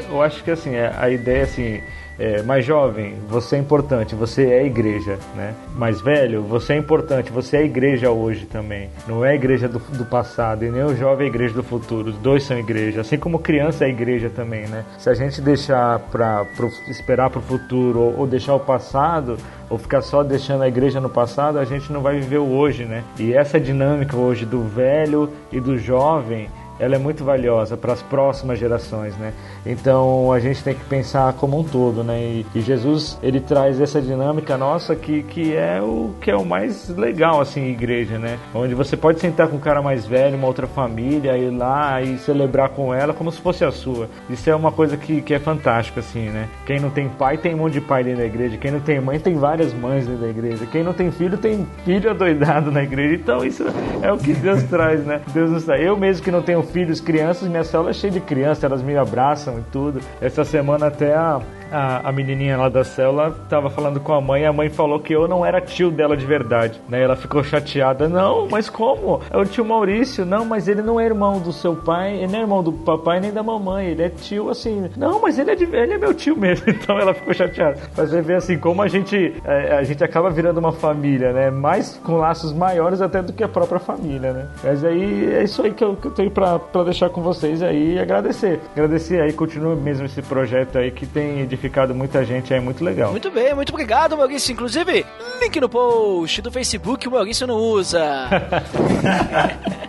Eu 0.09 0.21
acho 0.21 0.43
que 0.43 0.51
assim, 0.51 0.75
é, 0.75 0.93
a 0.97 1.09
ideia 1.09 1.43
assim 1.43 1.81
é, 2.19 2.41
mais 2.41 2.65
jovem, 2.65 3.15
você 3.27 3.55
é 3.55 3.59
importante, 3.59 4.15
você 4.15 4.45
é 4.45 4.65
igreja, 4.65 5.17
né? 5.35 5.53
Mais 5.75 6.01
velho, 6.01 6.41
você 6.43 6.73
é 6.73 6.77
importante, 6.77 7.31
você 7.31 7.57
é 7.57 7.65
igreja 7.65 8.09
hoje 8.09 8.45
também. 8.45 8.89
Não 9.07 9.23
é 9.23 9.35
igreja 9.35 9.67
do, 9.67 9.79
do 9.79 10.05
passado 10.05 10.65
e 10.65 10.71
nem 10.71 10.83
o 10.83 10.95
jovem 10.95 11.27
é 11.27 11.29
igreja 11.29 11.53
do 11.53 11.63
futuro. 11.63 12.09
Os 12.09 12.17
dois 12.17 12.43
são 12.43 12.57
igreja, 12.57 13.01
assim 13.01 13.17
como 13.17 13.39
criança 13.39 13.85
é 13.85 13.89
igreja 13.89 14.29
também, 14.29 14.67
né? 14.67 14.83
Se 14.97 15.09
a 15.09 15.13
gente 15.13 15.41
deixar 15.41 15.99
para 15.99 16.45
esperar 16.87 17.29
para 17.29 17.39
o 17.39 17.41
futuro 17.41 17.99
ou, 17.99 18.19
ou 18.19 18.27
deixar 18.27 18.55
o 18.55 18.59
passado, 18.59 19.37
ou 19.69 19.77
ficar 19.77 20.01
só 20.01 20.23
deixando 20.23 20.63
a 20.63 20.67
igreja 20.67 20.99
no 20.99 21.09
passado, 21.09 21.59
a 21.59 21.65
gente 21.65 21.91
não 21.91 22.01
vai 22.01 22.19
viver 22.19 22.37
o 22.37 22.49
hoje, 22.49 22.85
né? 22.85 23.03
E 23.19 23.33
essa 23.33 23.59
dinâmica 23.59 24.15
hoje 24.15 24.45
do 24.45 24.63
velho 24.63 25.29
e 25.51 25.59
do 25.59 25.77
jovem 25.77 26.49
ela 26.79 26.95
é 26.95 26.97
muito 26.97 27.23
valiosa 27.23 27.75
para 27.75 27.93
as 27.93 28.01
próximas 28.01 28.59
gerações, 28.59 29.15
né? 29.17 29.33
Então 29.65 30.31
a 30.31 30.39
gente 30.39 30.63
tem 30.63 30.73
que 30.73 30.83
pensar 30.85 31.33
como 31.33 31.59
um 31.59 31.63
todo, 31.63 32.03
né? 32.03 32.19
E, 32.19 32.45
e, 32.55 32.61
Jesus 32.61 33.17
ele 33.21 33.39
traz 33.39 33.79
essa 33.79 34.01
dinâmica 34.01 34.57
nossa 34.57 34.95
que, 34.95 35.23
que 35.23 35.55
é 35.55 35.81
o 35.81 36.11
que 36.21 36.29
é 36.29 36.35
o 36.35 36.45
mais 36.45 36.89
legal 36.89 37.41
assim, 37.41 37.67
igreja, 37.67 38.17
né? 38.17 38.37
Onde 38.53 38.73
você 38.73 38.95
pode 38.95 39.19
sentar 39.19 39.47
com 39.47 39.57
um 39.57 39.59
cara 39.59 39.81
mais 39.81 40.05
velho, 40.05 40.37
uma 40.37 40.47
outra 40.47 40.67
família, 40.67 41.37
ir 41.37 41.49
lá 41.49 42.01
e 42.01 42.17
celebrar 42.17 42.69
com 42.69 42.93
ela 42.93 43.13
como 43.13 43.31
se 43.31 43.39
fosse 43.41 43.63
a 43.63 43.71
sua. 43.71 44.09
Isso 44.29 44.49
é 44.49 44.55
uma 44.55 44.71
coisa 44.71 44.97
que, 44.97 45.21
que 45.21 45.33
é 45.33 45.39
fantástica 45.39 45.99
assim, 45.99 46.29
né? 46.29 46.47
Quem 46.65 46.79
não 46.79 46.89
tem 46.89 47.09
pai 47.09 47.37
tem 47.37 47.53
um 47.53 47.59
monte 47.59 47.73
de 47.73 47.81
pai 47.81 48.03
dentro 48.03 48.19
da 48.19 48.25
igreja, 48.25 48.57
quem 48.57 48.71
não 48.71 48.79
tem 48.79 48.99
mãe 48.99 49.19
tem 49.19 49.35
várias 49.35 49.73
mães 49.73 50.05
dentro 50.05 50.21
da 50.21 50.29
igreja, 50.29 50.65
quem 50.65 50.83
não 50.83 50.93
tem 50.93 51.11
filho 51.11 51.37
tem 51.37 51.67
filho 51.85 52.09
adoidado 52.09 52.71
na 52.71 52.83
igreja. 52.83 53.15
Então 53.15 53.43
isso 53.43 53.65
é 54.01 54.11
o 54.11 54.17
que 54.17 54.33
Deus 54.33 54.63
traz, 54.69 55.05
né? 55.05 55.21
Deus 55.33 55.49
nos 55.51 55.63
traz. 55.63 55.81
Eu 55.81 55.97
mesmo 55.97 56.23
que 56.23 56.31
não 56.31 56.41
tenho 56.41 56.61
filhos, 56.67 57.01
crianças, 57.01 57.47
minha 57.47 57.63
célula 57.63 57.89
é 57.89 57.93
cheia 57.93 58.11
de 58.11 58.19
crianças, 58.19 58.63
elas 58.63 58.81
me 58.81 58.95
abraçam 58.95 59.59
e 59.59 59.63
tudo. 59.71 59.99
Essa 60.21 60.43
semana 60.45 60.87
até 60.87 61.13
a, 61.13 61.41
a, 61.71 62.09
a, 62.09 62.11
menininha 62.11 62.57
lá 62.57 62.69
da 62.69 62.83
célula 62.83 63.35
tava 63.49 63.69
falando 63.69 63.99
com 63.99 64.13
a 64.13 64.21
mãe, 64.21 64.45
a 64.45 64.53
mãe 64.53 64.69
falou 64.69 64.99
que 64.99 65.13
eu 65.13 65.27
não 65.27 65.45
era 65.45 65.61
tio 65.61 65.91
dela 65.91 66.15
de 66.15 66.25
verdade, 66.25 66.81
né? 66.87 67.01
Ela 67.01 67.15
ficou 67.15 67.43
chateada. 67.43 68.07
Não, 68.07 68.47
mas 68.49 68.69
como? 68.69 69.21
É 69.29 69.37
o 69.37 69.45
tio 69.45 69.65
Maurício. 69.65 70.25
Não, 70.25 70.45
mas 70.45 70.67
ele 70.67 70.81
não 70.81 70.99
é 70.99 71.05
irmão 71.05 71.39
do 71.39 71.51
seu 71.51 71.75
pai, 71.75 72.15
ele 72.15 72.27
não 72.27 72.39
é 72.39 72.41
irmão 72.41 72.63
do 72.63 72.71
papai 72.71 73.19
nem 73.19 73.31
da 73.31 73.43
mamãe, 73.43 73.87
ele 73.87 74.03
é 74.03 74.09
tio 74.09 74.49
assim. 74.49 74.89
Não, 74.95 75.21
mas 75.21 75.37
ele 75.37 75.51
é, 75.51 75.55
de, 75.55 75.63
ele 75.63 75.93
é 75.93 75.97
meu 75.97 76.13
tio 76.13 76.37
mesmo. 76.37 76.67
Então 76.87 76.99
ela 76.99 77.13
ficou 77.13 77.33
chateada. 77.33 77.79
Mas 77.97 78.11
você 78.11 78.21
vê 78.21 78.35
assim 78.35 78.57
como 78.57 78.81
a 78.81 78.87
gente 78.87 79.33
a, 79.43 79.51
é, 79.51 79.77
a 79.77 79.83
gente 79.83 80.03
acaba 80.03 80.29
virando 80.29 80.59
uma 80.59 80.71
família, 80.71 81.33
né? 81.33 81.49
Mais 81.49 81.99
com 82.03 82.17
laços 82.17 82.53
maiores 82.53 83.01
até 83.01 83.21
do 83.21 83.33
que 83.33 83.43
a 83.43 83.47
própria 83.47 83.79
família, 83.79 84.31
né? 84.31 84.47
Mas 84.63 84.83
aí 84.83 85.33
é 85.33 85.43
isso 85.43 85.61
aí 85.61 85.73
que 85.73 85.83
eu, 85.83 85.95
que 85.95 86.07
eu 86.07 86.11
tenho 86.11 86.31
pra, 86.31 86.59
pra 86.59 86.83
deixar 86.83 87.09
com 87.09 87.21
vocês 87.21 87.61
aí 87.61 87.95
e 87.95 87.99
agradecer. 87.99 88.59
Agradecer 88.73 89.21
aí, 89.21 89.33
continua 89.33 89.75
mesmo 89.75 90.05
esse 90.05 90.21
projeto 90.21 90.77
aí 90.77 90.91
que 90.91 91.05
tem 91.05 91.45
de 91.45 91.56
edificado 91.57 91.93
muita 91.93 92.23
gente, 92.23 92.53
é 92.53 92.59
muito 92.59 92.83
legal. 92.83 93.11
Muito 93.11 93.31
bem, 93.31 93.53
muito 93.53 93.69
obrigado, 93.69 94.15
Maurício. 94.15 94.53
Inclusive, 94.53 95.05
link 95.41 95.59
no 95.59 95.67
post 95.67 96.41
do 96.41 96.51
Facebook 96.51 97.07
o 97.07 97.11
Maurício 97.11 97.47
não 97.47 97.55
usa. 97.55 98.29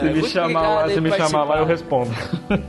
se 0.00 0.10
me 0.10 0.28
chamar 0.28 0.68
lá, 0.68 0.88
se 0.88 1.00
me 1.00 1.10
chamar 1.10 1.44
lá, 1.44 1.58
eu 1.58 1.66
respondo. 1.66 2.10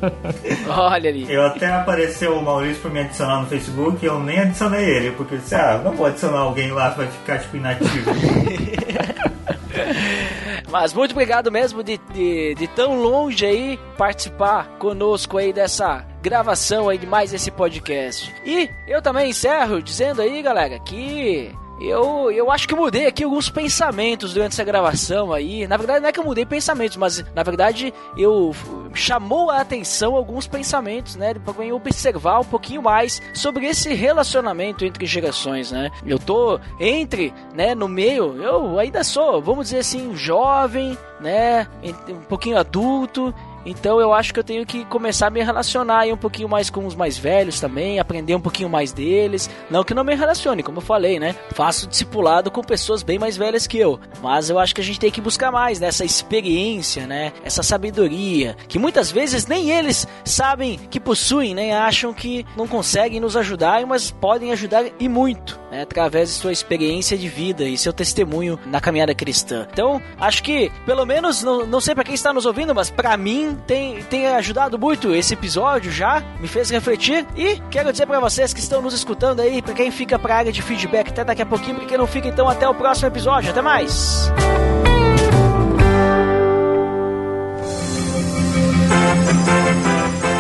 Olha 0.68 1.10
ali. 1.10 1.32
Eu 1.32 1.46
até 1.46 1.68
apareceu 1.68 2.38
o 2.38 2.44
Maurício 2.44 2.82
pra 2.82 2.92
me 2.92 3.00
adicionar 3.02 3.42
no 3.42 3.48
Facebook 3.48 4.04
e 4.04 4.08
eu 4.08 4.20
nem 4.20 4.40
adicionei 4.40 4.84
ele, 4.84 5.12
porque 5.12 5.36
eu 5.36 5.40
disse, 5.40 5.56
ah, 5.56 5.80
não 5.84 5.94
vou 5.94 6.08
adicionar 6.08 6.40
alguém 6.40 6.72
lá 6.72 6.90
vai 6.90 7.08
ficar 7.08 7.40
tipo 7.40 7.58
inativo. 7.58 8.12
Mas 10.76 10.94
muito 10.94 11.12
obrigado 11.12 11.50
mesmo 11.50 11.82
de, 11.82 11.98
de, 12.12 12.54
de 12.54 12.68
tão 12.68 13.02
longe 13.02 13.46
aí 13.46 13.80
participar 13.98 14.68
conosco 14.78 15.38
aí 15.38 15.54
dessa 15.54 16.06
gravação 16.22 16.90
aí 16.90 16.98
de 16.98 17.08
mais 17.08 17.34
esse 17.34 17.50
podcast. 17.50 18.36
E 18.44 18.70
eu 18.86 19.02
também 19.02 19.30
encerro 19.30 19.82
dizendo 19.82 20.22
aí, 20.22 20.42
galera, 20.42 20.78
que 20.78 21.50
eu, 21.80 22.32
eu 22.32 22.50
acho 22.52 22.68
que 22.68 22.76
mudei 22.76 23.06
aqui 23.06 23.24
alguns 23.24 23.50
pensamentos 23.50 24.34
durante 24.34 24.54
essa 24.54 24.64
gravação 24.64 25.34
aí. 25.34 25.68
Na 25.68 25.78
verdade, 25.78 26.00
não 26.00 26.10
é 26.10 26.12
que 26.12 26.20
eu 26.20 26.24
mudei 26.24 26.46
pensamentos, 26.46 26.96
mas 26.98 27.24
na 27.34 27.44
verdade 27.44 27.94
eu 28.18 28.56
chamou 28.94 29.52
a 29.52 29.60
atenção 29.60 30.16
alguns 30.16 30.48
pensamentos, 30.48 31.16
né? 31.16 31.34
Eu 31.60 31.76
observar 31.76 32.40
um 32.40 32.46
pouquinho 32.46 32.82
mais 32.82 33.22
sobre 33.34 33.66
esse 33.66 33.94
relacionamento 33.94 34.86
entre 34.86 35.06
gerações, 35.06 35.72
né? 35.72 35.92
Eu 36.06 36.18
tô 36.18 36.60
entre, 36.80 37.34
né, 37.54 37.76
no 37.76 37.88
meio, 37.88 38.42
eu 38.42 38.80
ainda 38.80 39.04
sou, 39.04 39.42
vamos 39.42 39.66
dizer 39.66 39.80
assim, 39.80 40.16
jovem, 40.16 40.98
né? 41.20 41.68
Um 42.10 42.22
pouquinho 42.22 42.58
adulto 42.58 43.34
então 43.66 44.00
eu 44.00 44.14
acho 44.14 44.34
que 44.34 44.40
eu 44.40 44.44
tenho 44.44 44.66
que 44.66 44.86
começar 44.86 45.28
a 45.28 45.30
me 45.30 45.44
relacionar 45.44 46.06
um 46.08 46.18
pouquinho 46.18 46.48
mais 46.48 46.70
com 46.70 46.86
os 46.86 46.96
mais 46.96 47.18
velhos 47.18 47.60
também, 47.60 48.00
aprender 48.00 48.36
um 48.36 48.40
pouquinho 48.40 48.70
mais 48.70 48.92
deles. 48.92 49.50
Não 49.70 49.84
que 49.84 49.94
não 49.94 50.04
me 50.04 50.16
relacione, 50.16 50.62
como 50.62 50.78
eu 50.78 50.82
falei, 50.82 51.20
né? 51.20 51.36
Faço 51.52 51.88
discipulado 51.88 52.52
com 52.52 52.62
pessoas 52.62 53.02
bem 53.02 53.18
mais 53.18 53.38
velhas 53.38 53.66
que 53.66 53.78
eu. 53.78 54.00
Mas 54.22 54.50
eu 54.50 54.60
acho 54.60 54.76
que 54.76 54.82
a 54.82 54.84
gente 54.84 55.00
tem 55.00 55.12
que 55.12 55.22
buscar 55.22 55.52
mais 55.52 55.80
nessa 55.80 56.04
né? 56.04 56.06
experiência, 56.06 57.08
né? 57.08 57.34
Essa 57.44 57.64
sabedoria, 57.64 58.56
que 58.68 58.78
muitas 58.78 59.12
vezes 59.12 59.48
nem 59.48 59.72
eles 59.72 60.08
sabem 60.24 60.78
que 60.90 61.00
possuem, 61.00 61.56
né? 61.56 61.74
Acham 61.74 62.14
que 62.14 62.46
não 62.56 62.68
conseguem 62.68 63.20
nos 63.20 63.36
ajudar, 63.36 63.86
mas 63.86 64.12
podem 64.12 64.52
ajudar 64.52 64.86
e 65.00 65.10
muito, 65.10 65.60
né? 65.72 65.82
Através 65.82 66.30
de 66.30 66.36
sua 66.36 66.52
experiência 66.52 67.18
de 67.18 67.28
vida 67.28 67.64
e 67.64 67.78
seu 67.78 67.94
testemunho 67.94 68.60
na 68.66 68.80
caminhada 68.80 69.16
cristã. 69.16 69.68
Então, 69.72 70.02
acho 70.20 70.44
que, 70.44 70.72
pelo 70.86 71.06
menos, 71.06 71.42
não, 71.42 71.66
não 71.66 71.82
sei 71.82 71.96
para 71.96 72.04
quem 72.04 72.16
está 72.16 72.32
nos 72.34 72.46
ouvindo, 72.46 72.74
mas 72.76 72.90
para 72.90 73.16
mim 73.18 73.55
tem, 73.56 74.02
tem 74.04 74.28
ajudado 74.28 74.78
muito 74.78 75.14
esse 75.14 75.34
episódio 75.34 75.92
já, 75.92 76.24
me 76.40 76.48
fez 76.48 76.70
refletir 76.70 77.26
e 77.36 77.62
quero 77.70 77.92
dizer 77.92 78.06
para 78.06 78.20
vocês 78.20 78.54
que 78.54 78.60
estão 78.60 78.82
nos 78.82 78.94
escutando 78.94 79.40
aí, 79.40 79.62
para 79.62 79.74
quem 79.74 79.92
fica 79.92 80.20
pra 80.20 80.38
área 80.38 80.52
de 80.52 80.62
feedback 80.62 81.10
até 81.10 81.24
daqui 81.24 81.42
a 81.42 81.46
pouquinho, 81.46 81.78
para 81.78 81.86
quem 81.86 81.98
não 81.98 82.08
fica 82.08 82.28
então 82.28 82.48
até 82.50 82.68
o 82.68 82.74
próximo 82.74 83.08
episódio. 83.08 83.50
Até 83.52 83.62
mais! 83.62 84.32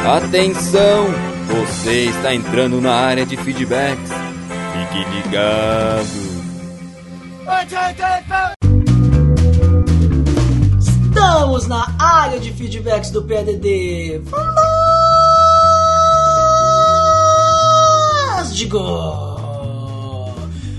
Atenção! 0.05 1.07
Você 1.47 2.05
está 2.05 2.34
entrando 2.34 2.80
na 2.80 2.93
área 2.93 3.26
de 3.26 3.36
feedbacks. 3.38 4.11
Fique 4.74 5.03
ligado! 5.16 6.26
Estamos 11.26 11.65
na 11.65 11.88
área 11.97 12.39
de 12.39 12.53
feedbacks 12.53 13.09
do 13.09 13.23
PDD. 13.23 14.21
Digo. 18.53 18.78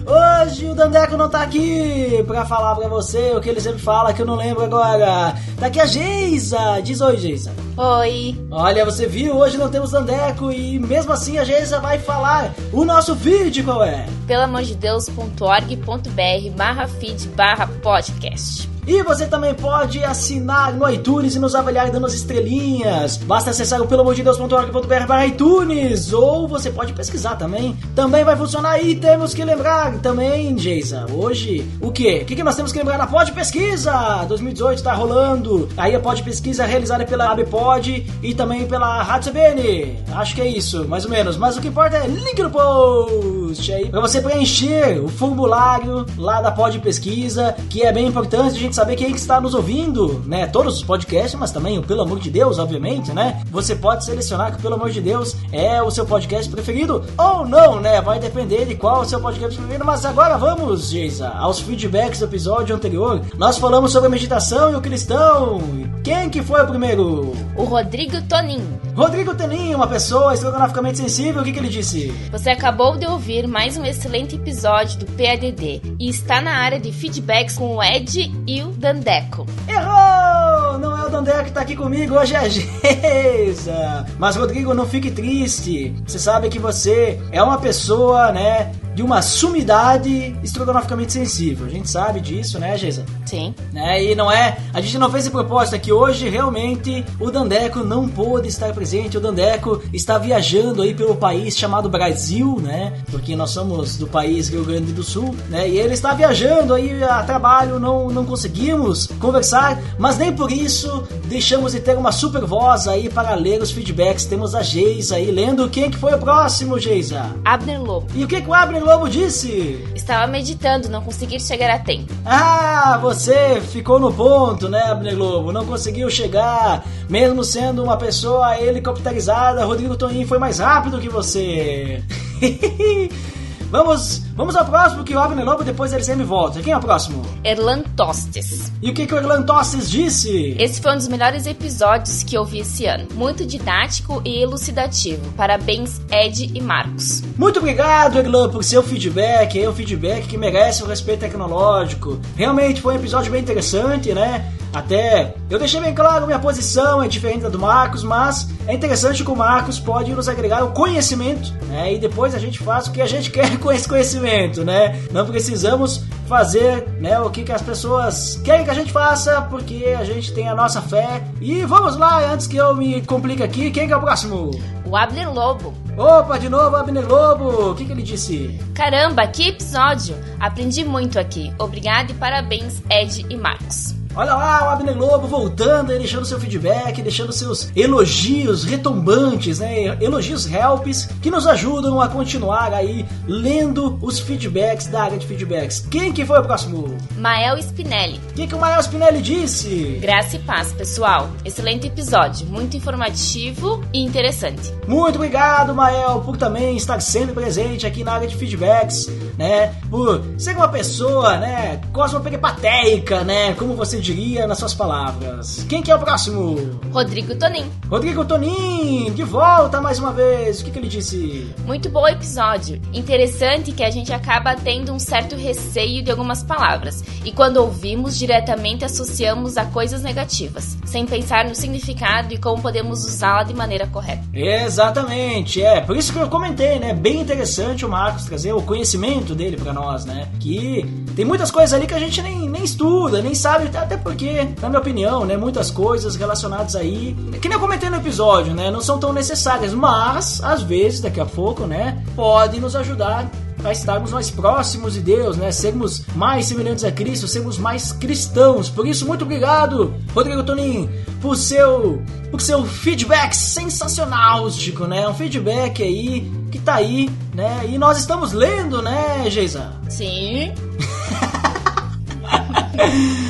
Hoje 0.07 0.67
o 0.67 0.75
Dandeco 0.75 1.17
não 1.17 1.29
tá 1.29 1.43
aqui 1.43 2.23
pra 2.29 2.45
falar 2.47 2.77
pra 2.77 2.89
você 2.89 3.33
o 3.33 3.41
que 3.41 3.49
ele 3.49 3.61
sempre 3.61 3.81
fala, 3.81 4.15
que 4.15 4.23
eu 4.23 4.27
não 4.27 4.37
lembro 4.37 4.63
agora. 4.65 5.35
Tá 5.59 5.67
aqui 5.67 5.81
a 5.81 5.85
Geisa. 5.87 6.81
Diz 6.81 7.01
oi, 7.01 7.17
Geisa. 7.17 7.53
Oi. 7.77 8.41
Olha, 8.49 8.85
você 8.85 9.09
viu, 9.09 9.37
hoje 9.37 9.59
não 9.59 9.69
temos 9.69 9.91
Dandeco 9.91 10.53
e 10.53 10.79
mesmo 10.79 11.13
assim 11.13 11.39
a 11.39 11.45
Geisa 11.45 11.81
vai 11.81 11.99
falar 11.99 12.55
o 12.73 12.85
nosso 12.85 13.17
feed 13.17 13.65
qual 13.65 13.83
é? 13.83 14.07
Pelo 14.29 14.45
amor 14.45 14.63
de 14.63 14.77
Deus.org.br 14.77 16.51
barra 16.57 16.87
feed 16.87 17.27
barra 17.31 17.67
podcast. 17.83 18.76
E 18.87 19.03
você 19.03 19.27
também 19.27 19.53
pode 19.53 20.03
assinar 20.05 20.73
no 20.73 20.89
iTunes 20.89 21.35
e 21.35 21.41
nos 21.41 21.57
avaliar 21.57 21.91
dando 21.91 22.07
as 22.07 22.15
estrelinhas. 22.15 23.17
Basta 23.17 23.51
acessar 23.51 23.81
o 23.81 23.87
pelamordedeus.org.br 23.89 25.27
iTunes 25.27 26.13
ou 26.13 26.47
você 26.47 26.71
pode 26.71 26.93
pesquisar 26.93 27.35
também. 27.35 27.77
Também 27.97 28.23
vai 28.23 28.37
funcionar 28.37 28.81
e 28.81 28.95
temos 28.95 29.35
que 29.35 29.45
lembrar 29.45 29.99
também, 29.99 30.57
Geisa, 30.57 31.05
hoje 31.13 31.69
o 31.81 31.91
quê? 31.91 32.21
O 32.23 32.25
que, 32.25 32.43
nós 32.45 32.55
temos 32.55 32.71
que 32.71 32.79
lembrar 32.79 32.97
na 32.97 33.09
Pod 33.09 33.33
Pesquisa? 33.33 34.25
2018 34.29 34.83
tá 34.83 34.93
rolando. 34.93 35.69
Aí 35.77 35.95
a 35.97 36.01
Pod 36.01 36.23
Pesquisa 36.23 36.63
é 36.63 36.67
realizada 36.67 37.05
pela 37.05 37.33
ABPod 37.33 38.07
e 38.23 38.35
também 38.35 38.69
pela 38.69 39.03
Rádio 39.03 39.33
CBN. 39.33 39.99
Acho 40.13 40.35
que 40.37 40.41
é 40.41 40.47
isso, 40.47 40.87
mais 40.87 41.05
ou 41.05 41.11
menos. 41.11 41.37
Mas 41.37 41.57
o 41.57 41.61
que 41.61 41.69
importa 41.69 41.97
é 41.97 42.07
link 42.07 42.41
no 42.41 42.51
post 42.51 43.73
aí 43.73 43.89
pra 43.89 44.01
você 44.01 44.21
preencher 44.21 45.03
o 45.03 45.09
formulário 45.09 46.07
lá 46.17 46.41
da 46.41 46.53
Pod 46.53 46.79
Pesquisa, 46.79 47.57
que 47.69 47.83
é 47.83 47.93
bem 47.93 48.07
importante 48.07 48.55
a 48.55 48.61
gente 48.61 48.76
saber 48.77 48.95
quem 48.95 49.09
é 49.09 49.11
que 49.11 49.19
está 49.19 49.41
nos 49.41 49.55
ouvindo, 49.55 50.23
né? 50.27 50.47
Todos 50.47 50.77
os 50.77 50.85
podcasts, 50.85 51.35
mas 51.35 51.51
também 51.51 51.79
o 51.79 51.83
Pelo 51.83 52.03
Amor 52.03 52.21
de 52.21 52.31
Deus, 52.31 52.59
obviamente, 52.59 53.11
né? 53.11 53.43
Você 53.51 53.75
pode 53.75 54.05
selecionar 54.05 54.53
que 54.53 54.59
o 54.59 54.61
Pelo 54.61 54.75
Amor 54.75 54.91
de 54.91 55.01
Deus 55.01 55.35
é 55.51 55.83
o 55.83 55.91
seu 55.91 56.05
podcast 56.05 56.51
preferido 56.51 57.03
ou 57.17 57.47
não, 57.47 57.81
né? 57.81 58.03
Vai 58.03 58.19
depender 58.19 58.67
de 58.67 58.75
qual 58.75 58.99
é 58.99 59.01
o 59.01 59.09
seu 59.09 59.19
podcast 59.19 59.57
preferido. 59.57 59.85
Mas 59.85 60.05
agora 60.05 60.37
vamos, 60.37 60.91
Geisa, 60.91 61.31
aos 61.31 61.59
feedbacks 61.61 62.19
do 62.19 62.27
episódio 62.27 62.77
anterior. 62.77 63.23
Nós 63.39 63.57
falamos 63.57 63.93
sobre 63.93 64.09
a 64.09 64.11
meditação 64.11 64.73
e 64.73 64.77
o 64.77 64.81
cristão. 64.83 65.59
Quem 66.05 66.29
que 66.29 66.43
foi 66.43 66.63
o 66.63 66.67
primeiro? 66.67 67.33
O 67.57 67.65
Rodrigo 67.65 68.21
Tonin. 68.29 68.63
Rodrigo 68.95 69.35
Tonin, 69.35 69.75
uma 69.75 69.87
pessoa 69.87 70.35
estrogonoficamente 70.35 70.99
sensível, 70.99 71.43
o 71.43 71.45
que, 71.45 71.53
que 71.53 71.59
ele 71.59 71.69
disse? 71.69 72.09
Você 72.31 72.51
acabou 72.51 72.97
de 72.97 73.07
ouvir 73.07 73.47
mais 73.47 73.77
um 73.77 73.85
excelente 73.85 74.37
episódio 74.37 74.99
do 75.01 75.07
PADD 75.07 75.83
e 75.99 76.09
está 76.09 76.41
na 76.41 76.59
área 76.59 76.79
de 76.79 76.93
feedbacks 76.93 77.57
com 77.57 77.77
o 77.77 77.83
Ed 77.83 78.33
e 78.47 78.63
o 78.63 78.66
Dandeco. 78.73 79.47
Errou! 79.69 80.79
Não 80.79 80.97
é 80.97 81.07
o 81.07 81.09
Dandeco 81.11 81.45
que 81.45 81.53
tá 81.53 81.61
aqui 81.61 81.75
comigo, 81.77 82.15
hoje 82.17 82.35
é 82.35 82.39
a 82.39 82.49
Geisa. 82.49 84.07
Mas, 84.19 84.37
Rodrigo, 84.37 84.75
não 84.75 84.87
fique 84.87 85.11
triste. 85.11 85.95
Você 86.07 86.19
sabe 86.19 86.49
que 86.49 86.59
você 86.59 87.21
é 87.33 87.43
uma 87.43 87.59
pessoa, 87.59 88.33
né, 88.33 88.73
de 88.97 89.03
uma 89.03 89.21
sumidade 89.21 90.35
estrogonoficamente 90.43 91.13
sensível. 91.13 91.67
A 91.67 91.69
gente 91.69 91.91
sabe 91.91 92.19
disso, 92.19 92.59
né, 92.59 92.79
Geisa? 92.79 93.05
Sim. 93.27 93.55
Né? 93.71 94.03
E 94.03 94.15
não 94.15 94.33
é. 94.33 94.57
A 94.73 94.81
gente 94.81 94.97
não 94.97 95.11
fez 95.11 95.25
esse 95.25 95.31
propósito 95.31 95.77
aqui 95.77 95.93
hoje, 95.93 96.31
realmente 96.31 97.05
o 97.21 97.31
Dandeco 97.31 97.81
não 97.81 98.09
pôde 98.09 98.49
estar 98.49 98.73
presente. 98.73 99.19
O 99.19 99.21
Dandeco 99.21 99.83
está 99.93 100.17
viajando 100.17 100.81
aí 100.81 100.95
pelo 100.95 101.15
país 101.15 101.59
chamado 101.59 101.91
Brasil, 101.91 102.59
né? 102.63 102.95
Porque 103.11 103.37
nós 103.37 103.51
somos 103.51 103.99
do 103.99 104.07
país 104.07 104.49
Rio 104.49 104.65
Grande 104.65 104.95
do 104.95 105.03
Sul, 105.03 105.37
né? 105.51 105.69
E 105.69 105.77
ele 105.77 105.93
está 105.93 106.15
viajando 106.15 106.73
aí 106.73 107.05
a 107.05 107.23
trabalho, 107.23 107.79
não, 107.79 108.09
não 108.09 108.25
conseguimos 108.25 109.09
conversar, 109.21 109.79
mas 109.99 110.17
nem 110.17 110.33
por 110.33 110.51
isso 110.51 111.07
deixamos 111.27 111.73
de 111.73 111.81
ter 111.81 111.99
uma 111.99 112.13
super 112.13 112.47
voz 112.47 112.89
aí 112.89 113.11
para 113.11 113.35
ler 113.35 113.61
os 113.61 113.71
feedbacks. 113.71 114.25
Temos 114.25 114.55
a 114.55 114.63
Geisa 114.63 115.17
aí 115.17 115.31
lendo 115.31 115.69
quem 115.69 115.91
que 115.91 115.99
foi 115.99 116.15
o 116.15 116.19
próximo, 116.19 116.79
Geisa. 116.79 117.37
Abner 117.45 117.83
Lobo. 117.83 118.07
E 118.15 118.25
o 118.25 118.27
que, 118.27 118.41
que 118.41 118.49
o 118.49 118.55
Abner 118.55 118.86
Lobo 118.87 119.09
disse? 119.09 119.85
Estava 119.97 120.29
meditando, 120.29 120.89
não 120.89 121.03
consegui 121.03 121.41
chegar 121.41 121.75
a 121.75 121.79
tempo. 121.81 122.15
Ah, 122.25 122.97
você 123.03 123.61
ficou 123.61 123.99
no 123.99 124.13
ponto, 124.13 124.69
né, 124.69 124.81
Abner 124.85 125.19
Lobo? 125.19 125.51
Não 125.51 125.67
conseguiu 125.67 126.09
chegar, 126.09 126.87
mesmo 127.09 127.43
sendo 127.43 127.83
uma 127.83 127.97
pessoa 127.97 128.57
helicopterizada. 128.61 129.65
Rodrigo 129.65 129.97
Toninho 129.97 130.29
foi 130.29 130.39
mais 130.39 130.61
rápido 130.61 131.01
que 131.01 131.09
você. 131.09 132.01
Vamos, 133.73 134.23
vamos 134.37 134.55
ao 134.55 134.65
próximo 134.65 135.03
que 135.03 135.15
o 135.15 135.19
Abner 135.19 135.45
Lobo 135.45 135.65
depois 135.65 135.93
ele 135.93 136.05
sempre 136.05 136.25
volta. 136.25 136.61
Quem 136.61 136.73
é 136.73 136.77
o 136.77 136.81
próximo? 136.81 137.23
Erlan 137.43 137.83
Tostes. 137.97 138.71
E 138.81 138.91
o 138.91 138.95
que, 138.95 139.07
que 139.07 139.15
o 139.15 139.17
Erlan 139.17 139.43
Tostes 139.43 139.91
disse? 139.91 140.55
Esse 140.59 140.81
foi 140.81 140.93
um 140.93 140.97
dos 140.97 141.09
melhores 141.09 141.47
episódios 141.47 142.23
que 142.23 142.37
eu 142.37 142.45
vi 142.45 142.61
esse 142.61 142.87
ano. 142.87 143.09
Muito 143.15 143.45
didático 143.45 144.21
e 144.25 144.43
elucidativo. 144.43 145.33
Parabéns, 145.33 146.01
Ed 146.11 146.53
e 146.55 146.61
Marcos. 146.61 147.23
Muito 147.37 147.59
obrigado, 147.59 148.19
Erlan, 148.19 148.51
por 148.51 148.63
seu 148.63 148.83
feedback. 148.83 149.61
É 149.61 149.69
um 149.69 149.75
feedback 149.75 150.27
que 150.27 150.37
merece 150.37 150.83
o 150.83 150.87
respeito 150.87 151.21
tecnológico. 151.21 152.21
Realmente 152.37 152.81
foi 152.81 152.95
um 152.95 152.99
episódio 152.99 153.33
bem 153.33 153.41
interessante, 153.41 154.13
né? 154.13 154.53
Até 154.77 155.35
eu 155.49 155.59
deixei 155.59 155.81
bem 155.81 155.95
claro 155.95 156.27
minha 156.27 156.39
posição 156.39 157.03
é 157.03 157.09
diferente 157.09 157.41
da 157.41 157.49
do 157.49 157.59
Marcos, 157.59 158.03
mas 158.03 158.49
é 158.67 158.75
interessante 158.75 159.25
que 159.25 159.31
o 159.31 159.35
Marcos 159.35 159.81
pode 159.81 160.13
nos 160.13 160.29
agregar 160.29 160.63
o 160.65 160.73
conhecimento, 160.73 161.51
né? 161.69 161.95
E 161.95 161.99
depois 161.99 162.35
a 162.35 162.39
gente 162.39 162.59
faz 162.59 162.87
o 162.87 162.93
que 162.93 163.01
a 163.01 163.07
gente 163.07 163.31
quer 163.33 163.57
com 163.59 163.73
esse 163.73 163.89
conhecimento, 163.89 164.26
né? 164.65 165.01
Não 165.13 165.25
precisamos 165.27 166.05
fazer, 166.27 166.87
né, 167.01 167.19
o 167.21 167.31
que, 167.31 167.45
que 167.45 167.53
as 167.53 167.63
pessoas 167.63 168.41
querem 168.45 168.65
que 168.65 168.71
a 168.71 168.75
gente 168.75 168.93
faça, 168.93 169.43
porque 169.43 169.95
a 169.99 170.05
gente 170.05 170.33
tem 170.33 170.49
a 170.49 170.55
nossa 170.55 170.83
fé. 170.83 171.23
E 171.41 171.65
vamos 171.65 171.97
lá, 171.97 172.33
antes 172.33 172.47
que 172.47 172.57
eu 172.57 172.75
me 172.75 173.01
complique 173.03 173.43
aqui, 173.43 173.71
quem 173.71 173.87
que 173.87 173.93
é 173.93 173.97
o 173.97 174.01
próximo? 174.01 174.51
O 174.85 174.97
Abner 174.97 175.33
Lobo. 175.33 175.73
Opa, 175.97 176.39
de 176.39 176.49
novo, 176.49 176.77
Abner 176.77 177.07
Lobo. 177.09 177.71
O 177.71 177.75
que, 177.75 177.85
que 177.85 177.93
ele 177.93 178.03
disse? 178.03 178.59
Caramba, 178.75 179.27
que 179.27 179.49
episódio! 179.49 180.17
Aprendi 180.39 180.85
muito 180.85 181.19
aqui. 181.19 181.53
Obrigado 181.59 182.11
e 182.11 182.15
parabéns, 182.15 182.83
Ed 182.91 183.25
e 183.31 183.37
Marcos. 183.37 183.95
Olha 184.17 184.35
lá 184.35 184.65
o 184.65 184.71
Abner 184.71 184.97
Lobo 184.97 185.27
voltando 185.27 185.93
e 185.93 185.99
deixando 185.99 186.25
seu 186.25 186.41
feedback, 186.41 187.03
deixando 187.03 187.33
seus 187.35 187.71
elogios 187.77 188.65
retumbantes, 188.65 189.59
né? 189.59 189.95
Elogios 190.01 190.51
helps 190.51 191.07
que 191.21 191.31
nos 191.31 191.47
ajudam 191.47 192.01
a 192.01 192.09
continuar 192.09 192.73
aí 192.73 193.05
lendo 193.27 193.99
os 194.01 194.19
feedbacks 194.19 194.87
da 194.87 195.03
área 195.03 195.19
de 195.19 195.27
feedbacks. 195.27 195.81
Quem 195.91 196.15
que 196.15 196.25
foi 196.25 196.39
o 196.39 196.43
próximo? 196.43 196.97
Mael 197.19 197.59
Spinelli. 197.59 198.19
O 198.31 198.33
que, 198.33 198.47
que 198.47 198.55
o 198.55 198.59
Mael 198.59 198.81
Spinelli 198.81 199.21
disse? 199.21 199.99
Graça 200.01 200.37
e 200.37 200.39
paz, 200.39 200.73
pessoal. 200.73 201.29
Excelente 201.45 201.87
episódio, 201.87 202.47
muito 202.47 202.75
informativo 202.75 203.85
e 203.93 204.03
interessante. 204.03 204.73
Muito 204.89 205.17
obrigado, 205.17 205.75
Mael, 205.75 206.23
por 206.25 206.39
também 206.39 206.75
estar 206.75 207.01
sempre 207.01 207.35
presente 207.35 207.87
aqui 207.87 208.03
na 208.03 208.15
área 208.15 208.27
de 208.27 208.35
feedbacks, 208.35 209.11
né? 209.37 209.75
Por 209.91 210.25
ser 210.39 210.57
uma 210.57 210.69
pessoa, 210.69 211.37
né? 211.37 211.83
Cosmoperipatéica, 211.93 213.23
né? 213.23 213.53
Como 213.53 213.75
você 213.75 214.06
diria 214.07 214.47
nas 214.47 214.59
suas 214.59 214.73
palavras. 214.73 215.67
Quem 215.69 215.83
que 215.83 215.91
é 215.91 215.95
o 215.95 215.99
próximo? 215.99 216.79
Rodrigo 216.93 217.35
Tonin. 217.35 217.65
Rodrigo 217.91 218.25
Tonin, 218.25 219.13
de 219.13 219.25
volta 219.25 219.81
mais 219.81 219.99
uma 219.99 220.13
vez. 220.13 220.61
O 220.61 220.65
que, 220.65 220.71
que 220.71 220.79
ele 220.79 220.89
disse? 220.89 221.53
Muito 221.65 221.89
bom 221.91 222.07
episódio. 222.07 222.81
Interessante 222.93 223.73
que 223.73 223.83
a 223.83 223.91
gente 223.91 224.13
acaba 224.13 224.55
tendo 224.55 224.93
um 224.93 224.99
certo 224.99 225.35
receio 225.35 226.05
de 226.05 226.11
algumas 226.11 226.45
palavras. 226.45 227.03
E 227.25 227.33
quando 227.33 227.57
ouvimos, 227.57 228.17
diretamente 228.17 228.85
associamos 228.85 229.57
a 229.57 229.65
coisas 229.65 230.03
negativas, 230.03 230.79
sem 230.85 231.05
pensar 231.05 231.45
no 231.45 231.55
significado 231.55 232.33
e 232.33 232.39
como 232.39 232.63
podemos 232.63 233.05
usá-la 233.05 233.43
de 233.43 233.55
maneira 233.55 233.89
correta. 233.89 234.23
Exatamente, 234.33 235.61
é. 235.61 235.81
Por 235.81 235.97
isso 235.97 236.13
que 236.13 236.19
eu 236.19 236.29
comentei, 236.29 236.79
né? 236.79 236.95
Bem 236.95 237.21
interessante 237.21 237.85
o 237.85 237.89
Marcos 237.89 238.25
trazer 238.25 238.53
o 238.53 238.63
conhecimento 238.63 239.35
dele 239.35 239.57
para 239.57 239.73
nós, 239.73 240.05
né? 240.05 240.29
Que 240.39 240.85
tem 241.17 241.25
muitas 241.25 241.51
coisas 241.51 241.73
ali 241.73 241.87
que 241.87 241.95
a 241.95 241.99
gente 241.99 242.23
nem, 242.23 242.49
nem 242.49 242.63
estuda, 242.63 243.21
nem 243.21 243.35
sabe, 243.35 243.77
até 243.77 243.96
porque, 243.97 244.49
na 244.61 244.69
minha 244.69 244.81
opinião, 244.81 245.25
né? 245.25 245.37
Muitas 245.37 245.71
coisas 245.71 246.17
relacionadas 246.17 246.77
aí, 246.77 247.17
que 247.41 247.49
nem 247.49 247.57
eu 247.57 247.61
comentei 247.61 247.91
no 247.91 247.97
episódio, 247.97 248.55
né? 248.55 248.71
Não 248.71 248.81
são 248.81 248.99
tão 248.99 249.13
necessárias, 249.13 249.73
mas, 249.73 250.43
às 250.43 250.63
vezes, 250.63 251.01
daqui 251.01 251.21
a 251.21 251.27
pouco, 251.27 251.67
né? 251.67 252.03
Podem 252.15 252.61
nos 252.61 252.77
ajudar 252.77 253.31
a 253.65 253.73
estarmos 253.73 254.13
mais 254.13 254.31
próximos 254.31 254.95
de 254.95 255.01
Deus, 255.01 255.37
né? 255.37 255.51
Sermos 255.51 256.05
mais 256.15 256.47
semelhantes 256.47 256.85
a 256.85 256.93
Cristo, 256.93 257.27
sermos 257.27 257.59
mais 257.59 257.93
cristãos. 257.93 258.69
Por 258.69 258.87
isso, 258.87 259.07
muito 259.07 259.25
obrigado, 259.25 259.95
Rodrigo 260.15 260.43
Tonin, 260.43 260.89
por 261.21 261.37
seu, 261.37 262.03
por 262.31 262.41
seu 262.41 262.65
feedback 262.65 263.35
sensacional, 263.35 264.51
Chico, 264.51 264.87
né? 264.87 265.09
Um 265.09 265.15
feedback 265.15 265.83
aí 265.83 266.31
que 266.51 266.59
tá 266.59 266.75
aí, 266.75 267.11
né? 267.35 267.67
E 267.69 267.79
nós 267.79 267.99
estamos 267.99 268.33
lendo, 268.33 268.83
né, 268.83 269.29
Geisa? 269.29 269.73
Sim. 269.89 270.53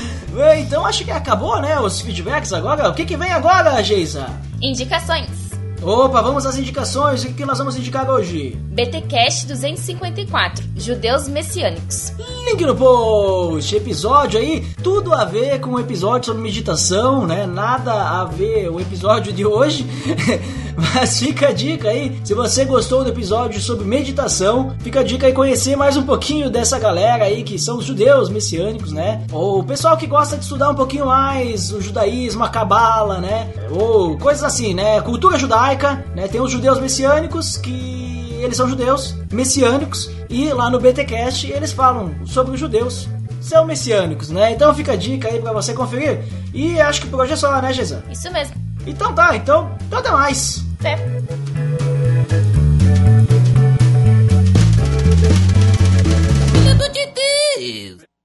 então 0.58 0.84
acho 0.84 1.04
que 1.04 1.10
acabou, 1.10 1.60
né? 1.60 1.78
Os 1.80 2.00
feedbacks 2.00 2.52
agora. 2.52 2.88
O 2.88 2.94
que, 2.94 3.04
que 3.04 3.16
vem 3.16 3.32
agora, 3.32 3.82
Geisa? 3.82 4.26
Indicações. 4.60 5.45
Opa, 5.82 6.20
vamos 6.22 6.46
às 6.46 6.56
indicações. 6.56 7.24
O 7.24 7.32
que 7.32 7.44
nós 7.44 7.58
vamos 7.58 7.76
indicar 7.76 8.10
hoje? 8.10 8.56
BTcast 8.72 9.46
254, 9.46 10.64
Judeus 10.76 11.28
Messiânicos. 11.28 12.12
Link 12.44 12.64
no 12.64 12.74
post, 12.74 13.74
episódio 13.74 14.38
aí, 14.38 14.64
tudo 14.82 15.12
a 15.12 15.24
ver 15.24 15.60
com 15.60 15.70
o 15.70 15.80
episódio 15.80 16.26
sobre 16.26 16.42
meditação, 16.42 17.26
né? 17.26 17.46
Nada 17.46 17.92
a 17.92 18.24
ver 18.24 18.70
o 18.70 18.80
episódio 18.80 19.32
de 19.32 19.44
hoje. 19.44 19.86
Mas 20.76 21.18
fica 21.18 21.48
a 21.48 21.52
dica 21.52 21.88
aí, 21.88 22.20
se 22.22 22.34
você 22.34 22.64
gostou 22.66 23.02
do 23.02 23.08
episódio 23.08 23.58
sobre 23.60 23.86
meditação, 23.86 24.76
fica 24.80 25.00
a 25.00 25.02
dica 25.02 25.26
aí 25.26 25.32
conhecer 25.32 25.74
mais 25.74 25.96
um 25.96 26.02
pouquinho 26.02 26.50
dessa 26.50 26.78
galera 26.78 27.24
aí 27.24 27.42
que 27.42 27.58
são 27.58 27.78
os 27.78 27.84
judeus 27.86 28.28
messiânicos, 28.28 28.92
né? 28.92 29.24
Ou 29.32 29.60
o 29.60 29.64
pessoal 29.64 29.96
que 29.96 30.06
gosta 30.06 30.36
de 30.36 30.42
estudar 30.42 30.68
um 30.68 30.74
pouquinho 30.74 31.06
mais 31.06 31.72
o 31.72 31.80
judaísmo, 31.80 32.44
a 32.44 32.48
cabala, 32.50 33.18
né? 33.18 33.50
Ou 33.70 34.18
coisas 34.18 34.44
assim, 34.44 34.74
né? 34.74 35.00
Cultura 35.00 35.38
judaica, 35.38 35.65
né? 36.14 36.28
Tem 36.28 36.40
os 36.40 36.50
judeus 36.50 36.78
messiânicos 36.78 37.56
que 37.56 38.38
eles 38.40 38.56
são 38.56 38.68
judeus 38.68 39.16
messiânicos 39.32 40.10
e 40.28 40.52
lá 40.52 40.70
no 40.70 40.78
BTcast 40.78 41.50
eles 41.50 41.72
falam 41.72 42.14
sobre 42.24 42.54
os 42.54 42.60
judeus 42.60 43.08
são 43.40 43.64
messiânicos, 43.64 44.30
né? 44.30 44.52
Então 44.52 44.74
fica 44.74 44.92
a 44.92 44.96
dica 44.96 45.28
aí 45.28 45.40
pra 45.40 45.52
você 45.52 45.72
conferir. 45.72 46.20
E 46.52 46.80
acho 46.80 47.00
que 47.00 47.08
por 47.08 47.20
hoje 47.20 47.32
é 47.32 47.36
só, 47.36 47.60
né, 47.60 47.72
Gesa? 47.72 48.04
Isso 48.10 48.30
mesmo. 48.32 48.54
Então 48.86 49.12
tá, 49.14 49.36
então, 49.36 49.70
então 49.86 49.98
até 49.98 50.10
mais. 50.10 50.64
Até. 50.78 50.96
Filho 56.62 56.92
de 56.92 57.06
Deus. 57.14 58.15